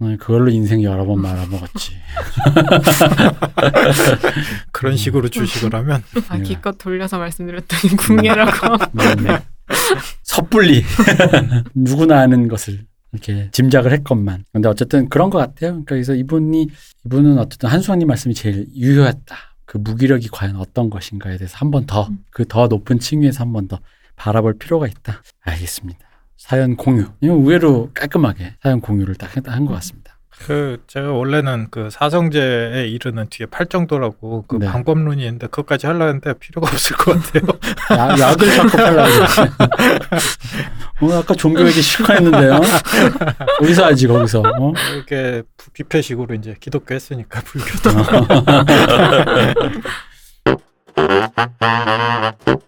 음. 0.00 0.14
어, 0.14 0.16
그걸로 0.18 0.50
인생 0.50 0.82
여러 0.82 1.04
번 1.04 1.20
말아먹었지. 1.20 1.92
그런 4.72 4.94
음. 4.94 4.96
식으로 4.96 5.28
주식을 5.28 5.74
하면 5.74 6.02
아, 6.28 6.36
네. 6.36 6.42
기껏 6.42 6.76
돌려서 6.78 7.18
말씀드렸더니 7.18 7.96
궁예라고. 7.96 8.76
네. 9.22 9.38
섣불리 10.22 10.84
누구나 11.74 12.20
아는 12.20 12.48
것을 12.48 12.86
이렇게 13.12 13.48
짐작을 13.52 13.92
했건만. 13.92 14.44
근데 14.52 14.68
어쨌든 14.68 15.08
그런 15.08 15.30
것 15.30 15.38
같아요. 15.38 15.70
그러니까 15.70 15.94
그래서 15.94 16.14
이분이 16.14 16.68
이분은 17.06 17.38
어쨌든 17.38 17.68
한수환님 17.68 18.08
말씀이 18.08 18.34
제일 18.34 18.66
유효했다. 18.74 19.36
그 19.64 19.78
무기력이 19.78 20.28
과연 20.30 20.56
어떤 20.56 20.88
것인가에 20.90 21.36
대해서 21.36 21.56
한 21.58 21.70
번더 21.70 22.08
음. 22.08 22.18
그더 22.30 22.68
높은 22.68 22.98
층위에서 22.98 23.44
한 23.44 23.52
번 23.52 23.68
더 23.68 23.78
바라볼 24.16 24.58
필요가 24.58 24.86
있다. 24.86 25.22
알겠습니다. 25.42 26.00
사연 26.38 26.76
공유. 26.76 27.04
이거 27.20 27.34
의외로 27.34 27.90
깔끔하게 27.94 28.54
사연 28.62 28.80
공유를 28.80 29.16
딱 29.16 29.36
한 29.46 29.66
것 29.66 29.74
같습니다. 29.74 30.14
그 30.46 30.80
제가 30.86 31.10
원래는 31.10 31.66
그 31.72 31.90
사성제에 31.90 32.86
이르는 32.86 33.26
뒤에 33.28 33.46
팔 33.46 33.66
정도라고 33.66 34.44
그 34.46 34.56
네. 34.60 34.66
방법론이 34.66 35.20
있는데 35.24 35.48
그것까지 35.48 35.88
하려는데 35.88 36.34
필요가 36.38 36.68
없을 36.70 36.94
것 36.96 37.20
같아요. 37.20 37.42
야, 37.98 38.16
약을 38.30 38.54
자꾸 38.54 38.76
팔라고. 38.76 39.10
어, 41.00 41.12
아까 41.18 41.34
종교 41.34 41.66
얘기 41.66 41.82
실컷 41.82 42.12
했는데요. 42.14 42.60
거기서 43.58 43.86
하지, 43.86 44.06
거기서. 44.06 44.42
어? 44.42 44.72
이렇게 44.94 45.42
뷔페식으로 45.72 46.36
이제 46.36 46.54
기독교 46.60 46.94
했으니까 46.94 47.40
불교도. 47.40 47.90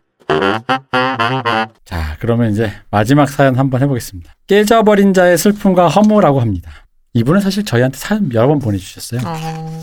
자, 1.85 2.17
그러면 2.21 2.53
이제 2.53 2.73
마지막 2.91 3.29
사연 3.29 3.57
한번 3.57 3.83
해보겠습니다. 3.83 4.33
깨져버린 4.47 5.13
자의 5.15 5.37
슬픔과 5.39 5.89
허무라고 5.89 6.41
합니다. 6.41 6.71
이분은 7.15 7.41
사실 7.41 7.65
저희한테 7.65 7.99
사연 7.99 8.33
여러 8.33 8.49
번 8.49 8.59
보내주셨어요. 8.59 9.21
어... 9.25 9.81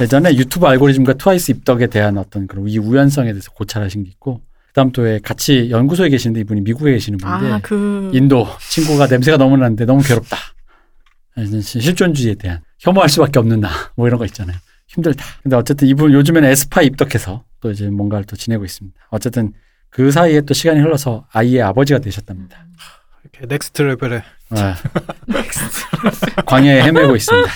예전에 0.00 0.34
유튜브 0.36 0.66
알고리즘과 0.66 1.14
트와이스 1.14 1.52
입덕에 1.52 1.86
대한 1.86 2.18
어떤 2.18 2.46
그런 2.46 2.68
이 2.68 2.78
우연성에 2.78 3.32
대해서 3.32 3.50
고찰하신 3.52 4.04
게 4.04 4.10
있고, 4.10 4.42
그다음 4.68 4.92
또에 4.92 5.20
같이 5.20 5.70
연구소에 5.70 6.10
계시는데 6.10 6.40
이분이 6.40 6.60
미국에 6.62 6.92
계시는 6.92 7.18
분인데 7.18 7.52
아, 7.52 7.60
그 7.62 8.10
인도 8.12 8.46
친구가 8.60 9.06
냄새가 9.06 9.38
너무 9.38 9.56
나는데 9.56 9.86
너무 9.86 10.02
괴롭다. 10.02 10.36
실존주의에 11.62 12.34
대한 12.34 12.60
혐오할 12.80 13.08
수밖에 13.08 13.38
없는 13.38 13.60
나 13.60 13.70
뭐 13.96 14.06
이런 14.06 14.18
거 14.18 14.26
있잖아요. 14.26 14.56
힘들다. 14.86 15.24
근데 15.42 15.56
어쨌든 15.56 15.88
이분 15.88 16.12
요즘에는 16.12 16.48
에스파 16.48 16.82
입덕해서 16.82 17.44
또 17.60 17.70
이제 17.70 17.88
뭔가를 17.88 18.24
또 18.24 18.36
지내고 18.36 18.64
있습니다. 18.64 18.98
어쨌든 19.10 19.52
그 19.90 20.10
사이에 20.10 20.42
또 20.42 20.54
시간이 20.54 20.80
흘러서 20.80 21.26
아이의 21.32 21.62
아버지가 21.62 21.98
되셨답니다. 21.98 22.66
이렇게 23.24 23.46
next 23.46 23.82
level에 23.82 24.22
네. 24.50 24.74
광야에 26.46 26.82
헤매고 26.82 27.16
있습니다. 27.16 27.48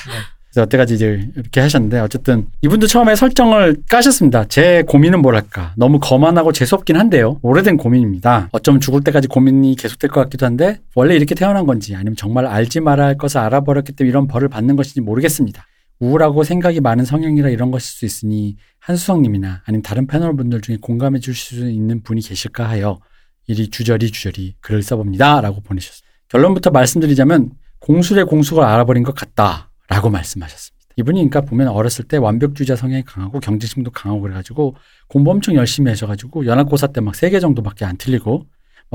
그래서 0.50 0.62
여태까지 0.62 0.94
이제 0.94 1.28
이렇게 1.36 1.60
하셨는데 1.60 2.00
어쨌든 2.00 2.48
이분도 2.62 2.88
처음에 2.88 3.14
설정을 3.14 3.76
까셨습니다. 3.88 4.46
제 4.46 4.82
고민은 4.88 5.22
뭐랄까 5.22 5.72
너무 5.76 6.00
거만하고 6.00 6.50
재수없긴 6.50 6.96
한데요. 6.96 7.38
오래된 7.42 7.76
고민입니다. 7.76 8.48
어쩌면 8.50 8.80
죽을 8.80 9.02
때까지 9.04 9.28
고민이 9.28 9.76
계속될 9.76 10.10
것 10.10 10.20
같기도 10.22 10.46
한데 10.46 10.80
원래 10.96 11.14
이렇게 11.14 11.36
태어난 11.36 11.66
건지 11.66 11.94
아니면 11.94 12.16
정말 12.16 12.46
알지 12.46 12.80
말아야 12.80 13.06
할 13.08 13.16
것을 13.18 13.38
알아버렸기 13.38 13.92
때문에 13.92 14.10
이런 14.10 14.26
벌을 14.26 14.48
받는 14.48 14.74
것인지 14.74 15.00
모르겠습니다. 15.02 15.64
우울하고 16.00 16.44
생각이 16.44 16.80
많은 16.80 17.04
성향이라 17.04 17.50
이런 17.50 17.70
것일 17.70 17.84
수 17.84 18.04
있으니 18.06 18.56
한수성님이나 18.78 19.62
아니면 19.66 19.82
다른 19.82 20.06
패널 20.06 20.34
분들 20.34 20.60
중에 20.62 20.78
공감해 20.80 21.20
주실 21.20 21.58
수 21.58 21.70
있는 21.70 22.02
분이 22.02 22.22
계실까 22.22 22.68
하여 22.68 22.98
이리 23.46 23.68
주저리 23.68 24.10
주저리 24.10 24.54
글을 24.60 24.82
써봅니다. 24.82 25.40
라고 25.40 25.60
보내셨어요. 25.60 26.08
결론부터 26.28 26.70
말씀드리자면 26.70 27.50
공술의 27.80 28.24
공수를 28.26 28.62
알아버린 28.64 29.02
것 29.02 29.14
같다. 29.14 29.70
라고 29.88 30.08
말씀하셨습니다. 30.10 30.80
이분이 30.96 31.18
그러니까 31.18 31.40
보면 31.42 31.68
어렸을 31.68 32.04
때 32.06 32.16
완벽주의자 32.16 32.76
성향이 32.76 33.04
강하고 33.04 33.40
경쟁심도 33.40 33.90
강하고 33.90 34.20
그래가지고 34.22 34.76
공부 35.08 35.30
엄청 35.30 35.54
열심히 35.54 35.88
하셔가지고 35.90 36.46
연합고사 36.46 36.88
때 36.88 37.00
막 37.00 37.14
세 37.14 37.30
개 37.30 37.40
정도밖에 37.40 37.84
안 37.84 37.96
틀리고 37.96 38.38
막 38.38 38.46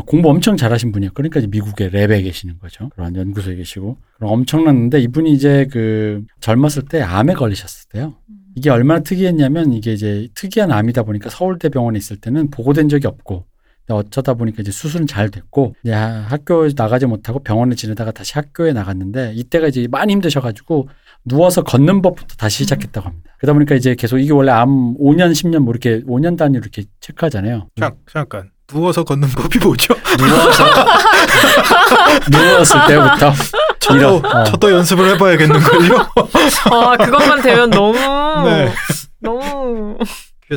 공부 0.04 0.30
엄청 0.30 0.58
잘하신 0.58 0.92
분이에요. 0.92 1.12
그러니까 1.14 1.40
이제 1.40 1.48
미국의 1.48 1.90
랩에 1.92 2.24
계시는 2.24 2.60
거죠. 2.60 2.90
그런 2.90 3.16
연구소에 3.16 3.56
계시고 3.56 3.98
그럼 4.18 4.32
엄청났는데 4.32 5.00
이분이 5.02 5.32
이제 5.32 5.68
그 5.72 6.24
젊었을 6.42 6.84
때 6.90 7.02
암에 7.02 7.34
걸리셨을 7.34 7.90
때요. 7.90 8.16
이게 8.56 8.70
얼마나 8.70 9.02
특이했냐면 9.02 9.74
이게 9.74 9.94
이제 9.94 10.28
특이한 10.34 10.72
암이다 10.72 11.04
보니까 11.04 11.30
서울대 11.30 11.70
병원에 11.70 11.98
있을 11.98 12.18
때는 12.18 12.50
보고된 12.50 12.90
적이 12.90 13.08
없고 13.08 13.46
어쩌다 13.90 14.34
보니까 14.34 14.62
이제 14.62 14.72
수술은 14.72 15.06
잘 15.06 15.30
됐고 15.30 15.76
이제 15.84 15.94
학교 15.94 16.68
나가지 16.76 17.06
못하고 17.06 17.40
병원에 17.40 17.76
지내다가 17.76 18.12
다시 18.12 18.34
학교에 18.34 18.74
나갔는데 18.74 19.34
이때가 19.36 19.68
이제 19.68 19.88
많이 19.90 20.14
힘드셔가지고 20.14 20.90
누워서 21.26 21.64
걷는 21.64 22.02
법부터 22.02 22.36
다시 22.36 22.64
시작했다고 22.64 23.08
합니다. 23.08 23.36
그러다 23.38 23.54
보니까 23.54 23.76
이제 23.76 23.96
계속 23.96 24.18
이게 24.18 24.34
원래 24.34 24.52
암 24.52 24.96
5년 24.98 25.32
10년 25.32 25.60
뭐 25.60 25.72
이렇게 25.72 26.02
5년 26.04 26.38
단위로 26.38 26.62
이렇게 26.62 26.84
체크하잖아요. 27.00 27.70
잠, 27.76 27.94
잠깐 28.12 28.50
누워서 28.68 29.04
걷는 29.04 29.28
법이 29.30 29.60
뭐죠? 29.60 29.94
누워서 30.18 30.66
누웠을 32.32 32.80
때부터 32.88 33.34
저도 33.80 33.98
이런, 34.00 34.26
어. 34.26 34.44
저도 34.46 34.72
연습을 34.72 35.10
해봐야겠는걸요. 35.12 35.96
아 36.72 36.98
그것만 36.98 37.42
되면 37.42 37.70
너무 37.70 37.98
네. 38.50 38.72
너무 39.22 39.98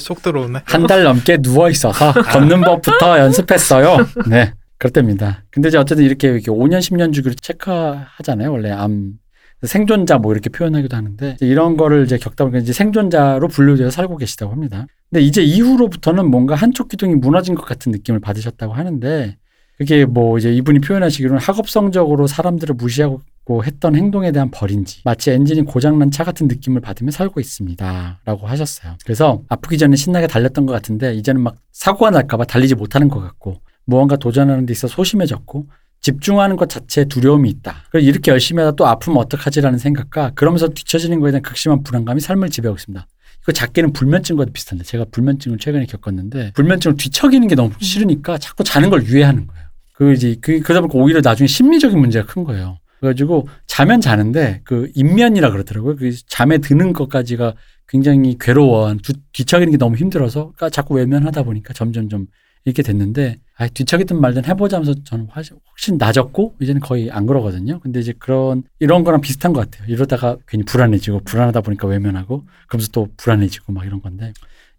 쏙 0.01 0.23
들어오네. 0.23 0.63
한 0.67 0.87
달 0.87 1.03
넘게 1.05 1.39
누워 1.39 1.69
있어서 1.71 2.13
걷는 2.13 2.63
법부터 2.63 3.19
연습했어요. 3.19 3.99
네. 4.27 4.53
그렇답니다. 4.79 5.43
근데 5.51 5.69
이제 5.71 5.77
어쨌든 5.79 6.05
이렇게, 6.05 6.29
이렇게 6.29 6.47
5년, 6.53 6.79
10년 6.79 7.13
주기로 7.13 7.35
체크하잖아요. 7.43 8.53
원래 8.53 8.71
암. 8.71 9.15
생존자 9.63 10.19
뭐 10.19 10.33
이렇게 10.33 10.51
표현하기도 10.51 10.97
하는데 10.97 11.37
이런 11.41 11.77
거를 11.77 12.05
이제 12.05 12.17
겪다 12.17 12.45
보니까 12.45 12.61
이제 12.61 12.73
생존자로 12.73 13.49
분류되어 13.49 13.91
살고 13.91 14.17
계시다고 14.17 14.53
합니다. 14.53 14.87
근데 15.11 15.23
이제 15.23 15.43
이후로부터는 15.43 16.31
뭔가 16.31 16.55
한쪽 16.55 16.89
기둥이 16.89 17.17
무너진 17.17 17.55
것 17.55 17.65
같은 17.65 17.91
느낌을 17.93 18.21
받으셨다고 18.21 18.73
하는데 18.73 19.37
그게 19.79 20.05
뭐 20.05 20.39
이제 20.39 20.53
이분이 20.53 20.81
표현하시기로는 20.81 21.41
학업성적으로 21.41 22.27
사람들을 22.27 22.75
무시하고 22.75 23.65
했던 23.65 23.95
행동에 23.95 24.33
대한 24.33 24.51
벌인지 24.51 25.03
마치 25.05 25.31
엔진이 25.31 25.63
고장난 25.63 26.11
차 26.11 26.25
같은 26.25 26.49
느낌을 26.49 26.81
받으며 26.81 27.13
살고 27.13 27.41
있습니다. 27.41 28.21
라고 28.25 28.47
하셨어요. 28.47 28.97
그래서 29.05 29.43
아프기 29.49 29.79
전에 29.79 29.95
신나게 29.97 30.27
달렸던 30.27 30.67
것 30.67 30.73
같은데 30.73 31.15
이제는 31.15 31.41
막 31.41 31.57
사고가 31.73 32.11
날까봐 32.11 32.45
달리지 32.45 32.75
못하는 32.75 33.09
것 33.09 33.21
같고 33.21 33.61
무언가 33.85 34.17
도전하는 34.17 34.67
데 34.67 34.73
있어 34.73 34.89
소심해졌고 34.89 35.67
집중하는 36.01 36.57
것 36.57 36.69
자체에 36.69 37.05
두려움이 37.07 37.49
있다. 37.51 37.85
그리고 37.91 38.09
이렇게 38.09 38.31
열심히 38.31 38.63
하다 38.63 38.77
또 38.77 38.87
아프면 38.87 39.19
어떡하지라는 39.19 39.79
생각과 39.79 40.33
그러면서 40.35 40.69
뒤처지는 40.69 41.21
거에 41.21 41.33
대한 41.33 41.43
극심한 41.43 41.83
불안감이 41.83 42.21
삶을 42.21 42.51
지배하고 42.51 42.77
있습니다. 42.77 43.07
이거 43.43 43.53
작게는 43.53 43.93
불면증과도 43.93 44.53
비슷한데 44.53 44.85
제가 44.85 45.07
불면증을 45.11 45.59
최근에 45.59 45.87
겪었는데 45.87 46.53
불면증을 46.55 46.97
뒤척이는 46.97 47.49
게 47.49 47.55
너무 47.55 47.73
싫으니까 47.81 48.39
자꾸 48.39 48.65
자는 48.65 48.91
걸 48.91 49.05
유예하는 49.05 49.47
거예요. 49.47 49.65
그 49.95 50.13
이제 50.13 50.37
그 50.41 50.61
그러다 50.61 50.81
보니까 50.83 50.99
오히려 50.99 51.21
나중에 51.21 51.47
심리적인 51.47 51.99
문제가 51.99 52.27
큰 52.27 52.45
거예요. 52.45 52.79
그래가지고 53.01 53.49
자면 53.67 54.01
자는데 54.01 54.61
그 54.65 54.91
인면이라 54.95 55.51
그러더라고요. 55.51 55.97
그 55.97 56.15
잠에 56.27 56.59
드는 56.59 56.93
것까지가 56.93 57.55
굉장히 57.89 58.37
괴로워. 58.39 58.95
뒤척이는 59.33 59.71
게 59.73 59.79
너무 59.79 59.97
힘들어서 59.97 60.53
그러니까 60.57 60.71
자꾸 60.71 60.95
외면하다 60.95 61.43
보니까 61.45 61.73
점점 61.73 62.09
좀 62.09 62.27
이렇게 62.65 62.83
됐는데 62.83 63.39
아 63.61 63.67
뒤척이든 63.67 64.21
말든 64.21 64.45
해보자면서 64.47 64.95
저는 65.03 65.27
훨씬 65.35 65.99
나아졌고 65.99 66.55
이제는 66.61 66.81
거의 66.81 67.11
안 67.11 67.27
그러거든요. 67.27 67.81
근데 67.81 67.99
이제 67.99 68.15
그런 68.17 68.63
이런 68.79 69.03
거랑 69.03 69.21
비슷한 69.21 69.53
것 69.53 69.69
같아요. 69.69 69.93
이러다가 69.93 70.37
괜히 70.47 70.63
불안해지고 70.63 71.21
불안하다 71.25 71.63
보니까 71.63 71.89
외면하고 71.89 72.45
그러면서 72.69 72.93
또 72.93 73.09
불안해지고 73.17 73.73
막 73.73 73.85
이런 73.85 74.01
건데 74.01 74.33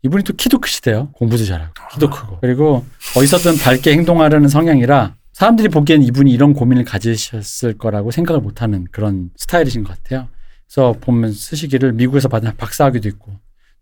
이분이 0.03 0.23
또 0.23 0.31
키도 0.33 0.59
크시대요. 0.59 1.09
공부도 1.11 1.43
잘하고 1.43 1.73
키도 1.91 2.09
크고 2.09 2.37
그리고 2.39 2.85
어디서든 3.17 3.57
밝게 3.57 3.91
행동하려는 3.91 4.47
성향이라 4.47 5.15
사람들이 5.33 5.67
보기엔 5.67 6.01
이분이 6.01 6.31
이런 6.31 6.53
고민을 6.53 6.85
가지셨을 6.85 7.77
거라고 7.77 8.11
생각을 8.11 8.39
못하는 8.41 8.87
그런 8.91 9.29
스타일이신 9.35 9.83
것 9.83 9.97
같아요. 9.97 10.29
그래서 10.67 10.93
보면 11.01 11.33
쓰시기를 11.33 11.91
미국에서 11.93 12.29
받은 12.29 12.55
박사학위도 12.55 13.09
있고 13.09 13.33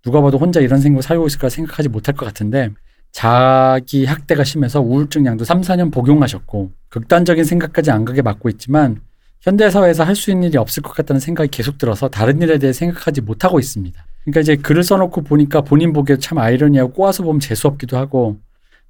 누가 0.02 0.22
봐도 0.22 0.40
혼자 0.40 0.60
이런 0.60 0.82
생각을 0.82 1.04
살고 1.04 1.28
있을까 1.28 1.50
생각하지 1.50 1.90
못할 1.90 2.16
것 2.16 2.26
같은데 2.26 2.72
자기 3.12 4.06
학대가 4.06 4.44
심해서 4.44 4.80
우울증 4.82 5.26
약도 5.26 5.44
3, 5.44 5.62
4년 5.62 5.92
복용하셨고 5.92 6.72
극단적인 6.90 7.44
생각까지 7.44 7.92
안 7.92 8.06
가게 8.06 8.22
막고 8.22 8.50
있지만 8.50 9.02
현대 9.42 9.70
사회에서 9.70 10.04
할 10.04 10.16
수 10.16 10.32
있는 10.32 10.50
일이 10.50 10.58
없을 10.58 10.84
것 10.84 10.94
같다는 10.94 11.20
생각이 11.20 11.50
계속 11.50 11.78
들어서 11.78 12.10
다른 12.10 12.42
일에 12.42 12.58
대해 12.58 12.74
생각하지 12.74 13.22
못하고 13.22 13.60
있습니다. 13.60 14.06
그러니까 14.24 14.42
이제 14.42 14.56
글을 14.56 14.84
써놓고 14.84 15.22
보니까 15.22 15.62
본인 15.62 15.94
보기에 15.94 16.18
참 16.18 16.38
아이러니하고 16.38 16.92
꼬아서 16.94 17.24
보면 17.24 17.40
재수없기도 17.40 17.98
하고 17.98 18.38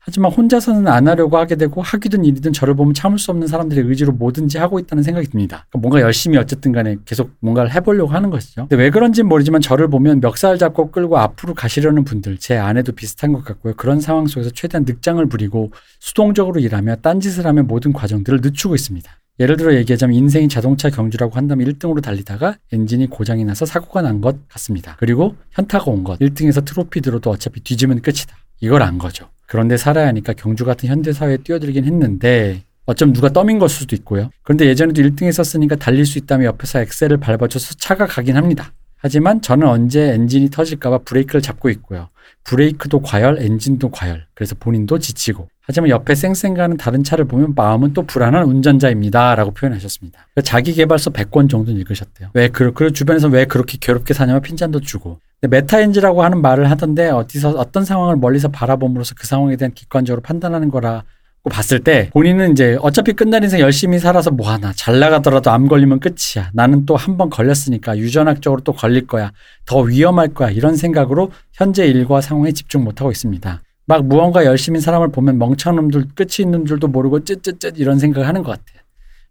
하지만 0.08 0.32
혼자서는 0.32 0.88
안 0.88 1.06
하려고 1.06 1.38
하게 1.38 1.58
되고 1.58 1.82
하기든 1.82 2.24
일이든 2.24 2.54
저를 2.54 2.76
보면 2.76 2.94
참을 2.94 3.20
수 3.20 3.30
없는 3.32 3.46
사람들의 3.48 3.84
의지로 3.84 4.14
뭐든지 4.14 4.58
하고 4.58 4.80
있다는 4.80 5.04
생각이 5.04 5.28
듭니다. 5.28 5.66
그러니까 5.70 5.80
뭔가 5.80 6.00
열심히 6.00 6.38
어쨌든 6.38 6.72
간에 6.72 6.96
계속 7.04 7.32
뭔가를 7.42 7.74
해보려고 7.76 8.14
하는 8.14 8.30
것이죠. 8.30 8.68
근데 8.70 8.82
왜 8.82 8.90
그런지는 8.90 9.28
모르지만 9.28 9.60
저를 9.60 9.90
보면 9.90 10.22
멱살 10.22 10.58
잡고 10.58 10.92
끌고 10.92 11.18
앞으로 11.18 11.54
가시려는 11.54 12.06
분들 12.06 12.38
제 12.38 12.56
아내도 12.56 12.94
비슷한 12.94 13.34
것 13.34 13.44
같고요. 13.44 13.74
그런 13.76 14.00
상황 14.00 14.28
속에서 14.28 14.50
최대한 14.52 14.86
늑장을 14.88 15.24
부리고 15.26 15.74
수동적으로 16.00 16.62
일하며 16.62 16.96
딴짓을 17.02 17.46
하며 17.46 17.64
모든 17.64 17.92
과정들을 17.92 18.40
늦추고 18.42 18.76
있습니다. 18.76 19.12
예를 19.42 19.58
들어 19.58 19.76
얘기하자면 19.76 20.16
인생이 20.16 20.48
자동차 20.48 20.90
경주라고 20.90 21.36
한다면 21.36 21.68
1등으로 21.68 22.02
달리다가 22.02 22.56
엔진이 22.72 23.08
고장이 23.10 23.44
나서 23.44 23.66
사고가 23.66 24.02
난 24.02 24.22
것 24.22 24.48
같습니다. 24.48 24.96
그리고 25.00 25.36
현타가 25.52 25.92
온 25.92 26.06
것. 26.06 26.18
1등에서 26.20 26.64
트로피 26.64 27.02
들어도 27.02 27.30
어차피 27.30 27.60
뒤지면 27.60 28.02
끝이다. 28.02 28.34
이걸 28.60 28.82
안 28.82 28.98
거죠. 28.98 29.30
그런데 29.48 29.78
살아야 29.78 30.08
하니까 30.08 30.34
경주 30.34 30.66
같은 30.66 30.90
현대사회에 30.90 31.38
뛰어들긴 31.38 31.86
했는데 31.86 32.64
어쩜 32.86 33.14
누가 33.14 33.30
떠민 33.30 33.60
걸 33.60 33.70
수도 33.70 33.96
있고요. 33.96 34.30
그런데 34.44 34.66
예전에도 34.66 35.02
1등 35.02 35.24
했었으니까 35.24 35.76
달릴 35.76 36.06
수 36.06 36.18
있다며 36.18 36.46
옆에서 36.46 36.82
엑셀을 36.82 37.18
밟아줘서 37.18 37.76
차가 37.76 38.06
가긴 38.06 38.38
합니다. 38.38 38.74
하지만 38.98 39.42
저는 39.42 39.68
언제 39.68 40.14
엔진이 40.14 40.50
터질까봐 40.50 41.00
브레이크를 41.00 41.42
잡고 41.42 41.70
있고요. 41.70 42.10
브레이크도 42.46 43.02
과열, 43.02 43.40
엔진도 43.42 43.90
과열. 43.90 44.26
그래서 44.34 44.56
본인도 44.60 45.00
지치고. 45.00 45.50
하지만 45.68 45.90
옆에 45.90 46.16
쌩쌩 46.16 46.54
가는 46.54 46.78
다른 46.78 47.04
차를 47.04 47.26
보면 47.26 47.54
마음은 47.54 47.94
또 47.94 48.04
불안한 48.04 48.46
운전자입니다. 48.46 49.36
라고 49.36 49.52
표현하셨습니다. 49.52 50.28
자기 50.44 50.74
계발서 50.74 51.12
100권 51.12 51.50
정도는 51.50 51.78
읽으셨대요. 51.82 52.30
왜, 52.34 52.48
그, 52.48 52.72
그 52.74 52.94
주변에서 52.94 53.28
왜 53.28 53.44
그렇게 53.46 53.78
괴롭게 53.80 54.14
사냐면 54.14 54.42
핀잔도 54.42 54.80
주고. 54.80 55.20
메타인지라고 55.42 56.24
하는 56.24 56.42
말을 56.42 56.72
하던데 56.72 57.10
어디서 57.10 57.50
어떤 57.50 57.84
상황을 57.84 58.16
멀리서 58.16 58.48
바라봄으로써 58.48 59.14
그 59.18 59.28
상황에 59.28 59.58
대한 59.58 59.74
객관적으로 59.76 60.22
판단하는 60.22 60.72
거라고 60.72 61.04
봤을 61.52 61.80
때 61.84 62.10
본인은 62.14 62.54
이제 62.54 62.78
어차피 62.82 63.14
끝날 63.14 63.44
인생 63.44 63.60
열심히 63.60 64.00
살아서 64.00 64.32
뭐 64.32 64.50
하나 64.50 64.74
잘 64.74 65.00
나가더라도 65.00 65.52
암 65.52 65.68
걸리면 65.68 66.00
끝이야. 66.00 66.50
나는 66.54 66.86
또 66.86 66.96
한 66.96 67.18
번 67.18 67.30
걸렸으니까 67.30 67.98
유전학적으로 67.98 68.62
또 68.62 68.72
걸릴 68.74 69.06
거야. 69.06 69.32
더 69.66 69.80
위험할 69.82 70.30
거야. 70.30 70.50
이런 70.50 70.76
생각으로 70.78 71.32
현재 71.54 71.86
일과 71.86 72.20
상황에 72.22 72.52
집중 72.54 72.84
못하고 72.84 73.12
있습니다. 73.12 73.62
막 73.88 74.06
무언가 74.06 74.46
열심히 74.46 74.80
사람을 74.82 75.12
보면 75.12 75.40
멍청한 75.40 75.76
놈들 75.78 76.10
끝이 76.14 76.36
있는 76.42 76.66
줄도 76.66 76.90
모르고 76.90 77.24
쯧쯧쯧 77.24 77.80
이런 77.80 77.98
생각을 78.00 78.28
하는 78.28 78.44
것 78.44 78.52
같아요. 78.52 78.82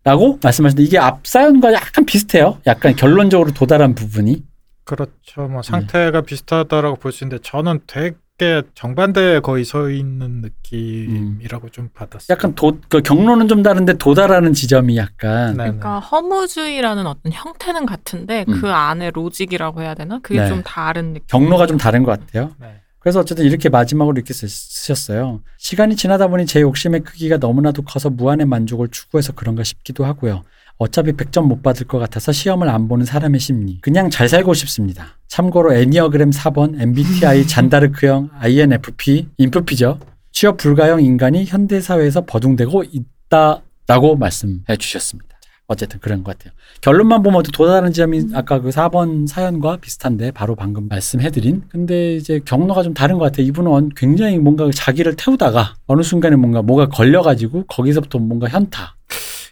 라고 0.03 0.39
말씀하셨는데 0.43 0.83
이게 0.87 0.99
앞 0.99 1.27
사연과 1.27 1.73
약간 1.75 2.07
비슷해요. 2.07 2.59
약간 2.67 2.95
결론적으로 2.97 3.53
도달한 3.53 3.95
부분이. 3.95 4.43
그렇죠. 4.85 5.43
뭐 5.49 5.63
상태가 5.63 6.23
비슷하다라고 6.23 6.97
볼 6.97 7.13
수 7.13 7.25
있는데 7.25 7.43
저는 7.43 7.81
되게 7.89 8.63
정반대에 8.75 9.41
거의 9.41 9.65
서 9.65 9.91
있는 9.91 10.43
느낌이라고 10.43 11.69
좀 11.71 11.89
받았어요. 11.93 12.27
약간 12.35 12.55
도, 12.55 12.79
그 12.89 13.03
경로는 13.03 13.49
좀 13.49 13.63
다른데 13.63 13.95
도달하는 13.95 14.53
지점이 14.55 14.97
약간 14.97 15.57
네, 15.57 15.65
그러니까 15.65 15.99
허무주의라는 15.99 17.07
어떤 17.07 17.33
형태는 17.33 17.85
같은데 17.85 18.45
음. 18.49 18.61
그 18.61 18.71
안에 18.71 19.11
로직이라고 19.11 19.83
해야 19.83 19.95
되나? 19.95 20.21
그게 20.23 20.41
네. 20.41 20.49
좀 20.49 20.63
다른 20.63 21.13
느낌. 21.15 21.27
경로가 21.27 21.67
좀 21.67 21.77
다른 21.77 22.05
것 22.05 22.19
같아요. 22.19 22.53
네. 22.61 22.81
그래서 23.07 23.21
어쨌든 23.21 23.45
이렇게 23.45 23.69
마지막으로 23.69 24.17
이렇게 24.17 24.35
쓰- 24.35 24.49
쓰셨어요. 24.49 25.41
시간이 25.59 25.95
지나다 25.95 26.27
보니 26.27 26.45
제 26.45 26.61
욕심의 26.61 27.05
크기가 27.05 27.37
너무나도 27.37 27.83
커서 27.83 28.11
무한의 28.11 28.47
만족을 28.47 28.89
추구해서 28.89 29.33
그런가 29.33 29.63
싶기도 29.63 30.05
하고요. 30.05 30.43
어차피 30.77 31.13
100점 31.13 31.45
못 31.47 31.63
받을 31.63 31.87
것 31.87 32.01
같아서 32.01 32.33
시험을 32.33 32.69
안 32.69 32.89
보는 32.89 33.07
사람의 33.07 33.39
심리. 33.39 33.81
그냥 33.81 34.11
잘 34.11 34.29
살고 34.29 34.55
싶습니다. 34.55 35.19
참고로 35.29 35.73
애니어그램 35.75 36.31
4번, 36.31 36.81
MBTI, 36.81 37.47
잔다르크형, 37.47 38.31
INFP, 38.41 39.29
인프피죠. 39.39 40.01
취업 40.33 40.57
불가형 40.57 41.01
인간이 41.01 41.45
현대사회에서 41.45 42.25
버둥대고 42.27 42.83
있다라고 42.91 44.17
말씀해 44.17 44.77
주셨습니다. 44.81 45.36
자, 45.67 45.73
어쨌든 45.77 45.99
그런 46.01 46.23
것 46.23 46.37
같아요. 46.39 46.53
결론만 46.81 47.23
보면 47.23 47.43
또 47.43 47.51
도달하는 47.51 47.93
지점이 47.93 48.27
아까 48.35 48.61
그 48.61 48.71
4번 48.71 49.27
사연과 49.27 49.79
비슷한데 49.79 50.31
바로 50.31 50.55
방금 50.55 50.89
말씀해드린. 50.89 51.65
근데 51.69 52.15
이제 52.15 52.41
경로가 52.45 52.83
좀 52.83 52.95
다른 52.95 53.19
것 53.19 53.25
같아요. 53.25 53.47
이분은 53.47 53.71
언- 53.71 53.91
굉장히 53.97 54.39
뭔가 54.39 54.71
자기를 54.73 55.17
태우다가 55.17 55.75
어느 55.87 56.03
순간에 56.03 56.37
뭔가 56.37 56.63
뭐가 56.63 56.89
걸려가지고 56.89 57.65
거기서부터 57.67 58.19
뭔가 58.19 58.49
현타. 58.49 58.95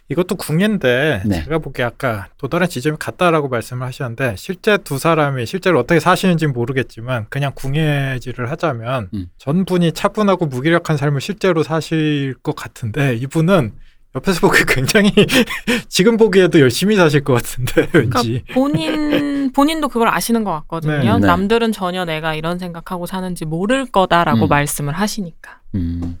이것도 0.07 0.35
궁예인데 0.35 1.23
네. 1.25 1.43
제가 1.43 1.57
보기에 1.57 1.83
아까 1.83 2.27
도달한 2.37 2.69
지점이 2.69 2.97
같다라고 2.99 3.49
말씀을 3.49 3.87
하셨는데 3.87 4.35
실제 4.37 4.77
두 4.77 4.99
사람이 4.99 5.47
실제로 5.47 5.79
어떻게 5.79 5.99
사시는지는 5.99 6.53
모르겠지만 6.53 7.25
그냥 7.29 7.51
궁예질을 7.55 8.51
하자면 8.51 9.09
음. 9.15 9.25
전분이 9.39 9.93
차분하고 9.93 10.45
무기력한 10.45 10.97
삶을 10.97 11.21
실제로 11.21 11.63
사실 11.63 12.35
것 12.43 12.55
같은데 12.55 13.15
이분은 13.15 13.71
옆에서 14.15 14.39
보기 14.39 14.63
굉장히 14.67 15.11
지금 15.89 16.17
보기에도 16.17 16.59
열심히 16.59 16.95
사실 16.95 17.23
것 17.23 17.33
같은데 17.33 17.89
왠지 17.93 18.43
본인 18.53 19.51
본인도 19.51 19.89
그걸 19.89 20.07
아시는 20.07 20.43
것 20.43 20.51
같거든요. 20.51 20.93
네. 20.97 21.19
네. 21.19 21.27
남들은 21.27 21.71
전혀 21.71 22.05
내가 22.05 22.33
이런 22.33 22.57
생각하고 22.57 23.05
사는지 23.05 23.45
모를 23.45 23.85
거다라고 23.85 24.45
음. 24.45 24.49
말씀을 24.49 24.93
하시니까. 24.93 25.59
음. 25.75 26.17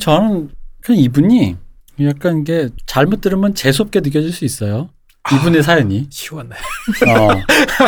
저는 0.00 0.50
그냥 0.80 1.00
이분이 1.00 1.56
약간 2.02 2.40
이게 2.40 2.68
잘못 2.86 3.20
들으면 3.20 3.54
재수없게 3.54 4.00
느껴질 4.00 4.32
수 4.32 4.44
있어요. 4.44 4.90
이분의 5.32 5.62
사연이. 5.62 6.06
시원해. 6.10 6.50
어, 6.50 7.28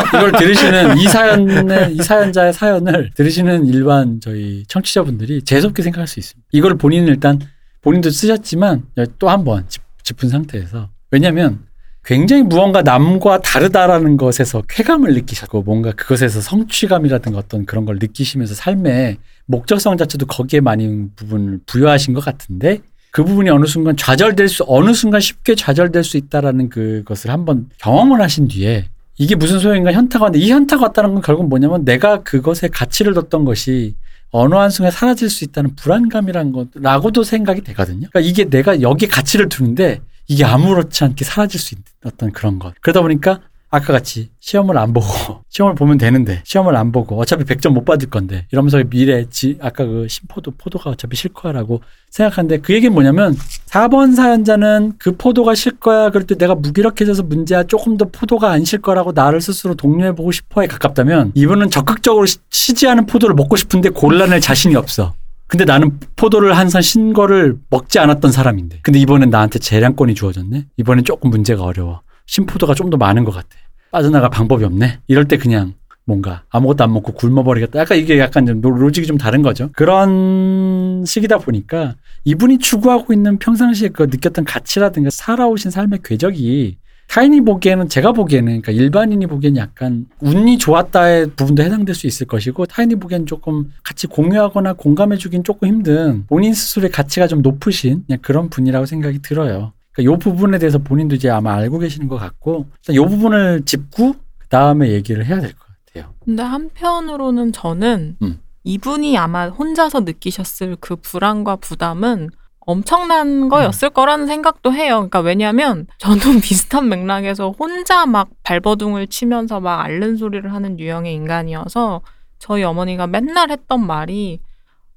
이걸 0.07 0.31
들으시는 0.31 0.97
이 0.97 1.03
사연의 1.03 1.93
이 1.93 1.97
사연자의 1.97 2.53
사연을 2.53 3.11
들으시는 3.13 3.67
일반 3.67 4.19
저희 4.19 4.63
청취자분들이 4.67 5.43
재수없게 5.43 5.83
생각할 5.83 6.07
수 6.07 6.19
있습니다. 6.19 6.47
이걸 6.51 6.77
본인은 6.77 7.07
일단 7.09 7.39
본인도 7.87 8.09
쓰셨지만 8.09 8.83
또 9.17 9.29
한 9.29 9.45
번 9.45 9.65
짚은 10.03 10.27
상태에서. 10.27 10.89
왜냐하면 11.09 11.59
굉장히 12.03 12.43
무언가 12.43 12.81
남과 12.81 13.39
다르다라는 13.39 14.17
것에서 14.17 14.61
쾌감을 14.67 15.13
느끼셨고 15.13 15.61
뭔가 15.61 15.93
그것에서 15.93 16.41
성취감이라든가 16.41 17.37
어떤 17.37 17.65
그런 17.65 17.85
걸 17.85 17.97
느끼시면서 17.99 18.55
삶의 18.55 19.17
목적성 19.45 19.95
자체도 19.95 20.25
거기에 20.25 20.59
많은 20.59 21.11
부분을 21.15 21.59
부여하신 21.65 22.13
것 22.13 22.25
같은데 22.25 22.79
그 23.11 23.23
부분이 23.23 23.49
어느 23.49 23.65
순간 23.65 23.95
좌절될 23.95 24.49
수 24.49 24.65
어느 24.67 24.93
순간 24.93 25.21
쉽게 25.21 25.55
좌절될 25.55 26.03
수 26.03 26.17
있다라는 26.17 26.67
그것을 26.69 27.29
한번 27.31 27.69
경험을 27.77 28.21
하신 28.21 28.49
뒤에 28.49 28.85
이게 29.17 29.35
무슨 29.35 29.59
소용인가? 29.59 29.93
현타가 29.93 30.25
왔는데 30.25 30.45
이 30.45 30.51
현타가 30.51 30.87
왔다는 30.87 31.13
건 31.13 31.21
결국 31.23 31.47
뭐냐면 31.47 31.85
내가 31.85 32.21
그것에 32.23 32.67
가치를 32.67 33.13
뒀던 33.13 33.45
것이 33.45 33.95
어느 34.37 34.55
한순간에 34.55 34.91
사라질 34.91 35.29
수 35.29 35.43
있다는 35.43 35.75
불안감이란 35.75 36.51
것라고도 36.51 37.23
생각이 37.23 37.61
되거든요. 37.61 38.07
그러니까 38.11 38.19
이게 38.19 38.45
내가 38.45 38.81
여기에 38.81 39.07
가치를 39.09 39.49
두는데 39.49 40.01
이게 40.27 40.43
아무렇지 40.43 41.03
않게 41.03 41.25
사라질 41.25 41.59
수 41.59 41.73
있는 41.73 41.83
어떤 42.03 42.31
그런 42.31 42.59
것. 42.59 42.73
그러다 42.81 43.01
보니까 43.01 43.41
아까 43.69 43.91
같이 43.93 44.29
시험을 44.39 44.77
안 44.77 44.93
보고 44.93 45.07
시험을 45.49 45.75
보면 45.75 45.97
되는데 45.97 46.41
시험을 46.45 46.75
안 46.77 46.91
보고 46.91 47.19
어차피 47.19 47.43
100점 47.43 47.71
못 47.73 47.83
받을 47.83 48.09
건데 48.09 48.45
이러면서 48.51 48.81
미래 48.89 49.25
지 49.29 49.57
아까 49.61 49.85
그 49.85 50.07
심포도 50.07 50.51
포도가 50.57 50.91
어차피 50.91 51.17
실 51.17 51.33
거야라고 51.33 51.81
생각하는데 52.09 52.59
그 52.59 52.73
얘기는 52.73 52.93
뭐냐면 52.93 53.35
4번 53.67 54.15
사연자는 54.15 54.93
그 54.97 55.17
포도가 55.17 55.53
실 55.55 55.73
거야 55.79 56.09
그럴 56.11 56.25
때 56.25 56.35
내가 56.35 56.55
무기력해져서 56.55 57.23
문제야 57.23 57.63
조금 57.63 57.97
더 57.97 58.05
포도가 58.05 58.51
안실 58.51 58.79
거라고 58.81 59.11
나를 59.11 59.41
스스로 59.41 59.75
독려해 59.75 60.15
보고 60.15 60.31
싶어에 60.31 60.67
가깝다면 60.67 61.33
이분은 61.35 61.69
적극적으로 61.69 62.25
시- 62.25 62.37
시지 62.49 62.87
않은 62.87 63.05
포도를 63.05 63.35
먹고 63.35 63.55
싶은데 63.57 63.89
골라낼 63.89 64.39
자신이 64.39 64.75
없어. 64.75 65.13
근데 65.47 65.63
나는 65.63 65.97
포도를 66.17 66.57
한 66.57 66.71
번도 66.71 66.99
신 66.99 67.13
거를 67.13 67.55
먹지 67.69 67.99
않았던 67.99 68.33
사람인데. 68.33 68.79
근데 68.81 68.99
이번엔 68.99 69.29
나한테 69.29 69.59
재량권이 69.59 70.13
주어졌네? 70.13 70.65
이번엔 70.75 71.05
조금 71.05 71.29
문제가 71.29 71.63
어려워. 71.63 72.01
신포도가 72.27 72.73
좀 72.75 72.89
더 72.89 72.97
많은 72.97 73.23
것 73.25 73.31
같아. 73.31 73.47
빠져나갈 73.91 74.29
방법이 74.29 74.63
없네? 74.63 74.99
이럴 75.07 75.27
때 75.27 75.37
그냥 75.37 75.73
뭔가 76.05 76.43
아무것도 76.49 76.83
안 76.85 76.93
먹고 76.93 77.13
굶어버리겠다. 77.13 77.79
약간 77.79 77.97
이게 77.97 78.17
약간 78.19 78.45
좀 78.45 78.61
로- 78.61 78.69
로직이 78.69 79.05
좀 79.07 79.17
다른 79.17 79.41
거죠. 79.41 79.69
그런 79.73 81.03
시기다 81.05 81.37
보니까 81.39 81.95
이분이 82.23 82.59
추구하고 82.59 83.11
있는 83.13 83.39
평상시에 83.39 83.89
그 83.89 84.03
느꼈던 84.03 84.45
가치라든가 84.45 85.09
살아오신 85.09 85.71
삶의 85.71 85.99
궤적이 86.03 86.77
타인이 87.09 87.39
보기에는 87.41 87.87
제가 87.87 88.11
보기에는 88.11 88.61
그러니까 88.61 88.71
일반인이 88.73 89.25
보기에는 89.27 89.57
약간 89.61 90.05
운이 90.19 90.57
좋았다의 90.57 91.31
부분도 91.37 91.63
해당될 91.63 91.95
수 91.95 92.05
있을 92.07 92.27
것이고 92.27 92.65
타인이 92.65 92.95
보기엔 92.95 93.25
조금 93.25 93.71
같이 93.83 94.07
공유하거나 94.07 94.73
공감해주긴 94.73 95.43
조금 95.45 95.69
힘든 95.69 96.25
본인 96.27 96.53
스스로의 96.53 96.91
가치가 96.91 97.27
좀 97.27 97.41
높으신 97.41 98.03
그런 98.21 98.49
분이라고 98.49 98.85
생각이 98.85 99.21
들어요. 99.21 99.71
그러니까 99.97 100.15
이 100.15 100.19
부분에 100.19 100.59
대해서 100.59 100.77
본인도 100.77 101.15
이제 101.15 101.29
아마 101.29 101.55
알고 101.55 101.79
계시는 101.79 102.07
것 102.07 102.17
같고 102.17 102.67
일단 102.87 102.95
이 102.95 103.09
부분을 103.09 103.65
짚고 103.65 104.15
그 104.37 104.47
다음에 104.47 104.89
얘기를 104.91 105.25
해야 105.25 105.41
될 105.41 105.51
것 105.53 105.59
같아요. 105.85 106.13
근데 106.23 106.43
한편으로는 106.43 107.51
저는 107.51 108.17
음. 108.21 108.39
이분이 108.63 109.17
아마 109.17 109.47
혼자서 109.47 110.01
느끼셨을 110.01 110.77
그 110.79 110.95
불안과 110.97 111.55
부담은 111.55 112.29
엄청난 112.59 113.47
거였을 113.47 113.89
거라는 113.91 114.27
생각도 114.27 114.73
해요. 114.73 114.95
그러니까 114.95 115.21
왜냐하면 115.21 115.87
저도 115.99 116.19
비슷한 116.43 116.89
맥락에서 116.89 117.51
혼자 117.51 118.05
막 118.05 118.29
발버둥을 118.43 119.07
치면서 119.07 119.61
막 119.61 119.81
앓는 119.85 120.17
소리를 120.17 120.51
하는 120.53 120.77
유형의 120.79 121.13
인간이어서 121.13 122.01
저희 122.39 122.63
어머니가 122.63 123.07
맨날 123.07 123.49
했던 123.51 123.87
말이 123.87 124.41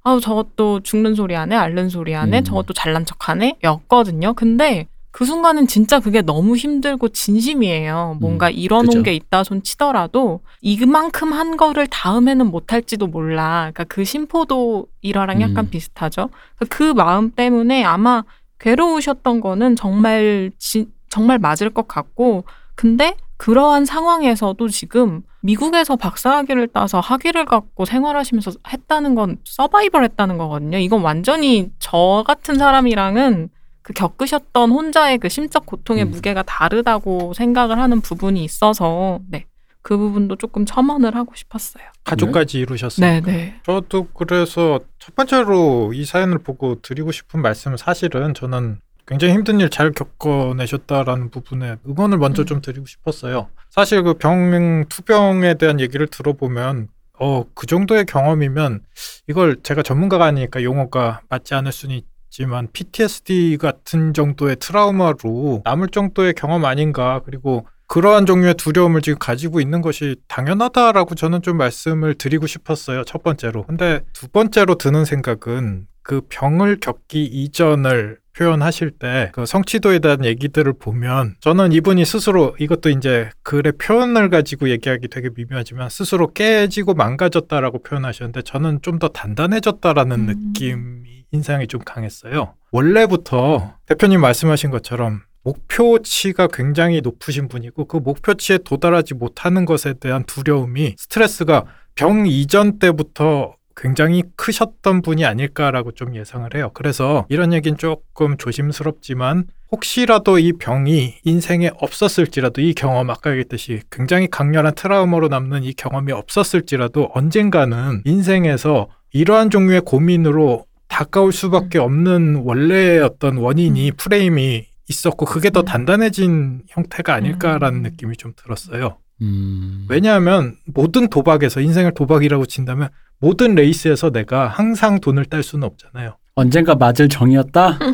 아우 0.03 0.19
저것도 0.19 0.81
죽는 0.81 1.15
소리 1.15 1.33
하네, 1.35 1.55
앓는 1.55 1.87
소리 1.89 2.11
하네, 2.13 2.39
음. 2.39 2.43
저것도 2.43 2.73
잘난 2.73 3.05
척 3.05 3.29
하네 3.29 3.57
였거든요. 3.63 4.33
근데 4.33 4.87
그 5.11 5.25
순간은 5.25 5.67
진짜 5.67 5.99
그게 5.99 6.21
너무 6.21 6.55
힘들고 6.55 7.09
진심이에요. 7.09 8.17
뭔가 8.19 8.47
음, 8.47 8.53
이뤄놓은 8.55 8.87
그죠. 8.87 9.03
게 9.03 9.13
있다 9.13 9.43
손 9.43 9.61
치더라도 9.61 10.39
이만큼 10.61 11.33
한 11.33 11.57
거를 11.57 11.87
다음에는 11.87 12.47
못할지도 12.47 13.07
몰라. 13.07 13.71
그러니까 13.73 13.83
그 13.85 14.03
심포도 14.05 14.87
일화랑 15.01 15.41
약간 15.41 15.65
음. 15.65 15.69
비슷하죠. 15.69 16.29
그러니까 16.55 16.77
그 16.77 16.83
마음 16.93 17.31
때문에 17.31 17.83
아마 17.83 18.23
괴로우셨던 18.59 19.41
거는 19.41 19.75
정말 19.75 20.51
지, 20.57 20.87
정말 21.09 21.39
맞을 21.39 21.71
것 21.71 21.87
같고 21.87 22.45
근데 22.75 23.15
그러한 23.37 23.85
상황에서도 23.85 24.67
지금 24.69 25.23
미국에서 25.41 25.95
박사학위를 25.95 26.67
따서 26.67 26.99
학위를 26.99 27.45
갖고 27.45 27.85
생활하시면서 27.85 28.51
했다는 28.71 29.15
건 29.15 29.37
서바이벌 29.43 30.03
했다는 30.03 30.37
거거든요. 30.37 30.77
이건 30.77 31.01
완전히 31.01 31.71
저 31.79 32.23
같은 32.25 32.55
사람이랑은 32.55 33.49
그 33.81 33.93
겪으셨던 33.93 34.71
혼자의 34.71 35.17
그 35.17 35.29
심적 35.29 35.65
고통의 35.65 36.03
음. 36.03 36.11
무게가 36.11 36.43
다르다고 36.43 37.33
생각을 37.33 37.79
하는 37.79 38.01
부분이 38.01 38.43
있어서 38.43 39.19
네. 39.27 39.45
그 39.81 39.97
부분도 39.97 40.35
조금 40.35 40.65
첨언을 40.65 41.15
하고 41.15 41.33
싶었어요. 41.35 41.83
가족까지 42.03 42.59
이루셨어요. 42.59 43.05
네, 43.05 43.21
네. 43.21 43.55
저도 43.65 44.07
그래서 44.13 44.79
첫 44.99 45.15
번째로 45.15 45.91
이 45.93 46.05
사연을 46.05 46.37
보고 46.39 46.79
드리고 46.81 47.11
싶은 47.11 47.41
말씀은 47.41 47.77
사실은 47.77 48.33
저는 48.35 48.79
굉장히 49.07 49.33
힘든 49.33 49.59
일 49.59 49.69
잘 49.69 49.91
겪어내셨다라는 49.91 51.31
부분에 51.31 51.77
응원을 51.87 52.19
먼저 52.19 52.45
좀 52.45 52.61
드리고 52.61 52.85
싶었어요. 52.85 53.49
사실 53.69 54.03
그 54.03 54.13
병, 54.13 54.85
투병에 54.87 55.55
대한 55.55 55.79
얘기를 55.79 56.07
들어보면 56.07 56.87
어, 57.19 57.45
그 57.53 57.67
정도의 57.67 58.05
경험이면 58.05 58.81
이걸 59.27 59.57
제가 59.63 59.83
전문가가 59.83 60.25
아니니까 60.25 60.63
용어가 60.63 61.21
맞지 61.29 61.53
않을 61.55 61.71
수는 61.71 62.01
말씀하셨지만 62.31 62.69
PTSD 62.73 63.57
같은 63.57 64.13
정도의 64.13 64.55
트라우마로 64.57 65.61
남을 65.65 65.89
정도의 65.89 66.33
경험 66.33 66.65
아닌가 66.65 67.21
그리고 67.25 67.65
그러한 67.87 68.25
종류의 68.25 68.53
두려움을 68.53 69.01
지금 69.01 69.19
가지고 69.19 69.59
있는 69.59 69.81
것이 69.81 70.15
당연하다라고 70.29 71.15
저는 71.15 71.41
좀 71.41 71.57
말씀을 71.57 72.15
드리고 72.15 72.47
싶었어요. 72.47 73.03
첫 73.03 73.21
번째로. 73.21 73.65
근데 73.65 74.01
두 74.13 74.29
번째로 74.29 74.75
드는 74.75 75.03
생각은 75.03 75.87
그 76.01 76.21
병을 76.29 76.79
겪기 76.79 77.25
이전을 77.25 78.20
표현하실 78.37 78.91
때 78.91 79.31
그 79.33 79.45
성취도에 79.45 79.99
대한 79.99 80.23
얘기들을 80.25 80.73
보면 80.73 81.35
저는 81.41 81.71
이분이 81.73 82.05
스스로 82.05 82.55
이것도 82.59 82.89
이제 82.89 83.29
글의 83.43 83.73
표현을 83.73 84.29
가지고 84.29 84.69
얘기하기 84.69 85.07
되게 85.09 85.29
미묘하지만 85.35 85.89
스스로 85.89 86.31
깨지고 86.31 86.93
망가졌다라고 86.93 87.83
표현하셨는데 87.83 88.43
저는 88.43 88.79
좀 88.81 88.99
더 88.99 89.07
단단해졌다라는 89.07 90.29
음. 90.29 90.51
느낌이 90.53 91.25
인상이 91.31 91.65
좀 91.67 91.81
강했어요. 91.83 92.53
원래부터 92.71 93.75
대표님 93.87 94.21
말씀하신 94.21 94.69
것처럼 94.69 95.21
목표치가 95.43 96.47
굉장히 96.47 97.01
높으신 97.01 97.47
분이고 97.47 97.85
그 97.85 97.97
목표치에 97.97 98.59
도달하지 98.59 99.15
못하는 99.15 99.65
것에 99.65 99.93
대한 99.93 100.23
두려움이 100.25 100.95
스트레스가 100.97 101.65
병 101.95 102.27
이전 102.27 102.77
때부터 102.79 103.55
굉장히 103.81 104.23
크셨던 104.35 105.01
분이 105.01 105.25
아닐까라고 105.25 105.91
좀 105.93 106.15
예상을 106.15 106.47
해요. 106.53 106.69
그래서 106.75 107.25
이런 107.29 107.51
얘기는 107.51 107.75
조금 107.77 108.37
조심스럽지만 108.37 109.45
혹시라도 109.71 110.37
이 110.37 110.53
병이 110.53 111.15
인생에 111.23 111.71
없었을지라도 111.79 112.61
이 112.61 112.75
경험 112.75 113.09
아까 113.09 113.31
얘기했듯이 113.31 113.81
굉장히 113.89 114.27
강렬한 114.27 114.75
트라우마로 114.75 115.29
남는 115.29 115.63
이 115.63 115.73
경험이 115.73 116.11
없었을지라도 116.11 117.09
언젠가는 117.15 118.03
인생에서 118.05 118.89
이러한 119.13 119.49
종류의 119.49 119.81
고민으로 119.81 120.65
다가올 120.87 121.31
수밖에 121.31 121.79
없는 121.79 122.43
원래의 122.43 122.99
어떤 123.01 123.37
원인이 123.37 123.93
프레임이 123.93 124.67
있었고 124.89 125.25
그게 125.25 125.49
더 125.49 125.61
음. 125.61 125.65
단단해진 125.65 126.63
형태가 126.67 127.13
아닐까라는 127.15 127.79
음. 127.79 127.83
느낌이 127.83 128.17
좀 128.17 128.33
들었어요. 128.35 128.97
음. 129.21 129.85
왜냐하면 129.89 130.55
모든 130.65 131.07
도박에서 131.09 131.61
인생을 131.61 131.93
도박이라고 131.93 132.45
친다면 132.45 132.89
모든 133.19 133.55
레이스에서 133.55 134.09
내가 134.09 134.47
항상 134.47 134.99
돈을 134.99 135.25
딸 135.25 135.43
수는 135.43 135.65
없잖아요. 135.67 136.17
언젠가 136.33 136.75
맞을 136.75 137.09
정이었다. 137.09 137.77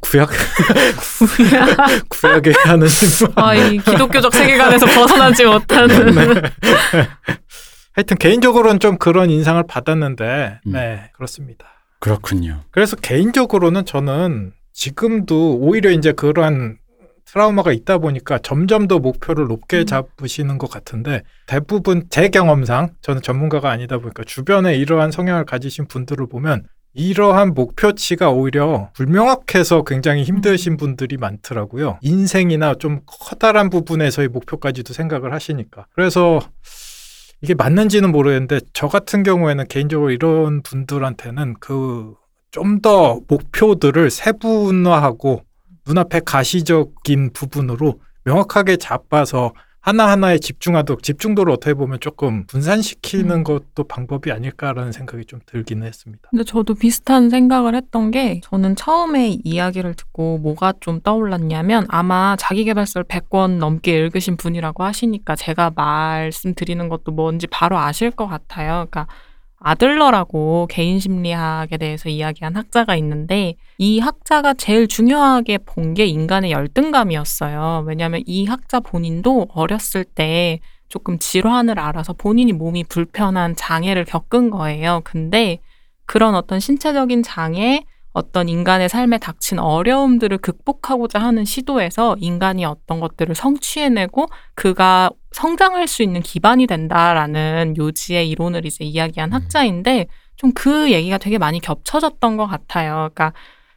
구약 0.00 0.30
구약에 2.08 2.52
하는 2.64 2.86
아, 3.34 3.54
이 3.54 3.78
기독교적 3.78 4.32
세계관에서 4.32 4.86
벗어나지 4.86 5.44
못하는. 5.44 6.14
네. 6.14 6.42
하여튼 7.94 8.16
개인적으로는 8.16 8.80
좀 8.80 8.96
그런 8.96 9.28
인상을 9.30 9.62
받았는데 9.66 10.60
음. 10.66 10.72
네 10.72 11.10
그렇습니다. 11.14 11.66
그렇군요. 11.98 12.62
그래서 12.70 12.96
개인적으로는 12.96 13.84
저는 13.84 14.52
지금도 14.72 15.56
오히려 15.58 15.90
이제 15.90 16.12
그러한 16.12 16.78
트라우마가 17.26 17.72
있다 17.72 17.98
보니까 17.98 18.38
점점 18.38 18.86
더 18.86 18.98
목표를 18.98 19.46
높게 19.46 19.80
음. 19.80 19.86
잡으시는 19.86 20.58
것 20.58 20.70
같은데 20.70 21.22
대부분 21.46 22.04
제 22.10 22.28
경험상 22.28 22.94
저는 23.00 23.22
전문가가 23.22 23.70
아니다 23.70 23.98
보니까 23.98 24.24
주변에 24.24 24.76
이러한 24.76 25.10
성향을 25.10 25.44
가지신 25.44 25.86
분들을 25.86 26.26
보면 26.28 26.66
이러한 26.92 27.54
목표치가 27.54 28.30
오히려 28.30 28.90
불명확해서 28.94 29.82
굉장히 29.82 30.22
힘드신 30.22 30.76
분들이 30.76 31.16
많더라고요. 31.16 31.98
인생이나 32.02 32.76
좀 32.76 33.00
커다란 33.04 33.68
부분에서의 33.68 34.28
목표까지도 34.28 34.92
생각을 34.92 35.32
하시니까. 35.32 35.86
그래서 35.92 36.40
이게 37.40 37.54
맞는지는 37.54 38.12
모르겠는데 38.12 38.60
저 38.72 38.86
같은 38.86 39.24
경우에는 39.24 39.66
개인적으로 39.66 40.12
이런 40.12 40.62
분들한테는 40.62 41.54
그 41.58 42.14
좀 42.54 42.80
더 42.80 43.20
목표들을 43.26 44.10
세분화하고 44.10 45.42
눈앞에 45.86 46.20
가시적인 46.24 47.32
부분으로 47.32 48.00
명확하게 48.24 48.76
잡아서 48.78 49.52
하나하나에 49.84 50.38
집중하도록 50.38 51.02
집중도를 51.02 51.52
어떻게 51.52 51.74
보면 51.74 52.00
조금 52.00 52.46
분산시키는 52.46 53.30
음. 53.30 53.44
것도 53.44 53.84
방법이 53.86 54.32
아닐까라는 54.32 54.92
생각이 54.92 55.26
좀 55.26 55.40
들기는 55.44 55.86
했습니다. 55.86 56.26
근데 56.30 56.42
저도 56.42 56.72
비슷한 56.72 57.28
생각을 57.28 57.74
했던 57.74 58.10
게 58.10 58.40
저는 58.44 58.76
처음에 58.76 59.36
이야기를 59.44 59.92
듣고 59.92 60.38
뭐가 60.38 60.72
좀 60.80 61.02
떠올랐냐면 61.02 61.84
아마 61.88 62.34
자기개발서를 62.38 63.04
100권 63.04 63.58
넘게 63.58 63.92
읽으신 63.92 64.38
분이라고 64.38 64.84
하시니까 64.84 65.36
제가 65.36 65.72
말씀드리는 65.76 66.88
것도 66.88 67.12
뭔지 67.12 67.46
바로 67.46 67.76
아실 67.76 68.10
것 68.10 68.26
같아요. 68.26 68.86
그러니까 68.90 69.06
아들러라고 69.64 70.68
개인 70.70 71.00
심리학에 71.00 71.78
대해서 71.78 72.08
이야기한 72.10 72.54
학자가 72.54 72.94
있는데 72.96 73.54
이 73.78 73.98
학자가 73.98 74.54
제일 74.54 74.86
중요하게 74.86 75.58
본 75.58 75.94
게 75.94 76.06
인간의 76.06 76.50
열등감이었어요. 76.50 77.84
왜냐하면 77.86 78.22
이 78.26 78.46
학자 78.46 78.80
본인도 78.80 79.48
어렸을 79.54 80.04
때 80.04 80.58
조금 80.88 81.18
질환을 81.18 81.78
알아서 81.78 82.12
본인이 82.14 82.52
몸이 82.52 82.84
불편한 82.84 83.54
장애를 83.56 84.04
겪은 84.04 84.50
거예요. 84.50 85.02
근데 85.04 85.58
그런 86.06 86.34
어떤 86.34 86.58
신체적인 86.60 87.22
장애, 87.22 87.84
어떤 88.14 88.48
인간의 88.48 88.88
삶에 88.88 89.18
닥친 89.18 89.58
어려움들을 89.58 90.38
극복하고자 90.38 91.18
하는 91.18 91.44
시도에서 91.44 92.16
인간이 92.20 92.64
어떤 92.64 93.00
것들을 93.00 93.34
성취해내고 93.34 94.28
그가 94.54 95.10
성장할 95.32 95.88
수 95.88 96.02
있는 96.02 96.22
기반이 96.22 96.66
된다라는 96.68 97.74
요지의 97.76 98.30
이론을 98.30 98.64
이제 98.64 98.84
이야기한 98.84 99.30
음. 99.30 99.34
학자인데 99.34 100.06
좀 100.36 100.52
그 100.54 100.90
얘기가 100.92 101.18
되게 101.18 101.38
많이 101.38 101.60
겹쳐졌던 101.60 102.36
것 102.36 102.46
같아요. 102.46 103.10
그러니까 103.14 103.32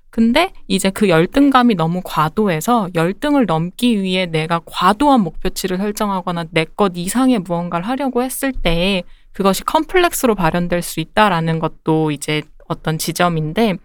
근데 0.09 0.53
이제 0.67 0.89
그 0.89 1.09
열등감이 1.09 1.75
너무 1.75 2.01
과도해서 2.03 2.89
열등을 2.95 3.45
넘기 3.45 4.01
위해 4.01 4.25
내가 4.27 4.61
과도한 4.65 5.21
목표치를 5.21 5.77
설정하거나 5.77 6.45
내 6.51 6.65
것 6.65 6.93
이상의 6.95 7.39
무언가를 7.39 7.87
하려고 7.87 8.23
했을 8.23 8.51
때 8.51 9.03
그것이 9.33 9.63
컴플렉스로 9.65 10.35
발현될 10.35 10.81
수 10.81 10.99
있다라는 10.99 11.59
것도 11.59 12.11
이제 12.11 12.43
어떤 12.67 12.97
지점인데 12.97 13.77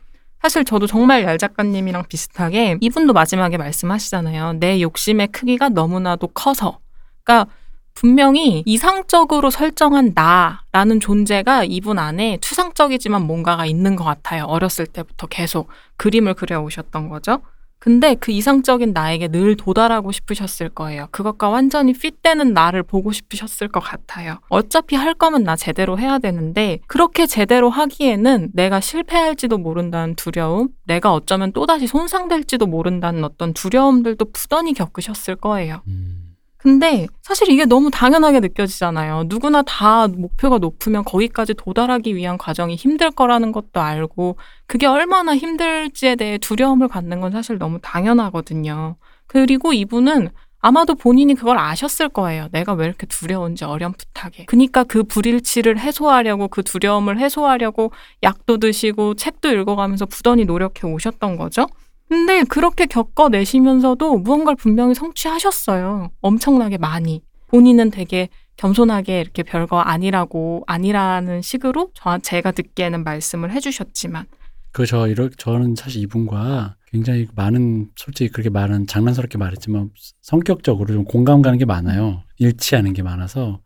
사실 0.43 0.65
저도 0.65 0.89
정말 0.89 1.23
얄 1.23 1.39
작가님이랑 1.39 2.07
비슷하게 2.09 2.79
이분도 2.81 3.13
마지막에 3.13 3.57
말씀하시잖아요. 3.57 4.55
내 4.55 4.81
욕심의 4.81 5.29
크기가 5.29 5.69
너무나도 5.69 6.27
커서. 6.29 6.81
그러니까 7.23 7.49
분명히 7.95 8.65
이상적으로 8.67 9.51
설정한 9.51 10.13
나라는 10.17 10.99
존재가 10.99 11.65
이분 11.65 12.01
안에 12.01 12.39
추상적이지만 12.41 13.23
뭔가가 13.23 13.67
있는 13.67 13.95
것 13.95 14.03
같아요. 14.03 14.45
어렸을 14.45 14.87
때부터 14.87 15.29
계속 15.29 15.69
그림을 15.97 16.35
그려오셨던 16.35 17.09
거죠. 17.09 17.41
근데 17.83 18.15
그 18.15 18.31
이상적인 18.31 18.93
나에게 18.93 19.27
늘 19.27 19.57
도달하고 19.57 20.13
싶으셨을 20.13 20.69
거예요. 20.69 21.09
그것과 21.11 21.49
완전히 21.49 21.93
핏되는 21.93 22.55
나를 22.55 22.85
보고 22.85 23.11
싶으셨을 23.11 23.67
것 23.67 23.81
같아요. 23.81 24.39
어차피 24.51 24.95
할 24.95 25.15
거면 25.15 25.43
나 25.43 25.57
제대로 25.57 25.99
해야 25.99 26.21
되는데 26.21 26.79
그렇게 26.87 27.27
제대로 27.27 27.71
하기에는 27.71 28.51
내가 28.55 28.79
실패할지도 28.79 29.59
모른다는 29.59 30.15
두려움, 30.15 30.69
내가 30.85 31.13
어쩌면 31.13 31.51
또다시 31.51 31.89
손상될지도 31.89 32.67
모른다는 32.67 33.25
어떤 33.25 33.53
두려움들도 33.53 34.27
부단히 34.31 34.75
겪으셨을 34.75 35.35
거예요. 35.35 35.83
음. 35.89 36.22
근데 36.63 37.09
사실 37.23 37.51
이게 37.51 37.65
너무 37.65 37.91
당연하게 37.91 38.39
느껴지잖아요. 38.39 39.25
누구나 39.27 39.63
다 39.63 40.07
목표가 40.07 40.59
높으면 40.59 41.03
거기까지 41.03 41.55
도달하기 41.55 42.15
위한 42.15 42.39
과정이 42.39 42.77
힘들 42.77 43.11
거라는 43.11 43.51
것도 43.51 43.81
알고 43.81 44.37
그게 44.69 44.87
얼마나 44.87 45.37
힘들지에 45.37 46.15
대해 46.15 46.39
두려움을 46.39 46.87
갖는 46.87 47.21
건 47.21 47.33
사실 47.33 47.59
너무 47.59 47.81
당연하거든요. 47.83 48.95
그리고 49.27 49.73
이분은 49.73 50.29
아마도 50.61 50.95
본인이 50.95 51.35
그걸 51.35 51.59
아셨을 51.59 52.09
거예요. 52.09 52.47
내가 52.53 52.75
왜 52.75 52.87
이렇게 52.87 53.09
두려운지 53.09 53.65
어렴풋하게. 53.65 54.45
그러니까 54.45 54.85
그 54.85 55.03
불일치를 55.03 55.81
해소하려고 55.81 56.47
그 56.47 56.63
두려움을 56.63 57.19
해소하려고 57.19 57.91
약도 58.23 58.59
드시고 58.59 59.15
책도 59.15 59.51
읽어가면서 59.51 60.07
부단히 60.07 60.45
노력해 60.45 60.87
오셨던 60.87 61.37
거죠. 61.39 61.67
근데 62.13 62.45
그렇게 62.45 62.85
겪어내시면서도 62.85 64.19
무언가를 64.19 64.57
분명히 64.57 64.95
성취하셨어요. 64.95 66.11
엄청나게 66.21 66.77
많이. 66.77 67.23
본인은 67.49 67.91
되게 67.91 68.29
겸손하게 68.59 69.23
이렇게 69.23 69.43
별거 69.43 69.81
아니라고, 69.81 70.63
아니라는 70.67 71.41
식으로 71.41 71.91
저, 71.95 72.19
제가 72.19 72.53
듣기에는 72.53 73.03
말씀을 73.03 73.51
해주셨지만. 73.53 74.27
그저 74.73 75.09
이렇 75.09 75.31
저는 75.31 75.75
사실 75.75 76.03
이분과 76.03 76.77
굉장히 76.91 77.29
많은 77.35 77.89
솔직히 77.97 78.29
그렇게 78.31 78.51
많은 78.51 78.87
장난스럽게 78.87 79.39
말했지만 79.39 79.89
성격적으로 80.21 80.93
좀 80.93 81.05
공감 81.05 81.41
가는 81.41 81.57
게 81.57 81.65
많아요. 81.65 82.25
일치하는 82.37 82.93
게 82.93 83.03
많아서 83.03 83.61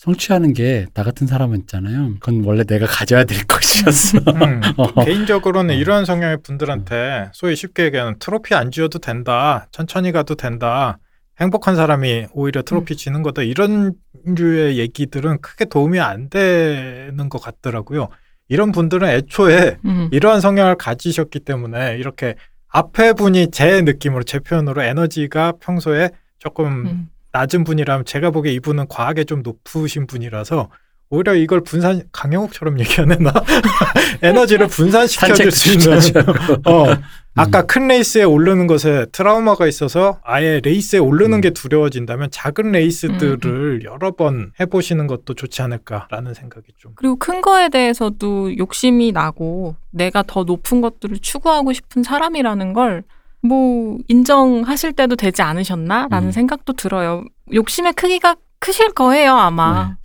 성취하는 0.00 0.54
게 0.54 0.86
나 0.94 1.02
같은 1.04 1.26
사람은 1.26 1.58
있잖아요. 1.60 2.14
그건 2.20 2.42
원래 2.44 2.64
내가 2.64 2.86
가져야 2.86 3.24
될 3.24 3.44
것이었어. 3.46 4.18
음, 4.18 4.60
어. 4.78 5.04
개인적으로는 5.04 5.74
어. 5.74 5.78
이런 5.78 6.06
성향의 6.06 6.38
분들한테 6.42 7.28
소위 7.34 7.54
쉽게 7.54 7.84
얘기하는 7.84 8.18
트로피 8.18 8.54
안 8.54 8.70
쥐어도 8.70 8.98
된다. 8.98 9.68
천천히 9.72 10.10
가도 10.10 10.36
된다. 10.36 10.98
행복한 11.38 11.76
사람이 11.76 12.28
오히려 12.32 12.62
트로피 12.62 12.96
쥐는 12.96 13.22
거다. 13.22 13.42
이런 13.42 13.92
류의 14.24 14.78
얘기들은 14.78 15.42
크게 15.42 15.66
도움이 15.66 16.00
안 16.00 16.30
되는 16.30 17.28
것 17.28 17.38
같더라고요. 17.42 18.08
이런 18.48 18.72
분들은 18.72 19.06
애초에 19.06 19.76
음. 19.84 20.08
이러한 20.12 20.40
성향을 20.40 20.76
가지셨기 20.76 21.40
때문에 21.40 21.96
이렇게 21.98 22.36
앞에 22.68 23.12
분이 23.12 23.50
제 23.50 23.82
느낌으로 23.82 24.22
제 24.22 24.38
표현으로 24.38 24.82
에너지가 24.82 25.52
평소에 25.60 26.10
조금 26.38 26.66
음. 26.86 27.08
낮은 27.32 27.64
분이라면 27.64 28.04
제가 28.04 28.30
보기에 28.30 28.52
이분은 28.54 28.88
과하게 28.88 29.24
좀 29.24 29.42
높으신 29.42 30.06
분이라서 30.06 30.68
오히려 31.12 31.34
이걸 31.34 31.62
분산 31.62 32.02
강영욱처럼 32.12 32.78
얘기하는 32.78 33.18
나? 33.18 33.32
에너지를 34.22 34.68
분산시켜 34.68 35.34
줄 35.34 35.50
수 35.50 35.72
있는 35.72 35.98
어 36.66 36.86
아까 37.34 37.62
큰 37.66 37.88
레이스에 37.88 38.22
오르는 38.22 38.68
것에 38.68 39.06
트라우마가 39.10 39.66
있어서 39.66 40.20
아예 40.22 40.60
레이스에 40.62 41.00
오르는 41.00 41.38
음. 41.38 41.40
게 41.40 41.50
두려워진다면 41.50 42.30
작은 42.30 42.70
레이스들을 42.72 43.82
여러 43.84 44.12
번 44.12 44.52
해보시는 44.60 45.08
것도 45.08 45.34
좋지 45.34 45.62
않을까라는 45.62 46.34
생각이 46.34 46.68
좀 46.76 46.92
그리고 46.94 47.16
큰 47.16 47.40
거에 47.40 47.70
대해서도 47.70 48.56
욕심이 48.58 49.10
나고 49.10 49.74
내가 49.90 50.22
더 50.24 50.44
높은 50.44 50.80
것들을 50.80 51.18
추구하고 51.20 51.72
싶은 51.72 52.04
사람이라는 52.04 52.72
걸 52.72 53.02
뭐 53.42 53.98
인정하실 54.08 54.92
때도 54.92 55.16
되지 55.16 55.42
않으셨나라는 55.42 56.28
음. 56.28 56.32
생각도 56.32 56.74
들어요. 56.74 57.24
욕심의 57.52 57.94
크기가 57.94 58.36
크실 58.58 58.92
거예요 58.92 59.32
아마. 59.32 59.96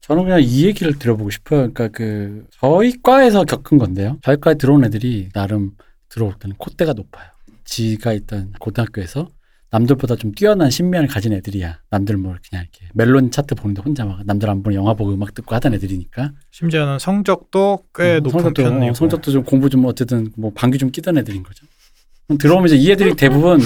저는 0.00 0.24
그냥 0.24 0.40
이 0.42 0.66
얘기를 0.66 0.98
들어보고 0.98 1.30
싶어요. 1.30 1.72
그러니까 1.72 1.88
그 1.88 2.46
저희 2.50 2.94
과에서 3.02 3.44
겪은 3.44 3.78
건데요. 3.78 4.18
저희 4.22 4.36
과에 4.40 4.54
들어온 4.54 4.84
애들이 4.84 5.28
나름 5.32 5.72
들어올 6.08 6.34
때는 6.38 6.56
콧대가 6.56 6.92
높아요. 6.92 7.28
지가 7.64 8.12
있던 8.12 8.52
고등학교에서 8.58 9.28
남들보다 9.70 10.16
좀 10.16 10.32
뛰어난 10.32 10.68
신면을 10.70 11.08
가진 11.08 11.32
애들이야. 11.32 11.78
남들 11.88 12.18
뭐 12.18 12.34
그냥 12.48 12.64
이렇게 12.64 12.92
멜론 12.92 13.30
차트 13.30 13.54
보는데 13.54 13.80
혼자 13.80 14.04
막 14.04 14.20
남들 14.26 14.50
안 14.50 14.62
보는 14.62 14.76
영화 14.76 14.92
보고 14.92 15.14
음악 15.14 15.32
듣고 15.34 15.54
하던 15.54 15.72
애들이니까. 15.74 16.32
심지어는 16.50 16.98
성적도 16.98 17.84
꽤 17.94 18.16
어, 18.16 18.20
높은 18.20 18.40
성적도, 18.40 18.62
편이고 18.64 18.90
어, 18.90 18.94
성적도 18.94 19.30
좀 19.30 19.44
공부 19.44 19.70
좀 19.70 19.84
어쨌든 19.86 20.30
뭐 20.36 20.52
방귀 20.54 20.76
좀 20.76 20.90
끼던 20.90 21.16
애들인 21.16 21.42
거죠. 21.42 21.64
그럼 22.32 22.38
들어오면서 22.38 22.76
이 22.76 22.90
애들이 22.90 23.14
대부분 23.14 23.60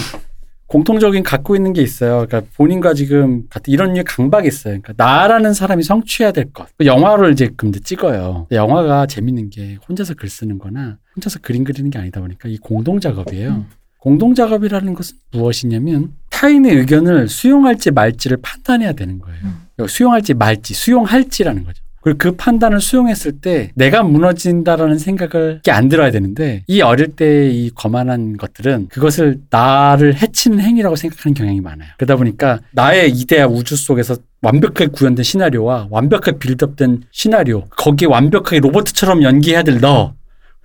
공통적인 0.66 1.22
갖고 1.22 1.54
있는 1.54 1.72
게 1.72 1.82
있어요. 1.82 2.26
그러니까 2.26 2.42
본인과 2.56 2.94
지금 2.94 3.44
같은 3.48 3.72
이런 3.72 3.92
류의 3.92 4.04
강박이 4.04 4.48
있어요. 4.48 4.80
그러니까 4.80 4.94
나라는 4.96 5.54
사람이 5.54 5.82
성취해야 5.84 6.32
될 6.32 6.52
것. 6.52 6.68
그 6.76 6.86
영화를 6.86 7.32
이제 7.32 7.50
근데 7.56 7.78
찍어요. 7.78 8.48
영화가 8.50 9.06
재밌는 9.06 9.50
게 9.50 9.78
혼자서 9.88 10.14
글 10.14 10.28
쓰는 10.28 10.58
거나 10.58 10.98
혼자서 11.14 11.38
그림 11.40 11.62
그리는 11.62 11.90
게 11.90 11.98
아니다 11.98 12.20
보니까 12.20 12.48
이 12.48 12.58
공동 12.58 12.98
작업이에요. 12.98 13.50
음. 13.50 13.66
공동 13.98 14.34
작업이라는 14.34 14.94
것은 14.94 15.16
무엇이냐면 15.32 16.12
타인의 16.30 16.74
의견을 16.76 17.28
수용할지 17.28 17.92
말지를 17.92 18.38
판단해야 18.42 18.92
되는 18.92 19.18
거예요. 19.18 19.38
음. 19.44 19.86
수용할지 19.86 20.34
말지, 20.34 20.74
수용할지라는 20.74 21.64
거죠. 21.64 21.82
그리고 22.06 22.18
그 22.18 22.36
판단을 22.36 22.80
수용했을 22.80 23.40
때 23.40 23.72
내가 23.74 24.04
무너진다라는 24.04 24.96
생각을 24.96 25.60
안 25.68 25.88
들어야 25.88 26.12
되는데 26.12 26.62
이 26.68 26.80
어릴 26.80 27.08
때 27.08 27.26
이 27.50 27.70
거만한 27.74 28.36
것들은 28.36 28.88
그것을 28.88 29.40
나를 29.50 30.14
해치는 30.14 30.60
행위라고 30.60 30.94
생각하는 30.94 31.34
경향이 31.34 31.60
많아요. 31.60 31.88
그러다 31.96 32.16
보니까 32.16 32.60
나의 32.72 33.10
이데아 33.10 33.46
우주 33.46 33.76
속에서 33.76 34.16
완벽하게 34.42 34.86
구현된 34.88 35.22
시나리오와 35.22 35.88
완벽하게 35.90 36.38
빌드업된 36.38 37.02
시나리오 37.10 37.64
거기에 37.70 38.06
완벽하게 38.08 38.60
로버트처럼 38.60 39.22
연기해야 39.22 39.62
될 39.62 39.80
너. 39.80 40.14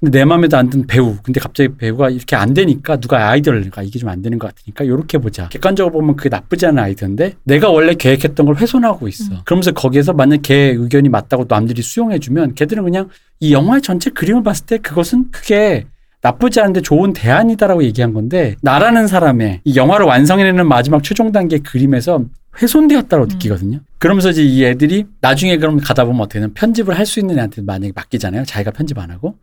근데 0.01 0.17
내 0.19 0.25
마음에도 0.25 0.57
안든 0.57 0.87
배우. 0.87 1.15
근데 1.21 1.39
갑자기 1.39 1.69
배우가 1.77 2.09
이렇게 2.09 2.35
안 2.35 2.55
되니까 2.55 2.97
누가 2.97 3.29
아이디어를 3.29 3.61
내가 3.61 3.83
이게 3.83 3.99
좀 3.99 4.09
안 4.09 4.23
되는 4.23 4.39
것 4.39 4.47
같으니까 4.47 4.83
이렇게 4.83 5.19
보자. 5.19 5.47
객관적으로 5.49 5.93
보면 5.93 6.15
그게 6.15 6.27
나쁘지 6.27 6.65
않은 6.65 6.81
아이디어인데 6.83 7.35
내가 7.43 7.69
원래 7.69 7.93
계획했던 7.93 8.47
걸 8.47 8.55
훼손하고 8.55 9.07
있어. 9.07 9.31
음. 9.31 9.37
그러면서 9.45 9.71
거기에서 9.71 10.11
만약 10.13 10.41
걔 10.41 10.73
의견이 10.75 11.07
맞다고 11.09 11.45
남들이 11.47 11.83
수용해주면 11.83 12.55
걔들은 12.55 12.83
그냥 12.83 13.09
이 13.39 13.53
영화의 13.53 13.83
전체 13.83 14.09
그림을 14.09 14.41
봤을 14.43 14.65
때 14.65 14.79
그것은 14.79 15.29
크게 15.31 15.85
나쁘지 16.23 16.59
않은데 16.61 16.81
좋은 16.81 17.13
대안이다라고 17.13 17.83
얘기한 17.83 18.13
건데 18.13 18.55
나라는 18.61 19.05
사람의 19.07 19.61
이 19.63 19.75
영화를 19.75 20.07
완성해내는 20.07 20.67
마지막 20.67 21.03
최종 21.03 21.31
단계 21.31 21.59
그림에서 21.59 22.25
훼손되었다고 22.59 23.23
음. 23.25 23.27
느끼거든요. 23.29 23.79
그러면서 23.99 24.31
이제 24.31 24.43
이 24.43 24.65
애들이 24.65 25.05
나중에 25.21 25.57
그럼 25.57 25.77
가다 25.79 26.05
보면 26.05 26.21
어떻게 26.21 26.39
되면 26.39 26.53
편집을 26.55 26.97
할 26.97 27.05
수 27.05 27.19
있는 27.19 27.37
애한테 27.37 27.61
만약에 27.61 27.93
맡기잖아요. 27.95 28.45
자기가 28.45 28.71
편집 28.71 28.97
안 28.97 29.11
하고. 29.11 29.35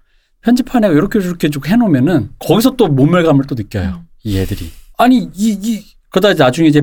애가 0.47 0.89
이렇게 0.89 1.21
저렇게 1.21 1.51
쭉 1.51 1.69
해놓으면은 1.69 2.31
거기서 2.39 2.77
또 2.77 2.89
모멸감을 2.89 3.45
또 3.47 3.55
느껴요. 3.55 4.03
음. 4.03 4.09
이 4.25 4.39
애들이. 4.39 4.71
아니, 4.97 5.31
이, 5.35 5.59
이, 5.63 5.85
그러다 6.11 6.35
나중에 6.35 6.69
이제 6.69 6.83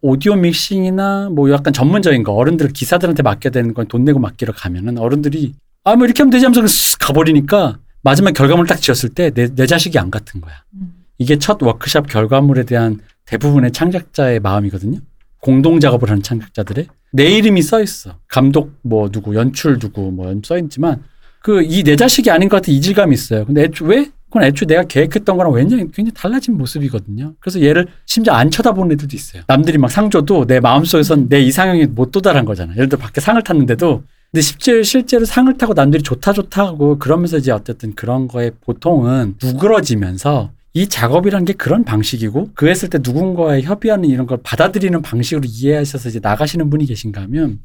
오디오 0.00 0.34
믹싱이나 0.36 1.30
뭐 1.30 1.50
약간 1.50 1.72
전문적인 1.72 2.22
거 2.22 2.32
어른들 2.32 2.68
기사들한테 2.68 3.22
맡겨야 3.22 3.50
되는 3.50 3.74
건 3.74 3.86
돈 3.88 4.04
내고 4.04 4.18
맡기러 4.18 4.52
가면은 4.52 4.98
어른들이 4.98 5.54
아, 5.84 5.96
뭐 5.96 6.04
이렇게 6.04 6.22
하면 6.22 6.30
되지 6.30 6.44
하면서 6.44 6.62
쓱 6.62 6.98
가버리니까 7.00 7.78
마지막 8.02 8.32
결과물을 8.32 8.66
딱 8.68 8.80
지었을 8.80 9.10
때 9.10 9.30
내, 9.30 9.48
내 9.54 9.66
자식이 9.66 9.98
안 9.98 10.10
같은 10.10 10.40
거야. 10.40 10.54
음. 10.74 10.92
이게 11.18 11.38
첫 11.38 11.62
워크샵 11.62 12.08
결과물에 12.08 12.64
대한 12.64 13.00
대부분의 13.24 13.72
창작자의 13.72 14.40
마음이거든요. 14.40 14.98
공동 15.40 15.80
작업을 15.80 16.10
하는 16.10 16.22
창작자들의 16.22 16.88
내 17.12 17.30
이름이 17.36 17.62
써 17.62 17.80
있어. 17.82 18.18
감독 18.28 18.78
뭐 18.82 19.08
누구, 19.10 19.34
연출 19.34 19.78
누구 19.78 20.10
뭐 20.12 20.34
써 20.44 20.58
있지만 20.58 21.02
그 21.46 21.62
이 21.62 21.84
내 21.84 21.94
자식이 21.94 22.28
아닌 22.30 22.48
것 22.48 22.56
같은 22.56 22.74
이질감이 22.74 23.14
있어요. 23.14 23.44
근데 23.44 23.62
애초 23.64 23.84
왜? 23.84 24.10
그건 24.28 24.42
애초에 24.42 24.66
내가 24.66 24.82
계획했던 24.82 25.36
거랑 25.36 25.54
굉장히 25.54 25.84
굉장히 25.84 26.10
달라진 26.12 26.56
모습이거든요. 26.58 27.34
그래서 27.38 27.62
얘를 27.62 27.86
심지어 28.04 28.34
안 28.34 28.50
쳐다보는 28.50 28.92
애들도 28.94 29.14
있어요. 29.16 29.42
남들이 29.46 29.78
막 29.78 29.88
상 29.88 30.10
줘도 30.10 30.44
내 30.46 30.58
마음속에선 30.58 31.28
내 31.28 31.40
이상형이 31.40 31.86
못 31.86 32.10
도달한 32.10 32.44
거잖아. 32.44 32.72
예를 32.74 32.88
들어 32.88 33.00
밖에 33.00 33.20
상을 33.20 33.40
탔는데도 33.40 34.02
근데 34.32 34.42
실제로, 34.42 34.82
실제로 34.82 35.24
상을 35.24 35.56
타고 35.56 35.72
남들이 35.74 36.02
좋다 36.02 36.32
좋다 36.32 36.66
하고 36.66 36.98
그러면서 36.98 37.36
이제 37.38 37.52
어쨌든 37.52 37.94
그런 37.94 38.26
거에 38.26 38.50
보통은 38.62 39.36
누그러지면서 39.40 40.50
이 40.74 40.88
작업이란 40.88 41.44
게 41.44 41.52
그런 41.52 41.84
방식이고 41.84 42.50
그 42.54 42.66
했을 42.66 42.90
때 42.90 42.98
누군가의 43.00 43.62
협의하는 43.62 44.08
이런 44.08 44.26
걸 44.26 44.38
받아들이는 44.42 45.00
방식으로 45.02 45.46
이해하셔서 45.48 46.08
이제 46.08 46.18
나가시는 46.20 46.68
분이 46.68 46.86
계신가 46.86 47.22
하면 47.22 47.60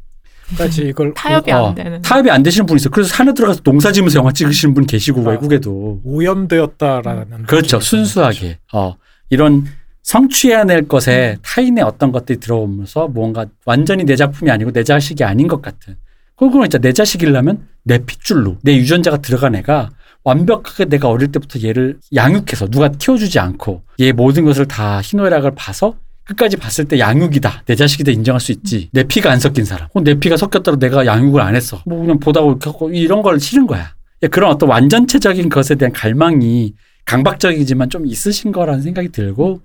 까지 0.57 0.83
이걸 0.87 1.13
타협이 1.15 1.51
어, 1.51 1.67
안 1.67 1.75
되는. 1.75 2.01
타협이 2.01 2.29
안 2.29 2.43
되시는 2.43 2.65
분이 2.65 2.77
있어 2.77 2.87
요. 2.87 2.91
그래서 2.91 3.09
산에 3.13 3.33
들어가서 3.33 3.61
농사 3.63 3.91
지으면서 3.91 4.19
영화 4.19 4.31
찍으시는 4.31 4.73
분 4.73 4.85
계시고 4.85 5.21
아. 5.27 5.31
외국에도 5.31 6.01
오염되었다라는 6.03 7.43
그렇죠. 7.43 7.77
느낌이 7.77 7.83
순수하게. 7.83 8.59
어, 8.73 8.95
이런 9.29 9.65
성취해낼 10.03 10.87
것에 10.87 11.37
타인의 11.43 11.83
어떤 11.83 12.11
것들이 12.11 12.39
들어오면서 12.39 13.07
뭔가 13.07 13.45
완전히 13.65 14.03
내 14.03 14.15
작품이 14.15 14.49
아니고 14.49 14.71
내 14.71 14.83
자식이 14.83 15.23
아닌 15.23 15.47
것 15.47 15.61
같은. 15.61 15.95
그건 16.35 16.63
진짜 16.63 16.79
내 16.79 16.91
자식이려면 16.91 17.67
내 17.83 17.99
핏줄로 17.99 18.57
내 18.63 18.75
유전자가 18.75 19.17
들어간 19.17 19.53
애가 19.55 19.91
완벽하게 20.23 20.85
내가 20.85 21.07
어릴 21.09 21.31
때부터 21.31 21.61
얘를 21.67 21.99
양육해서 22.15 22.67
누가 22.69 22.89
키워주지 22.89 23.39
않고 23.39 23.83
얘 23.99 24.11
모든 24.11 24.45
것을 24.45 24.67
다 24.67 25.01
희노애락을 25.01 25.51
봐서 25.55 25.95
끝까지 26.31 26.57
봤을 26.57 26.85
때 26.85 26.99
양육이다. 26.99 27.63
내 27.65 27.75
자식이다 27.75 28.11
인정할 28.11 28.39
수 28.39 28.51
있지. 28.51 28.89
내 28.91 29.03
피가 29.03 29.31
안 29.31 29.39
섞인 29.39 29.65
사람. 29.65 29.87
혹은 29.89 30.03
내 30.03 30.15
피가 30.15 30.37
섞였다고 30.37 30.77
내가 30.79 31.05
양육을 31.05 31.41
안 31.41 31.55
했어. 31.55 31.81
뭐 31.85 31.99
그냥 31.99 32.19
보다 32.19 32.41
보고 32.41 32.57
겪고 32.57 32.91
이런 32.91 33.21
걸 33.21 33.39
싫은 33.39 33.67
거야. 33.67 33.93
예, 34.23 34.27
그런 34.27 34.51
어떤 34.51 34.69
완전체적인 34.69 35.49
것에 35.49 35.75
대한 35.75 35.91
갈망이 35.91 36.73
강박적이지만 37.05 37.89
좀 37.89 38.05
있으신 38.05 38.51
거라는 38.51 38.81
생각이 38.81 39.09
들고 39.09 39.61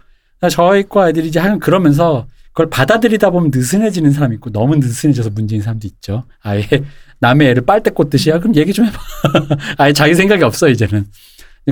저희 0.50 0.84
과 0.88 1.08
애들이 1.08 1.28
이제 1.28 1.38
하는 1.40 1.58
그러면서 1.58 2.26
그걸 2.48 2.70
받아들이다 2.70 3.30
보면 3.30 3.50
느슨해지는 3.52 4.12
사람이 4.12 4.36
있고 4.36 4.50
너무 4.50 4.76
느슨해져서 4.76 5.30
문제인 5.30 5.60
사람도 5.62 5.86
있죠. 5.88 6.24
아예 6.40 6.66
남의 7.20 7.48
애를 7.50 7.66
빨대 7.66 7.90
꽂듯이 7.90 8.30
야 8.30 8.38
그럼 8.38 8.56
얘기 8.56 8.72
좀 8.72 8.86
해봐. 8.86 8.98
아예 9.78 9.92
자기 9.92 10.14
생각이 10.14 10.42
없어 10.42 10.68
이제는. 10.68 11.06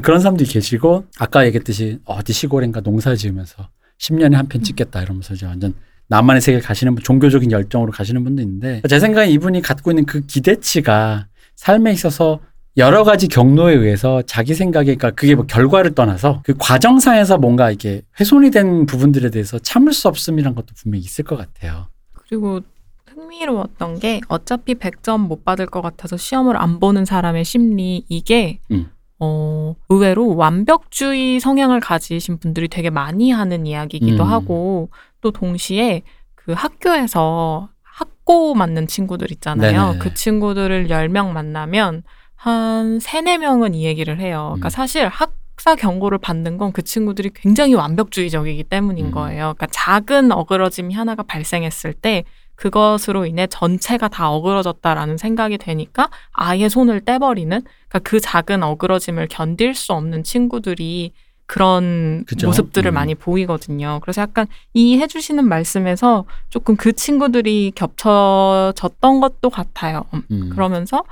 그런 0.02 0.20
사람들이 0.20 0.48
계시고 0.48 1.06
아까 1.18 1.46
얘기했듯이 1.46 1.98
어디 2.04 2.32
시골인가 2.32 2.80
농사 2.80 3.14
지으면서 3.14 3.68
10년에 3.98 4.32
한 4.34 4.48
편 4.48 4.62
찍겠다 4.62 5.02
이러면서 5.02 5.34
이제 5.34 5.46
완전 5.46 5.74
나만의 6.08 6.40
세계를 6.42 6.62
가시는 6.64 6.94
분, 6.94 7.02
종교적인 7.02 7.50
열정으로 7.50 7.90
가시는 7.92 8.24
분도 8.24 8.42
있는데 8.42 8.82
제 8.88 9.00
생각에 9.00 9.28
이분이 9.30 9.62
갖고 9.62 9.90
있는 9.90 10.04
그 10.04 10.20
기대치가 10.26 11.26
삶에 11.56 11.92
있어서 11.92 12.40
여러 12.76 13.04
가지 13.04 13.28
경로에 13.28 13.72
의해서 13.74 14.20
자기 14.22 14.52
생각에 14.54 14.84
그러니까 14.96 15.12
그게 15.12 15.34
뭐 15.36 15.46
결과를 15.46 15.94
떠나서 15.94 16.42
그 16.44 16.54
과정상에서 16.58 17.38
뭔가 17.38 17.70
이게 17.70 18.02
훼손이 18.18 18.50
된 18.50 18.84
부분들에 18.86 19.30
대해서 19.30 19.58
참을 19.60 19.92
수 19.92 20.08
없음이란 20.08 20.54
것도 20.56 20.66
분명히 20.76 21.04
있을 21.04 21.24
것 21.24 21.36
같아요. 21.36 21.88
그리고 22.12 22.60
흥미로웠던 23.08 24.00
게 24.00 24.20
어차피 24.28 24.74
100점 24.74 25.20
못 25.28 25.44
받을 25.44 25.66
것 25.66 25.82
같아서 25.82 26.16
시험을 26.16 26.56
안 26.60 26.80
보는 26.80 27.04
사람의 27.04 27.44
심리 27.44 28.04
이게 28.08 28.58
음. 28.72 28.88
어, 29.24 29.74
의외로 29.88 30.36
완벽주의 30.36 31.40
성향을 31.40 31.80
가지신 31.80 32.38
분들이 32.38 32.68
되게 32.68 32.90
많이 32.90 33.30
하는 33.30 33.66
이야기이기도 33.66 34.22
음. 34.24 34.28
하고 34.28 34.90
또 35.20 35.30
동시에 35.30 36.02
그 36.34 36.52
학교에서 36.52 37.70
학고 37.82 38.54
맞는 38.54 38.86
친구들 38.86 39.32
있잖아요. 39.32 39.86
네네. 39.92 39.98
그 39.98 40.14
친구들을 40.14 40.88
10명 40.88 41.32
만나면 41.32 42.02
한 42.34 42.98
3, 43.00 43.24
4명은 43.24 43.74
이 43.74 43.84
얘기를 43.84 44.20
해요. 44.20 44.50
그러니까 44.54 44.68
음. 44.68 44.70
사실 44.70 45.08
학사 45.08 45.74
경고를 45.76 46.18
받는 46.18 46.58
건 46.58 46.72
그 46.72 46.82
친구들이 46.82 47.30
굉장히 47.34 47.74
완벽주의적이기 47.74 48.64
때문인 48.64 49.06
음. 49.06 49.10
거예요. 49.12 49.54
그러니까 49.56 49.66
작은 49.70 50.32
어그러짐이 50.32 50.92
하나가 50.92 51.22
발생했을 51.22 51.94
때 51.94 52.24
그것으로 52.56 53.26
인해 53.26 53.46
전체가 53.46 54.08
다 54.08 54.30
어그러졌다라는 54.30 55.16
생각이 55.16 55.58
되니까 55.58 56.08
아예 56.32 56.68
손을 56.68 57.00
떼버리는 57.00 57.60
그러니까 57.60 57.98
그 58.00 58.20
작은 58.20 58.62
어그러짐을 58.62 59.28
견딜 59.28 59.74
수 59.74 59.92
없는 59.92 60.22
친구들이 60.24 61.12
그런 61.46 62.24
그죠? 62.26 62.46
모습들을 62.46 62.90
음. 62.90 62.94
많이 62.94 63.14
보이거든요. 63.14 64.00
그래서 64.02 64.22
약간 64.22 64.46
이 64.72 64.98
해주시는 64.98 65.46
말씀에서 65.46 66.24
조금 66.48 66.76
그 66.76 66.92
친구들이 66.92 67.72
겹쳐졌던 67.74 69.20
것도 69.20 69.50
같아요. 69.50 70.04
음. 70.14 70.22
음. 70.30 70.50
그러면서 70.50 71.04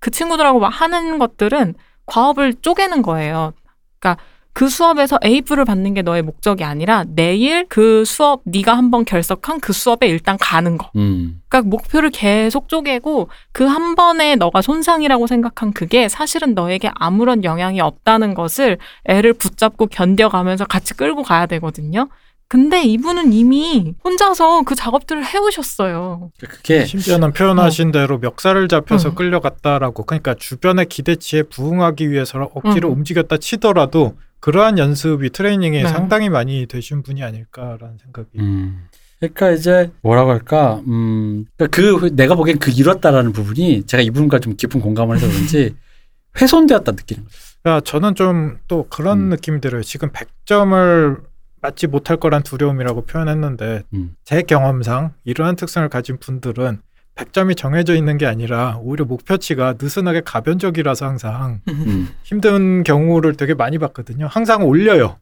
그 0.00 0.10
친구들하고 0.10 0.58
막 0.58 0.68
하는 0.68 1.18
것들은 1.18 1.74
과업을 2.06 2.54
쪼개는 2.62 3.02
거예요. 3.02 3.52
그러니까 3.98 4.22
그 4.56 4.70
수업에서 4.70 5.18
A부를 5.22 5.66
받는 5.66 5.92
게 5.92 6.00
너의 6.00 6.22
목적이 6.22 6.64
아니라 6.64 7.04
내일 7.08 7.66
그 7.68 8.06
수업 8.06 8.40
네가 8.46 8.74
한번 8.74 9.04
결석한 9.04 9.60
그 9.60 9.74
수업에 9.74 10.08
일단 10.08 10.38
가는 10.40 10.78
거. 10.78 10.90
음. 10.96 11.42
그러니까 11.50 11.68
목표를 11.68 12.08
계속 12.08 12.70
쪼개고 12.70 13.28
그 13.52 13.66
한 13.66 13.94
번에 13.96 14.36
너가 14.36 14.62
손상이라고 14.62 15.26
생각한 15.26 15.74
그게 15.74 16.08
사실은 16.08 16.54
너에게 16.54 16.88
아무런 16.94 17.44
영향이 17.44 17.80
없다는 17.82 18.32
것을 18.32 18.78
애를 19.04 19.34
붙잡고 19.34 19.88
견뎌가면서 19.88 20.64
같이 20.64 20.94
끌고 20.94 21.22
가야 21.22 21.44
되거든요. 21.44 22.08
근데 22.48 22.82
이분은 22.84 23.32
이미 23.32 23.94
혼자서 24.04 24.62
그 24.62 24.74
작업들을 24.74 25.24
해오셨어요. 25.24 26.30
그게 26.38 26.84
심지어는 26.84 27.32
표현하신 27.32 27.90
대로 27.90 28.18
멱살을 28.18 28.68
잡혀서 28.68 29.10
응. 29.10 29.14
끌려갔다라고 29.16 30.04
그러니까 30.04 30.34
주변의 30.34 30.86
기대치에 30.86 31.42
부응하기 31.44 32.10
위해서 32.10 32.48
억지로 32.54 32.90
응. 32.90 32.94
움직였다 32.94 33.38
치더라도 33.38 34.16
그러한 34.40 34.78
연습이 34.78 35.30
트레이닝에 35.30 35.82
네. 35.82 35.88
상당히 35.88 36.28
많이 36.28 36.66
되신 36.66 37.02
분이 37.02 37.22
아닐까라는 37.24 37.98
생각이 38.02 38.28
음. 38.38 38.86
그러니까 39.18 39.50
이제 39.50 39.90
뭐라고 40.02 40.30
할까? 40.30 40.82
음. 40.86 41.46
그러니까 41.56 41.76
그 41.98 42.14
내가 42.14 42.36
보기엔 42.36 42.58
그 42.58 42.70
이뤘다라는 42.70 43.32
부분이 43.32 43.84
제가 43.86 44.02
이분과 44.02 44.38
좀 44.38 44.54
깊은 44.54 44.80
공감을 44.80 45.16
해서 45.16 45.26
그런지 45.26 45.74
훼손되었다 46.40 46.92
느끼는 46.92 47.24
거죠. 47.24 47.36
야, 47.66 47.80
저는 47.80 48.14
좀 48.14 48.58
또 48.68 48.86
그런 48.88 49.18
음. 49.18 49.28
느낌이 49.30 49.60
들어요. 49.60 49.82
지금 49.82 50.10
100점을 50.10 51.20
맞지 51.60 51.86
못할 51.86 52.16
거란 52.16 52.42
두려움이라고 52.42 53.06
표현했는데 53.06 53.82
음. 53.94 54.14
제 54.24 54.42
경험상 54.42 55.12
이러한 55.24 55.56
특성을 55.56 55.88
가진 55.88 56.18
분들은 56.18 56.80
100점이 57.14 57.56
정해져 57.56 57.94
있는 57.94 58.18
게 58.18 58.26
아니라 58.26 58.78
오히려 58.82 59.04
목표치가 59.06 59.74
느슨하게 59.80 60.20
가변적이라서 60.24 61.06
항상 61.06 61.60
음. 61.68 62.08
힘든 62.22 62.82
경우를 62.82 63.34
되게 63.36 63.54
많이 63.54 63.78
봤거든요. 63.78 64.26
항상 64.30 64.66
올려요. 64.66 65.16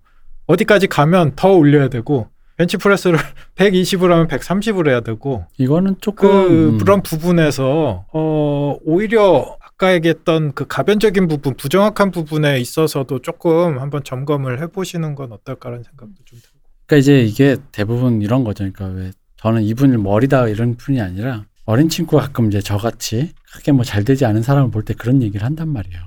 어디까지 0.47 0.89
가면 0.89 1.32
더 1.36 1.52
올려야 1.52 1.89
되고 1.89 2.28
벤치프레스를 2.56 3.19
120을 3.56 4.09
하면 4.11 4.28
130을 4.28 4.89
해야 4.89 5.01
되고 5.01 5.47
이거는 5.56 5.97
조금 6.01 6.28
그 6.28 6.69
음. 6.74 6.78
그런 6.78 7.02
부분에서 7.02 8.06
어 8.12 8.77
오히려 8.85 9.56
아까 9.76 9.92
얘기했던 9.94 10.52
그 10.52 10.66
가변적인 10.66 11.26
부분, 11.26 11.55
부정확한 11.56 12.10
부분에 12.12 12.60
있어서도 12.60 13.20
조금 13.20 13.80
한번 13.80 14.05
점검을 14.05 14.60
해보시는 14.62 15.14
건 15.16 15.32
어떨까라는 15.32 15.82
생각도 15.82 16.14
좀 16.24 16.38
들고. 16.40 16.59
그러니까 16.86 17.01
이제 17.01 17.20
이게 17.22 17.56
대부분 17.72 18.22
이런 18.22 18.44
거죠. 18.44 18.70
그러니까 18.72 18.86
왜 18.86 19.10
저는 19.36 19.62
이분을 19.62 19.98
머리다 19.98 20.48
이런 20.48 20.76
분이 20.76 21.01
아니라 21.01 21.44
어린 21.64 21.88
친구가 21.88 22.22
가끔 22.22 22.46
이제 22.48 22.60
저같이 22.60 23.32
크게 23.52 23.72
뭐 23.72 23.84
잘 23.84 24.05
되지 24.05 24.24
않은 24.26 24.42
사람을 24.42 24.70
볼 24.70 24.84
때 24.84 24.94
그런 24.94 25.22
얘기를 25.22 25.44
한단 25.44 25.68
말이에요. 25.68 26.01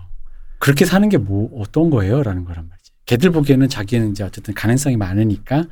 그렇게 0.60 0.85
사는 0.85 1.07
게 1.10 1.18
뭐 1.18 1.49
어떤 1.61 1.89
거예요? 1.89 2.23
라는 2.23 2.45
거란 2.45 2.68
말이지. 2.69 2.91
걔들 3.06 3.31
보기에는 3.31 3.68
자기는 3.68 4.11
이제 4.11 4.23
어쨌든 4.23 4.53
가능성이 4.53 4.95
많으니까 4.98 5.65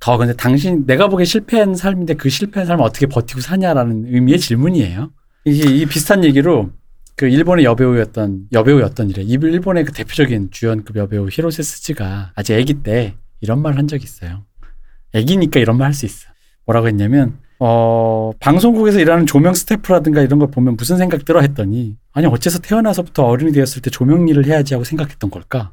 더 0.00 0.16
근데 0.16 0.34
당신 0.34 0.84
내가 0.86 1.08
보기에 1.08 1.24
실패한 1.24 1.74
삶인데 1.74 2.14
그 2.14 2.28
실패한 2.28 2.66
삶을 2.66 2.84
어떻게 2.84 3.06
버티고 3.06 3.40
사냐라는 3.40 4.06
의미의 4.06 4.38
질문이에요. 4.38 5.10
이게 5.44 5.70
이 5.70 5.86
비슷한 5.86 6.24
얘기로 6.24 6.70
그 7.16 7.26
일본의 7.28 7.64
여배우였던 7.64 8.48
여배우였던 8.52 9.10
이래. 9.10 9.22
이 9.22 9.32
일본의 9.32 9.84
그 9.84 9.92
대표적인 9.92 10.50
주연급 10.50 10.96
여배우 10.96 11.28
히로세 11.30 11.62
스즈가 11.62 12.32
아직 12.34 12.54
아기 12.54 12.74
때 12.74 13.14
이런 13.40 13.60
말을 13.62 13.78
한 13.78 13.86
적이 13.88 14.04
있어요. 14.04 14.44
애기니까 15.14 15.60
이런 15.60 15.76
말 15.76 15.86
할 15.88 15.94
수 15.94 16.06
있어. 16.06 16.28
뭐라고 16.64 16.88
했냐면 16.88 17.38
어 17.58 18.32
방송국에서 18.40 18.98
일하는 19.00 19.26
조명 19.26 19.52
스태프라든가 19.54 20.22
이런 20.22 20.38
걸 20.38 20.50
보면 20.50 20.76
무슨 20.76 20.96
생각 20.96 21.24
들어 21.24 21.40
했더니 21.40 21.96
아니 22.12 22.26
어째서 22.26 22.60
태어나서부터 22.60 23.24
어른이 23.24 23.52
되었을 23.52 23.82
때 23.82 23.90
조명 23.90 24.28
일을 24.28 24.46
해야지 24.46 24.74
하고 24.74 24.84
생각했던 24.84 25.30
걸까? 25.30 25.72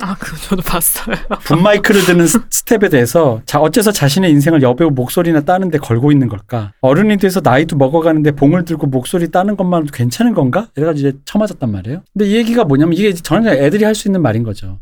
아, 0.00 0.14
그거 0.18 0.36
저도 0.38 0.62
봤어요. 0.62 1.16
붐 1.44 1.62
마이크를 1.62 2.04
드는 2.04 2.26
스- 2.26 2.40
스태프에 2.50 2.88
대해서 2.88 3.40
자 3.46 3.60
어째서 3.60 3.92
자신의 3.92 4.30
인생을 4.30 4.62
여배우 4.62 4.90
목소리나 4.90 5.40
따는데 5.42 5.78
걸고 5.78 6.12
있는 6.12 6.28
걸까? 6.28 6.72
어른이 6.80 7.16
돼서 7.18 7.40
나이도 7.42 7.76
먹어가는데 7.76 8.32
봉을 8.32 8.64
들고 8.64 8.86
목소리 8.86 9.30
따는 9.30 9.56
것만으로도 9.56 9.92
괜찮은 9.92 10.34
건가? 10.34 10.68
이래가지고 10.76 11.08
이제 11.08 11.18
처맞았단 11.24 11.70
말이에요. 11.70 12.02
근데 12.12 12.26
이 12.26 12.36
얘기가 12.36 12.64
뭐냐면 12.64 12.94
이게 12.94 13.12
그냥 13.26 13.46
애들이 13.54 13.84
할 13.84 13.94
수 13.94 14.08
있는 14.08 14.22
말인 14.22 14.42
거죠. 14.42 14.78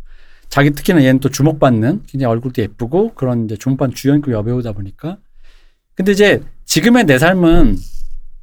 자기 0.49 0.71
특히나 0.71 1.03
얘는 1.03 1.21
또 1.21 1.29
주목받는 1.29 2.03
굉장히 2.07 2.31
얼굴도 2.31 2.63
예쁘고 2.63 3.15
그런 3.15 3.45
이제 3.47 3.57
주목받는 3.57 3.95
주연급 3.95 4.33
여배우다 4.33 4.73
보니까 4.73 5.17
근데 5.97 6.13
이제 6.13 6.43
지금의 6.65 7.05
내 7.05 7.19
삶은 7.19 7.77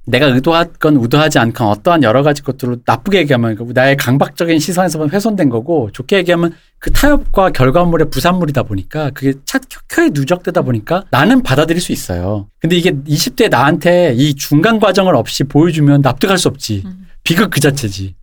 내가 0.05 0.27
의도하건 0.27 0.97
의도하지 0.97 1.39
않건 1.39 1.67
어떠한 1.67 2.03
여러 2.03 2.23
가지 2.23 2.41
것들로 2.41 2.77
나쁘게 2.85 3.19
얘기하면 3.19 3.55
그 3.55 3.71
나의 3.73 3.97
강박적인 3.97 4.59
시선에서 4.59 5.07
훼손된 5.07 5.49
거고 5.49 5.89
좋게 5.91 6.17
얘기하면 6.17 6.53
그 6.79 6.91
타협과 6.91 7.51
결과물의 7.51 8.09
부산물이다 8.09 8.63
보니까 8.63 9.11
그게 9.11 9.33
차켜에 9.45 10.09
누적되다 10.11 10.63
보니까 10.63 11.05
나는 11.11 11.43
받아들일 11.43 11.79
수 11.81 11.91
있어요. 11.91 12.47
근데 12.59 12.75
이게 12.75 12.91
20대 12.91 13.49
나한테 13.49 14.13
이 14.15 14.33
중간 14.33 14.79
과정을 14.79 15.15
없이 15.15 15.43
보여주면 15.43 16.01
납득할 16.01 16.39
수 16.39 16.47
없지. 16.47 16.81
음. 16.85 17.07
비극 17.23 17.51
그 17.51 17.59
자체지. 17.59 18.15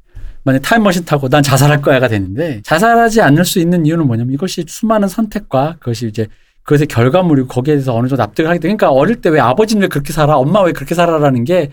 만약 0.42 0.60
타임머신 0.60 1.04
타고 1.04 1.28
난 1.28 1.42
자살할 1.42 1.82
거야가 1.82 2.08
되는데 2.08 2.60
자살하지 2.64 3.20
않을 3.20 3.44
수 3.44 3.60
있는 3.60 3.86
이유는 3.86 4.06
뭐냐면 4.06 4.32
이것이 4.32 4.64
수많은 4.66 5.06
선택과 5.06 5.76
그것이 5.78 6.08
이제 6.08 6.26
그것의 6.68 6.86
결과물이고 6.88 7.48
거기에 7.48 7.74
대해서 7.76 7.94
어느 7.96 8.08
정도 8.08 8.22
납득을 8.22 8.50
하게 8.50 8.58
돼. 8.60 8.68
그러니까 8.68 8.90
어릴 8.90 9.16
때 9.22 9.30
왜 9.30 9.40
아버지는 9.40 9.80
왜 9.82 9.88
그렇게 9.88 10.12
살아? 10.12 10.36
엄마 10.36 10.60
왜 10.60 10.72
그렇게 10.72 10.94
살아라는 10.94 11.44
게 11.44 11.70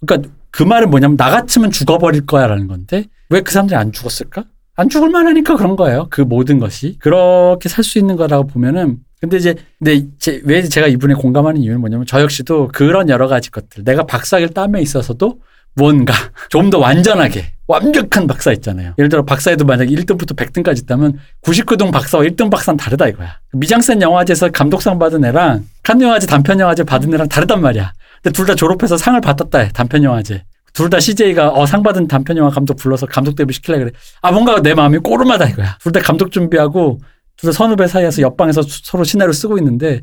그러니까 0.00 0.30
그 0.50 0.62
말은 0.62 0.88
뭐냐면 0.90 1.16
나 1.18 1.28
같으면 1.30 1.70
죽어버릴 1.70 2.24
거야라는 2.24 2.66
건데 2.66 3.04
왜 3.28 3.42
그 3.42 3.52
사람들이 3.52 3.76
안 3.76 3.92
죽었을까? 3.92 4.44
안 4.76 4.88
죽을 4.88 5.10
만하니까 5.10 5.56
그런 5.56 5.76
거예요. 5.76 6.06
그 6.10 6.22
모든 6.22 6.58
것이 6.58 6.96
그렇게 6.98 7.68
살 7.68 7.84
수 7.84 7.98
있는 7.98 8.16
거라고 8.16 8.46
보면은 8.46 8.98
근데 9.20 9.36
이제 9.36 9.54
근데 9.78 10.06
제, 10.18 10.40
왜 10.44 10.62
제가 10.62 10.86
이분에 10.86 11.12
공감하는 11.14 11.60
이유는 11.60 11.80
뭐냐면 11.80 12.06
저 12.06 12.20
역시도 12.22 12.68
그런 12.72 13.08
여러 13.10 13.28
가지 13.28 13.50
것들 13.50 13.84
내가 13.84 14.04
박사학위를 14.06 14.54
땀에 14.54 14.80
있어서도 14.80 15.40
뭔가 15.74 16.14
좀 16.48 16.70
더 16.70 16.78
완전하게 16.78 17.44
완벽한 17.68 18.26
박사 18.26 18.52
있잖아요. 18.52 18.94
예를 18.98 19.08
들어 19.08 19.24
박사에도 19.24 19.64
만약에 19.64 19.90
1등부터 19.94 20.36
100등까지 20.36 20.82
있다면 20.82 21.18
99등 21.42 21.90
박사와 21.92 22.24
1등 22.24 22.50
박사는 22.50 22.76
다르다 22.76 23.08
이거야. 23.08 23.38
미장센 23.52 24.00
영화제에서 24.02 24.50
감독상 24.50 24.98
받은 24.98 25.24
애랑 25.24 25.64
칸 25.82 26.00
영화제 26.00 26.26
단편 26.26 26.60
영화제 26.60 26.84
받은 26.84 27.12
애랑 27.12 27.28
다르단 27.28 27.60
말이야. 27.60 27.92
근데 28.22 28.32
둘 28.34 28.46
다 28.46 28.54
졸업해서 28.54 28.96
상을 28.96 29.20
받았다 29.20 29.58
해. 29.58 29.68
단편 29.72 30.02
영화제. 30.04 30.44
둘 30.72 30.90
다 30.90 31.00
CJ가 31.00 31.50
어, 31.50 31.64
상 31.66 31.82
받은 31.82 32.06
단편 32.06 32.36
영화 32.36 32.50
감독 32.50 32.74
불러서 32.76 33.06
감독 33.06 33.34
데뷔 33.34 33.52
시키려 33.54 33.78
그래. 33.78 33.90
아 34.22 34.30
뭔가 34.30 34.60
내 34.62 34.74
마음이 34.74 34.98
꼬름하다 34.98 35.46
이거야. 35.48 35.78
둘 35.80 35.90
다 35.92 36.00
감독 36.00 36.30
준비하고 36.30 37.00
둘 37.36 37.48
다 37.48 37.52
선후배 37.52 37.86
사이에서 37.88 38.22
옆방에서 38.22 38.62
수- 38.62 38.80
서로 38.84 39.02
시나리오 39.04 39.32
쓰고 39.32 39.58
있는데 39.58 40.02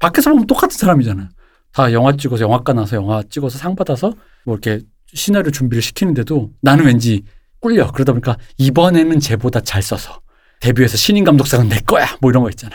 밖에서 0.00 0.30
보면 0.30 0.46
똑같은 0.46 0.76
사람이잖아. 0.76 1.28
다 1.72 1.92
영화 1.92 2.16
찍어서 2.16 2.42
영화과 2.44 2.72
나서 2.72 2.96
영화 2.96 3.22
찍어서 3.28 3.58
상 3.58 3.74
받아서 3.76 4.12
뭐 4.44 4.54
이렇게 4.56 4.84
시나리오 5.14 5.50
준비를 5.50 5.82
시키는데도 5.82 6.50
나는 6.60 6.84
왠지 6.86 7.22
꿀려. 7.60 7.90
그러다 7.92 8.12
보니까 8.12 8.36
이번에는 8.58 9.20
쟤보다 9.20 9.60
잘 9.60 9.80
써서 9.82 10.20
데뷔해서 10.60 10.96
신인 10.96 11.24
감독상은 11.24 11.68
내 11.68 11.78
거야. 11.80 12.06
뭐 12.20 12.30
이런 12.30 12.42
거 12.42 12.50
있잖아. 12.50 12.74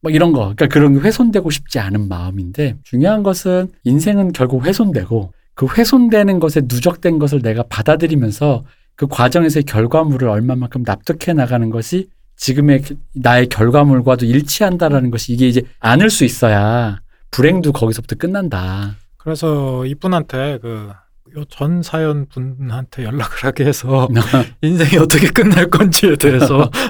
막 0.00 0.14
이런 0.14 0.32
거. 0.32 0.40
그러니까 0.54 0.66
그런 0.68 0.94
게 0.94 1.00
훼손되고 1.00 1.48
싶지 1.50 1.78
않은 1.78 2.08
마음인데 2.08 2.76
중요한 2.82 3.22
것은 3.22 3.70
인생은 3.84 4.32
결국 4.32 4.64
훼손되고 4.66 5.32
그 5.54 5.66
훼손되는 5.66 6.40
것에 6.40 6.62
누적된 6.64 7.18
것을 7.18 7.40
내가 7.42 7.62
받아들이면서 7.68 8.64
그 8.96 9.06
과정에서의 9.06 9.64
결과물을 9.64 10.28
얼마만큼 10.28 10.82
납득해 10.84 11.32
나가는 11.32 11.68
것이 11.70 12.08
지금의 12.36 12.82
그- 12.82 12.96
나의 13.14 13.48
결과물과도 13.48 14.26
일치한다라는 14.26 15.10
것이 15.10 15.32
이게 15.32 15.48
이제 15.48 15.62
않을 15.80 16.10
수 16.10 16.24
있어야 16.24 17.00
불행도 17.30 17.72
거기서부터 17.72 18.16
끝난다. 18.16 18.96
그래서 19.16 19.86
이분한테 19.86 20.58
그 20.60 20.90
요 21.36 21.44
전 21.50 21.82
사연 21.82 22.26
분한테 22.28 23.04
연락을 23.04 23.44
하게 23.44 23.64
해서 23.64 24.08
인생이 24.62 25.02
어떻게 25.02 25.28
끝날 25.28 25.68
건지에 25.68 26.14
대해서 26.16 26.70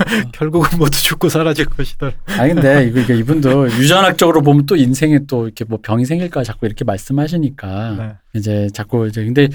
결국은 0.32 0.78
모두 0.78 0.90
죽고 1.02 1.28
사라질 1.28 1.66
것이다. 1.66 2.10
아니 2.38 2.54
근데 2.54 2.84
이거 2.86 3.12
이분도 3.12 3.68
유전학적으로 3.72 4.42
보면 4.42 4.66
또 4.66 4.76
인생에 4.76 5.20
또 5.26 5.46
이렇게 5.46 5.64
뭐 5.64 5.78
병이 5.82 6.04
생길까 6.04 6.42
자꾸 6.44 6.66
이렇게 6.66 6.84
말씀하시니까 6.84 7.94
네. 7.98 8.12
이제 8.34 8.68
자꾸 8.72 9.06
이제 9.06 9.24
근데 9.24 9.48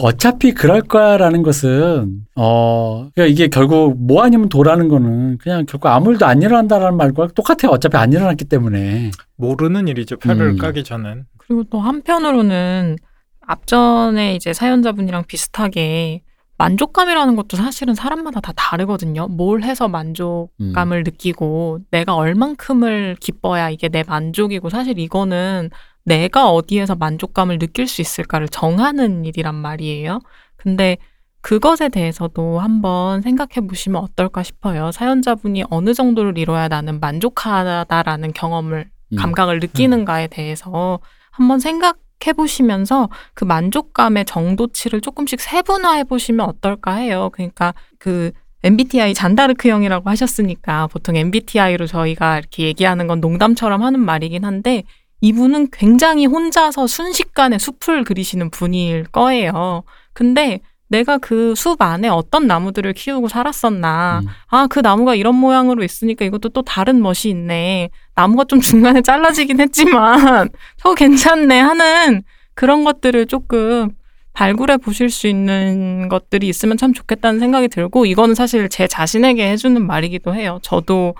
어차피 0.00 0.52
그럴 0.52 0.80
거야라는 0.80 1.42
것은 1.42 2.24
어 2.34 3.08
그러니까 3.14 3.26
이게 3.26 3.48
결국 3.48 3.96
뭐 3.98 4.22
아니면 4.22 4.48
도라는 4.48 4.88
거는 4.88 5.38
그냥 5.38 5.66
결국 5.66 5.88
아무 5.88 6.12
일도 6.12 6.24
안 6.24 6.40
일어난다라는 6.40 6.96
말과 6.96 7.28
똑같아요. 7.28 7.72
어차피 7.72 7.96
안 7.98 8.12
일어났기 8.12 8.46
때문에 8.46 9.10
모르는 9.36 9.88
일이죠. 9.88 10.16
표를 10.16 10.52
음. 10.52 10.58
까기 10.58 10.82
전엔. 10.84 11.24
그리고 11.36 11.64
또 11.64 11.78
한편으로는 11.80 12.96
앞전에 13.40 14.34
이제 14.34 14.52
사연자분이랑 14.52 15.24
비슷하게 15.26 16.22
만족감이라는 16.56 17.34
것도 17.36 17.56
사실은 17.56 17.94
사람마다 17.94 18.40
다 18.40 18.52
다르거든요. 18.54 19.26
뭘 19.28 19.62
해서 19.62 19.88
만족감을 19.88 20.98
음. 20.98 21.02
느끼고 21.04 21.80
내가 21.90 22.14
얼만큼을 22.14 23.16
기뻐야 23.20 23.68
이게 23.68 23.88
내 23.88 24.04
만족이고 24.06 24.70
사실 24.70 24.98
이거는 24.98 25.70
내가 26.04 26.50
어디에서 26.50 26.96
만족감을 26.96 27.58
느낄 27.58 27.86
수 27.86 28.00
있을까를 28.00 28.48
정하는 28.48 29.24
일이란 29.24 29.54
말이에요. 29.54 30.20
근데 30.56 30.96
그것에 31.42 31.88
대해서도 31.88 32.60
한번 32.60 33.20
생각해 33.20 33.66
보시면 33.66 34.02
어떨까 34.02 34.42
싶어요. 34.42 34.92
사연자분이 34.92 35.64
어느 35.70 35.92
정도를 35.92 36.38
이뤄야 36.38 36.68
나는 36.68 37.00
만족하다라는 37.00 38.32
경험을 38.32 38.88
음. 39.12 39.16
감각을 39.16 39.58
느끼는가에 39.58 40.28
대해서 40.28 41.00
한번 41.30 41.58
생각해 41.58 42.32
보시면서 42.36 43.08
그 43.34 43.44
만족감의 43.44 44.24
정도치를 44.24 45.00
조금씩 45.00 45.40
세분화해 45.40 46.04
보시면 46.04 46.46
어떨까 46.46 46.94
해요. 46.94 47.30
그러니까 47.32 47.74
그 47.98 48.30
MBTI 48.64 49.12
잔다르크형이라고 49.14 50.08
하셨으니까 50.08 50.86
보통 50.86 51.16
MBTI로 51.16 51.88
저희가 51.88 52.38
이렇게 52.38 52.62
얘기하는 52.64 53.08
건 53.08 53.20
농담처럼 53.20 53.82
하는 53.82 53.98
말이긴 53.98 54.44
한데 54.44 54.84
이분은 55.22 55.68
굉장히 55.72 56.26
혼자서 56.26 56.86
순식간에 56.88 57.56
숲을 57.58 58.04
그리시는 58.04 58.50
분일 58.50 59.04
거예요. 59.04 59.84
근데 60.12 60.60
내가 60.88 61.16
그 61.16 61.54
숲 61.56 61.80
안에 61.80 62.08
어떤 62.08 62.46
나무들을 62.46 62.92
키우고 62.92 63.28
살았었나. 63.28 64.20
음. 64.24 64.28
아, 64.48 64.66
그 64.66 64.80
나무가 64.80 65.14
이런 65.14 65.36
모양으로 65.36 65.82
있으니까 65.84 66.24
이것도 66.26 66.50
또 66.50 66.60
다른 66.62 67.00
멋이 67.00 67.30
있네. 67.30 67.88
나무가 68.14 68.44
좀 68.44 68.60
중간에 68.60 69.00
잘라지긴 69.00 69.60
했지만, 69.60 70.50
저거 70.76 70.94
괜찮네 70.94 71.58
하는 71.60 72.22
그런 72.54 72.84
것들을 72.84 73.26
조금 73.26 73.92
발굴해 74.34 74.76
보실 74.76 75.08
수 75.08 75.28
있는 75.28 76.08
것들이 76.08 76.48
있으면 76.48 76.76
참 76.76 76.92
좋겠다는 76.92 77.38
생각이 77.40 77.68
들고, 77.68 78.04
이거는 78.04 78.34
사실 78.34 78.68
제 78.68 78.86
자신에게 78.86 79.50
해주는 79.52 79.86
말이기도 79.86 80.34
해요. 80.34 80.58
저도 80.62 81.14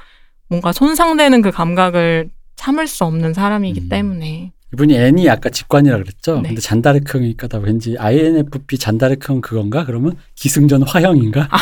뭔가 0.49 0.73
손상되는 0.73 1.41
그 1.41 1.51
감각을 1.51 2.29
참을 2.63 2.87
수 2.87 3.05
없는 3.05 3.35
사람이기 3.35 3.81
음. 3.81 3.89
때문에. 3.89 4.53
이분이 4.73 4.95
N이 4.95 5.29
아까 5.29 5.51
직관이라 5.51 5.99
그랬죠. 5.99 6.37
네. 6.37 6.51
근데 6.51 6.61
잔다르크형이니까 6.61 7.49
다 7.49 7.59
왠지 7.59 7.97
INFP 7.99 8.79
잔다르크형 8.79 9.41
그건가? 9.41 9.85
그러면 9.85 10.17
기승전 10.37 10.85
화형인가? 10.85 11.49
아, 11.51 11.59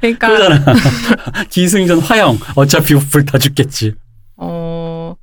그러니까, 0.00 0.28
그러잖아. 0.28 0.74
기승전 1.48 2.00
화형. 2.00 2.38
어차피 2.56 2.94
불타 2.94 3.38
죽겠지. 3.38 3.94
어, 4.36 4.75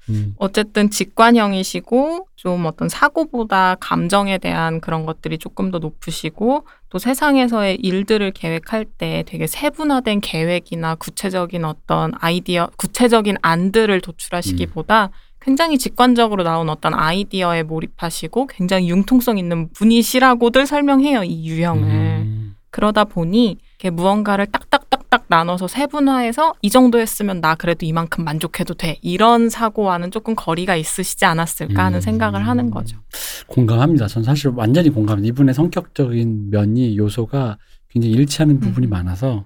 음. 0.10 0.36
어쨌든 0.38 0.90
직관형이시고 0.90 2.28
좀 2.36 2.66
어떤 2.66 2.90
사고보다 2.90 3.76
감정에 3.80 4.38
대한 4.38 4.82
그런 4.82 5.06
것들이 5.06 5.38
조금 5.38 5.72
더 5.72 5.80
높으시고 5.80 6.66
또 6.90 7.00
세상에서의 7.00 7.78
일들을 7.78 8.32
계획할 8.32 8.86
때 8.98 9.24
되게 9.26 9.48
세분화된 9.48 10.22
계획이나 10.22 10.96
구체적인 10.96 11.66
어떤 11.66 12.12
아이디어, 12.20 12.70
구체적인 12.78 13.38
안들을 13.42 14.02
도출하시기보다 14.02 15.10
굉장히 15.40 15.78
직관적으로 15.78 16.44
나온 16.44 16.70
어떤 16.70 16.94
아이디어에 16.94 17.64
몰입하시고 17.64 18.48
굉장히 18.48 18.90
융통성 18.90 19.38
있는 19.38 19.70
분이시라고들 19.74 20.66
설명해요, 20.66 21.24
이 21.24 21.48
유형을. 21.48 21.84
음. 21.84 22.56
그러다 22.70 23.04
보니 23.04 23.58
무언가를 23.92 24.46
딱딱 24.48 24.83
딱딱 25.14 25.26
나눠서 25.28 25.68
세분화해서 25.68 26.56
이 26.64 26.72
정도 26.72 27.00
했으면 27.00 27.40
나 27.40 27.54
그래도 27.54 27.86
이만큼 27.86 28.24
만족해도 28.24 28.74
돼. 28.74 28.98
이런 29.04 29.48
사고와는 29.50 30.10
조금 30.10 30.36
거리가 30.36 30.76
있으시지 30.76 31.24
않았을까 31.26 31.86
하는 31.86 32.00
음. 32.00 32.02
생각을 32.02 32.48
하는 32.48 32.72
거죠. 32.72 32.98
공감합니다. 33.46 34.08
전 34.08 34.24
사실 34.24 34.52
완전히 34.56 34.90
공감합니다. 34.90 35.28
이분의 35.28 35.54
성격적인 35.54 36.50
면이 36.50 36.98
요소가 36.98 37.58
굉장히 37.90 38.16
일치하는 38.16 38.60
부분이 38.60 38.88
음. 38.88 38.90
많아서 38.90 39.46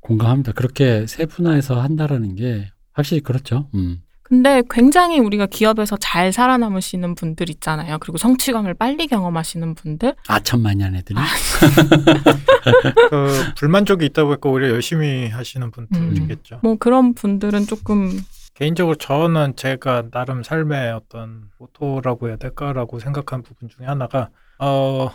공감합니다. 0.00 0.52
그렇게 0.52 1.06
세분화해서 1.06 1.78
한다라는 1.78 2.34
게 2.34 2.70
확실히 2.92 3.20
그렇죠. 3.20 3.68
음. 3.74 4.00
근데 4.32 4.62
굉장히 4.70 5.18
우리가 5.18 5.44
기업에서 5.44 5.98
잘 5.98 6.32
살아남으시는 6.32 7.16
분들 7.16 7.50
있잖아요. 7.50 7.98
그리고 7.98 8.16
성취감을 8.16 8.72
빨리 8.72 9.06
경험하시는 9.06 9.74
분들. 9.74 10.14
아천만년 10.26 10.94
애들이. 10.94 11.18
그 13.10 13.52
불만족이 13.58 14.06
있다 14.06 14.24
보니까 14.24 14.48
오히려 14.48 14.70
열심히 14.70 15.28
하시는 15.28 15.70
분들이겠죠. 15.70 16.60
뭐 16.62 16.76
그런 16.76 17.12
분들은 17.12 17.66
조금 17.66 18.08
개인적으로 18.54 18.94
저는 18.94 19.54
제가 19.56 20.04
나름 20.10 20.42
삶의 20.42 20.92
어떤 20.92 21.50
모토라고 21.58 22.28
해야 22.28 22.36
될까라고 22.36 23.00
생각한 23.00 23.42
부분 23.42 23.68
중에 23.68 23.84
하나가 23.84 24.30
어 24.58 25.10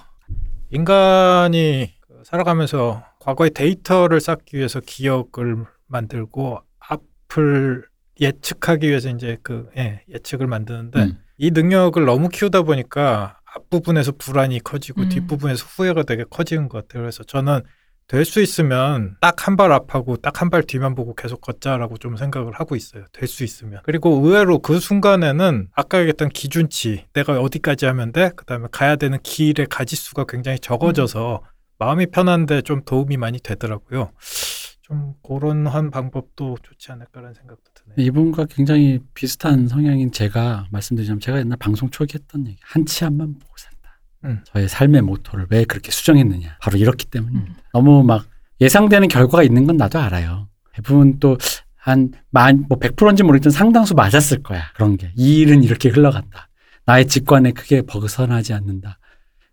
인간이 0.70 1.92
그 2.02 2.22
살아가면서 2.24 3.04
과거의 3.18 3.50
데이터를 3.50 4.22
쌓기 4.22 4.58
위해서 4.58 4.80
기억을 4.80 5.66
만들고 5.88 6.62
앞을 6.78 7.88
예측하기 8.20 8.88
위해서 8.90 9.10
이제 9.10 9.38
그 9.44 9.70
예, 9.78 10.02
예측을 10.10 10.48
만드는데 10.48 11.00
음. 11.04 11.18
이 11.38 11.52
능력을 11.52 12.04
너무 12.06 12.30
키우다 12.30 12.64
보니까 12.64 13.40
앞부분에서 13.56 14.14
불안이 14.18 14.60
커지고 14.64 15.02
음. 15.04 15.10
뒷부분에서 15.10 15.66
후회가 15.66 16.04
되게 16.04 16.24
커지는 16.30 16.70
것 16.70 16.88
같아요. 16.88 17.04
그래서 17.04 17.24
저는 17.24 17.62
될 18.08 18.24
수 18.24 18.40
있으면 18.42 19.18
딱 19.20 19.48
한 19.48 19.58
발 19.58 19.74
앞하고 19.74 20.16
딱 20.18 20.42
한 20.42 20.50
발 20.50 20.64
뒤만 20.64 20.96
보고 20.96 21.14
계속 21.14 21.42
걷자라고 21.42 21.98
좀 21.98 22.16
생각을 22.16 22.54
하고 22.54 22.76
있어요. 22.78 23.04
될 23.12 23.28
수 23.28 23.44
있으면. 23.44 23.82
그리고 23.84 24.22
의외로 24.24 24.60
그 24.60 24.80
순간에는 24.80 25.68
아까 25.76 26.00
얘기했던 26.00 26.30
기준치, 26.30 27.08
내가 27.14 27.42
어디까지 27.42 27.86
하면 27.86 28.14
돼? 28.14 28.32
그 28.38 28.46
다음에 28.46 28.68
가야 28.72 28.96
되는 28.96 29.20
길의 29.22 29.68
가지수가 29.70 30.24
굉장히 30.30 30.58
적어져서 30.60 31.42
마음이 31.80 32.06
편한데 32.08 32.62
좀 32.62 32.82
도움이 32.86 33.18
많이 33.18 33.40
되더라고요. 33.42 34.12
좀 34.88 35.14
그런 35.22 35.68
한 35.68 35.92
방법도 35.92 36.58
좋지 36.64 36.94
않을까라는 36.94 37.34
생각도 37.34 37.64
드네요. 37.74 38.08
이분과 38.08 38.46
굉장히 38.46 39.00
비슷한 39.14 39.68
성향인 39.68 40.14
제가 40.14 40.68
말씀드리자면 40.72 41.20
제가 41.20 41.40
옛날 41.40 41.58
방송 41.58 41.90
초기 41.90 42.16
했던 42.16 42.48
얘기 42.48 42.58
한치 42.64 43.04
앞만 43.04 43.34
보고 43.34 43.54
산다. 43.58 44.00
음. 44.24 44.42
저의 44.46 44.70
삶의 44.70 45.02
모토를 45.02 45.48
왜 45.50 45.66
그렇게 45.66 45.92
수정했느냐. 45.92 46.58
바로 46.62 46.78
이렇기 46.78 47.06
때문입니다. 47.08 47.54
음. 47.54 47.64
너무 47.74 48.04
막 48.04 48.26
예상되는 48.62 49.10
결과가 49.10 49.44
있는 49.44 49.68
건 49.68 49.76
나도 49.76 50.00
알아요. 50.00 50.48
대부분 50.74 51.20
또 51.20 51.38
한 51.76 52.20
뭐 52.20 52.80
100%인지 52.80 53.24
모르겠지만 53.24 53.52
상당수 53.52 53.94
맞았을 53.94 54.42
거야. 54.42 54.72
그런 54.74 54.96
게. 54.96 55.12
이 55.18 55.40
일은 55.40 55.64
이렇게 55.64 55.90
흘러간다. 55.90 56.48
나의 56.86 57.08
직관에 57.08 57.52
크게 57.52 57.82
벗어나지 57.82 58.54
않는다. 58.54 59.00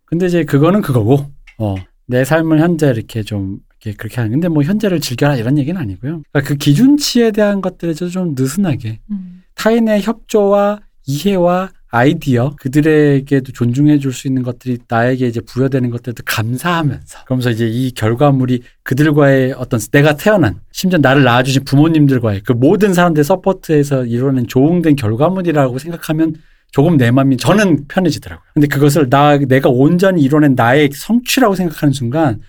근데 0.05 0.27
이제 0.27 0.45
그거는 0.45 0.81
그거고 0.81 1.33
어, 1.59 1.75
내 2.07 2.25
삶을 2.25 2.61
현재 2.61 2.89
이렇게 2.89 3.25
좀 3.25 3.59
그렇게 3.93 4.17
하는 4.17 4.33
근데 4.33 4.49
뭐 4.49 4.63
현재를 4.63 5.01
즐겨라 5.01 5.37
이런 5.37 5.59
얘기는 5.59 5.79
아니고요. 5.81 6.23
그러니까 6.33 6.49
그 6.49 6.57
기준치에 6.57 7.31
대한 7.31 7.61
것들에 7.61 7.95
좀 7.95 8.35
느슨하게 8.37 9.01
음, 9.11 9.43
타인의 9.55 10.03
협조와 10.03 10.81
이해와 11.07 11.71
아이디어 11.91 12.57
그들에게도 12.59 13.53
존중해 13.53 14.01
줄 14.01 14.13
수 14.13 14.27
있는 14.27 14.43
것들이 14.43 14.79
나에게 14.89 15.29
이제 15.29 15.41
부여되는 15.41 15.91
것들도 15.91 16.25
감사하면서 16.27 17.25
그러면서 17.25 17.51
이제 17.51 17.69
이 17.69 17.93
결과물이 17.93 18.63
그들과의 18.83 19.53
어떤 19.53 19.79
내가 19.93 20.17
태어난 20.17 20.61
심지어 20.73 20.99
나를 20.99 21.23
낳아주신 21.23 21.65
부모님들과의 21.65 22.41
그 22.41 22.53
모든 22.53 22.95
사람들의 22.95 23.23
support에서 23.25 24.07
이뤄낸 24.07 24.49
조응된 24.49 24.97
결과물이라고 24.97 25.79
생각하면 25.79 26.35
조금 26.73 26.97
내 26.97 27.13
마음이 27.13 27.37
저는 27.37 27.87
편해지더라고요. 27.87 28.45
근데 28.55 28.67
그것을 28.67 29.09
나 29.09 29.39
내가 29.39 29.69
온전히 29.69 30.23
이뤄낸 30.23 30.57
나의 30.57 30.91
성취라고 30.93 31.55
생각하는 31.55 31.93
순간 31.93 32.41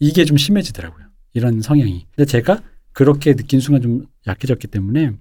이게 0.00 0.24
좀 0.24 0.36
심해지더라고요. 0.36 1.06
이런 1.34 1.60
성향이. 1.60 2.06
근데 2.16 2.26
제가 2.26 2.60
그렇게 2.92 3.34
느낀 3.34 3.60
순간 3.60 3.82
좀 3.82 4.06
약해졌기 4.26 4.66
때문에 4.66 5.12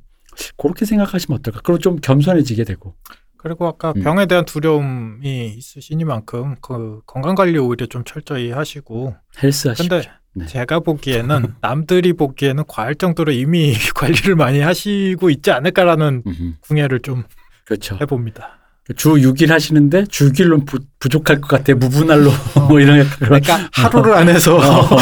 그렇게 0.57 0.85
생각하시면 0.85 1.39
어떨까? 1.39 1.61
그리고 1.64 1.80
좀 1.80 1.97
겸손해지게 1.97 2.64
되고. 2.64 2.95
그리고 3.38 3.68
아까 3.68 3.93
음. 3.95 4.01
병에 4.01 4.26
대한 4.26 4.43
두려움이 4.45 5.53
있으시니만큼 5.57 6.56
그 6.61 7.01
건강 7.06 7.35
관리 7.35 7.57
오히려 7.57 7.85
좀 7.85 8.03
철저히 8.03 8.51
하시고 8.51 9.15
헬스 9.41 9.69
하십시오. 9.69 9.89
근데 9.89 10.10
네. 10.34 10.45
제가 10.45 10.80
보기에는 10.80 11.56
남들이 11.61 12.14
보기에는 12.14 12.64
과할 12.68 12.95
정도로 12.95 13.31
이미 13.31 13.73
관리를 13.95 14.35
많이 14.35 14.60
하시고 14.60 15.30
있지 15.30 15.51
않을까라는. 15.51 16.23
궁예를 16.61 16.99
좀 17.01 17.23
그렇죠. 17.65 17.97
해봅니다. 18.01 18.59
주 18.95 19.10
6일 19.14 19.49
하시는데 19.49 20.06
주 20.06 20.32
6일로 20.32 20.66
부, 20.66 20.80
부족할 20.99 21.41
것 21.41 21.48
같아. 21.48 21.76
무분할로 21.76 22.32
뭐 22.68 22.80
이런. 22.80 23.06
그러니까 23.20 23.70
하루를 23.74 24.14
안 24.14 24.30
해서 24.30 24.57
어, 24.57 24.95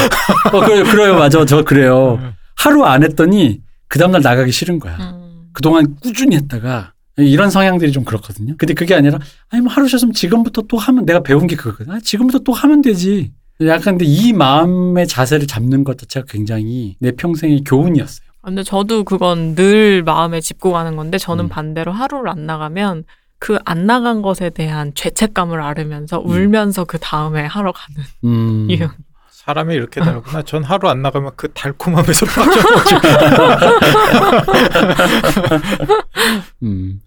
어, 0.53 0.59
그래요, 0.65 0.83
그래요, 0.83 1.15
맞아, 1.15 1.45
저 1.45 1.63
그래요. 1.63 2.19
음. 2.21 2.33
하루 2.55 2.83
안 2.83 3.03
했더니 3.03 3.61
그 3.87 3.99
다음날 3.99 4.21
나가기 4.21 4.51
싫은 4.51 4.79
거야. 4.79 4.97
음. 4.97 5.49
그동안 5.53 5.95
꾸준히 6.01 6.35
했다가 6.35 6.93
이런 7.17 7.49
성향들이 7.49 7.91
좀 7.91 8.03
그렇거든요. 8.03 8.55
근데 8.57 8.73
그게 8.73 8.93
아니라 8.93 9.19
아니 9.49 9.61
뭐 9.61 9.71
하루 9.71 9.87
쉬었으면 9.87 10.13
지금부터 10.13 10.63
또 10.63 10.77
하면 10.77 11.05
내가 11.05 11.21
배운 11.23 11.47
게 11.47 11.55
그거거든. 11.55 11.91
아, 11.93 11.99
지금부터 12.03 12.39
또 12.39 12.53
하면 12.53 12.81
되지. 12.81 13.31
약간 13.61 13.97
근데 13.97 14.05
이 14.05 14.33
마음의 14.33 15.07
자세를 15.07 15.47
잡는 15.47 15.83
것 15.83 15.97
자체가 15.97 16.25
굉장히 16.29 16.95
내 16.99 17.11
평생의 17.11 17.63
교훈이었어요. 17.65 18.27
아, 18.43 18.47
근데 18.47 18.61
저도 18.61 19.03
그건 19.03 19.55
늘 19.55 20.03
마음에 20.03 20.41
짚고 20.41 20.71
가는 20.71 20.95
건데 20.95 21.17
저는 21.17 21.45
음. 21.45 21.49
반대로 21.49 21.91
하루를 21.91 22.29
안 22.29 22.45
나가면 22.45 23.05
그 23.39 23.57
안 23.65 23.85
나간 23.85 24.21
것에 24.21 24.49
대한 24.49 24.91
죄책감을 24.95 25.61
앓으면서 25.61 26.21
음. 26.21 26.29
울면서 26.29 26.85
그 26.85 26.97
다음에 26.99 27.45
하러 27.45 27.71
가는 27.71 28.01
음. 28.23 28.67
유형. 28.71 28.89
사람이 29.31 29.73
이렇게 29.75 30.01
다르구나. 30.01 30.41
전 30.41 30.63
하루 30.63 30.89
안 30.89 31.01
나가면 31.01 31.31
그 31.37 31.47
달콤함에서 31.53 32.25
빠져가지고. 32.25 32.99
음, 36.63 36.99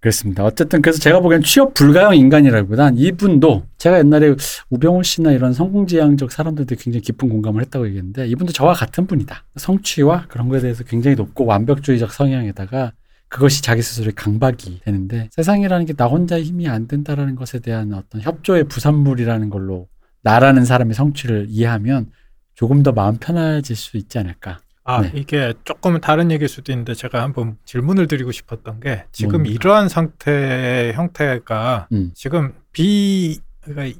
그렇습니다. 0.00 0.44
어쨌든 0.44 0.82
그래서 0.82 0.98
제가 0.98 1.20
보기엔 1.20 1.42
취업 1.42 1.72
불가형 1.72 2.16
인간이라기보단 2.16 2.98
이분도 2.98 3.64
제가 3.78 3.98
옛날에 3.98 4.34
우병우 4.68 5.04
씨나 5.04 5.32
이런 5.32 5.54
성공지향적 5.54 6.32
사람들도 6.32 6.74
굉장히 6.76 7.00
깊은 7.00 7.30
공감을 7.30 7.62
했다고 7.62 7.86
얘기했는데 7.86 8.26
이분도 8.28 8.52
저와 8.52 8.74
같은 8.74 9.06
분이다. 9.06 9.44
성취와 9.56 10.26
그런 10.28 10.50
거에 10.50 10.60
대해서 10.60 10.84
굉장히 10.84 11.16
높고 11.16 11.46
완벽주의적 11.46 12.12
성향에다가 12.12 12.92
그것이 13.28 13.62
자기 13.62 13.82
스스로의 13.82 14.12
강박이 14.12 14.80
되는데 14.84 15.28
세상이라는 15.32 15.86
게 15.86 15.92
나 15.94 16.06
혼자 16.06 16.40
힘이 16.40 16.68
안 16.68 16.86
된다라는 16.86 17.34
것에 17.36 17.58
대한 17.58 17.92
어떤 17.94 18.20
협조의 18.20 18.64
부산물이라는 18.64 19.50
걸로 19.50 19.88
나라는 20.22 20.64
사람의 20.64 20.94
성취를 20.94 21.46
이해하면 21.48 22.10
조금 22.54 22.82
더 22.82 22.92
마음 22.92 23.16
편해질 23.18 23.74
수 23.76 23.96
있지 23.96 24.18
않을까. 24.18 24.58
아, 24.84 25.00
네. 25.02 25.10
이게 25.14 25.52
조금 25.64 26.00
다른 26.00 26.30
얘기일 26.30 26.48
수도 26.48 26.70
있는데 26.72 26.94
제가 26.94 27.20
한번 27.22 27.56
질문을 27.64 28.06
드리고 28.06 28.30
싶었던 28.30 28.78
게 28.80 29.04
지금 29.10 29.42
뭡니까? 29.42 29.54
이러한 29.54 29.88
상태의 29.88 30.92
형태가 30.94 31.88
음. 31.92 32.12
지금 32.14 32.52
비 32.72 33.40
그러니까 33.62 33.98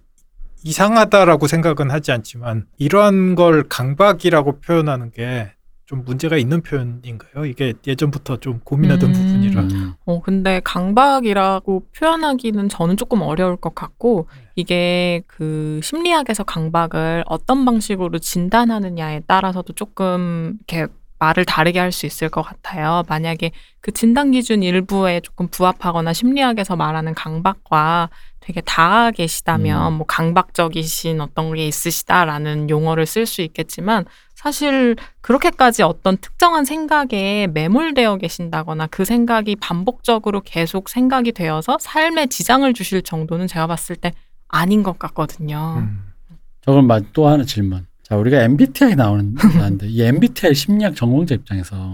이상하다라고 0.64 1.46
생각은 1.48 1.90
하지 1.90 2.12
않지만 2.12 2.66
이러한 2.78 3.34
걸 3.34 3.64
강박이라고 3.68 4.60
표현하는 4.60 5.10
게 5.10 5.52
좀 5.86 6.04
문제가 6.04 6.36
있는 6.36 6.62
표현인가요? 6.62 7.46
이게 7.46 7.72
예전부터 7.86 8.38
좀 8.38 8.60
고민하던 8.64 9.10
음. 9.10 9.12
부분이라. 9.12 9.62
음. 9.62 9.94
어, 10.04 10.20
근데 10.20 10.60
강박이라고 10.64 11.86
표현하기는 11.96 12.68
저는 12.68 12.96
조금 12.96 13.22
어려울 13.22 13.56
것 13.56 13.74
같고, 13.74 14.28
이게 14.56 15.22
그 15.28 15.78
심리학에서 15.82 16.42
강박을 16.42 17.22
어떤 17.26 17.64
방식으로 17.64 18.18
진단하느냐에 18.18 19.20
따라서도 19.28 19.72
조금 19.74 20.58
이렇게 20.66 20.92
말을 21.18 21.44
다르게 21.44 21.78
할 21.78 21.92
수 21.92 22.04
있을 22.04 22.28
것 22.28 22.42
같아요. 22.42 23.02
만약에 23.08 23.52
그 23.80 23.92
진단 23.92 24.32
기준 24.32 24.62
일부에 24.62 25.20
조금 25.20 25.46
부합하거나 25.48 26.12
심리학에서 26.12 26.76
말하는 26.76 27.14
강박과 27.14 28.10
되게 28.47 28.60
닿아 28.60 29.10
계시다면, 29.10 29.93
음. 29.94 29.97
뭐 29.98 30.06
강박적이신 30.06 31.20
어떤 31.20 31.52
게 31.52 31.66
있으시다라는 31.66 32.70
용어를 32.70 33.05
쓸 33.05 33.27
수 33.27 33.43
있겠지만, 33.43 34.05
사실 34.36 34.94
그렇게까지 35.20 35.82
어떤 35.82 36.16
특정한 36.16 36.64
생각에 36.64 37.48
매몰되어 37.52 38.18
계신다거나 38.18 38.86
그 38.86 39.05
생각이 39.05 39.56
반복적으로 39.56 40.43
계속 40.43 40.89
생각이 40.89 41.32
되어서 41.32 41.77
삶에 41.81 42.27
지장을 42.27 42.73
주실 42.73 43.02
정도는 43.02 43.48
제가 43.48 43.66
봤을 43.66 43.97
때 43.97 44.12
아닌 44.47 44.85
것 44.85 44.97
같거든요. 45.01 45.78
음. 45.78 46.12
저건 46.60 46.86
마- 46.86 47.01
또 47.12 47.27
하나 47.27 47.44
질문. 47.44 47.85
자, 48.05 48.16
우리가 48.16 48.43
MBTI 48.43 48.94
나오는 48.94 49.35
나는데 49.35 49.89
이 49.89 50.02
MBTI 50.02 50.55
심리학 50.55 50.94
전공자 50.94 51.35
입장에서 51.35 51.93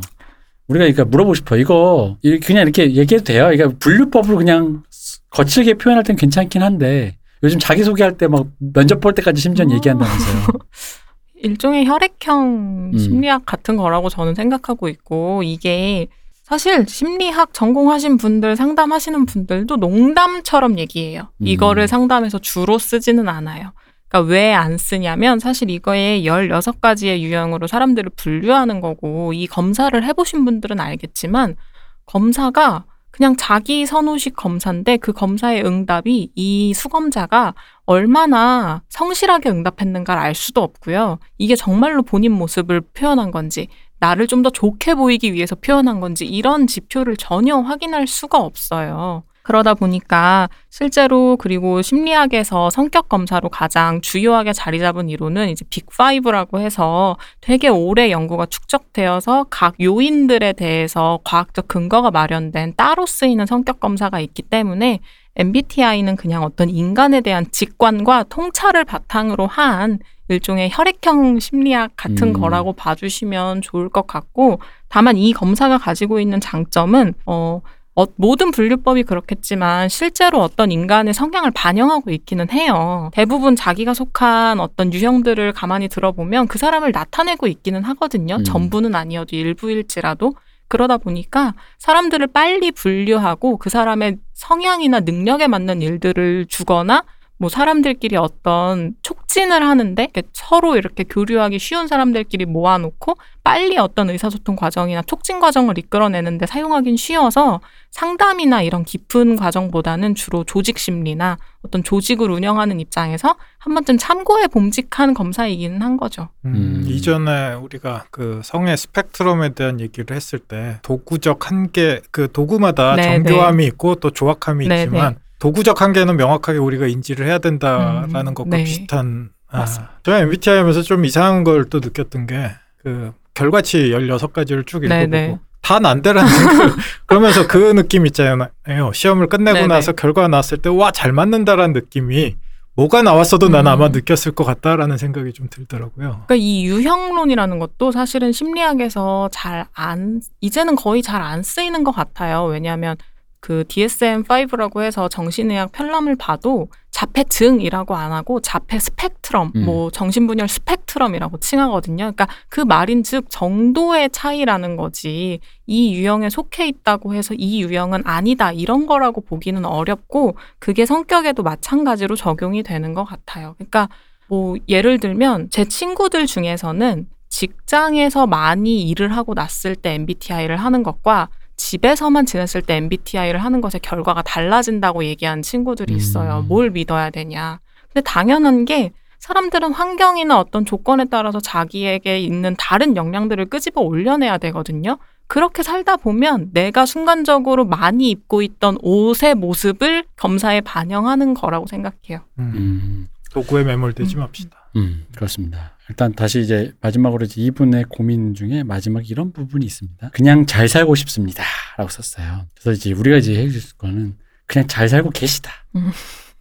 우리가 0.73 0.85
그러니까 0.85 1.05
물어보고 1.05 1.35
싶어. 1.35 1.57
이거 1.57 2.17
이- 2.23 2.39
그냥 2.41 2.63
이렇게 2.63 2.93
얘기해도 2.95 3.25
돼요. 3.25 3.45
그러니까 3.51 3.77
분류법으로 3.79 4.37
그냥 4.39 4.83
거칠게 5.31 5.75
표현할 5.75 6.03
땐 6.05 6.17
괜찮긴 6.17 6.63
한데 6.63 7.17
요즘 7.43 7.59
자기 7.59 7.83
소개할 7.85 8.17
때 8.17 8.27
막 8.29 8.47
면접 8.59 9.01
볼 9.01 9.15
때까지 9.15 9.41
심지어 9.41 9.65
는 9.65 9.73
어. 9.73 9.77
얘기한다면서요. 9.77 10.47
일종의 11.37 11.87
혈액형 11.87 12.91
음. 12.95 12.99
심리학 12.99 13.45
같은 13.45 13.77
거라고 13.77 14.09
저는 14.09 14.35
생각하고 14.35 14.89
있고 14.89 15.43
이게 15.43 16.07
사실 16.45 16.85
심리학 16.87 17.53
전공하신 17.53 18.17
분들 18.17 18.57
상담하시는 18.57 19.27
분들도 19.27 19.77
농담처럼 19.77 20.79
얘기해요. 20.79 21.23
음. 21.41 21.47
이거를 21.47 21.89
상담에서 21.89 22.39
주로 22.39 22.79
쓰지는 22.79 23.29
않아요. 23.29 23.73
그러니까 24.13 24.31
왜 24.31 24.53
안 24.53 24.77
쓰냐면 24.77 25.39
사실 25.39 25.71
이거에 25.71 26.23
16가지의 26.23 27.21
유형으로 27.21 27.67
사람들을 27.67 28.11
분류하는 28.17 28.81
거고 28.83 29.33
이 29.33 29.47
검사를 29.47 30.05
해보신 30.05 30.45
분들은 30.45 30.79
알겠지만 30.79 31.57
검사가 32.05 32.85
그냥 33.11 33.37
자기 33.37 33.87
선호식 33.87 34.37
검사인데 34.37 34.99
그 34.99 35.13
검사의 35.13 35.65
응답이 35.65 36.31
이 36.35 36.75
수검자가 36.75 37.55
얼마나 37.87 38.83
성실하게 38.91 39.49
응답했는가를 39.51 40.23
알 40.23 40.35
수도 40.35 40.63
없고요. 40.63 41.19
이게 41.39 41.57
정말로 41.57 42.03
본인 42.03 42.33
모습을 42.33 42.81
표현한 42.81 43.31
건지, 43.31 43.69
나를 43.99 44.27
좀 44.27 44.43
더 44.43 44.51
좋게 44.51 44.95
보이기 44.95 45.33
위해서 45.35 45.55
표현한 45.55 46.01
건지, 46.01 46.25
이런 46.27 46.67
지표를 46.67 47.17
전혀 47.19 47.57
확인할 47.59 48.07
수가 48.07 48.39
없어요. 48.39 49.25
그러다 49.43 49.75
보니까 49.75 50.49
실제로 50.71 51.37
그리고 51.37 51.83
심리학에서 51.83 52.71
성격 52.71 53.09
검사로 53.09 53.49
가장 53.49 54.01
주요하게 54.01 54.53
자리 54.53 54.79
잡은 54.79 55.09
이론은 55.09 55.49
이제 55.49 55.65
빅5라고 55.71 56.61
해서 56.61 57.17
되게 57.41 57.69
오래 57.69 58.11
연구가 58.11 58.47
축적되어서 58.47 59.47
각 59.51 59.75
요인들에 59.81 60.55
대해서 60.55 61.19
과학적 61.25 61.69
근거가 61.69 62.11
마련된 62.11 62.75
따로 62.77 63.07
쓰이는 63.07 63.47
성격 63.47 63.81
검사가 63.81 64.21
있기 64.21 64.43
때문에 64.43 65.01
MBTI는 65.37 66.17
그냥 66.17 66.43
어떤 66.43 66.69
인간에 66.69 67.21
대한 67.21 67.47
직관과 67.51 68.25
통찰을 68.25 68.85
바탕으로 68.85 69.47
한 69.47 69.99
일종의 70.29 70.71
혈액형 70.73 71.41
심리학 71.41 71.93
같은 71.97 72.29
음. 72.29 72.33
거라고 72.33 72.73
봐주시면 72.75 73.63
좋을 73.63 73.89
것 73.89 74.07
같고 74.07 74.61
다만 74.89 75.17
이 75.17 75.33
검사가 75.33 75.79
가지고 75.79 76.21
있는 76.21 76.41
장점은 76.41 77.15
어, 77.27 77.61
어, 77.95 78.07
모든 78.17 78.51
분류법이 78.51 79.03
그렇겠지만 79.03 79.89
실제로 79.89 80.41
어떤 80.41 80.73
인간의 80.73 81.13
성향을 81.13 81.51
반영하고 81.51 82.11
있기는 82.11 82.51
해요. 82.51 83.11
대부분 83.13 83.55
자기가 83.55 83.93
속한 83.93 84.61
어떤 84.61 84.93
유형들을 84.95 85.53
가만히 85.53 85.89
들어보면 85.89 86.47
그 86.47 86.59
사람을 86.59 86.93
나타내고 86.93 87.47
있기는 87.49 87.83
하거든요. 87.85 88.37
음. 88.37 88.45
전부는 88.45 88.95
아니어도 88.95 89.37
일부일지라도. 89.37 90.35
그러다 90.69 90.97
보니까 90.97 91.53
사람들을 91.79 92.29
빨리 92.29 92.73
분류하고 92.73 93.59
그 93.59 93.69
사람의 93.69 94.17
성향이나 94.33 95.01
능력에 95.01 95.47
맞는 95.47 95.83
일들을 95.83 96.47
주거나 96.49 97.05
뭐 97.43 97.49
사람들끼리 97.49 98.15
어떤 98.15 98.95
촉진을 99.03 99.67
하는데 99.67 100.01
이렇게 100.01 100.23
서로 100.33 100.77
이렇게 100.77 101.03
교류하기 101.03 101.59
쉬운 101.59 101.89
사람들끼리 101.89 102.45
모아놓고 102.45 103.17
빨리 103.43 103.79
어떤 103.79 104.11
의사소통 104.11 104.55
과정이나 104.55 105.03
촉진 105.03 105.41
과정을 105.41 105.77
이끌어내는데 105.77 106.47
사용하긴 106.47 106.97
쉬워서 106.97 107.61
상담이나 107.91 108.63
이런 108.63 108.85
깊은 108.85 109.35
과정보다는 109.35 110.15
주로 110.15 110.45
조직 110.45 110.79
심리나 110.79 111.37
어떤 111.63 111.83
조직을 111.83 112.31
운영하는 112.31 112.79
입장에서 112.79 113.35
한 113.59 113.75
번쯤 113.75 113.99
참고에 113.99 114.47
봄직한 114.47 115.13
검사이기는 115.13 115.83
한 115.83 115.97
거죠. 115.97 116.29
음, 116.45 116.55
음. 116.55 116.85
이전에 116.87 117.55
우리가 117.55 118.05
그 118.13 118.41
성의 118.45 118.77
스펙트럼에 118.77 119.55
대한 119.55 119.81
얘기를 119.81 120.15
했을 120.15 120.39
때 120.39 120.79
도구적 120.83 121.51
한계 121.51 122.03
그 122.13 122.31
도구마다 122.31 122.95
네, 122.95 123.03
정교함이 123.03 123.67
있고 123.67 123.97
또 123.97 124.11
조악함이 124.13 124.69
네, 124.69 124.85
있지만 124.85 125.17
도구적 125.43 125.83
한계는 125.83 126.17
명확하게 126.17 126.59
우리가 126.61 126.87
인지를 126.87 127.27
해야 127.27 127.39
된다라는 127.39 128.29
음, 128.29 128.35
것과 128.35 128.57
네. 128.59 128.63
비슷한 128.63 129.31
아. 129.51 129.67
저는 130.05 130.21
MBTI 130.23 130.59
하면서 130.59 130.83
좀 130.83 131.05
이상한 131.05 131.43
걸 131.43 131.65
또 131.69 131.81
느꼈던 131.81 132.27
게 132.29 132.53
그 132.83 133.13
결과치 133.35 133.91
16가지를 133.91 134.67
쭉 134.67 134.81
네, 134.81 135.03
읽어보고 135.05 135.11
네. 135.11 135.39
다 135.63 135.79
난데라는 135.79 136.29
생각 136.29 136.77
그러면서 137.07 137.47
그 137.49 137.73
느낌 137.75 138.07
있잖아요. 138.07 138.49
시험을 138.93 139.29
끝내고 139.29 139.55
네네. 139.55 139.67
나서 139.69 139.93
결과가 139.93 140.29
나왔을 140.29 140.59
때 140.59 140.69
와 140.69 140.91
잘 140.93 141.13
맞는다라는 141.13 141.73
느낌이 141.73 142.37
뭐가 142.75 143.03
나왔어도 143.03 143.49
난 143.49 143.67
음. 143.67 143.73
아마 143.73 143.89
느꼈을 143.89 144.33
것 144.33 144.45
같다라는 144.45 144.97
생각이 144.97 145.33
좀 145.33 145.47
들더라고요. 145.51 146.25
그러니까 146.27 146.35
이 146.37 146.65
유형론이라는 146.67 147.59
것도 147.59 147.93
사실은 147.93 148.33
심리학에서 148.33 149.29
잘 149.33 149.67
안, 149.75 150.21
이제는 150.41 150.77
거의 150.77 151.03
잘 151.03 151.21
안 151.23 151.43
쓰이는 151.43 151.85
것 151.85 151.93
같아요. 151.93 152.45
왜냐하면 152.45 152.97
그 153.43 153.65
DSM-5라고 153.65 154.83
해서 154.83 155.09
정신의학 155.09 155.73
편람을 155.73 156.15
봐도 156.15 156.69
자폐증이라고 156.93 157.97
안 157.97 158.13
하고 158.13 158.41
자폐 158.41 158.79
스펙트럼, 158.79 159.51
음. 159.57 159.65
뭐 159.65 159.91
정신분열 159.91 160.47
스펙트럼이라고 160.47 161.39
칭하거든요. 161.39 161.97
그러니까 162.05 162.29
그 162.49 162.61
말인즉 162.61 163.27
정도의 163.31 164.11
차이라는 164.11 164.77
거지 164.77 165.41
이 165.67 165.95
유형에 165.95 166.31
속해 166.31 166.69
있다고 166.69 167.15
해서 167.15 167.35
이 167.37 167.65
유형은 167.65 168.03
아니다 168.05 168.53
이런 168.53 168.87
거라고 168.87 169.21
보기는 169.23 169.65
어렵고 169.65 170.37
그게 170.61 170.87
성격에도 170.87 171.43
마찬가지로 171.43 172.15
적용이 172.15 172.63
되는 172.63 172.95
것 172.95 173.03
같아요. 173.03 173.57
그러니까 173.59 173.89
뭐 174.29 174.55
예를 174.69 175.01
들면 175.01 175.51
제 175.51 175.65
친구들 175.65 176.27
중에서는 176.27 177.09
직장에서 177.29 178.29
많이 178.29 178.89
일을 178.89 179.17
하고 179.17 179.35
났을 179.35 179.75
때 179.75 179.95
MBTI를 179.95 180.59
하는 180.59 180.85
것과 180.85 181.29
집에서만 181.63 182.27
지냈을 182.27 182.61
때 182.63 182.75
MBTI를 182.77 183.39
하는 183.39 183.61
것의 183.61 183.81
결과가 183.83 184.23
달라진다고 184.23 185.05
얘기한 185.05 185.43
친구들이 185.43 185.95
있어요. 185.95 186.41
음. 186.41 186.49
뭘 186.49 186.71
믿어야 186.71 187.11
되냐. 187.11 187.61
근데 187.93 188.01
당연한 188.03 188.65
게 188.65 188.91
사람들은 189.21 189.73
환경이나 189.73 190.41
어떤 190.41 190.65
조건에 190.65 191.05
따라서 191.05 191.39
자기에게 191.39 192.19
있는 192.19 192.57
다른 192.59 192.97
역량들을 192.97 193.47
끄집어 193.47 193.81
올려내야 193.81 194.39
되거든요. 194.39 194.99
그렇게 195.29 195.63
살다 195.63 195.97
보면 195.99 196.51
내가 196.53 196.85
순간적으로 196.85 197.65
많이 197.65 198.11
입고 198.11 198.43
있던 198.43 198.79
옷의 198.83 199.37
모습을 199.37 200.05
검사에 200.17 200.61
반영하는 200.63 201.33
거라고 201.35 201.69
생각해요. 201.69 202.25
음. 202.41 202.53
음, 202.55 203.09
도구에 203.31 203.63
매몰되지 203.63 204.17
음. 204.17 204.21
맙시다. 204.21 204.71
음, 204.75 205.07
그렇습니다. 205.15 205.72
일단 205.89 206.13
다시 206.15 206.41
이제 206.41 206.73
마지막으로 206.81 207.25
이제 207.27 207.41
이분의 207.43 207.87
고민 207.89 208.35
중에 208.35 208.63
마지막 208.63 209.09
이런 209.11 209.33
부분이 209.33 209.65
있습니다. 209.67 210.11
그냥 210.13 210.47
잘 210.47 210.69
살고 210.69 210.95
싶습니다.라고 210.95 211.91
썼어요. 211.91 212.47
그래서 212.55 212.73
이제 212.73 212.93
우리가 212.93 213.17
이제 213.17 213.37
해줄 213.37 213.61
거는 213.79 214.15
그냥 214.47 214.69
잘 214.69 214.89
살고 214.89 215.11
계시다. 215.11 215.51
음. 215.77 215.91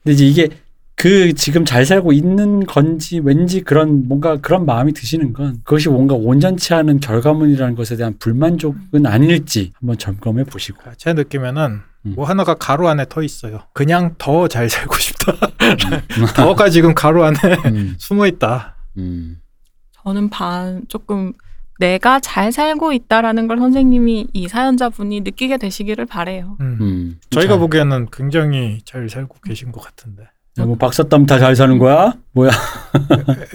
근데 0.04 0.14
이제 0.14 0.26
이게 0.26 0.50
그 0.96 1.34
지금 1.34 1.66
잘 1.66 1.86
살고 1.86 2.14
있는 2.14 2.66
건지 2.66 3.20
왠지 3.20 3.62
그런 3.62 4.08
뭔가 4.08 4.38
그런 4.38 4.66
마음이 4.68 4.94
드시는 4.94 5.34
건 5.34 5.60
그것이 5.64 5.90
뭔가 5.90 6.14
온전치 6.14 6.74
않은 6.76 7.00
결과물이라는 7.00 7.76
것에 7.76 7.96
대한 7.96 8.16
불만족은 8.20 9.06
아닐지 9.08 9.72
한번 9.80 9.98
점검해 9.98 10.44
보시고. 10.44 10.78
그러니까 10.78 10.96
제 11.00 11.14
느낌에는 11.14 11.80
음. 12.06 12.14
뭐 12.16 12.26
하나가 12.26 12.54
가로 12.54 12.88
안에 12.88 13.06
터 13.06 13.24
있어요. 13.24 13.62
그냥 13.74 14.14
더 14.20 14.48
잘 14.48 14.70
살고 14.70 14.96
싶다. 14.98 15.32
음. 15.32 16.26
더가 16.36 16.70
지금 16.70 16.94
가로 16.94 17.24
안에 17.26 17.38
음, 17.66 17.96
숨어 17.98 18.28
있다. 18.28 18.76
음, 18.98 19.38
저는 20.04 20.30
반 20.30 20.84
조금 20.88 21.34
내가 21.80 22.20
잘 22.20 22.52
살고 22.52 22.94
있다라는 22.94 23.48
걸 23.48 23.58
선생님이 23.58 24.28
이 24.34 24.48
사연자분이 24.48 25.22
느끼게 25.22 25.58
되시기를 25.58 26.06
바래요. 26.06 26.58
음. 26.60 26.78
음. 26.82 27.20
저희가 27.32 27.54
자, 27.56 27.60
보기에는 27.60 28.08
굉장히 28.12 28.80
잘 28.86 29.10
살고 29.10 29.38
계신 29.44 29.72
것 29.72 29.82
같은데. 29.82 30.24
야, 30.60 30.66
뭐 30.66 30.76
박사땀 30.76 31.26
다 31.26 31.40
잘 31.40 31.56
사는 31.56 31.78
거야? 31.80 32.14
뭐야? 32.34 32.52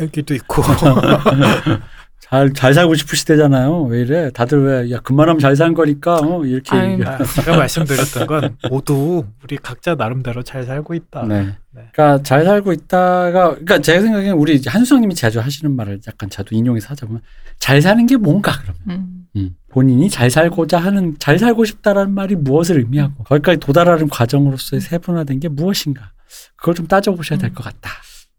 애- 0.01 0.05
애기도 0.05 0.35
있고. 0.35 0.63
잘, 2.19 2.53
잘 2.55 2.75
살고 2.75 2.95
싶으시대잖아요. 2.95 3.83
왜 3.85 4.01
이래? 4.01 4.31
다들 4.31 4.65
왜, 4.65 4.91
야, 4.91 4.99
그만하면 5.01 5.39
잘 5.39 5.55
사는 5.55 5.75
거니까, 5.75 6.17
어, 6.19 6.45
이렇게. 6.45 6.75
아유, 6.75 6.99
아, 7.07 7.23
제가 7.23 7.57
말씀드렸던 7.57 8.27
건 8.27 8.57
모두 8.69 9.25
우리 9.45 9.57
각자 9.59 9.95
나름대로 9.95 10.43
잘 10.43 10.65
살고 10.65 10.95
있다. 10.95 11.23
네. 11.29 11.57
네. 11.77 11.83
그러니까 11.93 12.23
잘 12.23 12.45
살고 12.45 12.73
있다가, 12.73 13.51
그러니까 13.51 13.79
제가 13.81 14.01
생각에는 14.01 14.35
우리 14.37 14.61
한수성님이 14.67 15.15
자주 15.15 15.41
하시는 15.41 15.75
말을 15.77 16.01
약간 16.09 16.31
저도 16.31 16.55
인용해서 16.57 16.89
하자면, 16.91 17.21
잘 17.59 17.83
사는 17.83 18.05
게 18.07 18.17
뭔가, 18.17 18.53
그러면. 18.63 18.81
음. 18.89 19.27
음, 19.37 19.51
본인이 19.69 20.09
잘 20.09 20.31
살고자 20.31 20.79
하는, 20.79 21.17
잘 21.19 21.39
살고 21.39 21.67
싶다라는 21.67 22.15
말이 22.15 22.35
무엇을 22.35 22.79
의미하고, 22.79 23.25
거기까지 23.25 23.61
도달하는 23.61 24.09
과정으로서의 24.09 24.81
세분화된 24.81 25.41
게 25.41 25.49
무엇인가. 25.49 26.13
그걸 26.57 26.75
좀 26.75 26.87
따져보셔야 26.87 27.39
될 27.39 27.53
것 27.53 27.63
같다. 27.63 27.91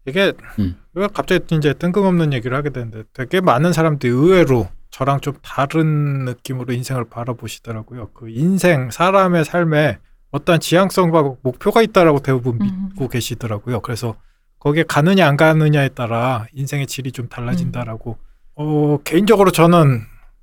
이게 0.06 0.32
음. 0.58 0.74
왜 0.94 1.06
갑자기 1.12 1.54
이제 1.54 1.72
뜬금없는 1.74 2.32
얘기를 2.32 2.56
하게 2.56 2.70
되는데 2.70 3.02
되게 3.12 3.40
많은 3.40 3.72
사람들이 3.72 4.10
의외로 4.12 4.68
저랑 4.90 5.20
좀 5.20 5.34
다른 5.42 6.24
느낌으로 6.24 6.72
인생을 6.72 7.04
바라보시더라고요. 7.10 8.10
그 8.14 8.28
인생 8.30 8.90
사람의 8.90 9.44
삶에 9.44 9.98
어떤 10.30 10.60
지향성과 10.60 11.36
목표가 11.42 11.82
있다라고 11.82 12.20
대부분 12.20 12.60
음. 12.60 12.88
믿고 12.88 13.08
계시더라고요. 13.08 13.80
그래서 13.80 14.16
거기에 14.58 14.84
가느냐 14.84 15.26
안 15.26 15.36
가느냐에 15.36 15.90
따라 15.90 16.46
인생의 16.52 16.86
질이 16.86 17.12
좀 17.12 17.28
달라진다라고. 17.28 18.18
어 18.56 18.98
개인적으로 19.04 19.52
저는 19.52 20.02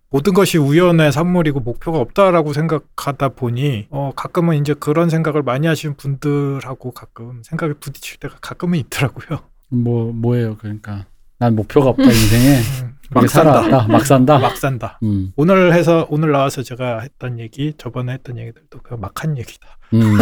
모든 0.10 0.34
것이 0.34 0.58
우연의 0.58 1.12
산물이고 1.12 1.60
목표가 1.60 2.00
없다라고 2.00 2.54
생각하다 2.54 3.30
보니 3.30 3.88
어 3.90 4.12
가끔은 4.16 4.58
이제 4.58 4.74
그런 4.74 5.10
생각을 5.10 5.44
많이 5.44 5.68
하시는 5.68 5.96
분들하고 5.98 6.92
가끔 6.92 7.44
생각이 7.44 7.74
부딪힐 7.80 8.20
때가 8.20 8.38
가끔은 8.42 8.80
있더라고요. 8.80 9.40
뭐, 9.70 10.12
뭐예요. 10.12 10.58
그러니까. 10.58 11.06
난 11.38 11.56
목표가 11.56 11.90
없다, 11.90 12.04
인생에. 12.04 12.60
음, 12.84 12.95
막 13.12 13.30
산다. 13.30 13.88
막 13.88 14.06
산다. 14.06 14.40
막 14.40 14.58
산다. 14.58 15.00
음, 15.04 15.32
오늘 15.36 15.74
해서 15.74 16.08
오늘 16.10 16.32
나와서 16.32 16.64
제가 16.64 17.00
했던 17.02 17.40
얘기, 17.40 17.74
저번에 17.78 18.14
했던 18.14 18.38
얘기들도 18.38 18.80
그냥 18.82 19.02
막한 19.02 19.38
얘기다. 19.38 19.68
음. 19.94 20.18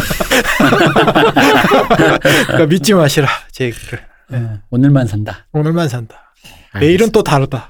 그러니까 2.48 2.66
믿지 2.68 2.94
마시라 2.94 3.28
제 3.52 3.66
얘기를. 3.66 4.00
어, 4.32 4.60
오늘만 4.70 5.08
산다. 5.08 5.48
오늘만 5.52 5.90
산다. 5.90 6.34
내일은 6.80 7.12
또 7.12 7.24
다르다. 7.24 7.70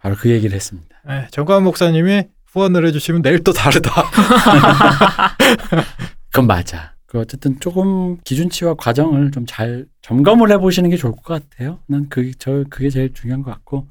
바로 0.00 0.14
그 0.16 0.30
얘기를 0.30 0.54
했습니다. 0.54 0.88
네, 1.06 1.26
정관 1.30 1.64
목사님이 1.64 2.24
후원을 2.52 2.86
해주시면 2.86 3.22
내일 3.22 3.42
또 3.44 3.52
다르다. 3.52 3.90
그건 6.30 6.46
맞아. 6.46 6.94
그 7.06 7.18
어쨌든 7.18 7.58
조금 7.58 8.18
기준치와 8.22 8.74
과정을 8.74 9.30
좀 9.30 9.46
잘 9.46 9.86
점검을 10.02 10.50
해보시는 10.52 10.90
게 10.90 10.96
좋을 10.96 11.12
것 11.16 11.24
같아요. 11.24 11.78
난 11.86 12.08
그게 12.08 12.32
저 12.38 12.64
그게 12.70 12.90
제일 12.90 13.12
중요한 13.14 13.42
것 13.42 13.50
같고 13.50 13.88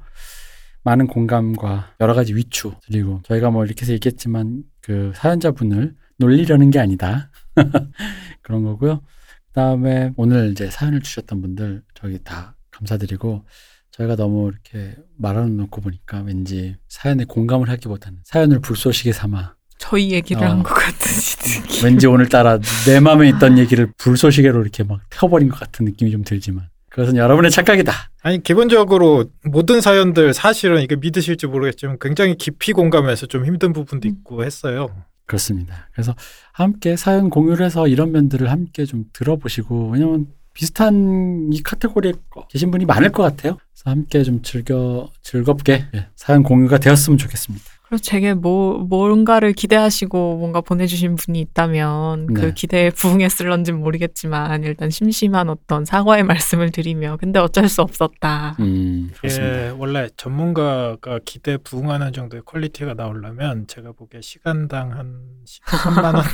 많은 0.88 1.06
공감과 1.06 1.90
여러 2.00 2.14
가지 2.14 2.34
위추 2.34 2.72
그리고 2.86 3.20
저희가 3.24 3.50
뭐 3.50 3.66
이렇게 3.66 3.82
해서 3.82 3.92
얘기했지만 3.92 4.62
그 4.80 5.12
사연자분을 5.14 5.94
놀리려는 6.16 6.70
게 6.70 6.78
아니다 6.78 7.30
그런 8.42 8.64
거고요. 8.64 9.02
그다음에 9.48 10.12
오늘 10.16 10.50
이제 10.50 10.70
사연을 10.70 11.02
주셨던 11.02 11.42
분들 11.42 11.82
저기 11.94 12.18
다 12.24 12.56
감사드리고 12.70 13.44
저희가 13.90 14.16
너무 14.16 14.48
이렇게 14.48 14.96
말하는 15.18 15.58
놓고 15.58 15.82
보니까 15.82 16.22
왠지 16.22 16.76
사연에 16.88 17.24
공감을 17.24 17.68
하기보다는 17.68 18.20
사연을 18.24 18.60
불쏘시개 18.60 19.12
삼아 19.12 19.56
저희 19.76 20.12
얘기를 20.12 20.42
어. 20.42 20.50
한것 20.50 20.72
같으시 20.74 21.36
느낌. 21.36 21.84
왠지 21.84 22.06
오늘따라 22.06 22.60
내 22.86 23.00
마음에 23.00 23.28
있던 23.28 23.58
얘기를 23.58 23.92
불쏘시개로 23.98 24.62
이렇게 24.62 24.84
막 24.84 25.00
태워버린 25.10 25.50
것 25.50 25.60
같은 25.60 25.84
느낌이 25.84 26.10
좀 26.12 26.24
들지만 26.24 26.68
그것은 26.90 27.16
여러분의 27.16 27.50
착각이다. 27.50 27.92
아니 28.22 28.42
기본적으로 28.42 29.26
모든 29.44 29.80
사연들 29.80 30.34
사실은 30.34 30.82
이게 30.82 30.96
믿으실지 30.96 31.46
모르겠지만 31.46 31.98
굉장히 32.00 32.36
깊이 32.36 32.72
공감해서 32.72 33.26
좀 33.26 33.44
힘든 33.44 33.72
부분도 33.72 34.08
음. 34.08 34.10
있고 34.10 34.44
했어요. 34.44 34.88
그렇습니다. 35.26 35.88
그래서 35.92 36.14
함께 36.52 36.96
사연 36.96 37.28
공유를 37.30 37.64
해서 37.64 37.86
이런 37.86 38.12
면들을 38.12 38.50
함께 38.50 38.84
좀 38.86 39.04
들어보시고 39.12 39.90
왜냐면 39.90 40.26
비슷한 40.54 41.50
이 41.52 41.62
카테고리에 41.62 42.14
계신 42.48 42.70
분이 42.70 42.86
많을 42.86 43.12
것 43.12 43.22
같아요. 43.22 43.58
그래서 43.72 43.90
함께 43.90 44.22
좀 44.24 44.42
즐겨 44.42 45.08
즐겁게 45.22 45.84
예, 45.94 46.08
사연 46.16 46.42
공유가 46.42 46.78
되었으면 46.78 47.18
좋겠습니다. 47.18 47.64
그래서 47.88 48.02
제게 48.02 48.34
뭐 48.34 48.78
뭔가를 48.78 49.54
기대하시고 49.54 50.36
뭔가 50.36 50.60
보내주신 50.60 51.16
분이 51.16 51.40
있다면 51.40 52.26
네. 52.26 52.34
그 52.34 52.52
기대에 52.52 52.90
부응했을런진 52.90 53.78
모르겠지만 53.78 54.62
일단 54.64 54.90
심심한 54.90 55.48
어떤 55.48 55.86
사과의 55.86 56.22
말씀을 56.24 56.70
드리며 56.70 57.16
근데 57.18 57.38
어쩔 57.38 57.66
수 57.66 57.80
없었다. 57.80 58.56
음, 58.60 59.10
그렇습니다. 59.16 59.66
예, 59.66 59.68
원래 59.70 60.08
전문가가 60.18 61.18
기대 61.24 61.56
부응하는 61.56 62.12
정도의 62.12 62.42
퀄리티가 62.44 62.92
나오려면 62.92 63.66
제가 63.66 63.92
보기에 63.92 64.20
시간당 64.20 64.92
한 64.92 65.22
13만 65.46 66.14
원 66.14 66.24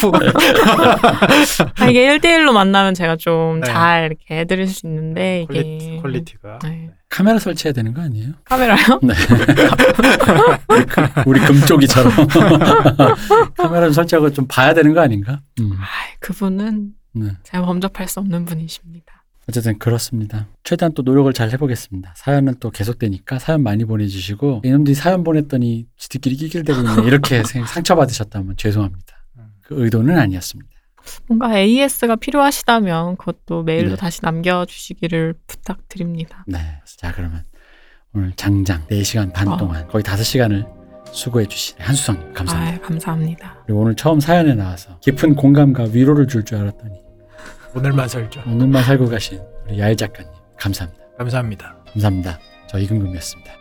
정도 0.00 0.12
아, 1.82 1.86
이게 1.90 2.16
1대1로 2.16 2.52
만나면 2.52 2.94
제가 2.94 3.16
좀 3.16 3.58
네. 3.58 3.66
잘 3.66 4.04
이렇게 4.06 4.38
해드릴 4.38 4.68
수 4.68 4.86
있는데 4.86 5.42
이게 5.42 5.62
퀄리티, 5.62 6.00
퀄리티가 6.00 6.58
네. 6.62 6.90
카메라 7.14 7.38
설치해야 7.38 7.72
되는 7.72 7.94
거 7.94 8.02
아니에요? 8.02 8.32
카메라요? 8.44 8.98
네. 9.04 9.14
우리 11.26 11.38
금쪽이처럼 11.38 12.12
카메라 13.56 13.92
설치하고 13.92 14.32
좀 14.32 14.46
봐야 14.48 14.74
되는 14.74 14.92
거 14.92 15.00
아닌가? 15.00 15.40
음, 15.60 15.74
아, 15.78 15.84
그분은 16.18 16.90
네. 17.12 17.36
제가 17.44 17.64
범접할 17.66 18.08
수 18.08 18.18
없는 18.18 18.46
분이십니다. 18.46 19.22
어쨌든 19.48 19.78
그렇습니다. 19.78 20.48
최대한 20.64 20.92
또 20.94 21.02
노력을 21.02 21.32
잘 21.32 21.52
해보겠습니다. 21.52 22.14
사연은 22.16 22.56
또 22.58 22.70
계속되니까 22.70 23.38
사연 23.38 23.62
많이 23.62 23.84
보내주시고 23.84 24.62
이놈들이 24.64 24.96
사연 24.96 25.22
보냈더니 25.22 25.86
지들끼리 25.96 26.34
낄낄대고 26.34 26.80
있네 26.80 27.06
이렇게 27.06 27.44
생- 27.44 27.64
상처받으셨다면 27.64 28.56
죄송합니다. 28.56 29.14
음. 29.38 29.44
그 29.62 29.84
의도는 29.84 30.18
아니었습니다. 30.18 30.73
뭔가 31.26 31.56
AS가 31.58 32.16
필요하시다면 32.16 33.16
그것도 33.16 33.62
메일로 33.62 33.90
네. 33.90 33.96
다시 33.96 34.20
남겨주시기를 34.22 35.34
부탁드립니다. 35.46 36.44
네. 36.46 36.58
자 36.84 37.12
그러면 37.12 37.44
오늘 38.14 38.32
장장 38.36 38.86
4시간 38.86 39.32
반 39.32 39.48
어. 39.48 39.56
동안 39.56 39.86
거의 39.88 40.02
5시간을 40.04 40.66
수고해 41.12 41.46
주신 41.46 41.76
한수성님 41.78 42.32
감사합니다. 42.32 42.76
아, 42.76 42.80
감사합니다. 42.86 43.62
그리고 43.66 43.80
오늘 43.80 43.94
처음 43.94 44.20
사연에 44.20 44.54
나와서 44.54 44.98
깊은 45.00 45.36
공감과 45.36 45.84
위로를 45.92 46.26
줄줄 46.26 46.58
알았더니 46.58 47.02
오늘만 47.74 48.08
살죠. 48.08 48.42
오늘만 48.46 48.82
살고 48.84 49.08
가신 49.08 49.40
우리 49.66 49.78
야일 49.78 49.96
작가님 49.96 50.30
감사합니다. 50.58 51.04
감사합니다. 51.18 51.76
감사합니다. 51.92 52.38
저 52.68 52.78
이근금이었습니다. 52.78 53.52